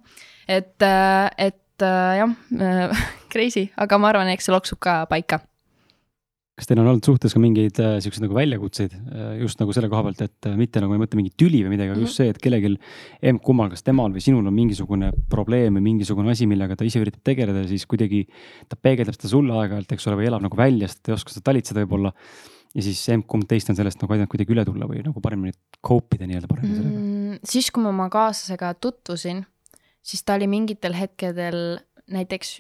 et, 0.48 0.76
äh, 0.82 1.30
et 1.38 1.86
äh, 1.86 2.18
jah, 2.22 2.36
äh, 2.60 3.08
crazy, 3.34 3.70
aga 3.78 4.02
ma 4.02 4.14
arvan, 4.14 4.34
eks 4.36 4.50
see 4.50 4.56
loksub 4.56 4.82
ka 4.84 5.04
paika 5.12 5.44
kas 6.62 6.70
teil 6.70 6.78
on 6.78 6.92
olnud 6.92 7.08
suhtes 7.08 7.34
ka 7.34 7.42
mingeid 7.42 7.80
äh, 7.82 7.96
siukseid 8.04 8.22
nagu 8.22 8.36
väljakutseid 8.38 8.94
äh, 8.94 9.30
just 9.42 9.58
nagu 9.62 9.74
selle 9.74 9.90
koha 9.90 10.04
pealt, 10.06 10.20
et 10.28 10.48
äh, 10.50 10.54
mitte 10.60 10.84
nagu 10.84 10.94
ei 10.94 11.02
mõtle 11.02 11.18
mingit 11.18 11.34
tüli 11.42 11.64
või 11.66 11.74
midagi 11.74 11.90
mm, 11.90 11.96
-hmm. 11.96 12.06
aga 12.06 12.06
just 12.06 12.22
see, 12.22 12.30
et 12.30 12.38
kellelgi 12.42 12.76
emb-kummal, 13.32 13.72
kas 13.74 13.82
temal 13.88 14.14
või 14.14 14.22
sinul 14.22 14.46
on 14.46 14.54
mingisugune 14.54 15.10
probleem 15.32 15.80
või 15.80 15.88
mingisugune 15.90 16.30
asi, 16.36 16.46
millega 16.50 16.78
ta 16.78 16.86
ise 16.86 17.02
üritab 17.02 17.26
tegeleda, 17.26 17.66
siis 17.72 17.88
kuidagi 17.90 18.28
ta 18.70 18.78
peegeldab 18.78 19.18
seda 19.18 19.34
sulle 19.34 19.58
aeg-ajalt, 19.58 19.98
eks 19.98 20.08
ole, 20.12 20.20
või 20.22 20.30
elab 20.30 20.46
nagu 20.46 20.62
välja, 20.62 20.92
sest 20.92 21.02
ta 21.02 21.16
ei 21.16 21.18
oska 21.18 21.34
seda 21.34 21.50
talitseda 21.50 21.82
võib-olla. 21.82 22.14
ja 22.78 22.86
siis 22.86 23.02
emb-kumb 23.12 23.50
teist 23.50 23.74
on 23.74 23.76
sellest 23.76 24.00
nagu 24.00 24.14
aidanud 24.14 24.32
kuidagi 24.32 24.54
üle 24.54 24.64
tulla 24.70 24.86
või 24.88 25.02
nagu 25.04 25.20
paremini 25.20 25.58
cope 25.84 26.16
ida 26.16 26.30
nii-öelda 26.30 26.48
paremini 26.48 26.78
sellega 26.78 27.02
mm,? 27.02 27.42
siis, 27.42 27.74
kui 27.74 27.82
ma 27.82 27.90
oma 27.90 28.06
kaaslasega 28.14 28.76
tutvusin, 28.78 29.42
siis 30.06 30.22
ta 30.24 30.38
oli 30.38 30.48
mingitel 30.48 30.94
hetkedel 30.96 31.82
näiteks 32.06 32.60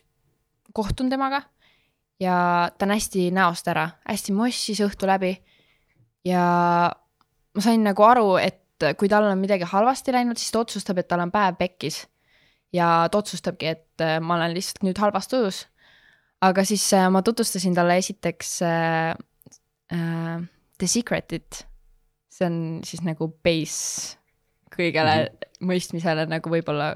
kohtun 0.73 1.13
temaga 1.13 1.45
ja 2.21 2.69
ta 2.77 2.85
on 2.85 2.93
hästi 2.93 3.29
näost 3.33 3.67
ära, 3.71 3.87
hästi 4.05 4.33
mossis 4.35 4.81
õhtu 4.85 5.09
läbi. 5.09 5.35
ja 6.25 6.43
ma 7.55 7.63
sain 7.63 7.83
nagu 7.83 8.05
aru, 8.05 8.35
et 8.37 8.85
kui 8.97 9.09
tal 9.09 9.25
on 9.29 9.41
midagi 9.41 9.65
halvasti 9.69 10.13
läinud, 10.13 10.39
siis 10.39 10.53
ta 10.53 10.61
otsustab, 10.61 11.01
et 11.01 11.09
tal 11.09 11.23
on 11.23 11.33
päev 11.33 11.57
pekkis. 11.57 12.05
ja 12.73 13.07
ta 13.11 13.17
otsustabki, 13.17 13.67
et 13.67 14.05
äh, 14.05 14.19
ma 14.21 14.37
olen 14.37 14.53
lihtsalt 14.53 14.85
nüüd 14.85 15.01
halvas 15.01 15.27
tujus. 15.27 15.65
aga 16.41 16.65
siis 16.65 16.85
äh, 16.93 17.09
ma 17.09 17.21
tutvustasin 17.21 17.75
talle 17.75 17.97
esiteks 17.97 18.61
äh, 18.61 19.15
äh, 19.93 20.41
The 20.77 20.87
Secretit. 20.87 21.65
see 22.31 22.45
on 22.45 22.81
siis 22.85 23.01
nagu 23.03 23.27
base 23.43 24.17
kõigele 24.71 25.15
mm 25.15 25.25
-hmm. 25.25 25.65
mõistmisele 25.67 26.25
nagu 26.25 26.49
võib-olla 26.49 26.95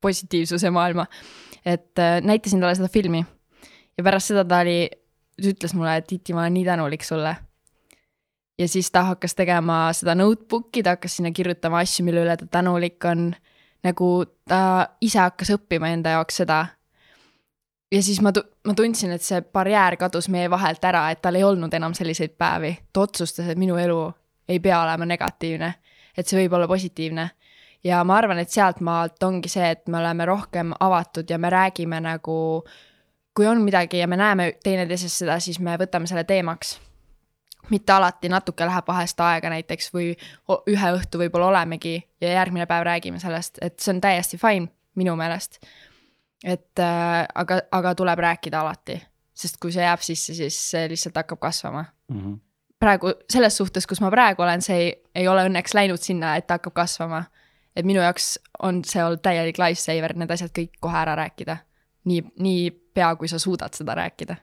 positiivsuse 0.00 0.70
maailma. 0.70 1.06
et 1.64 1.98
äh, 1.98 2.20
näitasin 2.20 2.60
talle 2.60 2.74
seda 2.74 2.88
filmi 2.88 3.24
ja 3.98 4.04
pärast 4.04 4.32
seda 4.32 4.44
ta 4.44 4.60
oli, 4.64 4.86
ta 5.40 5.50
ütles 5.50 5.74
mulle, 5.76 5.96
et 5.96 6.06
Titi, 6.06 6.34
ma 6.34 6.44
olen 6.44 6.54
nii 6.54 6.64
tänulik 6.64 7.04
sulle. 7.04 7.36
ja 8.58 8.68
siis 8.68 8.90
ta 8.90 9.02
hakkas 9.02 9.34
tegema 9.34 9.92
seda 9.92 10.14
notebook'i, 10.14 10.82
ta 10.82 10.96
hakkas 10.96 11.16
sinna 11.16 11.30
kirjutama 11.30 11.82
asju, 11.84 12.04
mille 12.04 12.24
üle 12.24 12.36
ta 12.36 12.46
tänulik 12.46 13.04
on. 13.04 13.34
nagu 13.84 14.24
ta 14.48 14.88
ise 15.00 15.18
hakkas 15.18 15.52
õppima 15.54 15.92
enda 15.92 16.16
jaoks 16.16 16.42
seda. 16.42 16.66
ja 17.92 18.02
siis 18.02 18.20
ma, 18.20 18.32
ma 18.66 18.74
tundsin, 18.74 19.12
et 19.12 19.22
see 19.22 19.40
barjäär 19.42 19.96
kadus 19.96 20.28
meie 20.28 20.50
vahelt 20.50 20.84
ära, 20.84 21.10
et 21.10 21.22
tal 21.22 21.34
ei 21.34 21.44
olnud 21.44 21.74
enam 21.74 21.94
selliseid 21.94 22.36
päevi. 22.38 22.76
ta 22.92 23.00
otsustas, 23.00 23.48
et 23.48 23.58
minu 23.58 23.76
elu 23.76 24.12
ei 24.48 24.60
pea 24.60 24.82
olema 24.82 25.06
negatiivne, 25.06 25.74
et 26.16 26.26
see 26.26 26.38
võib 26.40 26.52
olla 26.54 26.68
positiivne 26.68 27.30
ja 27.84 28.02
ma 28.04 28.16
arvan, 28.16 28.38
et 28.38 28.50
sealtmaalt 28.50 29.22
ongi 29.22 29.48
see, 29.48 29.70
et 29.70 29.88
me 29.88 29.98
oleme 29.98 30.26
rohkem 30.26 30.72
avatud 30.80 31.30
ja 31.30 31.38
me 31.38 31.50
räägime 31.50 32.00
nagu 32.00 32.64
kui 33.36 33.46
on 33.46 33.60
midagi 33.60 33.98
ja 33.98 34.08
me 34.08 34.16
näeme 34.16 34.52
teineteises 34.64 35.18
seda, 35.18 35.38
siis 35.40 35.60
me 35.60 35.76
võtame 35.78 36.08
selle 36.08 36.24
teemaks. 36.24 36.80
mitte 37.70 37.92
alati, 37.92 38.28
natuke 38.30 38.66
läheb 38.66 38.86
vahest 38.86 39.20
aega 39.20 39.50
näiteks 39.50 39.88
või 39.94 40.12
ühe 40.70 40.90
õhtu 40.94 41.18
võib-olla 41.18 41.48
olemegi 41.48 41.96
ja 42.20 42.28
järgmine 42.30 42.66
päev 42.66 42.84
räägime 42.86 43.18
sellest, 43.18 43.58
et 43.60 43.80
see 43.80 43.90
on 43.94 44.00
täiesti 44.00 44.38
fine 44.38 44.68
minu 44.94 45.16
meelest. 45.16 45.58
et 46.44 46.78
äh, 46.78 47.26
aga, 47.34 47.60
aga 47.72 47.94
tuleb 47.94 48.18
rääkida 48.18 48.60
alati, 48.60 49.00
sest 49.34 49.58
kui 49.60 49.72
see 49.72 49.82
jääb 49.82 50.00
sisse, 50.00 50.34
siis 50.34 50.58
see 50.70 50.88
lihtsalt 50.88 51.16
hakkab 51.16 51.38
kasvama 51.38 51.84
mm. 52.08 52.20
-hmm. 52.20 52.38
praegu 52.78 53.12
selles 53.32 53.56
suhtes, 53.56 53.86
kus 53.86 54.00
ma 54.00 54.10
praegu 54.10 54.42
olen, 54.42 54.62
see 54.62 54.76
ei, 54.76 54.94
ei 55.14 55.28
ole 55.28 55.48
õnneks 55.48 55.74
läinud 55.74 56.00
sinna, 56.00 56.36
et 56.36 56.46
ta 56.46 56.54
hakkab 56.54 56.72
kasvama. 56.72 57.24
et 57.76 57.84
minu 57.84 58.00
jaoks 58.00 58.38
on 58.62 58.84
see 58.84 59.04
olnud 59.04 59.20
täielik 59.22 59.58
lifesaver, 59.58 60.16
need 60.16 60.30
asjad 60.30 60.50
kõik 60.58 60.78
kohe 60.80 60.98
ära 60.98 61.14
rääkida 61.14 61.65
nii, 62.06 62.24
nii 62.42 62.66
pea, 62.96 63.12
kui 63.18 63.28
sa 63.28 63.38
suudad 63.42 63.74
seda 63.76 63.96
rääkida. 63.98 64.36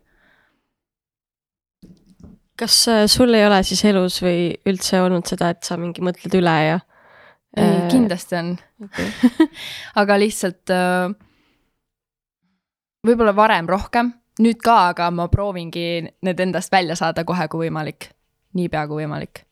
kas 2.60 2.88
äh, 2.88 3.06
sul 3.10 3.34
ei 3.34 3.46
ole 3.48 3.64
siis 3.66 3.82
elus 3.90 4.20
või 4.22 4.54
üldse 4.70 5.02
olnud 5.02 5.26
seda, 5.28 5.50
et 5.56 5.64
sa 5.66 5.78
mingi 5.78 6.04
mõtled 6.06 6.36
üle 6.38 6.58
ja? 6.64 6.80
Äh, 7.58 7.88
kindlasti 7.92 8.38
on 8.38 8.52
okay. 8.82 9.10
aga 10.02 10.18
lihtsalt 10.22 10.74
äh, 10.74 11.10
võib-olla 13.08 13.34
varem 13.36 13.70
rohkem, 13.70 14.14
nüüd 14.42 14.62
ka, 14.64 14.78
aga 14.94 15.10
ma 15.12 15.28
proovingi 15.30 15.88
need 16.26 16.40
endast 16.46 16.72
välja 16.72 16.96
saada 16.98 17.26
kohe, 17.26 17.48
kui 17.50 17.68
võimalik, 17.68 18.10
niipea 18.58 18.86
kui 18.88 19.04
võimalik. 19.04 19.44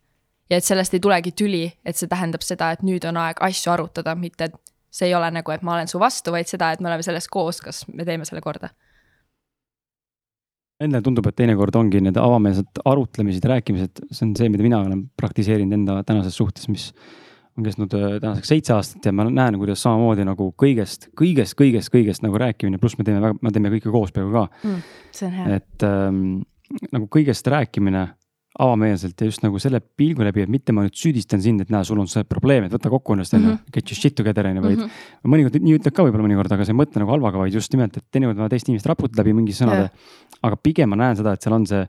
ja 0.50 0.58
et 0.58 0.68
sellest 0.68 0.94
ei 0.94 1.04
tulegi 1.04 1.32
tüli, 1.32 1.66
et 1.86 1.98
see 1.98 2.10
tähendab 2.10 2.46
seda, 2.46 2.72
et 2.72 2.82
nüüd 2.86 3.06
on 3.10 3.18
aeg 3.18 3.42
asju 3.42 3.74
arutada, 3.74 4.16
mitte 4.16 4.50
et 4.50 4.58
see 4.92 5.08
ei 5.08 5.16
ole 5.16 5.32
nagu, 5.32 5.52
et 5.54 5.64
ma 5.64 5.78
olen 5.78 5.88
su 5.88 6.00
vastu, 6.02 6.34
vaid 6.36 6.50
seda, 6.52 6.72
et 6.74 6.82
me 6.84 6.92
oleme 6.92 7.04
selles 7.06 7.28
koos, 7.32 7.62
kas 7.64 7.86
me 7.92 8.06
teeme 8.08 8.28
selle 8.28 8.44
korda 8.44 8.72
Endale 10.82 11.06
tundub, 11.06 11.28
et 11.30 11.36
teinekord 11.38 11.76
ongi 11.78 12.00
need 12.02 12.18
avameelsed 12.18 12.80
arutlemised, 12.90 13.44
rääkimised, 13.46 14.00
see 14.10 14.24
on 14.26 14.32
see, 14.38 14.50
mida 14.50 14.66
mina 14.66 14.80
olen 14.82 15.04
praktiseerinud 15.20 15.76
enda 15.78 16.00
tänases 16.08 16.34
suhtes, 16.40 16.66
mis 16.74 16.88
on 17.58 17.68
kestnud 17.68 17.94
äh, 17.98 18.16
tänaseks 18.24 18.50
seitse 18.50 18.74
aastat 18.74 19.06
ja 19.06 19.14
ma 19.14 19.28
näen, 19.28 19.60
kuidas 19.62 19.84
samamoodi 19.86 20.26
nagu 20.26 20.50
kõigest, 20.58 21.10
kõigest, 21.20 21.54
kõigest, 21.60 21.92
kõigest 21.94 22.26
nagu 22.26 22.40
rääkimine, 22.42 22.80
pluss 22.82 22.98
me 22.98 23.06
teeme, 23.06 23.34
me 23.38 23.54
teeme 23.54 23.74
kõike 23.76 23.94
koos 23.94 24.14
peaaegu 24.16 24.34
ka 24.34 24.46
mm,. 24.64 24.80
see 25.18 25.28
on 25.28 25.38
hea. 25.38 25.60
et 25.60 25.86
ähm, 25.86 26.24
nagu 26.96 27.10
kõigest 27.12 27.52
rääkimine 27.52 28.08
avameelselt 28.60 29.22
ja 29.22 29.30
just 29.30 29.44
nagu 29.46 29.60
selle 29.64 29.80
pilgu 29.80 30.26
läbi, 30.28 30.44
et 30.44 30.52
mitte 30.52 30.74
ma 30.76 30.84
nüüd 30.84 30.96
süüdistan 30.98 31.40
sind, 31.44 31.64
et 31.64 31.70
näe, 31.72 31.86
sul 31.88 32.00
on 32.02 32.10
see 32.12 32.26
probleem, 32.28 32.66
et 32.68 32.74
võta 32.74 32.90
kokku 32.92 33.16
ennast, 33.16 33.36
on 33.38 33.46
ju, 33.46 33.52
mhm. 33.54 33.70
get 33.72 33.92
your 33.92 34.00
shit 34.00 34.16
together, 34.18 34.50
on 34.50 34.60
ju, 34.60 34.64
vaid 34.66 34.78
mm 34.78 34.90
-hmm. 34.90 35.32
mõnikord 35.34 35.56
nii 35.68 35.78
ütleb 35.80 35.96
ka 35.96 36.04
võib-olla 36.04 36.26
mõnikord, 36.26 36.52
aga 36.52 36.66
sa 36.68 36.74
ei 36.74 36.80
mõtle 36.82 37.00
nagu 37.00 37.14
halvaga, 37.16 37.40
vaid 37.40 37.56
just 37.56 37.72
nimelt, 37.72 37.96
et 37.98 38.06
teinekord 38.12 38.38
vaja 38.38 38.52
teist 38.52 38.68
inimest 38.68 38.90
raputada 38.92 39.24
läbi 39.24 39.34
mingi 39.34 39.56
sõnade. 39.56 39.90
aga 40.42 40.56
pigem 40.58 40.90
ma 40.90 40.96
näen 40.96 41.16
seda, 41.16 41.34
et 41.34 41.42
seal 41.42 41.56
on 41.56 41.66
see 41.66 41.88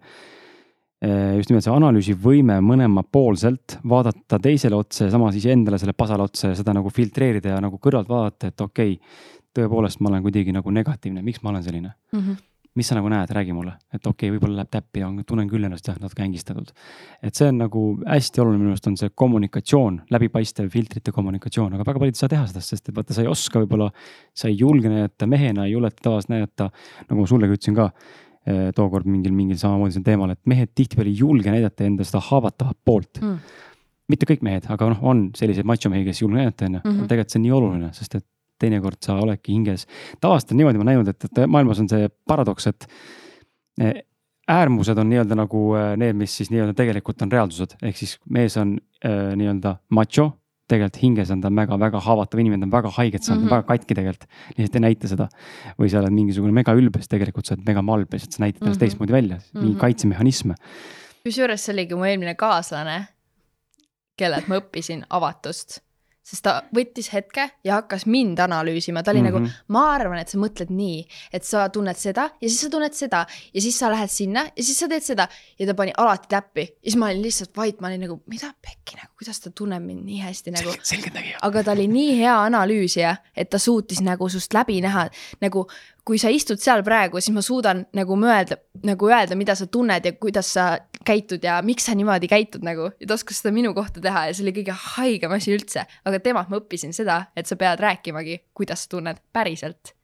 eh, 1.03 1.37
just 1.37 1.51
nimelt 1.51 1.65
see 1.65 1.75
analüüsivõime 1.75 2.61
mõlemapoolselt, 2.61 3.81
vaadata 3.83 4.39
teisele 4.39 4.77
otsa 4.77 5.05
ja 5.05 5.11
samas 5.11 5.35
iseendale 5.35 5.79
selle 5.79 5.93
pasale 5.93 6.23
otsa 6.23 6.49
ja 6.49 6.55
seda 6.55 6.73
nagu 6.73 6.91
filtreerida 6.91 7.57
ja 7.57 7.61
nagu 7.61 7.79
kõrvalt 7.79 8.09
vaadata, 8.09 8.47
et 8.47 8.61
okei 8.61 8.95
okay,, 8.95 9.01
tõepoolest, 9.53 10.01
ma 10.01 10.09
olen 10.09 10.23
kuidagi 10.23 10.53
nagu 10.53 10.71
negatiivne, 10.71 11.23
miks 11.23 11.43
ma 11.43 11.51
olen 11.51 11.63
selline 11.63 11.93
mm. 12.13 12.21
-hmm 12.21 12.52
mis 12.79 12.89
sa 12.89 12.97
nagu 12.97 13.11
näed, 13.13 13.29
räägi 13.37 13.53
mulle, 13.53 13.75
et 13.93 14.07
okei 14.07 14.29
okay,, 14.29 14.33
võib-olla 14.33 14.63
läheb 14.63 14.71
täppi 14.73 15.03
ja 15.03 15.11
tunnen 15.29 15.49
küll 15.51 15.67
ennast 15.69 15.89
jah, 15.89 15.99
natuke 16.01 16.25
ängistatud. 16.25 16.73
et 17.23 17.37
see 17.37 17.51
on 17.53 17.61
nagu 17.61 17.83
hästi 18.07 18.41
oluline 18.41 18.63
minu 18.63 18.73
arust 18.73 18.89
on 18.89 18.97
see 19.01 19.13
kommunikatsioon, 19.23 20.01
läbipaistev 20.15 20.71
filtrite 20.73 21.13
kommunikatsioon, 21.13 21.75
aga 21.77 21.87
väga 21.89 22.03
paljud 22.03 22.17
ei 22.17 22.23
saa 22.23 22.33
teha 22.33 22.47
seda, 22.49 22.65
sest 22.65 22.89
et 22.89 22.97
vaata, 22.97 23.17
sa 23.17 23.25
ei 23.25 23.31
oska 23.31 23.61
võib-olla, 23.61 23.91
sa 24.35 24.49
ei 24.49 24.57
julge 24.59 24.89
näidata 24.89 25.29
mehena, 25.29 25.69
ei 25.69 25.77
julgeta 25.77 26.09
tavaliselt 26.09 26.33
näidata, 26.33 26.71
nagu 27.11 27.21
ma 27.21 27.29
sullegi 27.29 27.59
ütlesin 27.59 27.77
ka 27.77 27.91
eh, 27.93 28.71
tookord 28.77 29.11
mingil, 29.11 29.37
mingil 29.37 29.61
samamoodi 29.61 29.99
sel 29.99 30.09
teemal, 30.09 30.33
et 30.33 30.41
mehed 30.49 30.73
tihtipeale 30.73 31.13
ei 31.13 31.21
julge 31.21 31.53
näidata 31.53 31.85
enda 31.89 32.09
seda 32.09 32.25
haavatavat 32.31 32.81
poolt 32.89 33.21
mm. 33.21 33.57
mitte 34.15 34.33
kõik 34.33 34.49
mehed, 34.49 34.73
aga 34.73 34.95
noh, 34.95 35.05
on 35.13 35.27
selliseid 35.37 35.69
machomehi, 35.69 36.09
kes 36.09 36.23
ei 36.23 36.25
julge 36.25 36.41
näidata, 36.41 36.71
on 36.71 36.81
ju, 36.81 36.87
mhm. 36.87 37.09
tegelikult 37.13 37.37
see 37.37 37.43
on 37.43 37.51
nii 37.51 37.59
oluline, 37.61 37.93
sest 38.01 38.17
et 38.17 38.29
teinekord 38.63 39.01
sa 39.05 39.19
oledki 39.23 39.57
hinges. 39.57 39.87
tavaliselt 40.21 40.55
on 40.55 40.63
niimoodi 40.63 40.83
ma 40.83 40.89
näinud, 40.91 41.11
et, 41.13 41.29
et 41.29 41.45
maailmas 41.51 41.83
on 41.83 41.91
see 41.91 42.09
paradoks, 42.29 42.69
et 42.71 42.87
eh, 43.81 44.03
äärmused 44.49 44.99
on 44.99 45.11
nii-öelda 45.11 45.39
nagu 45.39 45.65
eh, 45.79 45.89
need, 46.01 46.19
mis 46.19 46.37
siis 46.37 46.53
nii-öelda 46.53 46.77
tegelikult 46.79 47.23
on 47.27 47.33
reaalsused, 47.33 47.77
ehk 47.83 47.99
siis 47.99 48.17
mees 48.31 48.57
on 48.61 48.77
äh, 49.05 49.35
nii-öelda 49.39 49.77
macho, 49.95 50.33
tegelikult 50.73 51.03
hinges 51.03 51.31
on 51.35 51.43
ta 51.43 51.51
väga-väga 51.53 52.01
haavatav 52.07 52.41
inimene, 52.41 52.63
ta 52.63 52.69
on 52.69 52.75
väga 52.75 52.93
haiget 52.97 53.27
saanud 53.27 53.43
mm, 53.43 53.49
-hmm. 53.49 53.55
väga 53.57 53.67
katki 53.69 53.95
tegelikult. 53.99 54.29
lihtsalt 54.57 54.77
ei 54.77 54.85
näita 54.87 55.09
seda. 55.09 55.29
või 55.79 55.91
sa 55.91 56.01
oled 56.01 56.17
mingisugune 56.17 56.53
megaülbes, 56.53 57.09
tegelikult 57.09 57.47
sa 57.47 57.55
oled 57.55 57.67
megamalb, 57.67 58.13
lihtsalt 58.13 58.39
sa 58.39 58.45
näitad 58.45 58.63
ennast 58.63 58.81
mm 58.81 58.87
-hmm. 58.87 58.89
teistmoodi 58.89 59.13
välja, 59.13 59.39
mingi 59.53 59.69
mm 59.69 59.75
-hmm. 59.75 59.81
kaitsemehhanisme. 59.81 60.55
kusjuures 61.25 61.65
see 61.65 61.73
oligi 61.73 61.95
mu 61.95 62.05
eelmine 62.05 62.35
kaaslane, 62.35 63.07
kellelt 64.17 64.49
ma 64.49 64.61
õppisin 64.61 65.05
avatust 65.11 65.81
sest 66.23 66.45
ta 66.47 66.55
võttis 66.75 67.11
hetke 67.13 67.49
ja 67.67 67.81
hakkas 67.81 68.07
mind 68.07 68.41
analüüsima, 68.43 69.03
ta 69.03 69.11
oli 69.11 69.23
mm 69.23 69.27
-hmm. 69.27 69.33
nagu, 69.33 69.39
mhm. 69.41 69.73
ma 69.75 69.85
arvan, 69.95 70.19
et 70.23 70.29
sa 70.29 70.39
mõtled 70.39 70.71
nii, 70.71 71.07
et 71.33 71.45
sa 71.45 71.69
tunned 71.69 71.99
seda 71.99 72.31
ja 72.41 72.49
siis 72.49 72.61
sa 72.61 72.71
tunned 72.71 72.95
seda 72.95 73.27
ja 73.55 73.61
siis 73.61 73.79
sa 73.79 73.91
lähed 73.91 74.11
sinna 74.11 74.47
ja 74.57 74.63
siis 74.63 74.79
sa 74.79 74.89
teed 74.89 75.03
seda. 75.03 75.29
ja 75.59 75.67
ta 75.67 75.75
pani 75.75 75.93
alati 75.97 76.29
täppi 76.29 76.61
ja 76.61 76.91
siis 76.91 76.97
ma 76.97 77.07
olin 77.07 77.23
lihtsalt 77.23 77.57
vait, 77.57 77.81
ma 77.81 77.89
olin 77.89 78.01
nagu, 78.01 78.23
mida 78.27 78.55
pekki 78.63 78.97
nagu, 78.97 79.12
kuidas 79.23 79.41
ta 79.41 79.53
tunneb 79.55 79.85
mind 79.87 80.03
nii 80.09 80.19
hästi 80.19 80.51
nagu. 80.51 80.75
aga 81.43 81.63
ta 81.63 81.73
oli 81.73 81.87
nii 81.89 82.19
hea 82.19 82.35
analüüsija, 82.43 83.15
et 83.37 83.51
ta 83.51 83.59
suutis 83.59 84.03
nagu 84.03 84.29
sust 84.29 84.55
läbi 84.55 84.81
näha, 84.83 85.07
nagu 85.41 85.67
kui 86.05 86.19
sa 86.19 86.33
istud 86.35 86.59
seal 86.59 86.83
praegu, 86.83 87.21
siis 87.23 87.35
ma 87.35 87.43
suudan 87.45 87.85
nagu 87.95 88.17
mõelda, 88.19 88.59
nagu 88.83 89.11
öelda, 89.11 89.39
mida 89.39 89.55
sa 89.59 89.69
tunned 89.71 90.05
ja 90.07 90.13
kuidas 90.19 90.51
sa 90.57 90.67
käitud 91.07 91.45
ja 91.45 91.61
miks 91.63 91.87
sa 91.87 91.95
niimoodi 91.99 92.31
käitud 92.31 92.67
nagu. 92.67 92.91
ja 92.99 93.07
ta 93.07 93.15
oskas 93.15 93.43
seda 93.43 93.55
minu 93.55 93.75
kohta 93.75 94.03
teha 94.03 94.27
ja 94.29 94.35
see 94.35 94.47
oli 94.47 94.57
kõige 94.59 94.75
haigem 94.97 95.39
asi 95.39 95.55
üldse. 95.55 95.87
aga 96.05 96.21
temalt 96.21 96.51
ma 96.51 96.59
õppisin 96.59 96.95
seda, 96.97 97.27
et 97.37 97.47
sa 97.47 97.57
pead 97.57 97.81
rääkimagi, 97.81 98.41
kuidas 98.55 98.85
sa 98.85 98.97
tunned 98.97 99.23
päriselt. 99.33 99.95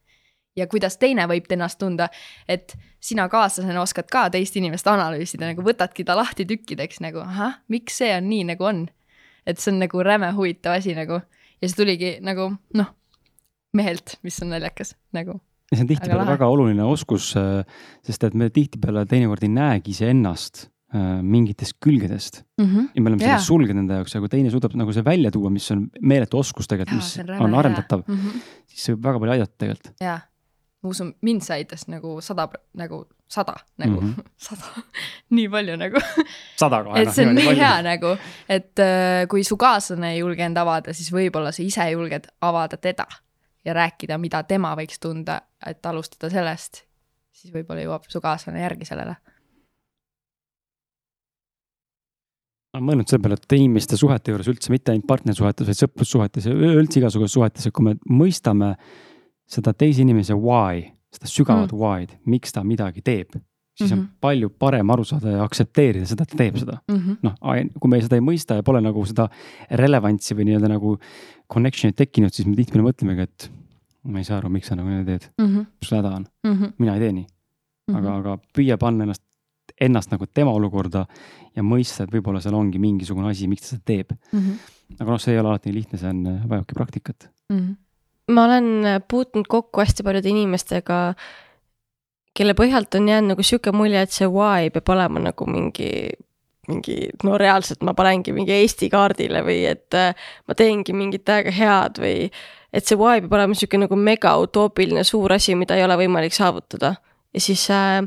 ja 0.57 0.67
kuidas 0.67 0.99
teine 0.99 1.27
võib 1.31 1.51
ennast 1.55 1.79
tunda, 1.79 2.09
et 2.49 2.75
sina 3.01 3.29
kaaslasena 3.29 3.83
oskad 3.83 4.09
ka 4.11 4.29
teist 4.31 4.57
inimest 4.59 4.87
analüüsida, 4.91 5.47
nagu 5.53 5.63
võtadki 5.63 6.05
ta 6.07 6.17
lahti 6.19 6.47
tükkideks 6.49 7.03
nagu, 7.05 7.23
ahah, 7.23 7.61
miks 7.69 8.01
see 8.03 8.11
on 8.17 8.27
nii, 8.31 8.47
nagu 8.53 8.67
on. 8.67 8.87
Et 9.49 9.61
see 9.61 9.73
on 9.73 9.83
nagu 9.83 10.05
räme 10.05 10.31
huvitav 10.37 10.79
asi 10.79 10.95
nagu 10.97 11.21
ja 11.59 11.69
see 11.69 11.77
tuligi 11.79 12.15
nagu 12.25 12.51
noh, 12.79 12.95
mehelt, 13.77 14.19
mis 14.27 14.39
on 14.45 14.53
naljakas 14.55 14.95
nagu 15.17 15.41
see 15.69 15.85
on 15.85 15.91
tihtipeale 15.91 16.25
väga 16.31 16.49
oluline 16.49 16.85
oskus, 16.89 17.31
äh, 17.37 17.63
sest 18.07 18.27
et 18.29 18.37
me 18.39 18.49
tihtipeale 18.53 19.05
teinekord 19.09 19.45
ei 19.45 19.53
näegi 19.53 19.93
iseennast 19.97 20.65
äh, 20.95 21.19
mingitest 21.23 21.77
külgedest 21.85 22.43
mm. 22.61 22.65
-hmm. 22.65 22.89
ja 22.95 23.03
me 23.03 23.13
oleme 23.13 23.25
selle 23.25 23.45
sulgenud 23.45 23.85
enda 23.85 24.01
jaoks 24.01 24.17
ja 24.17 24.23
kui 24.25 24.33
teine 24.33 24.53
suudab 24.55 24.77
nagu 24.79 24.95
see 24.97 25.05
välja 25.05 25.33
tuua, 25.35 25.53
mis 25.53 25.69
on 25.75 25.89
meeletu 26.01 26.41
oskus 26.41 26.71
tegelikult, 26.71 27.03
mis 27.03 27.19
on, 27.25 27.35
on 27.49 27.59
arendatav 27.61 28.05
mm, 28.07 28.15
-hmm. 28.17 28.49
siis 28.67 28.89
see 28.89 28.97
võib 28.97 29.11
väga 29.11 29.23
palju 29.25 29.37
aidata 29.37 29.55
tegelikult. 29.59 29.95
jaa, 30.01 30.19
ma 30.83 30.91
usun, 30.93 31.13
mind 31.27 31.43
see 31.43 31.59
aitas 31.59 31.87
nagu 31.91 32.19
sada, 32.25 32.49
nagu 32.79 33.03
sada, 33.29 33.57
nagu 33.83 34.01
mm 34.01 34.13
-hmm. 34.15 34.29
sada 34.49 34.83
nii 35.31 35.49
palju 35.49 35.77
nagu 35.77 36.03
sada 36.57 36.83
kohe. 36.85 37.03
et 37.03 37.15
see 37.15 37.27
on 37.27 37.35
nii 37.35 37.57
hea 37.57 37.83
nagu, 37.83 38.17
et 38.49 38.79
äh, 38.79 39.27
kui 39.29 39.45
su 39.45 39.57
kaaslane 39.57 40.13
ei 40.13 40.19
julge 40.19 40.45
end 40.45 40.57
avada, 40.57 40.93
siis 40.93 41.13
võib-olla 41.13 41.53
sa 41.53 41.63
ise 41.63 41.91
julged 41.91 42.29
avada 42.41 42.77
teda 42.77 43.07
ja 43.65 43.75
rääkida, 43.75 44.19
mida 44.19 44.43
tema 44.43 44.75
võiks 44.77 45.01
tunda, 45.01 45.41
et 45.67 45.87
alustada 45.87 46.31
sellest, 46.31 46.85
siis 47.33 47.55
võib-olla 47.55 47.83
jõuab 47.83 48.07
su 48.09 48.21
kaaslane 48.21 48.63
järgi 48.63 48.85
sellele. 48.85 49.17
ma 52.69 52.81
mõelnud 52.85 53.09
selle 53.09 53.23
peale, 53.23 53.35
et 53.35 53.53
inimeste 53.57 53.97
suhete 53.97 54.31
juures 54.31 54.49
üldse 54.49 54.71
mitte 54.71 54.93
ainult 54.93 55.07
partnersuhetes, 55.09 55.67
vaid 55.67 55.79
sõprussuhetes 55.79 56.47
ja 56.47 56.53
üldse 56.53 57.01
igasugustes 57.01 57.35
suhetes, 57.35 57.67
et 57.67 57.75
kui 57.75 57.85
me 57.85 57.95
mõistame 58.07 58.77
seda 59.49 59.73
teise 59.73 60.03
inimese 60.05 60.37
why, 60.37 60.85
seda 61.15 61.31
sügavat 61.31 61.73
mm. 61.73 61.79
why'd, 61.79 62.17
miks 62.29 62.53
ta 62.53 62.65
midagi 62.65 63.03
teeb, 63.05 63.39
siis 63.79 63.91
mm 63.91 63.97
-hmm. 63.97 64.01
on 64.01 64.05
mhm. 64.05 64.15
palju 64.21 64.51
parem 64.51 64.91
aru 64.91 65.05
saada 65.05 65.31
ja 65.31 65.45
aktsepteerida 65.45 66.07
seda, 66.07 66.23
et 66.23 66.29
ta 66.35 66.37
teeb 66.37 66.57
seda 66.57 66.79
mm 66.89 66.97
-hmm.. 66.97 67.17
noh, 67.23 67.35
kui 67.81 67.91
me 67.91 68.01
seda 68.03 68.17
ei 68.17 68.25
mõista 68.25 68.59
ja 68.59 68.63
pole 68.63 68.81
nagu 68.81 69.05
seda 69.07 69.29
relevantsi 69.71 70.35
või 70.35 70.49
nii-öelda 70.49 70.69
nagu 70.69 70.99
connection'it 71.55 71.97
tekkinud, 71.97 72.35
siis 72.35 72.49
me 72.49 72.57
tihtipeale 72.57 72.89
mõtlemegi, 72.91 73.23
et 73.23 73.51
ma 74.05 74.19
ei 74.19 74.25
saa 74.25 74.39
aru, 74.39 74.51
miks 74.51 74.67
sa 74.69 74.77
nagu 74.77 74.89
nii 74.89 75.05
teed 75.05 75.31
mm. 75.39 75.47
-hmm. 75.47 75.67
mis 75.81 75.89
sul 75.89 75.99
häda 75.99 76.15
on 76.17 76.27
mm? 76.47 76.55
-hmm. 76.55 76.73
mina 76.79 76.95
ei 76.95 77.01
tee 77.01 77.13
nii 77.13 77.27
mm. 77.27 77.95
-hmm. 77.95 77.99
aga, 77.99 78.17
aga 78.17 78.39
püüa 78.59 78.79
panna 78.79 79.05
ennast, 79.05 79.25
ennast 79.81 80.11
nagu 80.11 80.27
tema 80.27 80.51
olukorda 80.51 81.07
ja 81.57 81.63
mõista, 81.63 82.05
et 82.05 82.13
võib-olla 82.13 82.41
seal 82.41 82.55
ongi 82.55 82.79
mingisugune 82.79 83.31
asi, 83.31 83.49
miks 83.49 83.63
ta 83.63 83.69
seda 83.69 83.83
teeb 83.85 84.11
mm. 84.33 84.39
-hmm. 84.39 84.55
aga 85.01 85.11
noh, 85.11 85.21
see 85.21 85.35
ei 85.35 85.41
ole 85.41 85.49
alati 85.49 85.69
nii 85.69 85.79
lihtne, 85.79 85.99
see 85.99 86.11
on, 86.11 86.49
vajabki 86.49 86.75
praktikat 86.75 87.31
mm. 87.49 87.59
-hmm. 87.59 87.77
Ma 88.29 88.45
olen 88.45 88.87
puutunud 89.09 89.49
kokku 89.49 89.81
hästi 89.81 90.05
paljude 90.07 90.29
inimestega, 90.29 90.99
kelle 92.37 92.55
põhjalt 92.55 92.95
on 92.99 93.09
jäänud 93.09 93.35
nagu 93.35 93.45
sihuke 93.47 93.73
mulje, 93.75 94.03
et 94.05 94.15
see 94.15 94.29
why 94.31 94.71
peab 94.75 94.95
olema 94.95 95.23
nagu 95.31 95.47
mingi 95.51 95.91
mingi, 96.69 96.97
no 97.25 97.39
reaalselt 97.41 97.85
ma 97.87 97.95
panengi 97.97 98.35
mingi 98.37 98.53
Eesti 98.53 98.91
kaardile 98.93 99.41
või 99.47 99.63
et 99.71 99.97
äh, 99.97 100.13
ma 100.49 100.57
teengi 100.59 100.93
mingit 100.97 101.25
täiega 101.29 101.55
head 101.55 102.01
või 102.03 102.29
et 102.29 102.85
see 102.85 102.99
why 103.01 103.23
peab 103.23 103.39
olema 103.39 103.55
niisugune 103.55 103.87
nagu 103.87 103.97
mega 103.97 104.35
utoopiline 104.43 105.05
suur 105.09 105.33
asi, 105.39 105.57
mida 105.59 105.79
ei 105.79 105.87
ole 105.87 105.97
võimalik 106.03 106.37
saavutada. 106.37 106.95
ja 107.33 107.41
siis 107.41 107.65
äh, 107.73 108.03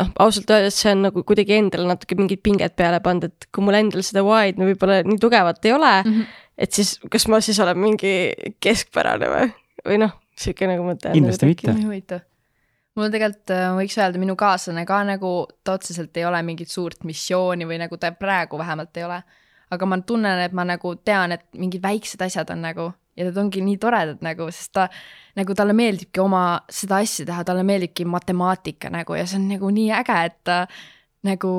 noh, 0.00 0.10
ausalt 0.22 0.50
öeldes 0.50 0.80
see 0.80 0.92
on 0.94 1.06
nagu 1.08 1.22
kuidagi 1.26 1.56
endale 1.60 1.88
natuke 1.88 2.18
mingid 2.18 2.42
pinged 2.44 2.74
peale 2.78 3.00
pannud, 3.04 3.30
et 3.30 3.48
kui 3.54 3.64
mul 3.64 3.78
endal 3.78 4.04
seda 4.06 4.24
why'd 4.26 4.60
no 4.60 4.68
võib-olla 4.68 5.00
nii 5.06 5.22
tugevat 5.22 5.64
ei 5.64 5.76
ole 5.76 5.94
mm, 6.02 6.12
-hmm. 6.12 6.42
Et 6.58 6.72
siis 6.72 6.96
kas 7.12 7.28
ma 7.28 7.40
siis 7.44 7.60
olen 7.62 7.78
mingi 7.78 8.14
keskpärane 8.62 9.28
või, 9.32 9.50
või 9.86 10.00
noh, 10.04 10.16
niisugune 10.36 10.74
nagu 10.74 10.88
mõte. 10.88 11.12
kindlasti 11.16 11.52
mitte. 11.52 11.76
huvitav 11.82 12.24
mul 12.96 13.12
tegelikult 13.12 13.52
äh, 13.54 13.70
võiks 13.76 13.96
öelda, 14.00 14.20
minu 14.20 14.36
kaaslane 14.40 14.86
ka 14.88 15.02
nagu, 15.04 15.32
ta 15.64 15.76
otseselt 15.76 16.16
ei 16.16 16.24
ole 16.28 16.40
mingit 16.46 16.72
suurt 16.72 17.04
missiooni 17.04 17.68
või 17.68 17.80
nagu 17.82 17.98
ta 18.00 18.12
praegu 18.16 18.58
vähemalt 18.60 18.96
ei 18.96 19.08
ole. 19.08 19.22
aga 19.70 19.86
ma 19.86 19.98
tunnen, 19.98 20.38
et 20.44 20.52
ma 20.54 20.62
nagu 20.64 20.94
tean, 21.04 21.32
et 21.34 21.42
mingid 21.58 21.82
väiksed 21.82 22.22
asjad 22.22 22.50
on 22.54 22.60
nagu 22.62 22.92
ja 23.16 23.24
need 23.26 23.38
ongi 23.40 23.62
nii 23.64 23.78
toredad 23.82 24.20
nagu, 24.24 24.48
sest 24.52 24.72
ta 24.76 24.86
nagu 25.36 25.54
talle 25.56 25.74
meeldibki 25.76 26.20
oma 26.22 26.60
seda 26.72 27.00
asja 27.04 27.26
teha, 27.28 27.44
talle 27.48 27.64
meeldibki 27.66 28.06
matemaatika 28.08 28.92
nagu 28.92 29.16
ja 29.16 29.24
see 29.26 29.40
on 29.40 29.48
nagu 29.54 29.70
nii 29.72 29.88
äge, 29.96 30.18
et 30.28 30.36
ta 30.46 30.58
nagu, 31.26 31.52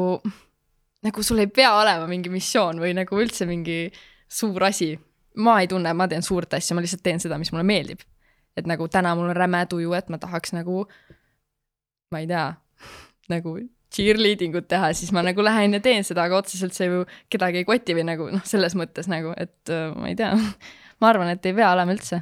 nagu 1.06 1.26
sul 1.26 1.42
ei 1.44 1.50
pea 1.52 1.74
olema 1.80 2.08
mingi 2.10 2.32
missioon 2.34 2.80
või 2.84 2.94
nagu 2.98 3.20
üldse 3.20 3.50
mingi 3.50 3.88
suur 4.28 4.64
asi. 4.64 4.96
ma 5.38 5.60
ei 5.62 5.68
tunne, 5.68 5.94
ma 5.94 6.08
teen 6.08 6.24
suurt 6.26 6.54
asja, 6.58 6.76
ma 6.76 6.82
lihtsalt 6.82 7.04
teen 7.06 7.20
seda, 7.22 7.38
mis 7.38 7.52
mulle 7.54 7.64
meeldib. 7.64 8.00
et 8.58 8.68
nagu 8.68 8.88
täna 8.90 9.16
mul 9.16 9.30
on 9.30 9.36
räme 9.36 9.66
tuju, 9.70 9.94
et 9.94 10.10
ma 10.10 10.18
tahaks 10.18 10.54
nagu, 10.54 10.86
ma 12.12 12.20
ei 12.24 12.28
tea, 12.28 12.54
nagu 13.34 13.58
cheerleading 13.94 14.56
ut 14.58 14.68
teha, 14.68 14.92
siis 14.98 15.14
ma 15.16 15.24
nagu 15.24 15.44
lähen 15.44 15.78
ja 15.78 15.80
teen 15.80 16.04
seda, 16.04 16.26
aga 16.28 16.42
otseselt 16.42 16.74
see 16.76 16.90
ju 16.90 17.06
kedagi 17.32 17.62
ei 17.62 17.68
koti 17.68 17.96
või 17.96 18.04
nagu 18.10 18.28
noh, 18.34 18.44
selles 18.46 18.76
mõttes 18.76 19.08
nagu, 19.12 19.32
et 19.38 19.72
äh, 19.72 19.94
ma 19.96 20.10
ei 20.12 20.18
tea 20.18 20.34
ma 21.02 21.12
arvan, 21.12 21.32
et 21.34 21.46
ei 21.46 21.56
pea 21.58 21.72
olema 21.74 21.94
üldse. 21.96 22.22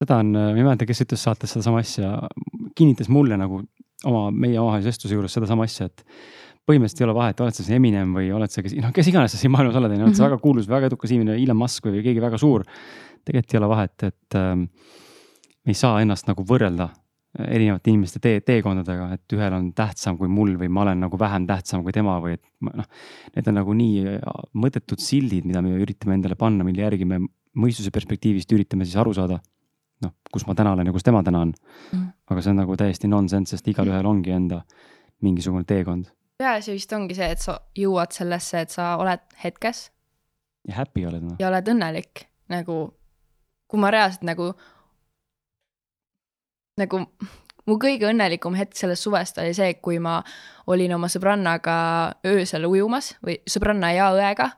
seda 0.00 0.20
on, 0.22 0.32
ma 0.36 0.52
ei 0.54 0.64
mäleta, 0.64 0.88
kes 0.88 1.04
ütles 1.06 1.24
saates 1.26 1.56
sedasama 1.56 1.82
asja, 1.82 2.12
kinnitas 2.76 3.10
mulle 3.12 3.36
nagu 3.40 3.62
oma, 4.08 4.28
meie 4.30 4.60
omavahelise 4.60 4.92
vestluse 4.92 5.16
juures 5.16 5.34
sedasama 5.36 5.66
asja, 5.68 5.90
et 5.90 6.04
põhimõtteliselt 6.70 7.02
ei 7.02 7.08
ole 7.08 7.18
vahet, 7.18 7.44
oled 7.44 7.58
sa 7.58 7.64
siis 7.64 7.76
Eminem 7.76 8.14
või 8.16 8.30
oled 8.36 8.54
sa 8.54 8.64
kes, 8.64 8.78
noh, 8.78 8.94
kes 8.94 9.10
iganes 9.10 9.34
sa 9.34 9.42
siin 9.42 9.52
maailmas 9.54 9.76
oled, 9.80 9.92
on 9.92 10.00
ju, 10.00 10.06
oled 10.08 10.16
sa 10.16 10.24
mhm. 10.24 10.30
väga 10.30 10.42
kuulus, 10.46 10.70
väga 10.70 10.90
edukas 10.92 11.12
inimene, 11.16 11.36
Elon 11.42 11.58
Musk 11.58 11.90
või 11.90 12.02
keegi 12.06 12.22
väga 12.22 12.40
suur. 12.40 12.64
tegelikult 13.26 13.54
ei 13.54 13.60
ole 13.60 13.70
vahet, 13.74 14.08
et 14.08 14.38
ähm, 14.38 14.66
ei 15.68 15.76
saa 15.76 16.00
ennast 16.00 16.30
nagu 16.30 16.46
võrrelda 16.46 16.88
erinevate 17.38 17.92
inimeste 17.92 18.18
tee, 18.22 18.40
teekondadega, 18.42 19.06
et 19.14 19.34
ühel 19.36 19.54
on 19.54 19.68
tähtsam 19.76 20.16
kui 20.18 20.28
mul 20.30 20.56
või 20.58 20.70
ma 20.72 20.82
olen 20.82 21.04
nagu 21.04 21.18
vähem 21.18 21.46
tähtsam 21.46 21.84
kui 21.86 21.94
tema 21.94 22.16
või 22.22 22.34
et 22.34 22.42
noh. 22.66 22.88
Need 23.36 23.50
on 23.52 23.58
nagu 23.60 23.76
nii 23.76 24.16
äh, 24.16 24.40
mõttetud 24.58 25.02
sildid, 25.02 25.46
mida 25.46 25.62
me 25.62 25.76
üritame 25.78 26.16
endale 26.18 26.34
panna, 26.40 26.66
mille 26.66 26.82
järgi 26.82 27.06
me 27.06 27.20
mõistuse 27.60 27.92
perspektiivist 27.94 28.50
üritame 28.54 28.86
siis 28.86 28.98
aru 29.00 29.14
saada. 29.14 29.40
noh, 30.00 30.14
kus 30.32 30.46
ma 30.48 30.54
täna 30.56 30.72
olen 30.72 30.88
ja 30.88 30.92
kus 30.94 31.04
tema 31.04 31.20
täna 31.20 31.42
on 31.44 31.50
mm.. 31.92 32.04
aga 32.32 32.40
see 32.40 32.54
on 32.54 32.62
nagu 32.62 32.76
täiesti 32.80 33.08
nonsense, 33.08 33.52
sest 33.52 33.66
igalühel 33.68 34.06
ongi 34.08 34.32
enda 34.32 34.62
mingisugune 35.20 35.66
teekond. 35.68 36.08
Peaasi 36.40 36.74
vist 36.76 36.92
ongi 36.96 37.16
see, 37.18 37.28
et 37.34 37.42
sa 37.42 37.58
jõuad 37.76 38.14
sellesse, 38.16 38.64
et 38.64 38.72
sa 38.72 38.94
oled 39.00 39.22
hetkes. 39.44 39.90
ja 40.68 40.80
happy 40.80 41.06
oled 41.08 41.26
no.. 41.26 41.36
ja 41.40 41.50
oled 41.52 41.68
õnnelik 41.74 42.26
nagu, 42.52 42.80
kui 43.70 43.80
ma 43.80 43.92
reaalselt 43.92 44.24
nagu 44.26 44.52
nagu 46.80 47.04
mu 47.68 47.76
kõige 47.80 48.08
õnnelikum 48.08 48.56
hetk 48.58 48.78
sellest 48.78 49.06
suvest 49.06 49.38
oli 49.42 49.52
see, 49.56 49.74
kui 49.84 50.00
ma 50.02 50.20
olin 50.70 50.96
oma 50.96 51.10
sõbrannaga 51.12 51.76
öösel 52.26 52.66
ujumas 52.68 53.14
või 53.24 53.38
sõbranna 53.48 53.92
ja 53.94 54.10
õega 54.16 54.50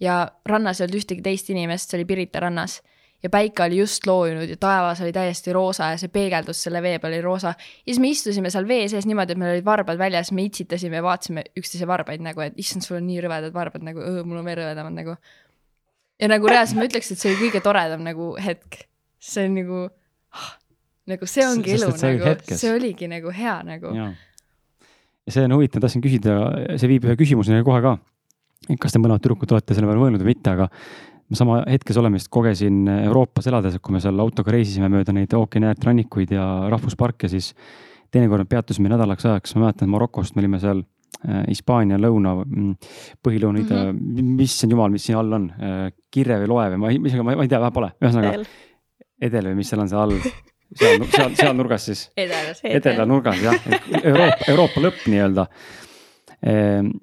ja 0.00 0.20
rannas 0.46 0.80
ei 0.80 0.86
olnud 0.86 1.00
ühtegi 1.00 1.24
teist 1.24 1.50
inimest, 1.52 1.90
see 1.90 2.00
oli 2.00 2.08
Pirita 2.08 2.42
rannas 2.44 2.80
ja 3.22 3.30
päike 3.30 3.64
oli 3.64 3.80
just 3.80 4.06
loojunud 4.06 4.50
ja 4.50 4.56
taevas 4.60 5.00
oli 5.02 5.12
täiesti 5.12 5.52
roosa 5.52 5.90
ja 5.92 5.98
see 5.98 6.10
peegeldus 6.12 6.60
selle 6.66 6.82
vee 6.82 6.98
peal 7.02 7.16
oli 7.16 7.22
roosa. 7.24 7.54
ja 7.58 7.90
siis 7.90 7.98
me 8.02 8.12
istusime 8.14 8.50
seal 8.54 8.68
vee 8.68 8.86
sees 8.88 9.08
niimoodi, 9.10 9.34
et 9.34 9.40
meil 9.42 9.56
olid 9.56 9.66
varbad 9.66 9.98
väljas, 9.98 10.30
me 10.32 10.46
itsitasime 10.46 11.00
ja 11.00 11.02
vaatasime 11.02 11.44
üksteise 11.58 11.88
varbaid 11.90 12.22
nagu, 12.22 12.44
et 12.46 12.58
issand, 12.62 12.86
sul 12.86 13.00
on 13.00 13.06
nii 13.08 13.24
rõvedad 13.24 13.54
varbad 13.54 13.86
nagu, 13.86 14.04
mul 14.22 14.40
on 14.42 14.46
veel 14.46 14.60
rõvedamad 14.62 14.94
nagu. 15.00 15.16
ja 16.20 16.30
nagu 16.30 16.50
reaalselt 16.50 16.78
ma 16.78 16.86
ütleks, 16.86 17.10
et 17.12 17.22
see 17.22 17.34
oli 17.34 17.48
kõige 17.48 17.64
toredam 17.64 18.06
nagu 18.06 18.30
hetk. 18.44 18.84
see 19.18 19.48
on 19.48 19.58
nagu 19.58 19.82
oh, 19.88 20.48
nagu 21.10 21.26
see 21.26 21.46
ongi 21.48 21.74
elu 21.74 21.90
nagu, 21.90 22.34
see 22.52 22.72
oligi 22.74 23.10
nagu 23.10 23.34
hea 23.34 23.58
nagu. 23.66 23.96
ja 23.98 25.34
see 25.34 25.48
on 25.48 25.58
huvitav, 25.58 25.82
tahtsin 25.82 26.04
küsida, 26.04 26.38
see 26.78 26.94
viib 26.94 27.08
ühe 27.08 27.18
küsimuseni 27.18 27.66
kohe 27.66 27.82
ka. 27.82 27.98
kas 28.78 28.94
te 28.94 29.02
mõlemad 29.02 29.26
tüdrukud 29.26 29.58
olete 29.58 29.74
selle 29.74 29.90
peale 29.90 30.04
mõelnud 30.04 30.22
või 30.22 30.36
mitte, 30.36 30.54
aga 30.54 30.70
ma 31.28 31.36
sama 31.36 31.58
hetkes 31.68 31.98
olemist 32.00 32.30
kogesin 32.32 32.86
Euroopas 32.88 33.48
elades, 33.50 33.76
kui 33.82 33.94
me 33.94 34.00
seal 34.02 34.20
autoga 34.22 34.52
reisisime 34.54 34.88
mööda 34.92 35.12
neid 35.16 35.34
ookeani 35.36 35.68
äärt 35.70 35.84
rannikuid 35.88 36.32
ja 36.32 36.44
rahvusparke, 36.72 37.28
siis 37.28 37.52
teinekord 38.14 38.46
me 38.46 38.48
peatusime 38.48 38.92
nädalaks 38.92 39.28
ajaks, 39.28 39.54
ma 39.56 39.66
mäletan 39.66 39.92
Marokost, 39.92 40.36
me 40.36 40.44
olime 40.44 40.60
seal 40.62 40.80
äh, 40.80 41.42
Hispaania 41.50 42.00
lõuna, 42.00 42.34
mm, 42.46 42.90
põhilõunaid 43.24 43.68
mm. 43.68 44.00
-hmm. 44.00 44.42
issand 44.46 44.72
jumal, 44.72 44.92
mis 44.94 45.04
siin 45.08 45.20
all 45.20 45.40
on, 45.40 45.50
Kirre 46.10 46.40
või 46.42 46.52
Loe 46.54 46.68
või? 46.74 46.82
Ma 46.84 46.92
ei, 46.94 47.24
ma 47.28 47.36
ei 47.44 47.52
tea, 47.52 47.60
vähe 47.60 47.76
pole, 47.76 47.92
ühesõnaga 48.00 48.44
Edel. 49.20 49.50
või 49.50 49.60
mis 49.60 49.72
seal 49.72 49.84
on 49.84 49.92
seal 49.92 50.04
all, 50.06 50.18
seal, 50.72 51.08
seal, 51.12 51.34
seal 51.36 51.56
nurgas 51.58 51.90
siis. 51.90 52.08
Edela 52.78 53.04
nurgas 53.08 53.42
jah, 53.42 53.72
Euroopa, 54.00 54.44
Euroopa 54.48 54.88
lõpp 54.88 55.08
nii-öelda. 55.12 55.48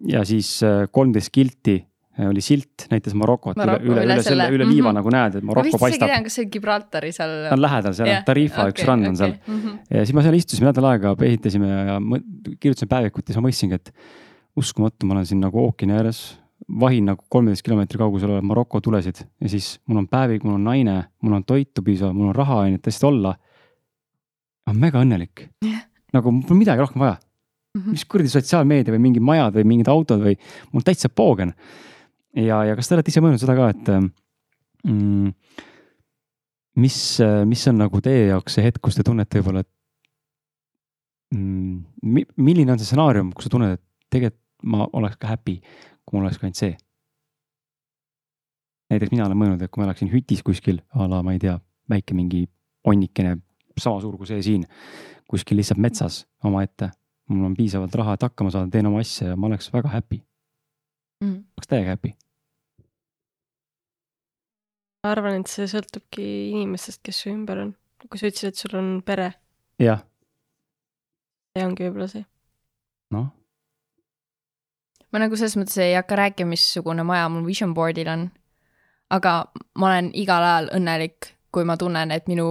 ja 0.07 0.21
siis 0.25 0.55
äh, 0.63 0.87
kolmteist 0.95 1.29
kilti 1.35 1.75
äh, 1.75 1.94
oli 2.17 2.41
silt, 2.41 2.85
näitas 2.91 3.13
Marokot 3.17 3.57
üle, 3.57 3.65
Maroko, 3.65 3.83
üle, 3.85 4.03
üle 4.05 4.13
üle 4.15 4.23
selle, 4.23 4.45
üle 4.55 4.65
liiva 4.69 4.89
Mhm. 4.91 4.95
nagu 5.01 5.09
näed, 5.11 5.35
et 5.35 5.43
ma 5.43 5.51
Maroko 5.53 5.77
paistab 5.81 6.07
kas 6.23 6.33
see 6.37 6.45
on 6.45 6.51
Gibraltari 6.53 7.11
seal. 7.11 7.33
ta 7.49 7.53
on 7.57 7.61
lähedal 7.61 7.93
seal 7.97 8.07
yeah,, 8.07 8.23
Tarifa 8.23 8.61
okay, 8.67 8.71
üks 8.71 8.85
rand 8.87 9.07
on 9.07 9.15
seal. 9.19 9.33
Mhm. 9.47 9.75
ja 9.91 10.05
siis 10.05 10.13
ma 10.15 10.21
seal 10.23 10.33
istusime 10.39 10.69
nädal 10.71 10.85
aega, 10.93 11.15
ehitasime 11.27 11.67
ja 11.67 11.99
kirjutasime 12.59 12.87
päevikut 12.89 13.27
ja 13.27 13.33
siis 13.33 13.41
ma 13.41 13.47
mõtlesingi, 13.49 13.73
et 13.73 13.91
uskumatu, 14.55 15.05
ma 15.05 15.17
olen 15.17 15.25
siin 15.27 15.41
nagu 15.43 15.59
ookeani 15.65 15.93
ääres, 15.97 16.37
vahin 16.79 17.05
nagu 17.11 17.23
kolmeteist 17.29 17.61
kilomeetri 17.67 17.99
kaugusel 17.99 18.31
olev 18.31 18.43
Maroko 18.47 18.79
tulesid 18.81 19.19
ja 19.41 19.49
siis 19.51 19.79
mul 19.87 19.97
on 19.99 20.07
päevik, 20.07 20.43
mul 20.47 20.55
on 20.55 20.63
naine, 20.63 20.95
mul 21.21 21.33
on 21.35 21.43
toitu 21.43 21.83
piisavalt, 21.83 22.15
mul 22.15 22.29
on 22.31 22.35
raha 22.35 22.61
ainult 22.69 22.85
hästi 22.87 23.05
olla. 23.11 23.35
ma 24.65 24.71
olen 24.71 24.79
mega 24.81 25.01
õnnelik 25.03 25.49
Jah. 25.61 25.83
nagu 26.13 26.31
mul 26.31 26.43
pole 26.47 26.57
midagi 26.63 26.79
rohkem 26.81 26.99
vaja, 27.03 27.17
Mhm. 27.75 27.91
mis 27.91 28.05
kuradi 28.05 28.29
sotsiaalmeedia 28.31 28.93
või 28.95 29.01
mingid 29.03 29.21
majad 29.21 29.53
või 29.53 29.65
mingid 29.67 29.87
autod 29.91 30.21
või 30.23 30.37
mul 30.71 30.81
täitsa 30.81 31.09
poogen. 31.11 31.53
ja, 32.35 32.63
ja 32.67 32.75
kas 32.75 32.87
te 32.89 32.95
olete 32.97 33.11
ise 33.13 33.21
mõelnud 33.23 33.41
seda 33.41 33.55
ka, 33.57 33.69
et 33.73 33.91
mm, 34.85 35.33
mis, 36.83 36.97
mis 37.49 37.67
on 37.71 37.79
nagu 37.83 38.01
teie 38.03 38.27
jaoks 38.31 38.57
see 38.57 38.65
hetk, 38.67 38.81
kus 38.83 38.97
te 38.99 39.05
tunnete 39.07 39.39
võib-olla, 39.39 39.63
et 39.65 41.35
mm, 41.35 41.77
mi- 42.03 42.27
milline 42.37 42.73
on 42.75 42.79
see 42.81 42.89
stsenaarium, 42.89 43.31
kus 43.35 43.47
sa 43.47 43.53
tunned, 43.55 43.77
et 43.77 43.83
tegelikult 44.13 44.41
ma 44.65 44.87
oleks 44.97 45.17
ka 45.21 45.27
happy, 45.29 45.59
kui 46.05 46.15
mul 46.17 46.25
oleks 46.25 46.39
ka 46.41 46.47
ainult 46.47 46.57
see. 46.61 46.75
näiteks 48.89 49.11
mina 49.11 49.25
olen 49.25 49.37
mõelnud, 49.37 49.61
et 49.65 49.71
kui 49.73 49.81
ma 49.81 49.87
elaksin 49.89 50.09
hütis 50.11 50.43
kuskil 50.45 50.79
a 50.93 51.07
la, 51.09 51.21
ma 51.25 51.33
ei 51.35 51.39
tea, 51.41 51.55
väike 51.89 52.13
mingi 52.17 52.43
onnikene, 52.85 53.35
sama 53.81 53.99
suur 54.01 54.15
kui 54.17 54.27
see 54.29 54.41
siin, 54.45 54.63
kuskil 55.29 55.57
lihtsalt 55.59 55.81
metsas 55.81 56.23
omaette. 56.45 56.91
mul 57.29 57.41
on 57.47 57.55
piisavalt 57.57 57.95
raha, 57.97 58.13
et 58.13 58.21
hakkama 58.21 58.51
saada, 58.53 58.69
teen 58.69 58.85
oma 58.85 58.99
asja 59.01 59.31
ja 59.31 59.35
ma 59.35 59.47
oleks 59.47 59.71
väga 59.73 59.89
happy, 59.89 60.19
Mhm. 61.23 61.39
oleks 61.57 61.67
täiega 61.67 61.89
happy. 61.95 62.11
Ma 65.05 65.11
arvan, 65.13 65.43
et 65.43 65.51
see 65.51 65.67
sõltubki 65.69 66.25
inimestest, 66.55 67.03
kes 67.05 67.21
su 67.21 67.29
ümber 67.29 67.61
on. 67.61 67.73
kui 68.09 68.19
sa 68.21 68.29
ütlesid, 68.29 68.53
et 68.53 68.59
sul 68.61 68.75
on 68.77 68.89
pere, 69.05 69.31
jah, 69.81 70.01
see 71.53 71.65
ongi 71.65 71.85
võib-olla 71.85 72.07
see. 72.09 72.25
noh, 73.13 73.27
ma 75.13 75.21
nagu 75.21 75.37
selles 75.37 75.57
mõttes 75.61 75.77
ei 75.81 75.93
hakka 75.97 76.17
rääkima, 76.19 76.53
missugune 76.53 77.05
maja 77.05 77.29
mul 77.29 77.45
vision 77.45 77.73
board'il 77.77 78.09
on. 78.09 78.27
aga 79.13 79.35
ma 79.77 79.91
olen 79.91 80.09
igal 80.17 80.43
ajal 80.43 80.71
õnnelik, 80.79 81.31
kui 81.53 81.65
ma 81.69 81.77
tunnen, 81.77 82.11
et 82.11 82.25
minu 82.27 82.49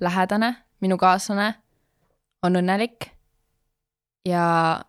lähedane, 0.00 0.54
minu 0.80 0.98
kaaslane 1.02 1.52
on 2.46 2.62
õnnelik. 2.62 3.10
ja 4.26 4.46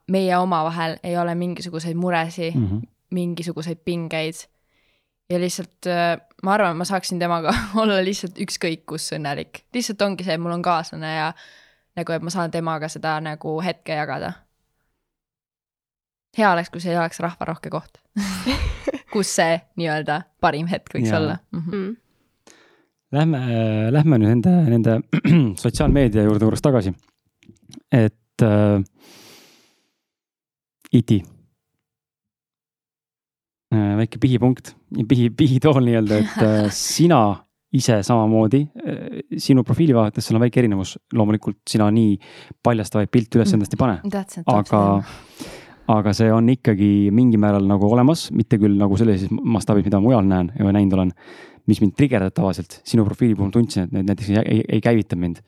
meie 0.09 0.37
omavahel 0.37 0.99
ei 1.03 1.17
ole 1.17 1.35
mingisuguseid 1.35 1.97
muresid 1.97 2.55
mm 2.55 2.67
-hmm. 2.67 2.87
mingisuguseid 3.11 3.81
pingeid. 3.85 4.45
ja 5.29 5.39
lihtsalt 5.39 5.85
äh, 5.85 6.26
ma 6.43 6.53
arvan, 6.53 6.77
ma 6.77 6.85
saaksin 6.85 7.19
temaga 7.19 7.53
olla 7.81 7.99
lihtsalt 8.03 8.39
ükskõik 8.43 8.85
kus 8.89 9.09
õnnelik, 9.17 9.63
lihtsalt 9.75 10.01
ongi 10.05 10.27
see, 10.27 10.37
et 10.37 10.41
mul 10.41 10.55
on 10.57 10.65
kaaslane 10.65 11.13
ja 11.13 11.29
nagu, 11.97 12.13
et 12.13 12.25
ma 12.25 12.33
saan 12.33 12.53
temaga 12.53 12.89
seda 12.91 13.17
nagu 13.23 13.57
hetke 13.65 13.97
jagada. 13.97 14.33
hea 16.37 16.49
oleks, 16.51 16.69
kui 16.69 16.81
see 16.81 16.91
ei 16.93 16.99
oleks 16.99 17.19
rahvarohke 17.23 17.71
koht, 17.73 17.97
kus 19.13 19.31
see 19.39 19.55
nii-öelda 19.79 20.21
parim 20.41 20.67
hetk 20.69 20.93
võiks 20.93 21.09
Jaa. 21.09 21.19
olla 21.19 21.37
mm. 21.51 21.59
-hmm. 21.59 21.87
Mm. 21.87 21.95
Lähme, 23.11 23.39
lähme 23.91 24.17
nüüd 24.19 24.29
nende, 24.35 24.51
nende 24.69 24.99
sotsiaalmeedia 25.63 26.23
juurde 26.27 26.45
korraks 26.45 26.61
tagasi. 26.61 26.93
et 27.91 28.41
äh, 28.43 28.83
iti 30.91 31.23
äh,. 31.23 31.36
Väike 33.73 34.19
pihipunkt, 34.21 34.75
pihi, 35.07 35.29
pihitool 35.35 35.83
nii-öelda, 35.83 36.21
et 36.23 36.37
äh, 36.43 36.69
sina 36.93 37.21
ise 37.75 37.99
samamoodi, 38.05 38.61
sinu 39.43 39.63
profiili 39.67 39.95
vaadates 39.95 40.29
sul 40.29 40.37
on 40.37 40.45
väike 40.45 40.61
erinevus, 40.61 40.95
loomulikult 41.13 41.59
sina 41.67 41.89
nii 41.91 42.15
paljastavaid 42.63 43.11
pilte 43.11 43.41
üles 43.41 43.51
endast 43.53 43.75
ei 43.75 43.81
pane, 43.81 43.97
aga, 44.53 44.81
aga 45.91 46.13
see 46.15 46.31
on 46.31 46.47
ikkagi 46.53 46.89
mingil 47.13 47.41
määral 47.43 47.67
nagu 47.67 47.89
olemas, 47.91 48.29
mitte 48.31 48.59
küll 48.61 48.79
nagu 48.79 48.97
sellises 48.99 49.27
mastaabis, 49.35 49.85
mida 49.89 49.99
mujal 50.03 50.23
näen 50.29 50.53
ja 50.55 50.71
näinud 50.71 50.95
olen, 50.95 51.11
mis 51.67 51.83
mind 51.83 51.97
trigerdab 51.99 52.37
tavaliselt, 52.39 52.79
sinu 52.87 53.03
profiili 53.05 53.35
puhul 53.35 53.51
tundsin, 53.51 53.89
et 53.89 53.97
need 53.97 54.07
näiteks 54.13 54.31
ei, 54.31 54.39
ei, 54.45 54.63
ei 54.77 54.83
käivita 54.87 55.19
mind. 55.19 55.43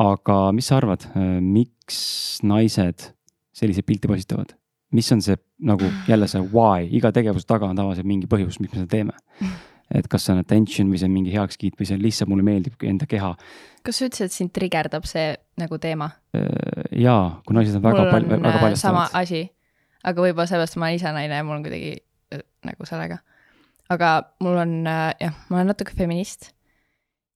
aga 0.00 0.42
mis 0.56 0.66
sa 0.66 0.80
arvad, 0.80 1.06
miks 1.44 2.40
naised 2.42 3.12
selliseid 3.54 3.86
pilte 3.86 4.10
postitavad? 4.10 4.56
mis 4.90 5.12
on 5.14 5.22
see 5.22 5.38
nagu 5.60 5.90
jälle 6.08 6.28
see 6.30 6.42
why, 6.52 6.86
iga 6.96 7.12
tegevuse 7.12 7.48
taga 7.48 7.68
on 7.68 7.78
tavaliselt 7.78 8.08
mingi 8.08 8.28
põhjus, 8.30 8.60
miks 8.60 8.74
me 8.74 8.82
seda 8.82 8.90
teeme. 8.90 9.12
et 9.90 10.06
kas 10.06 10.22
see 10.22 10.34
on 10.36 10.38
attention 10.38 10.90
või 10.90 11.00
see 11.00 11.08
on 11.08 11.14
mingi 11.14 11.32
heakskiit 11.34 11.74
või 11.78 11.88
see 11.88 11.96
on 11.98 12.04
lihtsalt 12.04 12.30
mulle 12.30 12.44
meeldib 12.46 12.84
enda 12.86 13.08
keha. 13.10 13.32
kas 13.86 13.98
sa 13.98 14.06
ütlesid, 14.06 14.30
et 14.30 14.36
sind 14.36 14.52
trigerdab 14.56 15.08
see 15.08 15.32
nagu 15.60 15.78
teema? 15.82 16.10
jaa, 16.34 17.40
kui 17.46 17.58
naised 17.58 17.78
on 17.78 17.84
väga 17.84 18.06
palju, 18.10 18.30
väga 18.30 18.44
äh, 18.44 18.52
sama 18.52 18.62
paljastavad. 18.66 19.18
asi, 19.22 19.42
aga 20.04 20.26
võib-olla 20.26 20.46
sellepärast 20.50 20.78
ma 20.78 20.88
olen 20.88 21.00
ise 21.00 21.12
naine 21.16 21.42
ja 21.42 21.46
mul 21.46 21.58
on 21.58 21.66
kuidagi 21.66 21.92
äh, 22.34 22.46
nagu 22.68 22.88
sellega. 22.88 23.20
aga 23.90 24.14
mul 24.44 24.62
on 24.62 24.78
äh, 24.86 25.04
jah, 25.20 25.44
ma 25.50 25.60
olen 25.60 25.72
natuke 25.74 25.96
feminist. 25.98 26.52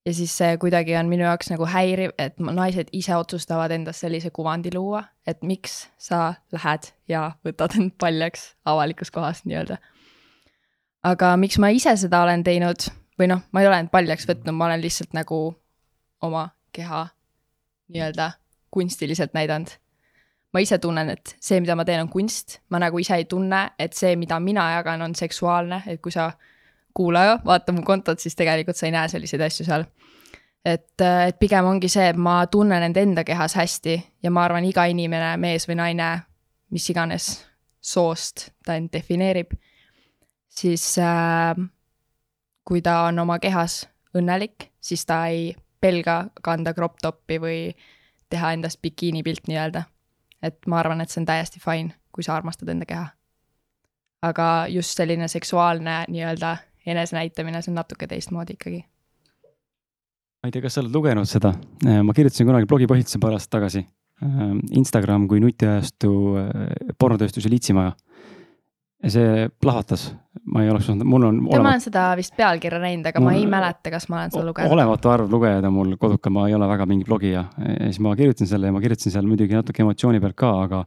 Ja 0.07 0.15
siis 0.15 0.37
see 0.37 0.57
kuidagi 0.61 0.97
on 0.97 1.09
minu 1.09 1.25
jaoks 1.25 1.51
nagu 1.53 1.67
häiriv, 1.69 2.13
et 2.19 2.39
naised 2.39 2.91
ise 2.93 3.17
otsustavad 3.17 3.73
endast 3.73 4.05
sellise 4.05 4.31
kuvandi 4.31 4.73
luua, 4.75 5.05
et 5.27 5.43
miks 5.43 5.87
sa 5.99 6.35
lähed 6.53 6.91
ja 7.09 7.31
võtad 7.47 7.77
end 7.81 7.95
paljaks 8.01 8.53
avalikus 8.65 9.11
kohas 9.15 9.45
nii-öelda. 9.45 9.79
aga 11.05 11.37
miks 11.37 11.59
ma 11.59 11.69
ise 11.69 11.97
seda 11.97 12.23
olen 12.23 12.45
teinud 12.45 12.89
või 13.19 13.31
noh, 13.33 13.45
ma 13.53 13.63
ei 13.63 13.71
ole 13.71 13.79
end 13.85 13.93
paljaks 13.93 14.29
võtnud, 14.29 14.53
ma 14.53 14.69
olen 14.69 14.83
lihtsalt 14.83 15.17
nagu 15.17 15.41
oma 16.23 16.49
keha 16.73 17.07
nii-öelda 17.89 18.33
kunstiliselt 18.71 19.35
näidanud 19.35 19.79
ma 20.55 20.63
ise 20.63 20.79
tunnen, 20.79 21.11
et 21.11 21.35
see, 21.43 21.59
mida 21.61 21.75
ma 21.75 21.85
teen, 21.85 22.05
on 22.05 22.09
kunst, 22.09 22.61
ma 22.71 22.79
nagu 22.79 22.99
ise 23.03 23.17
ei 23.19 23.27
tunne, 23.27 23.73
et 23.79 23.97
see, 23.97 24.15
mida 24.17 24.39
mina 24.41 24.69
jagan, 24.77 25.03
on 25.03 25.15
seksuaalne, 25.19 25.83
et 25.91 26.01
kui 26.03 26.15
sa 26.15 26.31
kuulaja, 26.95 27.39
vaata 27.45 27.73
mu 27.73 27.83
kontot, 27.83 28.19
siis 28.21 28.37
tegelikult 28.37 28.77
sa 28.77 28.87
ei 28.87 28.95
näe 28.95 29.09
selliseid 29.09 29.43
asju 29.47 29.67
seal. 29.67 29.85
et, 30.65 31.01
et 31.01 31.39
pigem 31.39 31.67
ongi 31.69 31.89
see, 31.93 32.09
et 32.09 32.17
ma 32.17 32.47
tunnen 32.47 32.83
end 32.83 32.97
enda 32.97 33.25
kehas 33.25 33.57
hästi 33.59 33.97
ja 34.23 34.31
ma 34.31 34.45
arvan, 34.45 34.65
iga 34.65 34.87
inimene, 34.89 35.37
mees 35.37 35.69
või 35.69 35.77
naine, 35.81 36.11
mis 36.71 36.89
iganes 36.91 37.45
soost 37.81 38.49
ta 38.65 38.77
end 38.79 38.89
defineerib, 38.93 39.53
siis 40.49 40.87
äh, 40.99 41.53
kui 42.65 42.81
ta 42.83 43.03
on 43.11 43.19
oma 43.19 43.39
kehas 43.39 43.83
õnnelik, 44.17 44.71
siis 44.81 45.05
ta 45.05 45.27
ei 45.27 45.53
pelga 45.81 46.31
kanda 46.43 46.73
crop 46.73 46.97
top'i 47.03 47.37
või 47.39 47.59
teha 48.33 48.55
endast 48.57 48.81
bikiinipilt 48.83 49.51
nii-öelda 49.51 49.85
et 50.45 50.69
ma 50.69 50.81
arvan, 50.83 51.01
et 51.01 51.13
see 51.13 51.23
on 51.23 51.29
täiesti 51.29 51.61
fine, 51.63 51.95
kui 52.13 52.25
sa 52.27 52.37
armastad 52.37 52.71
enda 52.73 52.89
keha. 52.89 53.09
aga 54.25 54.67
just 54.73 54.97
selline 54.97 55.27
seksuaalne 55.29 55.95
nii-öelda 56.09 56.57
enesenäitamine, 56.87 57.63
see 57.63 57.73
on 57.73 57.81
natuke 57.81 58.09
teistmoodi 58.11 58.59
ikkagi. 58.59 58.85
ma 60.43 60.49
ei 60.49 60.53
tea, 60.53 60.63
kas 60.65 60.77
sa 60.77 60.83
oled 60.83 60.93
lugenud 60.93 61.29
seda, 61.29 61.55
ma 62.05 62.15
kirjutasin 62.17 62.49
kunagi 62.49 62.69
blogipostituse 62.69 63.21
paar 63.21 63.37
aastat 63.37 63.59
tagasi. 63.59 63.87
Instagram 64.79 65.25
kui 65.29 65.41
nutiajastu 65.43 66.11
äh, 66.39 66.51
pornotööstuse 67.01 67.51
liitsimaja. 67.51 67.97
ja 69.05 69.11
see 69.11 69.49
plahvatas, 69.61 70.05
ma 70.49 70.63
ei 70.63 70.71
oleks 70.71 70.87
osanud, 70.87 71.05
mul 71.09 71.27
on 71.27 71.41
ma 71.45 71.59
olen 71.59 71.83
seda 71.83 72.05
vist 72.17 72.33
pealkirja 72.39 72.79
näinud, 72.81 73.09
aga 73.11 73.21
Mul- 73.21 73.27
ma 73.27 73.41
ei 73.41 73.49
mäleta, 73.51 73.91
kas 73.93 74.07
ma 74.09 74.21
olen 74.21 74.33
seda 74.33 74.45
lugenud. 74.47 74.77
olematu 74.77 75.13
arv 75.13 75.35
lugejaid 75.35 75.67
on 75.69 75.75
mul 75.75 75.97
kodukal, 76.01 76.33
ma 76.33 76.47
ei 76.49 76.55
ole 76.57 76.69
väga 76.71 76.87
mingi 76.89 77.09
blogija. 77.09 77.45
ja 77.59 77.91
siis 77.91 78.01
ma 78.01 78.15
kirjutasin 78.17 78.49
selle 78.49 78.71
ja 78.71 78.77
ma 78.77 78.81
kirjutasin 78.85 79.17
seal 79.17 79.29
muidugi 79.29 79.59
natuke 79.59 79.83
emotsiooni 79.85 80.23
pealt 80.23 80.39
ka, 80.41 80.55
aga 80.69 80.85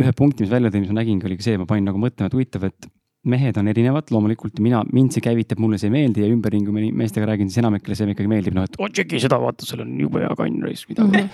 ühe 0.00 0.16
punkti, 0.16 0.42
mis 0.42 0.50
välja 0.50 0.72
tõi, 0.74 0.82
mis 0.82 0.90
ma 0.90 1.02
nägingi, 1.02 1.28
oligi 1.28 1.46
see, 1.46 1.58
ma 1.60 1.68
panin 1.70 1.86
nagu 1.86 2.00
mõtlema, 2.02 2.30
et 2.30 2.34
huvitav, 2.34 2.66
et 2.70 2.88
mehed 3.30 3.56
on 3.60 3.68
erinevad, 3.72 4.10
loomulikult 4.12 4.60
mina, 4.64 4.82
mind 4.92 5.14
see 5.16 5.24
käivitab, 5.24 5.60
mulle 5.62 5.78
see 5.80 5.88
ei 5.88 5.94
meeldi 5.96 6.24
ja 6.24 6.30
ümberringi, 6.32 6.68
kui 6.68 6.76
ma 6.76 7.02
meestega 7.04 7.28
räägin, 7.30 7.48
siis 7.50 7.62
enamikele 7.62 7.96
see 7.98 8.10
ikkagi 8.12 8.30
meeldib, 8.30 8.56
noh 8.56 8.66
et 8.68 8.76
oh, 8.78 8.90
tšeki 8.90 9.20
seda, 9.22 9.38
vaata, 9.40 9.66
seal 9.68 9.84
on 9.84 9.94
jube 10.00 10.20
hea 10.24 10.34
kann, 10.38 10.60
mida 10.60 11.04
Mhm. 11.04 11.28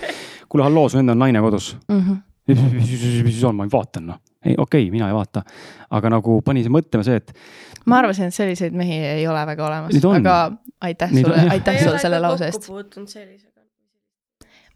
kuule, 0.49 0.65
halloo, 0.67 0.89
su 0.89 0.99
enda 0.99 1.13
on 1.17 1.19
naine 1.25 1.41
kodus. 1.41 1.77
Mhm. 1.89 2.21
mis 2.51 2.63
mis 3.23 3.35
siis 3.35 3.45
on, 3.45 3.55
ma 3.57 3.67
vaatan 3.71 4.07
noh, 4.11 4.21
ei, 4.45 4.55
okei 4.59 4.83
okay,, 4.87 4.91
mina 4.91 5.09
ei 5.09 5.15
vaata, 5.15 5.43
aga 5.91 6.11
nagu 6.11 6.41
pani 6.43 6.65
see 6.65 6.73
mõtlema 6.73 7.05
see, 7.07 7.21
et 7.21 7.35
ma 7.87 8.01
arvasin, 8.01 8.31
et 8.31 8.35
selliseid 8.35 8.75
mehi 8.77 8.97
ei 9.13 9.27
ole 9.29 9.43
väga 9.47 9.67
olemas, 9.67 10.05
aga 10.15 10.37
aitäh 10.81 11.13
Neid 11.13 11.27
on, 11.27 11.35
sulle, 11.35 11.51
aitäh 11.55 11.83
sulle 11.85 11.99
selle 12.03 12.21
lause 12.21 12.49
eest. 12.49 12.71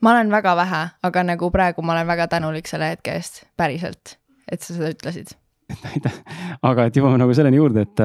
ma 0.03 0.12
olen 0.12 0.31
väga 0.31 0.57
vähe, 0.57 0.82
aga 1.03 1.24
nagu 1.24 1.51
praegu 1.51 1.82
ma 1.82 1.97
olen 1.97 2.07
väga 2.07 2.28
tänulik 2.36 2.69
selle 2.70 2.93
hetke 2.95 3.16
eest, 3.19 3.45
päriselt, 3.57 4.19
et 4.51 4.62
sa 4.62 4.74
seda 4.77 4.93
ütlesid. 4.95 5.35
Aga 6.71 6.87
et 6.89 6.97
jõuame 6.99 7.19
nagu 7.21 7.35
selleni 7.37 7.61
juurde, 7.61 7.85
et 7.87 8.05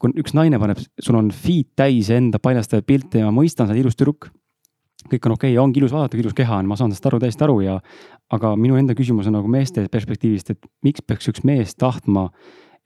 kui 0.00 0.14
üks 0.20 0.34
naine 0.36 0.58
paneb, 0.60 0.80
sul 1.02 1.18
on 1.18 1.30
feed 1.34 1.74
täis 1.76 2.08
enda 2.14 2.40
paljastavaid 2.42 2.86
pilte 2.88 3.20
ja 3.20 3.28
ma 3.28 3.42
mõistan, 3.42 3.68
sa 3.68 3.74
oled 3.74 3.84
ilus 3.84 3.98
tüdruk. 3.98 4.30
kõik 5.10 5.26
on 5.26 5.32
okei 5.32 5.54
okay,, 5.54 5.58
ongi 5.62 5.80
ilus 5.80 5.92
vaadata, 5.92 6.18
ilus 6.20 6.36
keha 6.36 6.58
on, 6.60 6.66
ma 6.68 6.76
saan 6.76 6.90
sellest 6.90 7.06
aru, 7.08 7.18
täiesti 7.22 7.44
aru 7.44 7.60
ja 7.64 7.78
aga 8.30 8.54
minu 8.56 8.76
enda 8.76 8.94
küsimus 8.94 9.26
on 9.26 9.32
nagu 9.38 9.48
meeste 9.48 9.86
perspektiivist, 9.88 10.50
et 10.50 10.66
miks 10.84 11.00
peaks 11.00 11.28
üks 11.32 11.44
mees 11.44 11.74
tahtma 11.74 12.28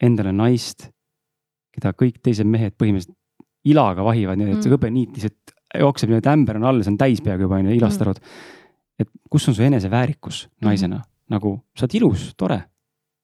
endale 0.02 0.32
naist, 0.32 0.90
keda 1.74 1.92
kõik 1.92 2.20
teised 2.22 2.46
mehed 2.46 2.76
põhimõtteliselt 2.78 3.16
ilaga 3.64 4.04
vahivad, 4.04 4.38
nii 4.38 4.52
et 4.52 4.62
see 4.62 4.70
Mm. 4.70 4.76
hõbeniit 4.76 5.16
lihtsalt 5.16 5.54
jookseb 5.80 6.10
niimoodi, 6.10 6.30
ämber 6.30 6.56
on 6.56 6.64
all, 6.64 6.82
see 6.82 6.92
on 6.92 6.98
täis 6.98 7.20
peaaegu 7.24 7.48
juba 7.48 7.56
on 7.56 7.66
ju, 7.66 7.76
ilast 7.78 8.00
Mm. 8.00 8.02
arvad. 8.02 8.20
et 8.98 9.08
kus 9.30 9.48
on 9.48 9.54
su 9.54 9.62
eneseväärikus 9.62 10.48
naisena, 10.62 11.02
nagu 11.28 11.64
sa 11.74 11.84
oled 11.84 11.94
ilus, 11.94 12.34
tore, 12.36 12.62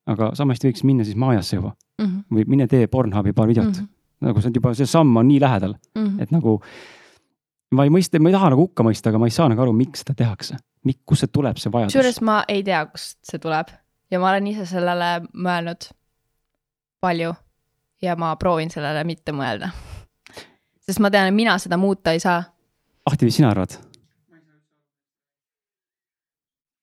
aga 0.07 0.31
sama 0.35 0.53
hästi 0.55 0.71
võiks 0.71 0.83
minna 0.87 1.03
siis 1.07 1.19
maajasse 1.19 1.55
juba 1.59 1.75
Mhm, 2.01 2.23
või 2.33 2.47
mine 2.49 2.67
tee 2.69 2.87
Pornhubi 2.89 3.33
paar 3.37 3.49
videot 3.49 3.67
mm, 3.67 3.83
-hmm. 3.83 4.25
nagu 4.25 4.41
see 4.41 4.49
on 4.49 4.57
juba, 4.57 4.73
see 4.77 4.89
samm 4.89 5.17
on 5.17 5.27
nii 5.27 5.39
lähedal, 5.41 5.75
et 6.23 6.31
nagu 6.33 6.57
ma 7.77 7.85
ei 7.85 7.93
mõista, 7.93 8.19
ma 8.19 8.31
ei 8.31 8.35
taha 8.35 8.51
nagu 8.53 8.65
hukka 8.65 8.85
mõista, 8.87 9.11
aga 9.11 9.21
ma 9.21 9.29
ei 9.29 9.35
saa 9.35 9.49
nagu 9.51 9.61
aru, 9.61 9.73
miks 9.73 10.03
seda 10.03 10.15
tehakse. 10.17 10.57
kust 11.05 11.25
see 11.25 11.31
tuleb, 11.31 11.57
see 11.57 11.71
vajadus 11.71 11.93
kusjuures? 11.93 12.21
ma 12.21 12.43
ei 12.47 12.63
tea, 12.63 12.85
kust 12.85 13.19
see 13.23 13.39
tuleb 13.39 13.69
ja 14.11 14.19
ma 14.19 14.31
olen 14.31 14.47
ise 14.47 14.65
sellele 14.65 15.11
mõelnud 15.33 15.91
palju 17.01 17.33
ja 18.01 18.15
ma 18.15 18.35
proovin 18.35 18.69
sellele 18.69 19.03
mitte 19.03 19.31
mõelda. 19.31 19.69
sest 20.79 20.99
ma 20.99 21.11
tean, 21.11 21.27
et 21.27 21.35
mina 21.35 21.57
seda 21.57 21.77
muuta 21.77 22.11
ei 22.11 22.19
saa. 22.19 22.43
Ahti, 23.05 23.25
mis 23.25 23.35
sina 23.35 23.51
arvad? 23.51 23.77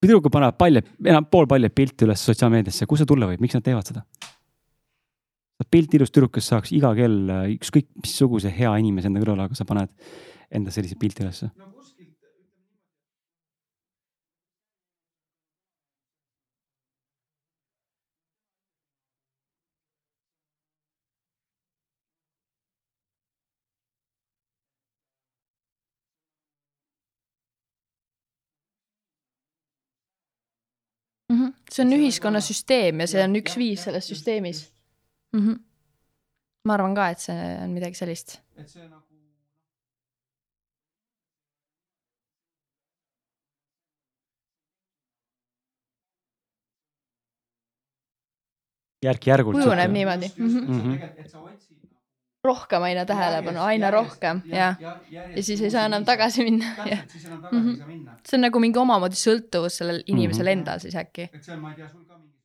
Tüdrukud 0.03 0.33
panevad 0.33 0.59
palje, 0.59 0.83
enam 1.05 1.27
pool 1.31 1.49
palja 1.51 1.71
pilti 1.75 2.07
üles 2.07 2.23
sotsiaalmeediasse, 2.29 2.87
kust 2.87 3.03
see 3.03 3.11
tulla 3.11 3.29
võib, 3.31 3.43
miks 3.45 3.59
nad 3.59 3.67
teevad 3.67 3.91
seda? 3.91 4.07
pilt 5.69 5.95
ilus 5.99 6.13
tüdrukust 6.15 6.53
saaks 6.53 6.71
iga 6.73 6.93
kell 6.95 7.33
ükskõik 7.57 7.89
missuguse 7.99 8.53
hea 8.55 8.71
inimese 8.79 9.11
enda 9.11 9.21
kõrvale, 9.25 9.49
aga 9.49 9.59
sa 9.59 9.67
paned 9.69 9.91
enda 10.55 10.71
sellise 10.71 10.97
pilti 11.01 11.25
ülesse. 11.25 11.51
no 11.59 11.67
kuskilt 11.75 12.15
see 31.79 31.87
on 31.87 31.95
ühiskonna 31.95 32.43
süsteem 32.45 33.05
ja 33.05 33.11
see 33.11 33.25
on 33.25 33.37
üks 33.39 33.59
viis 33.61 33.85
selles 33.87 34.09
süsteemis 34.11 34.65
mm. 35.33 35.41
-hmm. 35.41 35.61
ma 36.65 36.79
arvan 36.79 36.97
ka, 36.99 37.11
et 37.15 37.23
see 37.23 37.53
on 37.63 37.77
midagi 37.77 38.03
sellist. 38.03 38.41
et 38.59 38.69
see 38.69 38.83
nagu 38.89 39.09
järk-järgult. 49.03 49.63
Kujuneb 49.63 49.93
niimoodi. 49.95 50.31
just, 50.37 50.39
just, 50.39 50.57
et 50.57 50.69
Mhm. 50.69 51.88
Rohkem 52.45 52.83
aina 52.83 53.05
tähelepanu, 53.05 53.59
aina 53.61 53.91
rohkem 53.91 54.43
ja, 54.53 54.75
ja 55.11 55.43
siis 55.43 55.61
ei 55.61 55.71
saa 55.71 55.85
enam 55.91 56.05
tagasi 56.05 56.45
minna 56.47 56.65
ja 56.87 56.97
täpselt, 56.97 57.11
siis 57.11 57.25
enam 57.27 57.41
tagasi 57.43 57.57
Mhm. 57.61 57.71
ei 57.71 57.77
saa 57.77 57.87
minna. 57.89 58.17
see 58.29 58.37
on 58.39 58.41
nagu 58.47 58.61
mingi 58.61 58.79
omamoodi 58.79 59.19
sõltuvus 59.19 59.79
sellel 59.83 60.03
inimesel 60.07 60.47
Mhm. 60.47 60.53
endal 60.59 60.79
siis 60.81 60.95
äkki. 60.95 61.29
et 61.33 61.43
see 61.45 61.55
on, 61.55 61.61
ma 61.61 61.71
ei 61.71 61.77
tea, 61.77 61.89
sul 61.89 62.05
ka 62.05 62.15
mingisugune. 62.15 62.37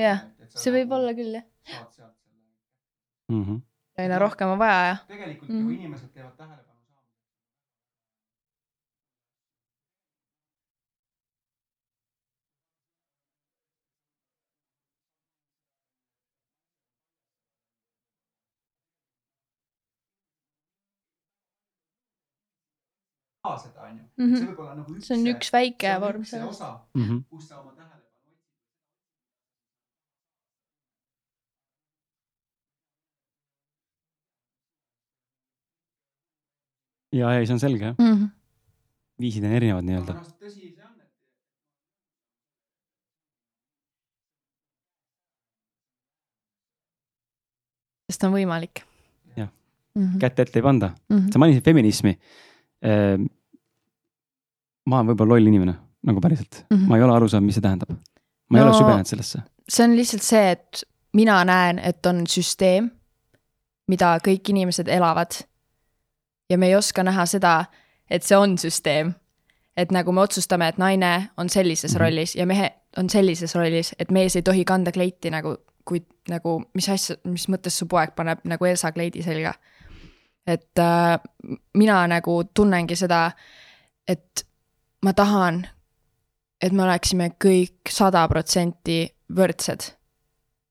jah, 0.00 0.22
see 0.48 0.72
võib 0.74 0.92
olla 0.96 1.12
küll 1.16 1.34
jah. 1.36 1.44
saad 1.66 1.92
sealt 1.92 2.14
selle. 2.16 2.40
mm. 3.32 3.42
-hmm. 3.44 3.60
aina 4.00 4.18
rohkem 4.22 4.48
on 4.54 4.58
vaja 4.58 4.80
ja 4.90 4.96
tegelikult 5.08 5.48
Mhm. 5.50 5.68
ju 5.70 5.76
inimesed 5.78 6.12
teevad 6.14 6.36
tähelepanu 6.36 6.69
saama. 23.42 23.58
seda 23.58 23.82
on 23.82 23.98
ju, 23.98 24.04
Mhm. 24.26 24.36
see 24.36 24.46
võib 24.46 24.58
olla 24.64 24.74
nagu 24.74 24.94
üks. 24.94 25.06
see 25.06 25.16
on 25.18 25.26
üks 25.34 25.52
väike 25.52 26.00
vorm 26.00 26.24
see 26.24 26.42
osa, 26.44 26.70
Mm 26.94 27.04
-hmm. 27.08 27.24
kus 27.30 27.48
sa 27.48 27.60
oma 27.60 27.72
tähelepanu 27.72 28.36
ja, 37.12 37.32
ei, 37.36 37.46
see 37.46 37.54
on 37.56 37.60
selge 37.62 37.84
jah, 37.90 37.96
Mm 37.98 38.12
-hmm. 38.16 38.28
viisid 39.20 39.44
on 39.44 39.56
erinevad 39.58 39.84
nii-öelda. 39.88 40.14
noh, 40.20 40.28
tõsi 40.42 40.60
see 40.74 40.84
on, 40.86 40.94
sest 48.10 48.24
on 48.26 48.34
võimalik. 48.34 48.82
Jah. 49.38 49.48
mm. 49.94 50.02
-hmm. 50.02 50.18
kätt 50.22 50.38
ette 50.42 50.58
ei 50.58 50.62
panda. 50.66 50.92
Mm 51.08 51.18
-hmm. 51.18 51.32
sa 51.32 51.38
mainisid 51.38 51.64
feminismi. 51.64 52.18
Ma 54.86 54.96
olen 54.98 55.10
võib-olla 55.10 55.34
loll 55.34 55.46
inimene, 55.50 55.74
nagu 56.06 56.20
päriselt 56.20 56.64
mm. 56.70 56.76
-hmm. 56.76 56.88
ma 56.88 56.96
ei 56.96 57.02
ole 57.02 57.12
aru 57.14 57.28
saanud, 57.28 57.46
mis 57.46 57.54
see 57.58 57.62
tähendab. 57.64 57.90
ma 58.48 58.58
ei 58.58 58.64
No- 58.64 58.70
ole 58.70 58.78
süvenenud 58.78 59.06
sellesse. 59.06 59.42
see 59.68 59.84
on 59.84 59.96
lihtsalt 59.96 60.22
see, 60.22 60.50
et 60.50 60.82
mina 61.12 61.44
näen, 61.44 61.78
et 61.78 62.06
on 62.06 62.26
süsteem, 62.26 62.90
mida 63.88 64.18
kõik 64.28 64.48
inimesed 64.48 64.88
elavad. 64.88 65.30
ja 66.50 66.58
me 66.58 66.66
ei 66.66 66.74
oska 66.76 67.02
näha 67.02 67.26
seda, 67.26 67.64
et 68.10 68.22
see 68.22 68.36
on 68.36 68.58
süsteem. 68.58 69.14
et 69.76 69.92
nagu 69.92 70.12
me 70.12 70.20
otsustame, 70.20 70.68
et 70.68 70.78
naine 70.78 71.30
on 71.36 71.48
sellises 71.48 71.92
mm. 71.92 71.96
-hmm. 71.96 72.00
rollis 72.00 72.36
ja 72.36 72.46
mehe 72.46 72.70
on 72.96 73.10
sellises 73.10 73.54
rollis, 73.54 73.94
et 73.98 74.10
mees 74.10 74.36
ei 74.36 74.42
tohi 74.42 74.64
kanda 74.64 74.92
kleiti 74.92 75.30
nagu, 75.30 75.56
kui 75.84 76.06
nagu, 76.28 76.62
mis 76.74 76.88
asja, 76.88 77.16
mis 77.24 77.48
mõttes 77.48 77.78
su 77.78 77.86
poeg 77.86 78.14
paneb 78.16 78.38
nagu 78.44 78.64
Elsa 78.64 78.92
kleidi 78.92 79.22
selga. 79.22 79.54
Et 80.46 80.78
äh, 80.78 81.20
mina 81.74 82.06
nagu 82.08 82.42
tunnengi 82.54 82.96
seda, 82.96 83.30
et 84.08 84.46
ma 85.04 85.12
tahan, 85.12 85.66
et 86.62 86.72
me 86.72 86.82
oleksime 86.82 87.30
kõik 87.44 87.90
sada 87.90 88.26
protsenti 88.28 89.06
võrdsed. 89.36 89.96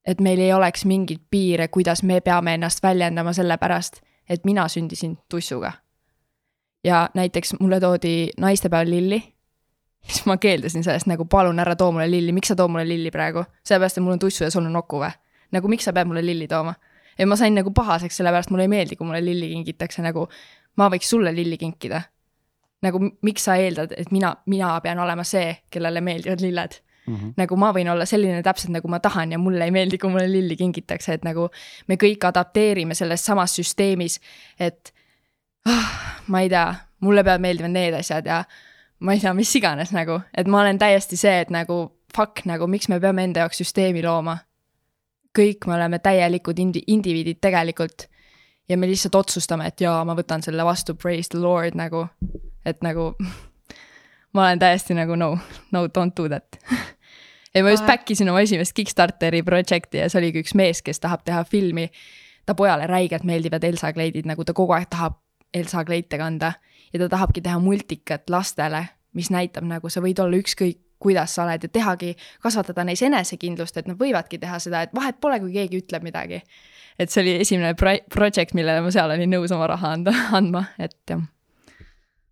et 0.06 0.22
meil 0.22 0.40
ei 0.40 0.54
oleks 0.54 0.86
mingeid 0.90 1.20
piire, 1.30 1.68
kuidas 1.68 2.02
me 2.04 2.22
peame 2.22 2.54
ennast 2.54 2.84
väljendama, 2.84 3.34
sellepärast 3.34 4.00
et 4.30 4.46
mina 4.46 4.68
sündisin 4.68 5.18
tussuga. 5.30 5.72
ja 6.84 7.10
näiteks 7.14 7.56
mulle 7.60 7.80
toodi 7.80 8.30
naistepäeval 8.38 8.90
lilli, 8.90 9.24
siis 10.08 10.26
ma 10.26 10.38
keeldusin 10.38 10.84
sellest 10.84 11.08
nagu 11.08 11.26
palun 11.26 11.60
ära 11.60 11.76
too 11.76 11.92
mulle 11.92 12.12
lilli, 12.12 12.32
miks 12.32 12.48
sa 12.48 12.56
too 12.56 12.68
mulle 12.68 12.88
lilli 12.88 13.12
praegu, 13.12 13.44
sellepärast 13.64 13.98
et 13.98 14.04
mul 14.04 14.18
on 14.18 14.20
tussu 14.20 14.44
ja 14.44 14.52
sul 14.52 14.66
on 14.66 14.74
noku 14.74 15.00
või? 15.00 15.12
nagu 15.52 15.68
miks 15.68 15.86
sa 15.86 15.94
pead 15.94 16.08
mulle 16.08 16.26
lilli 16.26 16.48
tooma? 16.48 16.74
Ja 17.20 17.28
ma 17.28 17.36
sain 17.40 17.56
nagu 17.56 17.72
pahaseks, 17.76 18.20
sellepärast 18.20 18.54
mulle 18.54 18.68
ei 18.68 18.72
meeldi, 18.72 18.96
kui 18.96 19.08
mulle 19.08 19.22
lilli 19.26 19.52
kingitakse, 19.54 20.04
nagu 20.06 20.28
ma 20.80 20.90
võiks 20.92 21.10
sulle 21.12 21.34
lilli 21.36 21.58
kinkida. 21.58 22.02
nagu 22.82 23.00
miks 23.22 23.44
sa 23.44 23.58
eeldad, 23.60 23.92
et 23.98 24.12
mina, 24.16 24.36
mina 24.48 24.78
pean 24.82 25.00
olema 25.04 25.24
see, 25.28 25.58
kellele 25.70 26.02
meeldivad 26.02 26.42
lilled 26.42 26.80
Mm 27.10 27.16
-hmm. 27.16 27.34
nagu 27.38 27.56
ma 27.56 27.72
võin 27.74 27.90
olla 27.92 28.06
selline 28.06 28.44
täpselt 28.44 28.70
nagu 28.70 28.88
ma 28.88 29.00
tahan 29.00 29.32
ja 29.32 29.38
mulle 29.38 29.66
ei 29.66 29.72
meeldi, 29.72 29.98
kui 29.98 30.10
mulle 30.10 30.32
lilli 30.32 30.56
kingitakse, 30.56 31.14
et 31.14 31.24
nagu 31.24 31.50
me 31.88 31.96
kõik 31.96 32.28
adapteerime 32.28 32.94
selles 32.94 33.26
samas 33.26 33.56
süsteemis, 33.56 34.20
et 34.60 34.94
ah, 35.66 36.22
ma 36.28 36.42
ei 36.42 36.50
tea, 36.50 36.76
mulle 37.00 37.24
peavad 37.24 37.42
meeldima 37.42 37.68
need 37.68 37.94
asjad 37.94 38.26
ja 38.26 38.44
ma 39.00 39.14
ei 39.14 39.20
tea, 39.20 39.34
mis 39.34 39.56
iganes 39.56 39.92
nagu, 39.92 40.20
et 40.38 40.48
ma 40.48 40.62
olen 40.62 40.78
täiesti 40.78 41.18
see, 41.18 41.40
et 41.42 41.50
nagu 41.50 41.80
fuck 42.16 42.46
nagu, 42.46 42.68
miks 42.68 42.90
me 42.90 43.00
peame 43.00 43.24
enda 43.24 43.40
jaoks 43.40 43.58
süsteemi 43.58 44.04
looma. 44.04 44.38
Kõik 45.40 45.68
me 45.68 45.78
oleme 45.78 46.00
täielikud 46.04 46.60
indi-, 46.60 46.84
indiviidid 46.88 47.40
tegelikult. 47.42 48.08
ja 48.70 48.78
me 48.78 48.88
lihtsalt 48.88 49.16
otsustame, 49.16 49.66
et 49.68 49.82
jaa, 49.82 50.04
ma 50.06 50.14
võtan 50.14 50.44
selle 50.46 50.62
vastu, 50.66 50.94
praise 50.94 51.32
the 51.34 51.40
lord 51.42 51.74
nagu, 51.76 52.06
et 52.66 52.84
nagu 52.86 53.16
ma 54.34 54.46
olen 54.46 54.60
täiesti 54.62 54.94
nagu 54.94 55.16
no, 55.18 55.32
no 55.72 55.88
don't 55.88 56.14
do 56.18 56.28
that. 56.30 56.60
ja 57.56 57.64
ma 57.64 57.74
just 57.74 57.88
back 57.88 58.12
isin 58.12 58.30
oma 58.30 58.44
esimest 58.46 58.76
Kickstarteri 58.78 59.42
projekti 59.44 60.04
ja 60.04 60.10
see 60.10 60.22
oligi 60.22 60.44
üks 60.44 60.54
mees, 60.56 60.84
kes 60.86 61.00
tahab 61.00 61.26
teha 61.26 61.44
filmi. 61.44 61.90
ta 62.46 62.56
pojale 62.56 62.88
räigelt 62.88 63.24
meeldivad 63.24 63.64
Elsa 63.64 63.94
kleidid, 63.94 64.26
nagu 64.26 64.46
ta 64.46 64.54
kogu 64.54 64.74
aeg 64.74 64.90
tahab 64.90 65.20
Elsa 65.54 65.86
kleite 65.86 66.18
kanda. 66.18 66.54
ja 66.94 67.00
ta 67.00 67.10
tahabki 67.10 67.42
teha 67.42 67.60
multikat 67.60 68.30
lastele, 68.30 68.86
mis 69.14 69.32
näitab 69.34 69.66
nagu 69.66 69.90
sa 69.90 70.02
võid 70.02 70.22
olla 70.22 70.38
ükskõik 70.38 70.89
kuidas 71.00 71.36
sa 71.36 71.44
oled 71.44 71.64
ja 71.64 71.70
tehagi, 71.72 72.16
kasvatada 72.44 72.84
neis 72.84 73.02
enesekindlust, 73.06 73.78
et 73.78 73.88
nad 73.88 74.00
võivadki 74.00 74.40
teha 74.40 74.60
seda, 74.60 74.84
et 74.84 74.96
vahet 74.96 75.20
pole, 75.22 75.40
kui 75.40 75.54
keegi 75.56 75.84
ütleb 75.84 76.04
midagi. 76.04 76.42
et 77.00 77.10
see 77.10 77.22
oli 77.24 77.36
esimene 77.40 77.74
pro-, 77.80 78.02
project, 78.12 78.54
millele 78.54 78.82
ma 78.84 78.92
seal 78.92 79.12
olin 79.12 79.32
nõus 79.32 79.52
oma 79.56 79.68
raha 79.72 79.94
anda, 79.96 80.14
andma, 80.40 80.66
et 80.80 80.98
jah. 81.10 81.22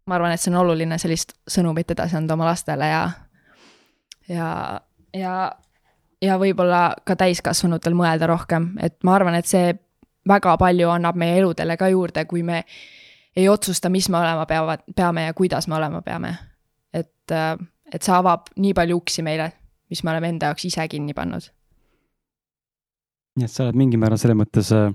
ma 0.06 0.19
arvan, 0.19 0.35
et 0.35 0.44
see 0.44 0.52
on 0.52 0.60
oluline 0.64 0.98
sellist 0.99 1.34
sõnumit 1.48 1.91
edasi 1.95 2.19
anda 2.19 2.35
oma 2.35 2.49
lastele 2.49 2.91
ja, 2.91 3.02
ja, 4.27 4.52
ja, 5.15 5.34
ja 6.22 6.38
võib-olla 6.39 6.84
ka 7.07 7.15
täiskasvanutel 7.15 7.95
mõelda 7.95 8.27
rohkem, 8.27 8.73
et 8.84 8.99
ma 9.03 9.15
arvan, 9.15 9.39
et 9.39 9.48
see 9.48 9.72
väga 10.27 10.57
palju 10.60 10.91
annab 10.91 11.15
meie 11.15 11.39
eludele 11.39 11.77
ka 11.80 11.88
juurde, 11.88 12.26
kui 12.27 12.44
me 12.44 12.64
ei 13.38 13.48
otsusta, 13.49 13.89
mis 13.89 14.10
me 14.10 14.18
olema 14.18 14.45
peavad, 14.49 14.84
peame 14.95 15.27
ja 15.27 15.34
kuidas 15.34 15.68
me 15.68 15.76
olema 15.76 16.02
peame. 16.02 16.35
et 16.94 17.31
äh, 17.31 17.56
et 17.94 18.04
see 18.04 18.16
avab 18.16 18.50
nii 18.60 18.74
palju 18.78 19.00
uksi 19.02 19.24
meile, 19.26 19.52
mis 19.92 20.04
me 20.04 20.14
oleme 20.14 20.32
enda 20.34 20.52
jaoks 20.52 20.68
ise 20.70 20.88
kinni 20.92 21.16
pannud. 21.18 21.52
nii 23.38 23.46
et 23.46 23.54
sa 23.54 23.68
oled 23.68 23.78
mingil 23.78 24.02
määral 24.02 24.18
selles 24.18 24.38
mõttes 24.38 24.72
äh, 24.74 24.90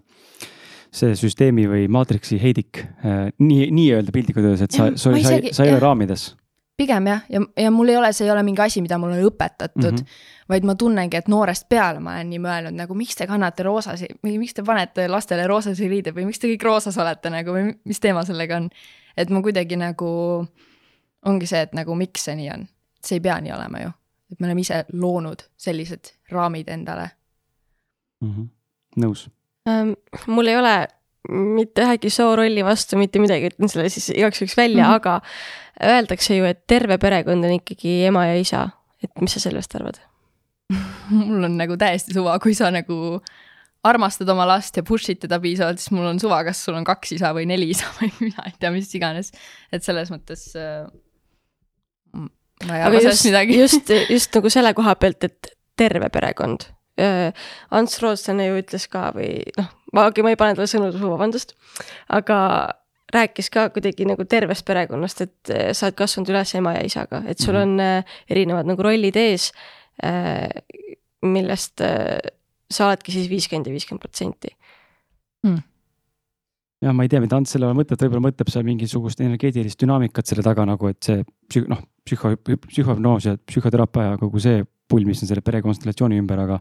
see 0.92 1.16
süsteemi 1.16 1.64
või 1.70 1.86
maatriksi 1.92 2.36
heidik, 2.42 2.82
äh, 3.06 3.24
nii, 3.40 3.70
nii-öelda 3.72 4.12
piltlikult 4.14 4.50
öeldes, 4.50 4.66
et 4.66 4.76
sa, 4.76 4.90
sa, 4.96 5.12
sa, 5.24 5.38
sa 5.54 5.66
ei 5.66 5.72
ole 5.72 5.80
raamides. 5.82 6.32
pigem 6.76 7.06
jah, 7.06 7.22
ja, 7.30 7.40
ja 7.64 7.70
mul 7.70 7.92
ei 7.92 7.96
ole, 7.96 8.10
see 8.16 8.26
ei 8.26 8.32
ole 8.32 8.42
mingi 8.42 8.62
asi, 8.64 8.82
mida 8.82 8.98
mulle 8.98 9.20
on 9.20 9.28
õpetatud 9.28 9.92
mm, 9.92 9.96
-hmm. 9.96 10.20
vaid 10.50 10.66
ma 10.66 10.74
tunnengi, 10.74 11.16
et 11.16 11.28
noorest 11.28 11.68
peale 11.68 12.00
ma 12.00 12.16
olen 12.16 12.30
nii 12.32 12.40
mõelnud 12.42 12.76
nagu, 12.76 12.96
miks 12.98 13.16
te 13.16 13.28
kannate 13.30 13.62
roosasi 13.62 14.08
või 14.24 14.38
miks 14.42 14.56
te 14.56 14.64
panete 14.66 15.08
lastele 15.08 15.46
roosasi 15.46 15.88
riideid 15.88 16.16
või 16.16 16.26
miks 16.28 16.42
te 16.42 16.50
kõik 16.50 16.64
roosas 16.64 16.98
olete 16.98 17.30
nagu 17.30 17.54
või 17.54 17.72
mis 17.84 18.00
teema 18.00 18.24
sellega 18.24 18.56
on. 18.56 18.68
et 19.16 19.30
ma 19.30 19.42
kuidagi 19.42 19.76
nagu, 19.76 20.12
ongi 21.24 21.46
see, 21.46 21.60
et 21.60 21.72
nagu 21.72 21.94
miks 21.94 22.24
see 22.24 22.36
nii 22.36 22.50
on 22.50 22.68
see 23.06 23.18
ei 23.18 23.24
pea 23.24 23.38
nii 23.42 23.52
olema 23.54 23.84
ju, 23.84 23.92
et 24.32 24.40
me 24.40 24.48
oleme 24.48 24.64
ise 24.64 24.82
loonud 24.92 25.44
sellised 25.60 26.12
raamid 26.32 26.68
endale 26.72 27.10
mm. 28.22 28.32
-hmm. 28.32 28.48
nõus 29.04 29.28
ähm,. 29.68 29.94
mul 30.26 30.52
ei 30.52 30.56
ole 30.56 30.76
mitte 31.30 31.84
ühegi 31.84 32.10
soorolli 32.10 32.64
vastu 32.66 32.98
mitte 32.98 33.20
midagi, 33.22 33.52
ütlen 33.52 33.70
selle 33.70 33.88
siis 33.88 34.10
igaks 34.10 34.40
juhuks 34.42 34.56
välja 34.56 34.84
mm, 34.84 34.90
-hmm. 34.90 34.94
aga 34.94 35.20
öeldakse 35.92 36.36
ju, 36.36 36.44
et 36.44 36.66
terve 36.66 36.98
perekond 36.98 37.44
on 37.44 37.58
ikkagi 37.58 38.02
ema 38.08 38.26
ja 38.26 38.40
isa, 38.40 38.68
et 39.02 39.20
mis 39.20 39.32
sa 39.32 39.40
sellest 39.40 39.74
arvad 39.78 40.00
mul 41.28 41.44
on 41.44 41.56
nagu 41.58 41.76
täiesti 41.76 42.14
suva, 42.14 42.38
kui 42.42 42.54
sa 42.54 42.70
nagu 42.74 43.20
armastad 43.82 44.28
oma 44.30 44.46
last 44.46 44.76
ja 44.78 44.84
push'id 44.86 45.20
teda 45.24 45.40
piisavalt, 45.42 45.80
siis 45.82 45.90
mul 45.94 46.06
on 46.06 46.20
suva, 46.22 46.42
kas 46.46 46.60
sul 46.64 46.76
on 46.78 46.86
kaks 46.86 47.16
isa 47.18 47.32
või 47.34 47.48
neli 47.50 47.72
isa 47.74 47.90
või 47.98 48.12
mina 48.20 48.46
ei 48.46 48.54
tea, 48.58 48.70
mis 48.74 48.92
iganes. 48.98 49.32
et 49.72 49.84
selles 49.86 50.12
mõttes 50.14 50.52
äh, 50.58 50.86
ma 52.68 52.78
ei 52.78 52.84
arva 52.86 53.00
sellest 53.02 53.26
midagi. 53.28 53.58
just, 53.60 53.90
just 54.10 54.36
nagu 54.36 54.52
selle 54.52 54.74
koha 54.76 54.94
pealt, 55.00 55.26
et 55.28 55.52
terve 55.78 56.10
perekond. 56.12 56.68
Ants 57.72 57.98
Rootslane 58.02 58.46
ju 58.50 58.60
ütles 58.60 58.86
ka 58.92 59.08
või 59.16 59.40
noh, 59.56 59.70
ma, 59.96 60.06
ma 60.12 60.32
ei 60.32 60.38
pane 60.38 60.56
talle 60.56 60.68
sõnu 60.70 60.92
suhu, 60.92 61.14
vabandust, 61.14 61.56
aga 62.12 62.38
rääkis 63.12 63.48
ka 63.52 63.66
kuidagi 63.72 64.06
nagu 64.08 64.24
tervest 64.28 64.66
perekonnast, 64.68 65.24
et 65.24 65.52
sa 65.76 65.88
oled 65.88 65.98
kasvanud 65.98 66.32
üles 66.32 66.54
ema 66.60 66.76
ja 66.76 66.84
isaga, 66.86 67.22
et 67.28 67.40
sul 67.42 67.56
mhm. 67.56 67.80
on 67.80 68.32
erinevad 68.32 68.68
nagu 68.68 68.84
rollid 68.84 69.18
ees, 69.20 69.50
millest 71.22 71.82
sa 72.72 72.88
oledki 72.88 73.12
siis 73.14 73.28
viiskümmend 73.32 73.68
ja 73.68 73.74
viiskümmend 73.74 74.04
protsenti 74.04 74.54
mm 75.44 75.71
jah, 76.82 76.94
ma 76.94 77.06
ei 77.06 77.10
tea, 77.12 77.22
mida 77.22 77.38
Ants 77.38 77.54
selle 77.54 77.68
all 77.68 77.78
mõtleb, 77.78 78.00
võib-olla 78.02 78.26
mõtleb 78.26 78.50
seal 78.52 78.66
mingisugust 78.66 79.22
energeetilist 79.22 79.80
dünaamikat 79.82 80.28
selle 80.28 80.44
taga 80.46 80.66
nagu, 80.68 80.90
et 80.90 81.00
see 81.06 81.22
psüh-, 81.22 81.68
noh, 81.70 81.82
psühho, 82.06 82.34
psühhopnoos 82.66 83.28
ja 83.28 83.36
psühhoteraapia 83.38 84.10
ja 84.10 84.18
kogu 84.20 84.42
see 84.42 84.64
pull, 84.90 85.06
mis 85.08 85.22
on 85.22 85.30
selle 85.30 85.44
perekonstellatsiooni 85.46 86.18
ümber, 86.20 86.42
aga. 86.42 86.58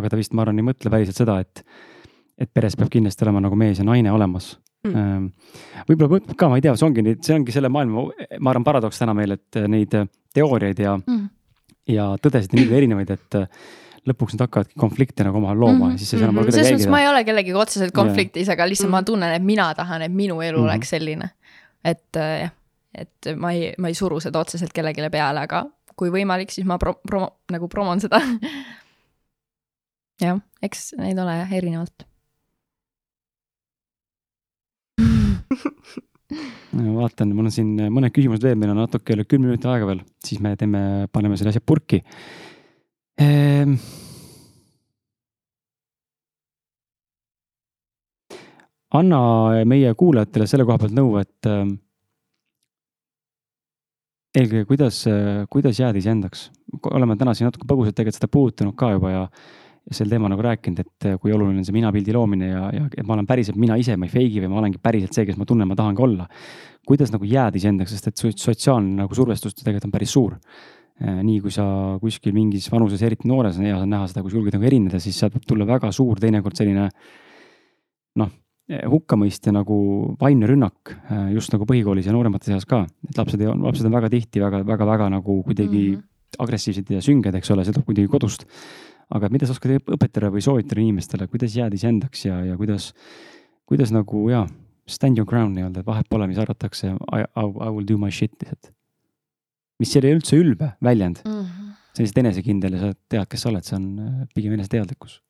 aga 0.00 0.10
ta 0.10 0.18
vist, 0.18 0.34
ma 0.34 0.44
arvan, 0.44 0.60
ei 0.60 0.66
mõtle 0.66 0.92
päriselt 0.92 1.18
seda, 1.22 1.38
et, 1.44 1.62
et 2.40 2.50
peres 2.52 2.76
peab 2.78 2.90
kindlasti 2.92 3.26
olema 3.26 3.42
nagu 3.44 3.58
mees 3.58 3.80
ja 3.80 3.86
naine 3.86 4.12
olemas 4.12 4.54
mm.. 4.86 4.94
Ehm, 4.96 5.26
võib-olla 5.88 6.16
mõtleb 6.16 6.38
ka, 6.40 6.48
ma 6.48 6.58
ei 6.58 6.64
tea, 6.64 6.74
see 6.78 6.88
ongi 6.88 7.04
nüüd, 7.04 7.20
see 7.26 7.36
ongi 7.36 7.54
selle 7.54 7.70
maailma, 7.72 8.06
ma 8.38 8.54
arvan, 8.54 8.66
paradoks 8.66 9.00
täna 9.02 9.14
meil, 9.16 9.36
et 9.36 9.60
neid 9.70 9.94
teooriaid 10.34 10.82
ja 10.86 10.96
mm., 10.98 11.28
ja 11.90 12.10
tõdesid 12.22 12.54
on 12.54 12.60
nii 12.62 12.76
erinevaid, 12.76 13.14
et 13.16 13.38
lõpuks 14.08 14.36
nad 14.36 14.46
hakkavadki 14.46 14.78
konflikte 14.80 15.24
nagu 15.26 15.36
omavahel 15.40 15.60
looma 15.60 15.74
mm 15.74 15.82
-hmm. 15.82 15.92
ja 15.92 15.98
siis 15.98 16.14
ei 16.14 16.18
saa 16.18 16.28
enam 16.28 16.34
mm 16.34 16.46
-hmm. 16.46 16.54
selles 16.54 16.72
mõttes 16.72 16.90
ma 16.90 17.00
ei 17.00 17.08
ole 17.08 17.24
kellegagi 17.24 17.54
otseselt 17.54 17.92
konfliktis 17.94 18.48
yeah., 18.48 18.56
aga 18.56 18.68
lihtsalt 18.68 18.88
mm 18.88 18.94
-hmm. 18.94 19.06
ma 19.06 19.10
tunnen, 19.12 19.32
et 19.32 19.42
mina 19.42 19.74
tahan, 19.74 20.02
et 20.02 20.12
minu 20.12 20.40
elu 20.40 20.58
mm 20.58 20.62
-hmm. 20.62 20.68
oleks 20.68 20.90
selline. 20.90 21.30
et 21.84 22.16
äh, 22.16 22.40
jah, 22.40 22.50
et 22.94 23.36
ma 23.36 23.52
ei, 23.52 23.74
ma 23.78 23.88
ei 23.88 23.94
suru 23.94 24.20
seda 24.20 24.38
otseselt 24.38 24.72
kellelegi 24.72 25.10
peale, 25.10 25.40
aga 25.40 25.64
kui 25.96 26.10
võimalik, 26.10 26.50
siis 26.50 26.66
ma 26.66 26.78
pro-, 26.78 27.00
promo-, 27.08 27.36
nagu 27.52 27.68
promon 27.68 28.00
seda 28.00 28.20
jah, 30.24 30.40
eks 30.62 30.94
neid 30.98 31.18
ole 31.18 31.36
jah, 31.38 31.52
erinevalt 31.52 32.06
vaatan, 37.00 37.34
mul 37.34 37.48
on 37.48 37.54
siin 37.54 37.74
mõned 37.90 38.12
küsimused 38.14 38.44
veel, 38.46 38.58
meil 38.60 38.70
on 38.74 38.82
natuke 38.84 39.14
üle 39.16 39.24
kümne 39.28 39.50
minuti 39.50 39.68
aega 39.68 39.86
veel, 39.88 40.04
siis 40.24 40.40
me 40.44 40.56
teeme, 40.56 41.08
paneme 41.12 41.36
selle 41.36 41.50
asja 41.54 41.60
purki 41.66 42.02
ehm.... 43.20 43.74
anna 48.90 49.20
meie 49.70 49.94
kuulajatele 49.94 50.48
selle 50.50 50.66
koha 50.66 50.80
pealt 50.82 50.96
nõu, 50.96 51.14
et 51.20 51.46
ähm, 51.46 51.76
eelkõige, 54.34 54.66
kuidas, 54.66 55.04
kuidas 55.50 55.78
jääda 55.78 56.00
iseendaks. 56.00 56.48
oleme 56.90 57.16
täna 57.16 57.34
siin 57.34 57.48
natuke 57.50 57.68
põgusalt 57.70 57.94
tegelikult 57.98 58.18
seda 58.18 58.30
puudutanud 58.30 58.76
ka 58.78 58.90
juba 58.94 59.12
ja, 59.12 59.22
ja 59.86 59.94
sel 59.94 60.10
teemal 60.10 60.30
nagu 60.32 60.42
rääkinud, 60.46 60.82
et 60.82 61.08
kui 61.22 61.32
oluline 61.34 61.62
on 61.62 61.66
see 61.66 61.76
minapildi 61.76 62.14
loomine 62.14 62.50
ja, 62.50 62.64
ja 62.74 62.88
et 62.90 63.06
ma 63.06 63.14
olen 63.14 63.30
päriselt 63.30 63.58
mina 63.58 63.78
ise, 63.78 63.96
ma 63.96 64.06
ei 64.06 64.12
fake'i 64.12 64.42
või 64.42 64.52
ma 64.52 64.60
olengi 64.64 64.82
päriselt 64.82 65.14
see, 65.14 65.26
kes 65.28 65.38
ma 65.38 65.46
tunnen, 65.46 65.70
ma 65.70 65.78
tahangi 65.78 66.02
olla. 66.06 66.28
kuidas 66.86 67.12
nagu 67.12 67.26
jääda 67.28 67.58
iseendaks, 67.58 67.92
sest 67.94 68.08
et 68.10 68.42
sotsiaalne 68.42 69.04
nagu 69.04 69.14
survestus 69.14 69.54
tegelikult 69.54 69.90
on 69.90 69.92
päris 69.94 70.14
suur 70.14 70.38
nii 71.00 71.38
kui 71.40 71.52
sa 71.54 71.64
kuskil 72.00 72.34
mingis 72.36 72.68
vanuses, 72.72 73.00
eriti 73.06 73.28
noores 73.28 73.56
on 73.58 73.64
hea 73.64 73.78
näha 73.88 74.08
seda, 74.10 74.22
kui 74.22 74.32
sa 74.32 74.36
julged 74.36 74.56
nagu 74.56 74.66
erineda, 74.68 75.00
siis 75.00 75.16
sealt 75.16 75.38
võib 75.38 75.46
tulla 75.48 75.66
väga 75.68 75.92
suur 75.96 76.20
teinekord 76.20 76.58
selline 76.58 76.90
noh, 78.20 78.32
hukkamõist 78.70 79.48
ja 79.48 79.54
nagu 79.54 79.76
vaimne 80.20 80.48
rünnak 80.50 80.92
äh, 80.92 81.30
just 81.34 81.52
nagu 81.54 81.66
põhikoolis 81.66 82.06
ja 82.06 82.14
nooremate 82.14 82.52
seas 82.52 82.68
ka, 82.68 82.84
et 83.08 83.18
lapsed, 83.18 83.42
lapsed 83.64 83.88
on 83.88 83.96
väga 83.96 84.10
tihti 84.12 84.42
väga, 84.42 84.62
väga, 84.68 84.86
väga 84.86 85.08
nagu 85.16 85.40
kuidagi 85.46 85.82
mm 85.88 85.96
-hmm. 85.96 86.38
agressiivsed 86.44 86.90
ja 86.90 87.02
sünged, 87.02 87.34
eks 87.34 87.50
ole, 87.50 87.64
see 87.64 87.72
tuleb 87.72 87.86
kuidagi 87.86 88.08
kodust. 88.08 88.46
aga 89.10 89.28
mida 89.28 89.46
sa 89.46 89.52
oskad 89.52 89.72
õpetada 89.90 90.30
või 90.30 90.40
soovitada 90.40 90.80
inimestele, 90.80 91.26
kuidas 91.26 91.56
jääda 91.56 91.74
iseendaks 91.74 92.24
ja, 92.24 92.44
ja 92.44 92.56
kuidas, 92.56 92.92
kuidas 93.66 93.90
nagu 93.90 94.28
jaa, 94.30 94.46
stand 94.86 95.18
your 95.18 95.26
ground 95.26 95.56
nii-öelda, 95.56 95.80
et 95.80 95.86
vahet 95.86 96.06
pole, 96.08 96.26
mis 96.26 96.38
arvatakse, 96.38 96.86
I, 96.86 97.20
I, 97.20 97.42
I 97.42 97.70
will 97.74 97.86
do 97.88 97.98
my 97.98 98.10
shit 98.10 98.30
lihtsalt 98.38 98.70
mis 99.80 99.94
ei 99.94 100.02
ole 100.02 100.14
üldse 100.18 100.38
ülbe 100.38 100.72
väljend 100.84 101.22
mm. 101.24 101.40
-hmm. 101.40 101.70
see 101.90 102.02
on 102.02 102.06
lihtsalt 102.06 102.24
enesekindel 102.24 102.76
ja 102.76 102.80
sa 102.80 102.92
tead, 103.14 103.30
kes 103.32 103.46
sa 103.46 103.52
oled, 103.52 103.66
see 103.66 103.78
on 103.78 103.86
äh, 103.98 104.18
pigem 104.34 104.56
eneseteadlikkus. 104.58 105.20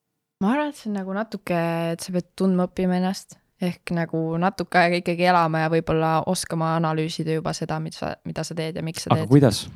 ma 0.44 0.54
arvan, 0.54 0.72
et 0.72 0.80
see 0.80 0.90
on 0.90 0.98
nagu 1.00 1.14
natuke, 1.16 1.60
et 1.94 2.00
sa 2.00 2.16
pead 2.16 2.32
tundma 2.38 2.68
õppima 2.70 2.98
ennast 3.00 3.38
ehk 3.60 3.92
nagu 3.92 4.22
natuke 4.40 4.80
aega 4.80 5.00
ikkagi 5.02 5.28
elama 5.28 5.66
ja 5.66 5.70
võib-olla 5.72 6.14
oskama 6.32 6.74
analüüsida 6.78 7.36
juba 7.36 7.52
seda, 7.56 7.76
mida 7.82 7.96
sa, 7.96 8.14
mida 8.24 8.44
sa 8.46 8.56
teed 8.56 8.78
ja 8.80 8.84
miks 8.84 9.04
sa 9.04 9.12
aga 9.12 9.20
teed. 9.20 9.26
aga 9.26 9.34
kuidas? 9.34 9.66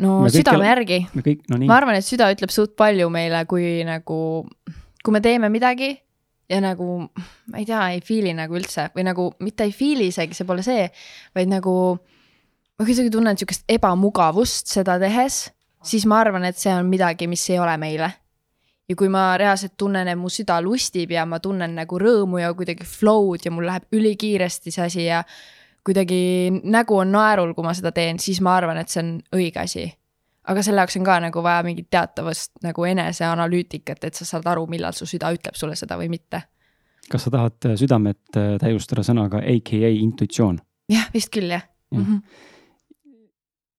no 0.00 0.22
me 0.24 0.30
südame 0.32 0.66
järgi. 0.66 1.04
No, 1.48 1.60
ma 1.68 1.76
arvan, 1.76 1.98
et 1.98 2.06
süda 2.06 2.30
ütleb 2.34 2.52
suht 2.54 2.74
palju 2.80 3.10
meile, 3.12 3.44
kui 3.50 3.84
nagu, 3.86 4.18
kui 5.04 5.14
me 5.14 5.20
teeme 5.24 5.52
midagi 5.52 5.92
ja 6.50 6.60
nagu, 6.64 6.88
ma 7.52 7.60
ei 7.60 7.68
tea, 7.68 7.82
ei 7.94 8.02
feel'i 8.04 8.34
nagu 8.36 8.56
üldse 8.58 8.88
või 8.96 9.06
nagu 9.06 9.28
mitte 9.44 9.68
ei 9.68 9.76
feel'i 9.76 10.10
isegi, 10.12 10.36
see 10.36 10.48
pole 10.48 10.64
see, 10.66 10.88
vaid 11.36 11.52
nagu 11.52 11.74
ma 12.78 12.86
kuidagi 12.86 13.10
tunnen 13.10 13.38
sihukest 13.38 13.64
ebamugavust 13.70 14.72
seda 14.72 14.98
tehes, 15.02 15.46
siis 15.84 16.06
ma 16.10 16.20
arvan, 16.24 16.46
et 16.48 16.58
see 16.58 16.72
on 16.74 16.88
midagi, 16.90 17.28
mis 17.30 17.44
ei 17.50 17.58
ole 17.62 17.76
meile. 17.80 18.12
ja 18.88 18.94
kui 19.00 19.08
ma 19.08 19.30
reaalselt 19.40 19.78
tunnen, 19.80 20.08
et 20.12 20.18
mu 20.20 20.28
süda 20.28 20.58
lustib 20.60 21.14
ja 21.14 21.22
ma 21.24 21.38
tunnen 21.40 21.72
nagu 21.72 21.98
rõõmu 21.98 22.42
ja 22.42 22.50
kuidagi 22.52 22.84
flow'd 22.84 23.46
ja 23.46 23.50
mul 23.50 23.64
läheb 23.64 23.86
ülikiiresti 23.96 24.70
see 24.74 24.84
asi 24.84 25.06
ja 25.06 25.22
kuidagi 25.84 26.50
nägu 26.60 26.98
on 27.00 27.12
naerul, 27.12 27.54
kui 27.56 27.64
ma 27.64 27.72
seda 27.76 27.94
teen, 27.96 28.20
siis 28.20 28.42
ma 28.44 28.58
arvan, 28.58 28.76
et 28.76 28.92
see 28.92 29.00
on 29.00 29.14
õige 29.36 29.62
asi. 29.62 29.86
aga 30.44 30.62
selle 30.62 30.84
jaoks 30.84 30.98
on 31.00 31.04
ka 31.04 31.16
nagu 31.24 31.42
vaja 31.42 31.62
mingit 31.64 31.88
teatavast 31.90 32.60
nagu 32.62 32.84
eneseanalüütikat, 32.84 34.04
et 34.04 34.14
sa 34.14 34.28
saad 34.28 34.46
aru, 34.52 34.66
millal 34.68 34.92
su 34.92 35.06
süda 35.08 35.32
ütleb 35.32 35.56
sulle 35.56 35.76
seda 35.80 35.96
või 35.96 36.10
mitte. 36.12 36.42
kas 37.08 37.24
sa 37.24 37.30
tahad 37.30 37.76
südamet 37.80 38.36
täiustada 38.60 39.00
sõnaga 39.06 39.40
AKA 39.40 39.94
intuitsioon? 39.96 40.60
jah, 40.92 41.08
vist 41.14 41.32
küll 41.32 41.48
jah 41.48 41.64
ja. 41.64 41.98
mm. 41.98 42.04
-hmm 42.04 42.50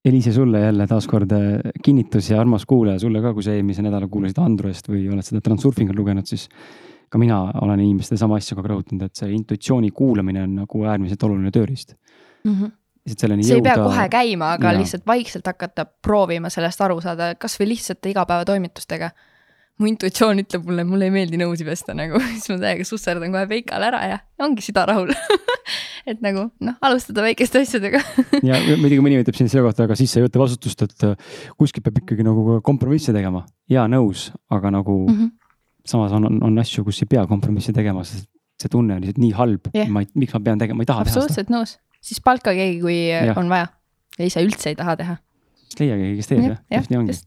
Eliise, 0.06 0.32
sulle 0.36 0.60
jälle 0.62 0.86
taaskord 0.88 1.32
äh, 1.34 1.72
kinnitus 1.84 2.30
ja 2.30 2.38
armas 2.42 2.66
kuulaja, 2.70 3.00
sulle 3.02 3.22
ka, 3.24 3.32
kui 3.34 3.44
sa 3.44 3.56
eelmise 3.56 3.82
nädala 3.82 4.06
kuulasid 4.12 4.38
Androst 4.38 4.90
või 4.92 5.08
oled 5.10 5.26
seda 5.26 5.42
Transurfingut 5.42 5.98
lugenud, 5.98 6.28
siis 6.30 6.46
ka 7.10 7.18
mina 7.22 7.40
olen 7.62 7.82
inimestele 7.82 8.20
sama 8.22 8.38
asja 8.38 8.54
kogu 8.54 8.68
aeg 8.68 8.74
rõhutanud, 8.76 9.08
et 9.08 9.18
see 9.18 9.32
intuitsiooni 9.34 9.90
kuulamine 9.96 10.44
on 10.46 10.58
nagu 10.62 10.84
äärmiselt 10.86 11.24
oluline 11.26 11.50
tööriist. 11.54 11.96
lihtsalt 12.46 13.24
selleni 13.26 13.46
see 13.46 13.56
ei 13.56 13.62
jõuda. 13.62 13.74
pea 13.74 13.86
kohe 13.88 14.06
käima, 14.14 14.52
aga 14.60 14.74
Jaa. 14.74 14.80
lihtsalt 14.82 15.08
vaikselt 15.08 15.50
hakata 15.50 15.86
proovima 15.86 16.50
sellest 16.54 16.82
aru 16.82 17.00
saada, 17.02 17.34
kasvõi 17.40 17.72
lihtsate 17.74 18.14
igapäevatoimitustega. 18.14 19.10
mu 19.80 19.90
intuitsioon 19.90 20.40
ütleb 20.40 20.70
mulle, 20.70 20.86
mulle 20.88 21.10
ei 21.10 21.12
meeldi 21.12 21.42
nõusi 21.42 21.66
pesta 21.66 21.98
nagu, 21.98 22.22
siis 22.38 22.50
ma 22.54 22.62
täiega 22.62 22.86
susserdan 22.86 23.34
kohe 23.34 23.48
peikale 23.48 23.90
ära 23.90 24.06
ja 24.08 24.20
ongi 24.40 24.62
süda 24.62 24.86
rahul. 24.86 25.12
et 26.06 26.22
nagu 26.22 26.46
noh, 26.64 26.78
alustada 26.86 27.24
väikeste 27.26 27.62
asjadega. 27.66 28.02
ja 28.50 28.60
muidugi 28.76 29.02
mõni 29.04 29.20
ütleb 29.22 29.38
siin 29.38 29.50
selle 29.52 29.66
kohta, 29.68 29.88
aga 29.88 29.98
siis 30.00 30.14
sa 30.14 30.22
ei 30.22 30.28
võta 30.28 30.42
vastutust, 30.42 30.86
et 30.86 31.08
äh, 31.08 31.34
kuskil 31.60 31.84
peab 31.86 32.02
ikkagi 32.04 32.26
nagu 32.26 32.60
kompromisse 32.66 33.16
tegema. 33.16 33.46
jaa, 33.72 33.88
nõus, 33.92 34.30
aga 34.54 34.72
nagu 34.78 35.00
mm 35.06 35.16
-hmm. 35.16 35.32
samas 35.86 36.14
on, 36.18 36.30
on, 36.30 36.40
on 36.50 36.60
asju, 36.62 36.86
kus 36.86 37.02
ei 37.02 37.10
pea 37.10 37.26
kompromisse 37.28 37.74
tegema, 37.74 38.04
sest 38.04 38.30
see 38.62 38.72
tunne 38.72 38.96
on 38.96 39.02
lihtsalt 39.04 39.20
nii 39.20 39.34
halb 39.36 39.68
Jah. 39.74 39.90
ma 39.92 40.06
ei, 40.06 40.08
miks 40.16 40.34
ma 40.34 40.40
pean 40.40 40.62
tegema, 40.62 40.80
ma 40.80 40.86
ei 40.86 40.92
taha 40.92 41.04
teha 41.04 41.14
seda. 41.14 41.26
absoluutselt 41.26 41.52
nõus, 41.52 41.78
siis 42.00 42.22
palka 42.24 42.54
keegi, 42.56 42.80
kui 42.82 43.00
ja. 43.10 43.34
on 43.36 43.50
vaja 43.52 43.68
ja 44.20 44.30
ise 44.30 44.44
üldse 44.46 44.72
ei 44.72 44.80
taha 44.80 44.96
teha. 45.02 45.18
siis 45.66 45.82
leia 45.82 45.98
keegi, 46.00 46.16
kes 46.22 46.32
teeb 46.32 46.46
jah, 46.46 46.60
just 46.78 46.94
nii 46.94 47.02
ongi. 47.02 47.18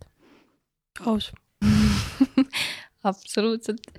aus. 1.13 1.33
absoluutselt. 3.11 3.91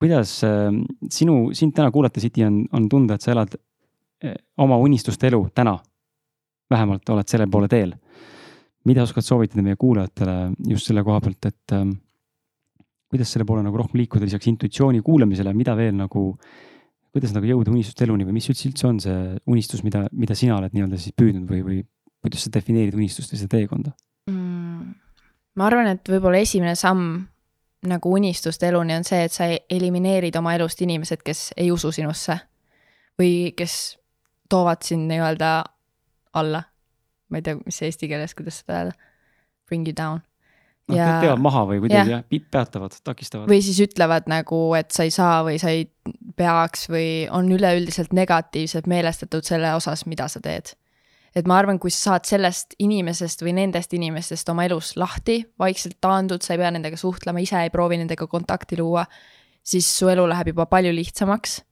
Kuidas 0.00 0.38
äh, 0.44 0.70
sinu, 1.10 1.50
sind 1.56 1.74
täna 1.76 1.90
kuulates, 1.94 2.24
Iti, 2.28 2.44
on, 2.44 2.64
on 2.76 2.88
tunda, 2.92 3.16
et 3.16 3.24
sa 3.24 3.32
elad 3.32 3.56
äh, 3.56 4.36
oma 4.62 4.78
unistuste 4.82 5.30
elu 5.30 5.46
täna? 5.54 5.78
vähemalt 6.70 7.06
oled 7.14 7.28
selle 7.30 7.46
poole 7.46 7.68
teel. 7.70 7.92
mida 8.86 9.02
oskad 9.02 9.22
soovitada 9.22 9.62
meie 9.62 9.76
kuulajatele 9.78 10.34
just 10.70 10.86
selle 10.86 11.02
koha 11.06 11.20
pealt, 11.22 11.46
et 11.46 11.74
ähm, 11.74 11.92
kuidas 13.10 13.32
selle 13.32 13.46
poole 13.46 13.64
nagu 13.66 13.78
rohkem 13.78 13.98
liikuda 13.98 14.26
lisaks 14.26 14.46
intuitsiooni 14.50 15.00
kuulamisele, 15.06 15.54
mida 15.54 15.74
veel 15.78 15.94
nagu, 15.98 16.24
kuidas 17.14 17.34
nagu 17.34 17.46
jõuda 17.50 17.72
unistuste 17.74 18.06
eluni 18.06 18.26
või 18.26 18.36
mis 18.38 18.46
üldse 18.52 18.68
üldse 18.70 18.86
on 18.86 19.00
see 19.02 19.16
unistus, 19.50 19.82
mida, 19.86 20.04
mida 20.12 20.36
sina 20.38 20.58
oled 20.60 20.74
nii-öelda 20.74 21.00
siis 21.02 21.14
püüdnud 21.18 21.50
või, 21.50 21.62
või 21.66 21.80
kuidas 22.22 22.46
sa 22.46 22.52
defineerid 22.54 22.94
unistust 22.98 23.34
või 23.34 23.42
seda 23.42 23.54
teekonda? 23.56 23.94
mm.? 24.30 24.94
ma 25.58 25.66
arvan, 25.70 25.90
et 25.94 26.14
võib-olla 26.14 26.42
esimene 26.42 26.76
samm 26.78 27.24
nagu 27.86 28.12
unistuste 28.14 28.68
eluni 28.68 28.94
on 28.96 29.04
see, 29.04 29.24
et 29.26 29.32
sa 29.32 29.48
elimineerid 29.70 30.36
oma 30.38 30.54
elust 30.56 30.82
inimesed, 30.82 31.22
kes 31.26 31.50
ei 31.56 31.70
usu 31.72 31.92
sinusse 31.92 32.38
või 33.20 33.52
kes 33.56 33.96
toovad 34.48 34.84
sind 34.86 35.08
nii-öelda 35.10 35.52
alla. 36.36 36.62
ma 37.28 37.40
ei 37.40 37.42
tea, 37.42 37.58
mis 37.58 37.82
eesti 37.82 38.08
keeles, 38.08 38.34
kuidas 38.38 38.60
seda 38.62 38.80
öelda. 38.80 39.12
Bring 39.66 39.88
you 39.88 39.94
down. 39.96 40.20
noh, 40.86 40.94
need 40.94 41.24
teevad 41.24 41.42
maha 41.42 41.64
või 41.66 41.80
kuidagi 41.82 42.12
jah, 42.12 42.24
peatavad, 42.54 42.94
takistavad. 43.04 43.48
või 43.50 43.58
siis 43.66 43.80
ütlevad 43.82 44.28
nagu, 44.30 44.60
et 44.78 44.94
sa 44.94 45.06
ei 45.06 45.10
saa 45.10 45.40
või 45.46 45.58
sa 45.58 45.72
ei 45.74 45.88
peaks 46.38 46.86
või 46.92 47.26
on 47.34 47.50
üleüldiselt 47.50 48.14
negatiivselt 48.14 48.86
meelestatud 48.86 49.42
selle 49.46 49.74
osas, 49.74 50.06
mida 50.06 50.28
sa 50.30 50.42
teed. 50.44 50.76
Et 51.36 51.46
ma 51.48 51.58
arvan, 51.60 51.78
kui 51.78 51.92
sa 51.92 52.12
saad 52.12 52.28
sellest 52.28 52.76
inimesest 52.80 53.42
või 53.44 53.52
nendest 53.58 53.92
inimestest 53.92 54.48
oma 54.48 54.64
elus 54.64 54.94
lahti, 54.96 55.42
vaikselt 55.60 55.98
taandud, 56.00 56.42
sa 56.42 56.54
ei 56.54 56.62
pea 56.62 56.70
nendega 56.72 56.96
suhtlema, 56.96 57.42
ise 57.44 57.60
ei 57.60 57.72
proovi 57.72 57.98
nendega 58.00 58.26
kontakti 58.30 58.78
luua, 58.80 59.04
siis 59.66 59.88
su 59.98 60.08
elu 60.08 60.24
läheb 60.30 60.54
juba 60.54 60.66
palju 60.70 60.94
lihtsamaks. 60.96 61.62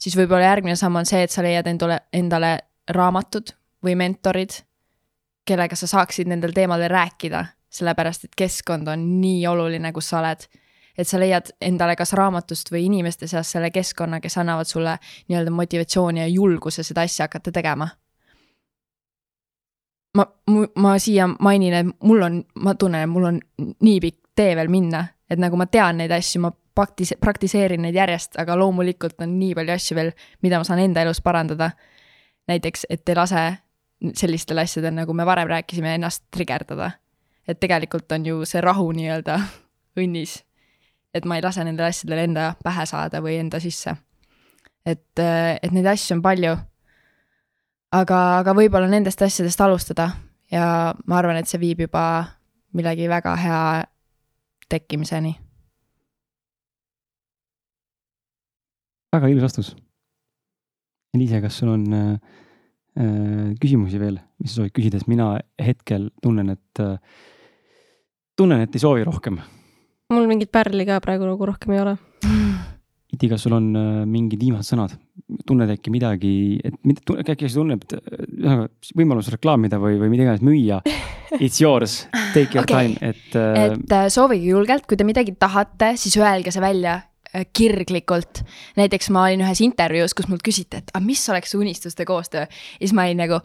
siis 0.00 0.16
võib-olla 0.16 0.46
järgmine 0.46 0.76
samm 0.76 0.96
on 0.96 1.06
see, 1.06 1.22
et 1.22 1.30
sa 1.30 1.42
leiad 1.42 1.66
endale, 1.66 2.00
endale 2.12 2.58
raamatud 2.88 3.52
või 3.84 3.96
mentorid, 4.00 4.62
kellega 5.44 5.76
sa 5.76 5.86
saaksid 5.90 6.28
nendel 6.28 6.54
teemadel 6.56 6.88
rääkida, 6.88 7.44
sellepärast 7.70 8.24
et 8.24 8.34
keskkond 8.36 8.88
on 8.88 9.04
nii 9.20 9.46
oluline, 9.46 9.92
kus 9.92 10.08
sa 10.08 10.20
oled 10.22 10.46
et 10.98 11.08
sa 11.08 11.18
leiad 11.20 11.52
endale 11.64 11.96
kas 11.96 12.12
raamatust 12.18 12.70
või 12.72 12.84
inimeste 12.88 13.28
seast 13.30 13.56
selle 13.56 13.70
keskkonna, 13.72 14.20
kes 14.20 14.36
annavad 14.42 14.68
sulle 14.68 14.98
nii-öelda 15.28 15.50
motivatsiooni 15.54 16.20
ja 16.20 16.28
julguse 16.28 16.84
seda 16.84 17.06
asja 17.08 17.28
hakata 17.28 17.52
tegema. 17.52 17.88
ma, 20.14 20.26
ma 20.76 20.96
siia 20.98 21.28
mainin, 21.28 21.74
et 21.74 21.86
mul 22.02 22.22
on, 22.22 22.40
ma 22.64 22.74
tunnen, 22.74 23.04
et 23.04 23.10
mul 23.10 23.28
on 23.28 23.40
nii 23.58 24.00
pikk 24.00 24.18
tee 24.36 24.56
veel 24.56 24.70
minna, 24.72 25.04
et 25.30 25.38
nagu 25.38 25.56
ma 25.56 25.66
tean 25.66 26.00
neid 26.00 26.12
asju, 26.14 26.42
ma 26.44 26.50
praktis-, 26.50 27.16
praktiseerin 27.20 27.82
neid 27.82 27.98
järjest, 27.98 28.38
aga 28.40 28.56
loomulikult 28.58 29.20
on 29.22 29.38
nii 29.38 29.54
palju 29.58 29.76
asju 29.76 29.98
veel, 29.98 30.12
mida 30.42 30.60
ma 30.60 30.66
saan 30.66 30.82
enda 30.82 31.04
elus 31.06 31.22
parandada. 31.22 31.70
näiteks, 32.48 32.86
et 32.90 33.08
ei 33.08 33.14
lase 33.14 33.42
sellistel 34.14 34.58
asjadel, 34.58 34.94
nagu 34.94 35.14
me 35.14 35.26
varem 35.26 35.48
rääkisime, 35.48 35.94
ennast 35.94 36.24
trigerdada. 36.30 36.90
et 37.48 37.60
tegelikult 37.60 38.12
on 38.12 38.26
ju 38.26 38.44
see 38.44 38.60
rahu 38.60 38.92
nii-öelda 38.92 39.40
õnnis 40.00 40.40
et 41.14 41.26
ma 41.26 41.38
ei 41.38 41.44
lase 41.44 41.64
nendel 41.66 41.90
asjadel 41.90 42.24
enda 42.24 42.52
pähe 42.62 42.86
saada 42.86 43.20
või 43.22 43.38
enda 43.40 43.60
sisse. 43.62 43.96
et, 44.86 45.18
et 45.18 45.72
neid 45.72 45.86
asju 45.86 46.16
on 46.16 46.22
palju. 46.22 46.56
aga, 47.94 48.18
aga 48.40 48.54
võib-olla 48.56 48.90
nendest 48.90 49.22
asjadest 49.22 49.60
alustada 49.60 50.10
ja 50.52 50.94
ma 51.06 51.18
arvan, 51.18 51.38
et 51.40 51.50
see 51.50 51.60
viib 51.62 51.84
juba 51.86 52.04
millegi 52.76 53.08
väga 53.10 53.36
hea 53.38 53.62
tekkimiseni. 54.70 55.36
väga 59.10 59.26
ilus 59.26 59.42
vastus. 59.42 59.72
Eliise, 61.14 61.40
kas 61.42 61.56
sul 61.58 61.72
on 61.72 61.86
äh, 61.90 62.12
äh, 62.94 63.48
küsimusi 63.58 63.98
veel, 63.98 64.20
mis 64.38 64.52
sa 64.52 64.60
soovid 64.60 64.76
küsida, 64.76 65.00
sest 65.00 65.10
mina 65.10 65.32
hetkel 65.58 66.12
tunnen, 66.22 66.52
et 66.54 66.82
äh,, 66.84 66.94
tunnen, 68.38 68.62
et 68.62 68.78
ei 68.78 68.84
soovi 68.84 69.02
rohkem. 69.08 69.40
mul 70.14 70.30
mingit 70.30 70.52
pärli 70.54 70.86
ka 70.86 71.00
praegu 71.02 71.26
nagu 71.26 71.50
rohkem 71.50 71.74
ei 71.74 71.82
ole. 71.82 71.96
Iti, 73.10 73.28
kas 73.30 73.42
sul 73.46 73.56
on 73.56 73.70
äh, 73.74 74.02
mingid 74.06 74.42
viimased 74.42 74.74
sõnad? 74.74 74.98
tunned 75.46 75.70
äkki 75.70 75.92
midagi, 75.92 76.32
et 76.64 76.76
mitte, 76.86 77.16
äkki 77.22 77.48
sa 77.48 77.60
tunned, 77.60 77.84
ühesõnaga 77.86 78.94
võimalus 78.98 79.30
reklaamida 79.34 79.78
või, 79.82 79.98
või 80.00 80.10
mida 80.12 80.26
iganes 80.26 80.44
müüa. 80.44 80.80
It's 81.38 81.60
yours, 81.62 82.04
take 82.34 82.56
your 82.56 82.64
okay. 82.66 82.90
time, 82.90 82.98
et 83.00 83.36
äh, 83.38 83.60
et 83.70 83.94
äh, 83.94 84.08
soovige 84.12 84.50
julgelt, 84.50 84.88
kui 84.90 84.98
te 84.98 85.06
midagi 85.06 85.36
tahate, 85.38 85.94
siis 86.00 86.16
öelge 86.20 86.52
see 86.54 86.62
välja 86.62 86.96
äh, 87.30 87.46
kirglikult. 87.46 88.42
näiteks 88.80 89.10
ma 89.14 89.28
olin 89.28 89.44
ühes 89.46 89.62
intervjuus, 89.64 90.16
kus 90.18 90.30
mult 90.30 90.44
küsiti, 90.46 90.82
et 90.82 90.94
aga 90.94 91.04
mis 91.04 91.22
oleks 91.30 91.54
unistuste 91.58 92.06
koostöö 92.08 92.46
ja 92.46 92.50
siis 92.80 92.96
ma 92.96 93.06
olin 93.06 93.22
nagu. 93.26 93.42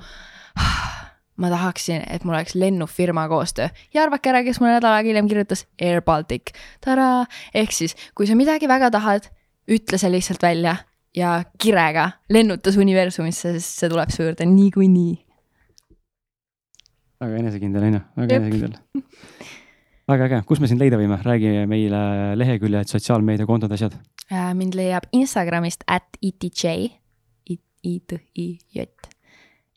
ma 1.36 1.50
tahaksin, 1.52 2.06
et 2.08 2.24
mul 2.24 2.38
oleks 2.38 2.56
lennufirma 2.56 3.28
koostöö 3.28 3.68
ja 3.94 4.06
arvake 4.06 4.32
ära, 4.32 4.40
kes 4.46 4.62
mulle 4.62 4.78
nädal 4.78 4.96
aega 4.96 5.12
hiljem 5.12 5.28
kirjutas 5.28 5.66
Air 5.82 6.02
Baltic. 6.02 6.56
tadaa, 6.82 7.26
ehk 7.54 7.76
siis, 7.76 7.98
kui 8.16 8.28
sa 8.28 8.40
midagi 8.40 8.72
väga 8.72 8.90
tahad, 8.96 9.28
ütle 9.72 9.98
see 9.98 10.12
lihtsalt 10.14 10.44
välja 10.44 10.76
ja 11.16 11.44
kirega 11.62 12.10
lennuta 12.30 12.74
see 12.74 12.84
universumisse, 12.84 13.56
sest 13.56 13.82
see 13.82 13.92
tuleb 13.92 14.12
su 14.14 14.24
juurde 14.26 14.48
niikuinii. 14.50 15.14
väga 17.22 17.38
enesekindel 17.40 17.88
on 17.88 17.94
ju, 17.94 18.02
väga 18.18 18.34
Jep. 18.34 18.44
enesekindel. 18.44 19.04
väga 20.08 20.28
äge, 20.30 20.42
kus 20.46 20.60
me 20.62 20.68
sind 20.68 20.84
leida 20.84 21.00
võime, 21.00 21.18
räägi 21.24 21.66
meile 21.72 22.36
leheküljed, 22.38 22.92
sotsiaalmeediakontod, 22.92 23.72
asjad. 23.72 23.96
Äh, 24.32 24.54
mind 24.54 24.76
leiab 24.78 25.08
Instagramist 25.14 25.86
at 25.88 26.18
itj, 26.22 26.92
i-t-i-j. 27.86 28.86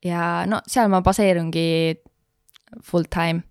ja 0.04 0.22
no 0.48 0.60
seal 0.66 0.88
ma 0.88 1.02
baseerungi 1.04 1.68
full 2.84 3.06
time. 3.10 3.42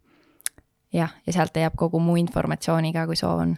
jah, 0.94 1.14
ja 1.26 1.34
sealt 1.34 1.56
leiab 1.56 1.76
kogu 1.78 2.00
muu 2.00 2.16
informatsiooni 2.18 2.94
ka, 2.94 3.06
kui 3.08 3.16
soov 3.16 3.42
on. 3.44 3.58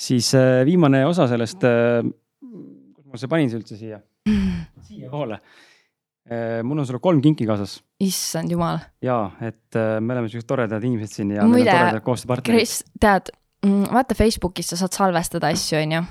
Siis 0.00 0.32
äh, 0.38 0.62
viimane 0.68 1.02
osa 1.08 1.28
sellest 1.30 1.66
äh,, 1.68 2.04
kus 2.94 3.06
ma 3.10 3.20
see 3.20 3.32
panin 3.32 3.52
üldse 3.58 3.76
siia, 3.80 4.00
siiapoole 4.88 5.40
äh,. 5.40 6.62
mul 6.64 6.80
on 6.80 6.88
sulle 6.88 7.02
kolm 7.02 7.20
kinki 7.24 7.48
kaasas 7.48 7.80
issand 8.00 8.52
jumal, 8.52 8.80
ja 9.04 9.22
et 9.44 9.76
me 10.00 10.14
oleme 10.16 10.30
siuksed 10.32 10.48
toredad 10.48 10.84
inimesed 10.84 11.20
siin 11.20 11.34
ja 11.36 11.44
Muide. 11.48 11.74
Kris, 12.46 12.80
tead, 13.00 13.32
vaata 13.66 14.14
Facebookis 14.14 14.72
sa 14.72 14.78
saad 14.80 14.96
salvestada 14.96 15.50
asju, 15.52 15.78
on 15.82 15.92
ju. 15.92 16.02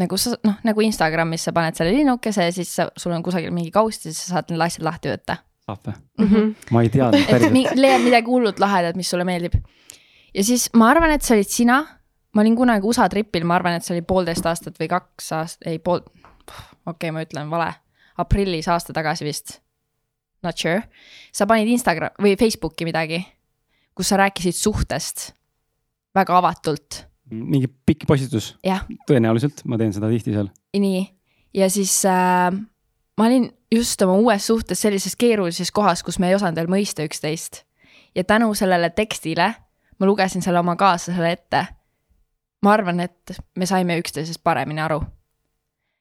nagu 0.00 0.16
sa 0.22 0.32
noh, 0.46 0.56
nagu 0.64 0.84
Instagramis 0.86 1.44
sa 1.48 1.52
paned 1.52 1.76
selle 1.76 1.92
linnukese 1.92 2.46
ja 2.46 2.52
siis 2.54 2.70
sa, 2.78 2.88
sul 2.96 3.12
on 3.12 3.24
kusagil 3.26 3.52
mingi 3.52 3.72
kaust 3.74 4.06
ja 4.06 4.12
siis 4.12 4.22
sa 4.24 4.38
saad 4.38 4.52
need 4.52 4.62
asjad 4.64 4.86
lahti 4.86 5.10
võtta. 5.12 5.40
saab 5.66 5.82
või? 5.88 5.96
Mhm. 6.24 6.52
ma 6.70 6.82
ei 6.84 6.92
teadnud 6.94 7.26
päriselt. 7.28 7.76
leiad 7.84 8.04
midagi 8.06 8.30
hullult 8.30 8.62
lahedat, 8.62 8.96
mis 8.96 9.10
sulle 9.10 9.26
meeldib. 9.28 9.58
ja 10.34 10.44
siis 10.46 10.70
ma 10.74 10.92
arvan, 10.94 11.12
et 11.16 11.26
see 11.26 11.36
olid 11.36 11.50
sina. 11.50 11.80
Ma 12.34 12.44
olin 12.44 12.56
kunagi 12.56 12.86
USA 12.86 13.08
tripil, 13.10 13.46
ma 13.48 13.56
arvan, 13.58 13.78
et 13.78 13.86
see 13.86 13.96
oli 13.96 14.06
poolteist 14.06 14.46
aastat 14.46 14.78
või 14.80 14.90
kaks 14.90 15.32
aastat, 15.36 15.66
ei 15.70 15.80
pool, 15.82 16.02
okei 16.04 16.92
okay,, 16.92 17.12
ma 17.14 17.24
ütlen 17.26 17.50
vale, 17.52 17.72
aprillis 18.20 18.68
aasta 18.70 18.94
tagasi 18.96 19.26
vist. 19.26 19.58
Not 20.40 20.56
sure, 20.56 20.86
sa 21.36 21.44
panid 21.44 21.68
Instagram 21.68 22.16
või 22.22 22.32
Facebooki 22.40 22.86
midagi, 22.88 23.20
kus 23.96 24.08
sa 24.08 24.16
rääkisid 24.22 24.56
suhtest 24.56 25.30
väga 26.16 26.38
avatult, 26.38 27.04
mingi 27.30 27.68
pikk 27.86 28.08
postitus, 28.08 28.54
tõenäoliselt, 29.08 29.62
ma 29.68 29.78
teen 29.78 29.92
seda 29.94 30.08
tihti 30.10 30.34
seal. 30.34 30.48
nii. 30.74 31.02
ja 31.54 31.68
siis 31.70 31.92
äh, 32.08 32.48
ma 33.20 33.26
olin 33.26 33.50
just 33.70 34.02
oma 34.02 34.16
uues 34.18 34.46
suhtes 34.46 34.80
sellises 34.80 35.16
keerulises 35.16 35.70
kohas, 35.70 36.02
kus 36.02 36.18
me 36.18 36.30
ei 36.30 36.34
osanud 36.38 36.56
veel 36.58 36.70
mõista 36.72 37.04
üksteist. 37.06 37.64
ja 38.14 38.24
tänu 38.24 38.54
sellele 38.54 38.90
tekstile 38.90 39.52
ma 40.00 40.08
lugesin 40.08 40.42
selle 40.42 40.58
oma 40.58 40.76
kaaslasele 40.76 41.32
ette. 41.32 41.66
Ma 42.62 42.74
arvan, 42.76 43.00
et 43.00 43.34
me 43.56 43.66
saime 43.66 43.98
üksteisest 44.00 44.42
paremini 44.44 44.82
aru. 44.84 45.00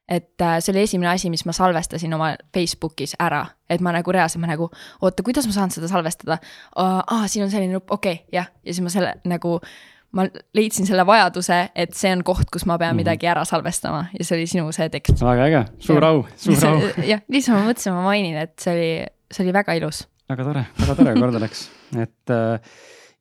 et 0.10 0.42
äh, 0.42 0.56
see 0.58 0.72
oli 0.74 0.82
esimene 0.88 1.12
asi, 1.12 1.30
mis 1.30 1.44
ma 1.46 1.54
salvestasin 1.54 2.14
oma 2.18 2.32
Facebookis 2.54 3.14
ära, 3.22 3.44
et 3.70 3.82
ma 3.82 3.92
nagu 3.94 4.12
reaalselt, 4.12 4.42
ma 4.42 4.50
nagu, 4.50 4.66
oota, 5.06 5.24
kuidas 5.24 5.46
ma 5.46 5.54
saan 5.54 5.70
seda 5.72 5.88
salvestada? 5.92 6.40
aa, 6.76 7.28
siin 7.28 7.46
on 7.46 7.52
selline 7.54 7.78
nupp, 7.78 7.92
okei 7.92 8.24
okay,, 8.24 8.34
jah, 8.34 8.50
ja 8.66 8.74
siis 8.74 8.82
ma 8.82 8.90
selle 8.90 9.14
nagu, 9.30 9.60
ma 10.18 10.26
leidsin 10.58 10.90
selle 10.90 11.06
vajaduse, 11.06 11.60
et 11.76 11.94
see 11.94 12.12
on 12.16 12.26
koht, 12.26 12.50
kus 12.50 12.66
ma 12.66 12.78
pean 12.78 12.90
mm 12.90 12.92
-hmm. 12.94 13.04
midagi 13.04 13.30
ära 13.30 13.46
salvestama 13.46 14.06
ja 14.18 14.26
see 14.26 14.38
oli 14.40 14.48
sinu 14.48 14.72
see 14.72 14.90
tekst. 14.90 15.22
väga 15.22 15.46
äge, 15.46 15.66
suur 15.80 16.06
au, 16.06 16.26
suur 16.36 16.66
au. 16.66 16.82
jah, 17.14 17.22
lihtsalt 17.28 17.60
ma 17.60 17.70
mõtlesin, 17.70 17.94
ma 17.94 18.04
mainin, 18.10 18.38
et 18.38 18.58
see 18.60 18.74
oli, 18.74 18.94
see 19.32 19.46
oli 19.46 19.54
väga 19.54 19.74
ilus. 19.78 20.08
väga 20.30 20.44
tore, 20.44 20.66
väga 20.80 20.96
tore, 20.96 21.14
korda 21.20 21.40
läks, 21.40 21.70
et 21.94 22.34
äh, 22.34 22.60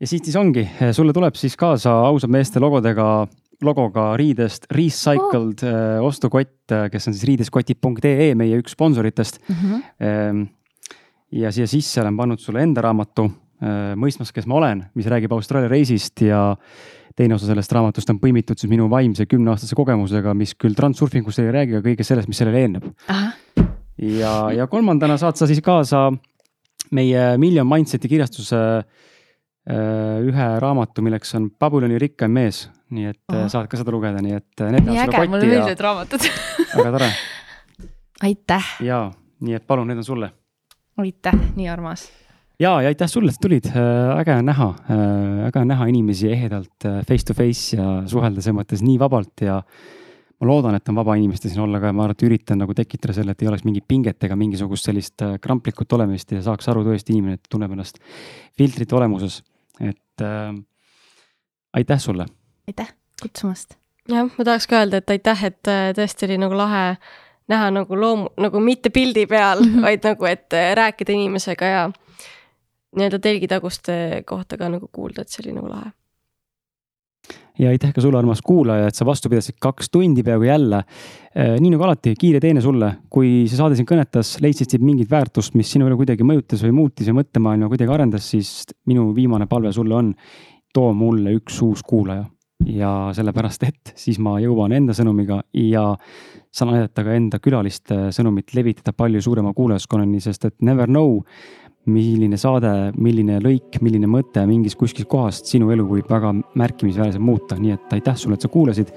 ja 0.00 0.06
siit 0.06 0.28
siis 0.28 0.36
ongi, 0.38 0.64
sulle 0.92 1.12
tuleb 1.12 1.36
siis 1.38 1.56
kaasa 1.58 1.92
ausad 2.08 2.30
meeste 2.30 2.60
logodega 2.62 3.26
logoga 3.64 4.12
riidest 4.18 4.68
Recycled 4.70 5.64
oh. 5.66 6.06
ostukott, 6.06 6.70
äh, 6.72 6.86
kes 6.92 7.10
on 7.10 7.16
siis 7.16 7.26
riideskotid.ee, 7.26 8.30
meie 8.38 8.60
üks 8.60 8.76
sponsoritest 8.76 9.40
mm. 9.48 9.56
-hmm. 9.56 10.46
ja 11.32 11.52
siia 11.52 11.66
sisse 11.66 12.00
olen 12.00 12.16
pannud 12.16 12.38
sulle 12.38 12.62
enda 12.62 12.84
raamatu 12.86 13.24
äh, 13.26 13.96
Mõistmas, 13.96 14.32
kes 14.32 14.46
ma 14.46 14.60
olen, 14.60 14.84
mis 14.94 15.06
räägib 15.06 15.32
Austraalia 15.34 15.68
reisist 15.68 16.22
ja 16.22 16.56
teine 17.16 17.34
osa 17.34 17.46
sellest 17.46 17.72
raamatust 17.72 18.10
on 18.10 18.20
põimitud 18.22 18.58
siis 18.58 18.70
minu 18.70 18.86
vaimse 18.90 19.26
kümneaastase 19.26 19.74
kogemusega, 19.74 20.34
mis 20.34 20.54
küll 20.54 20.78
transurfingust 20.78 21.42
ei 21.42 21.50
räägi, 21.50 21.74
aga 21.74 21.88
kõigest 21.88 22.14
sellest, 22.14 22.28
mis 22.30 22.38
sellele 22.38 22.62
eelneb. 22.62 22.84
ja, 23.98 24.34
ja 24.54 24.66
kolmandana 24.70 25.18
saad 25.18 25.36
sa 25.36 25.46
siis 25.50 25.60
kaasa 25.60 26.12
meie 26.94 27.32
Million 27.38 27.66
Mindseti 27.66 28.08
kirjastuse 28.08 28.84
ühe 29.68 30.44
raamatu, 30.62 31.02
milleks 31.04 31.34
on 31.36 31.50
Babyloni 31.60 31.98
rikkaim 32.00 32.32
mees 32.32 32.62
nii 32.94 33.10
et 33.10 33.34
oh. 33.34 33.46
saad 33.52 33.68
ka 33.68 33.80
seda 33.80 33.92
lugeda, 33.92 34.22
nii 34.24 34.36
et 34.38 34.62
äh, 34.64 34.72
nii 34.78 35.00
äge, 35.02 35.24
mulle 35.28 35.44
meeldivad 35.44 35.82
raamatud 35.84 36.24
väga 36.78 36.92
tore. 36.94 37.10
aitäh. 38.28 38.70
ja, 38.84 39.02
nii 39.44 39.58
et 39.58 39.66
palun, 39.68 39.90
need 39.90 40.00
on 40.00 40.06
sulle. 40.06 40.30
aitäh, 41.04 41.36
nii 41.58 41.68
armas. 41.68 42.06
ja, 42.60 42.78
ja 42.82 42.88
aitäh 42.88 43.10
sulle, 43.10 43.34
et 43.34 43.42
tulid, 43.42 43.68
äh, 43.74 44.16
äge 44.22 44.38
on 44.38 44.48
näha, 44.48 44.72
äge 45.50 45.62
on 45.62 45.72
näha 45.74 45.88
inimesi 45.92 46.32
ehedalt 46.32 46.88
face 47.08 47.28
to 47.28 47.36
face 47.36 47.76
ja 47.76 48.02
suhelda 48.08 48.40
selles 48.40 48.62
mõttes 48.62 48.84
nii 48.84 48.96
vabalt 49.00 49.44
ja 49.44 49.60
ma 50.38 50.48
loodan, 50.48 50.78
et 50.78 50.88
on 50.88 50.96
vaba 50.96 51.18
inimeste 51.18 51.50
siin 51.50 51.66
olla 51.66 51.82
ka 51.82 51.90
ja 51.90 51.98
ma 51.98 52.06
arvan, 52.06 52.16
et 52.16 52.24
üritan 52.24 52.62
nagu 52.62 52.72
tekitada 52.78 53.18
selle, 53.20 53.36
et 53.36 53.44
ei 53.44 53.52
oleks 53.52 53.66
mingit 53.68 53.84
pinget 53.90 54.24
ega 54.24 54.36
mingisugust 54.38 54.88
sellist 54.88 55.28
kramplikut 55.44 55.92
olemist 55.98 56.32
ja 56.32 56.40
saaks 56.46 56.72
aru 56.72 56.86
tõesti 56.88 57.12
inimene, 57.12 57.36
et 57.36 57.52
tunneb 57.52 57.74
ennast 57.74 58.00
filtrite 58.56 58.96
olemuses. 58.96 59.42
Et 60.18 60.26
äh, 60.26 60.54
aitäh 61.72 62.00
sulle 62.00 62.26
aitäh 62.66 62.92
kutsumast. 63.22 63.76
jah, 64.08 64.28
ma 64.38 64.44
tahaks 64.44 64.66
ka 64.66 64.82
öelda, 64.82 65.02
et 65.02 65.10
aitäh, 65.10 65.44
et 65.44 65.70
äh, 65.70 65.90
tõesti 65.96 66.26
oli 66.26 66.38
nagu 66.38 66.56
lahe 66.56 66.96
näha 67.48 67.70
nagu 67.72 67.96
loomu, 67.96 68.28
nagu 68.40 68.60
mitte 68.60 68.90
pildi 68.90 69.26
peal 69.26 69.62
mm, 69.62 69.74
-hmm. 69.74 69.82
vaid 69.82 70.04
nagu, 70.04 70.24
et 70.24 70.52
äh, 70.52 70.74
rääkida 70.76 71.12
inimesega 71.12 71.64
ja 71.64 71.90
nii-öelda 72.96 73.18
telgitaguste 73.18 74.22
kohta 74.26 74.56
ka 74.56 74.68
nagu 74.68 74.88
kuulda, 74.92 75.22
et 75.22 75.28
see 75.28 75.44
oli 75.46 75.54
nagu 75.56 75.68
lahe. 75.68 75.92
Ja 77.58 77.72
aitäh 77.72 77.92
ka 77.94 78.02
sulle, 78.02 78.20
armas 78.20 78.42
kuulaja, 78.44 78.88
et 78.88 78.98
sa 78.98 79.06
vastu 79.08 79.30
pidasid 79.32 79.58
kaks 79.60 79.90
tundi 79.94 80.22
peaaegu 80.26 80.48
jälle. 80.48 80.82
Äh, 81.34 81.56
nii 81.58 81.74
nagu 81.74 81.86
alati, 81.86 82.14
kiire 82.18 82.40
teene 82.42 82.62
sulle, 82.64 82.92
kui 83.10 83.46
see 83.50 83.58
saade 83.58 83.78
sind 83.78 83.88
kõnetas, 83.90 84.36
leidsid 84.44 84.70
siit 84.70 84.84
mingit 84.84 85.10
väärtust, 85.10 85.56
mis 85.58 85.70
sinu 85.74 85.88
elu 85.90 85.98
kuidagi 86.00 86.26
mõjutas 86.26 86.64
või 86.66 86.74
muutis 86.80 87.10
või 87.10 87.20
mõttemaailma 87.22 87.70
kuidagi 87.72 87.94
arendas, 87.94 88.30
siis 88.30 88.54
minu 88.90 89.10
viimane 89.16 89.50
palve 89.50 89.74
sulle 89.74 89.98
on, 89.98 90.14
too 90.74 90.90
mulle 90.94 91.32
üks 91.38 91.62
uus 91.64 91.82
kuulaja 91.86 92.26
ja 92.66 93.10
sellepärast, 93.14 93.62
et 93.68 93.92
siis 93.98 94.18
ma 94.22 94.36
jõuan 94.42 94.72
enda 94.74 94.94
sõnumiga 94.96 95.40
ja 95.54 95.92
saan 96.54 96.74
aidata 96.74 97.04
ka 97.06 97.14
enda 97.14 97.38
külaliste 97.42 98.08
sõnumit 98.14 98.54
levitada 98.56 98.94
palju 98.96 99.22
suurema 99.22 99.52
kuulajaskonnani, 99.56 100.20
sest 100.20 100.48
et 100.48 100.56
never 100.66 100.90
know, 100.90 101.20
milline 101.88 102.36
saade, 102.40 102.72
milline 103.00 103.38
lõik, 103.44 103.78
milline 103.84 104.10
mõte 104.10 104.44
mingis 104.48 104.76
kuskilt 104.78 105.08
kohast 105.08 105.48
sinu 105.48 105.70
elu 105.74 105.86
võib 105.88 106.10
väga 106.10 106.34
märkimisväärselt 106.58 107.24
muuta, 107.24 107.56
nii 107.60 107.76
et 107.76 107.96
aitäh 107.98 108.18
sulle, 108.18 108.38
et 108.38 108.44
sa 108.44 108.52
kuulasid. 108.52 108.92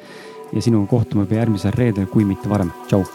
Ja 0.52 0.60
sinuga 0.60 0.90
kohtume 0.92 1.24
juba 1.24 1.38
järgmisel 1.40 1.72
reedel, 1.78 2.10
kui 2.12 2.28
mitte 2.28 2.52
varem, 2.52 2.74
tšau. 2.90 3.06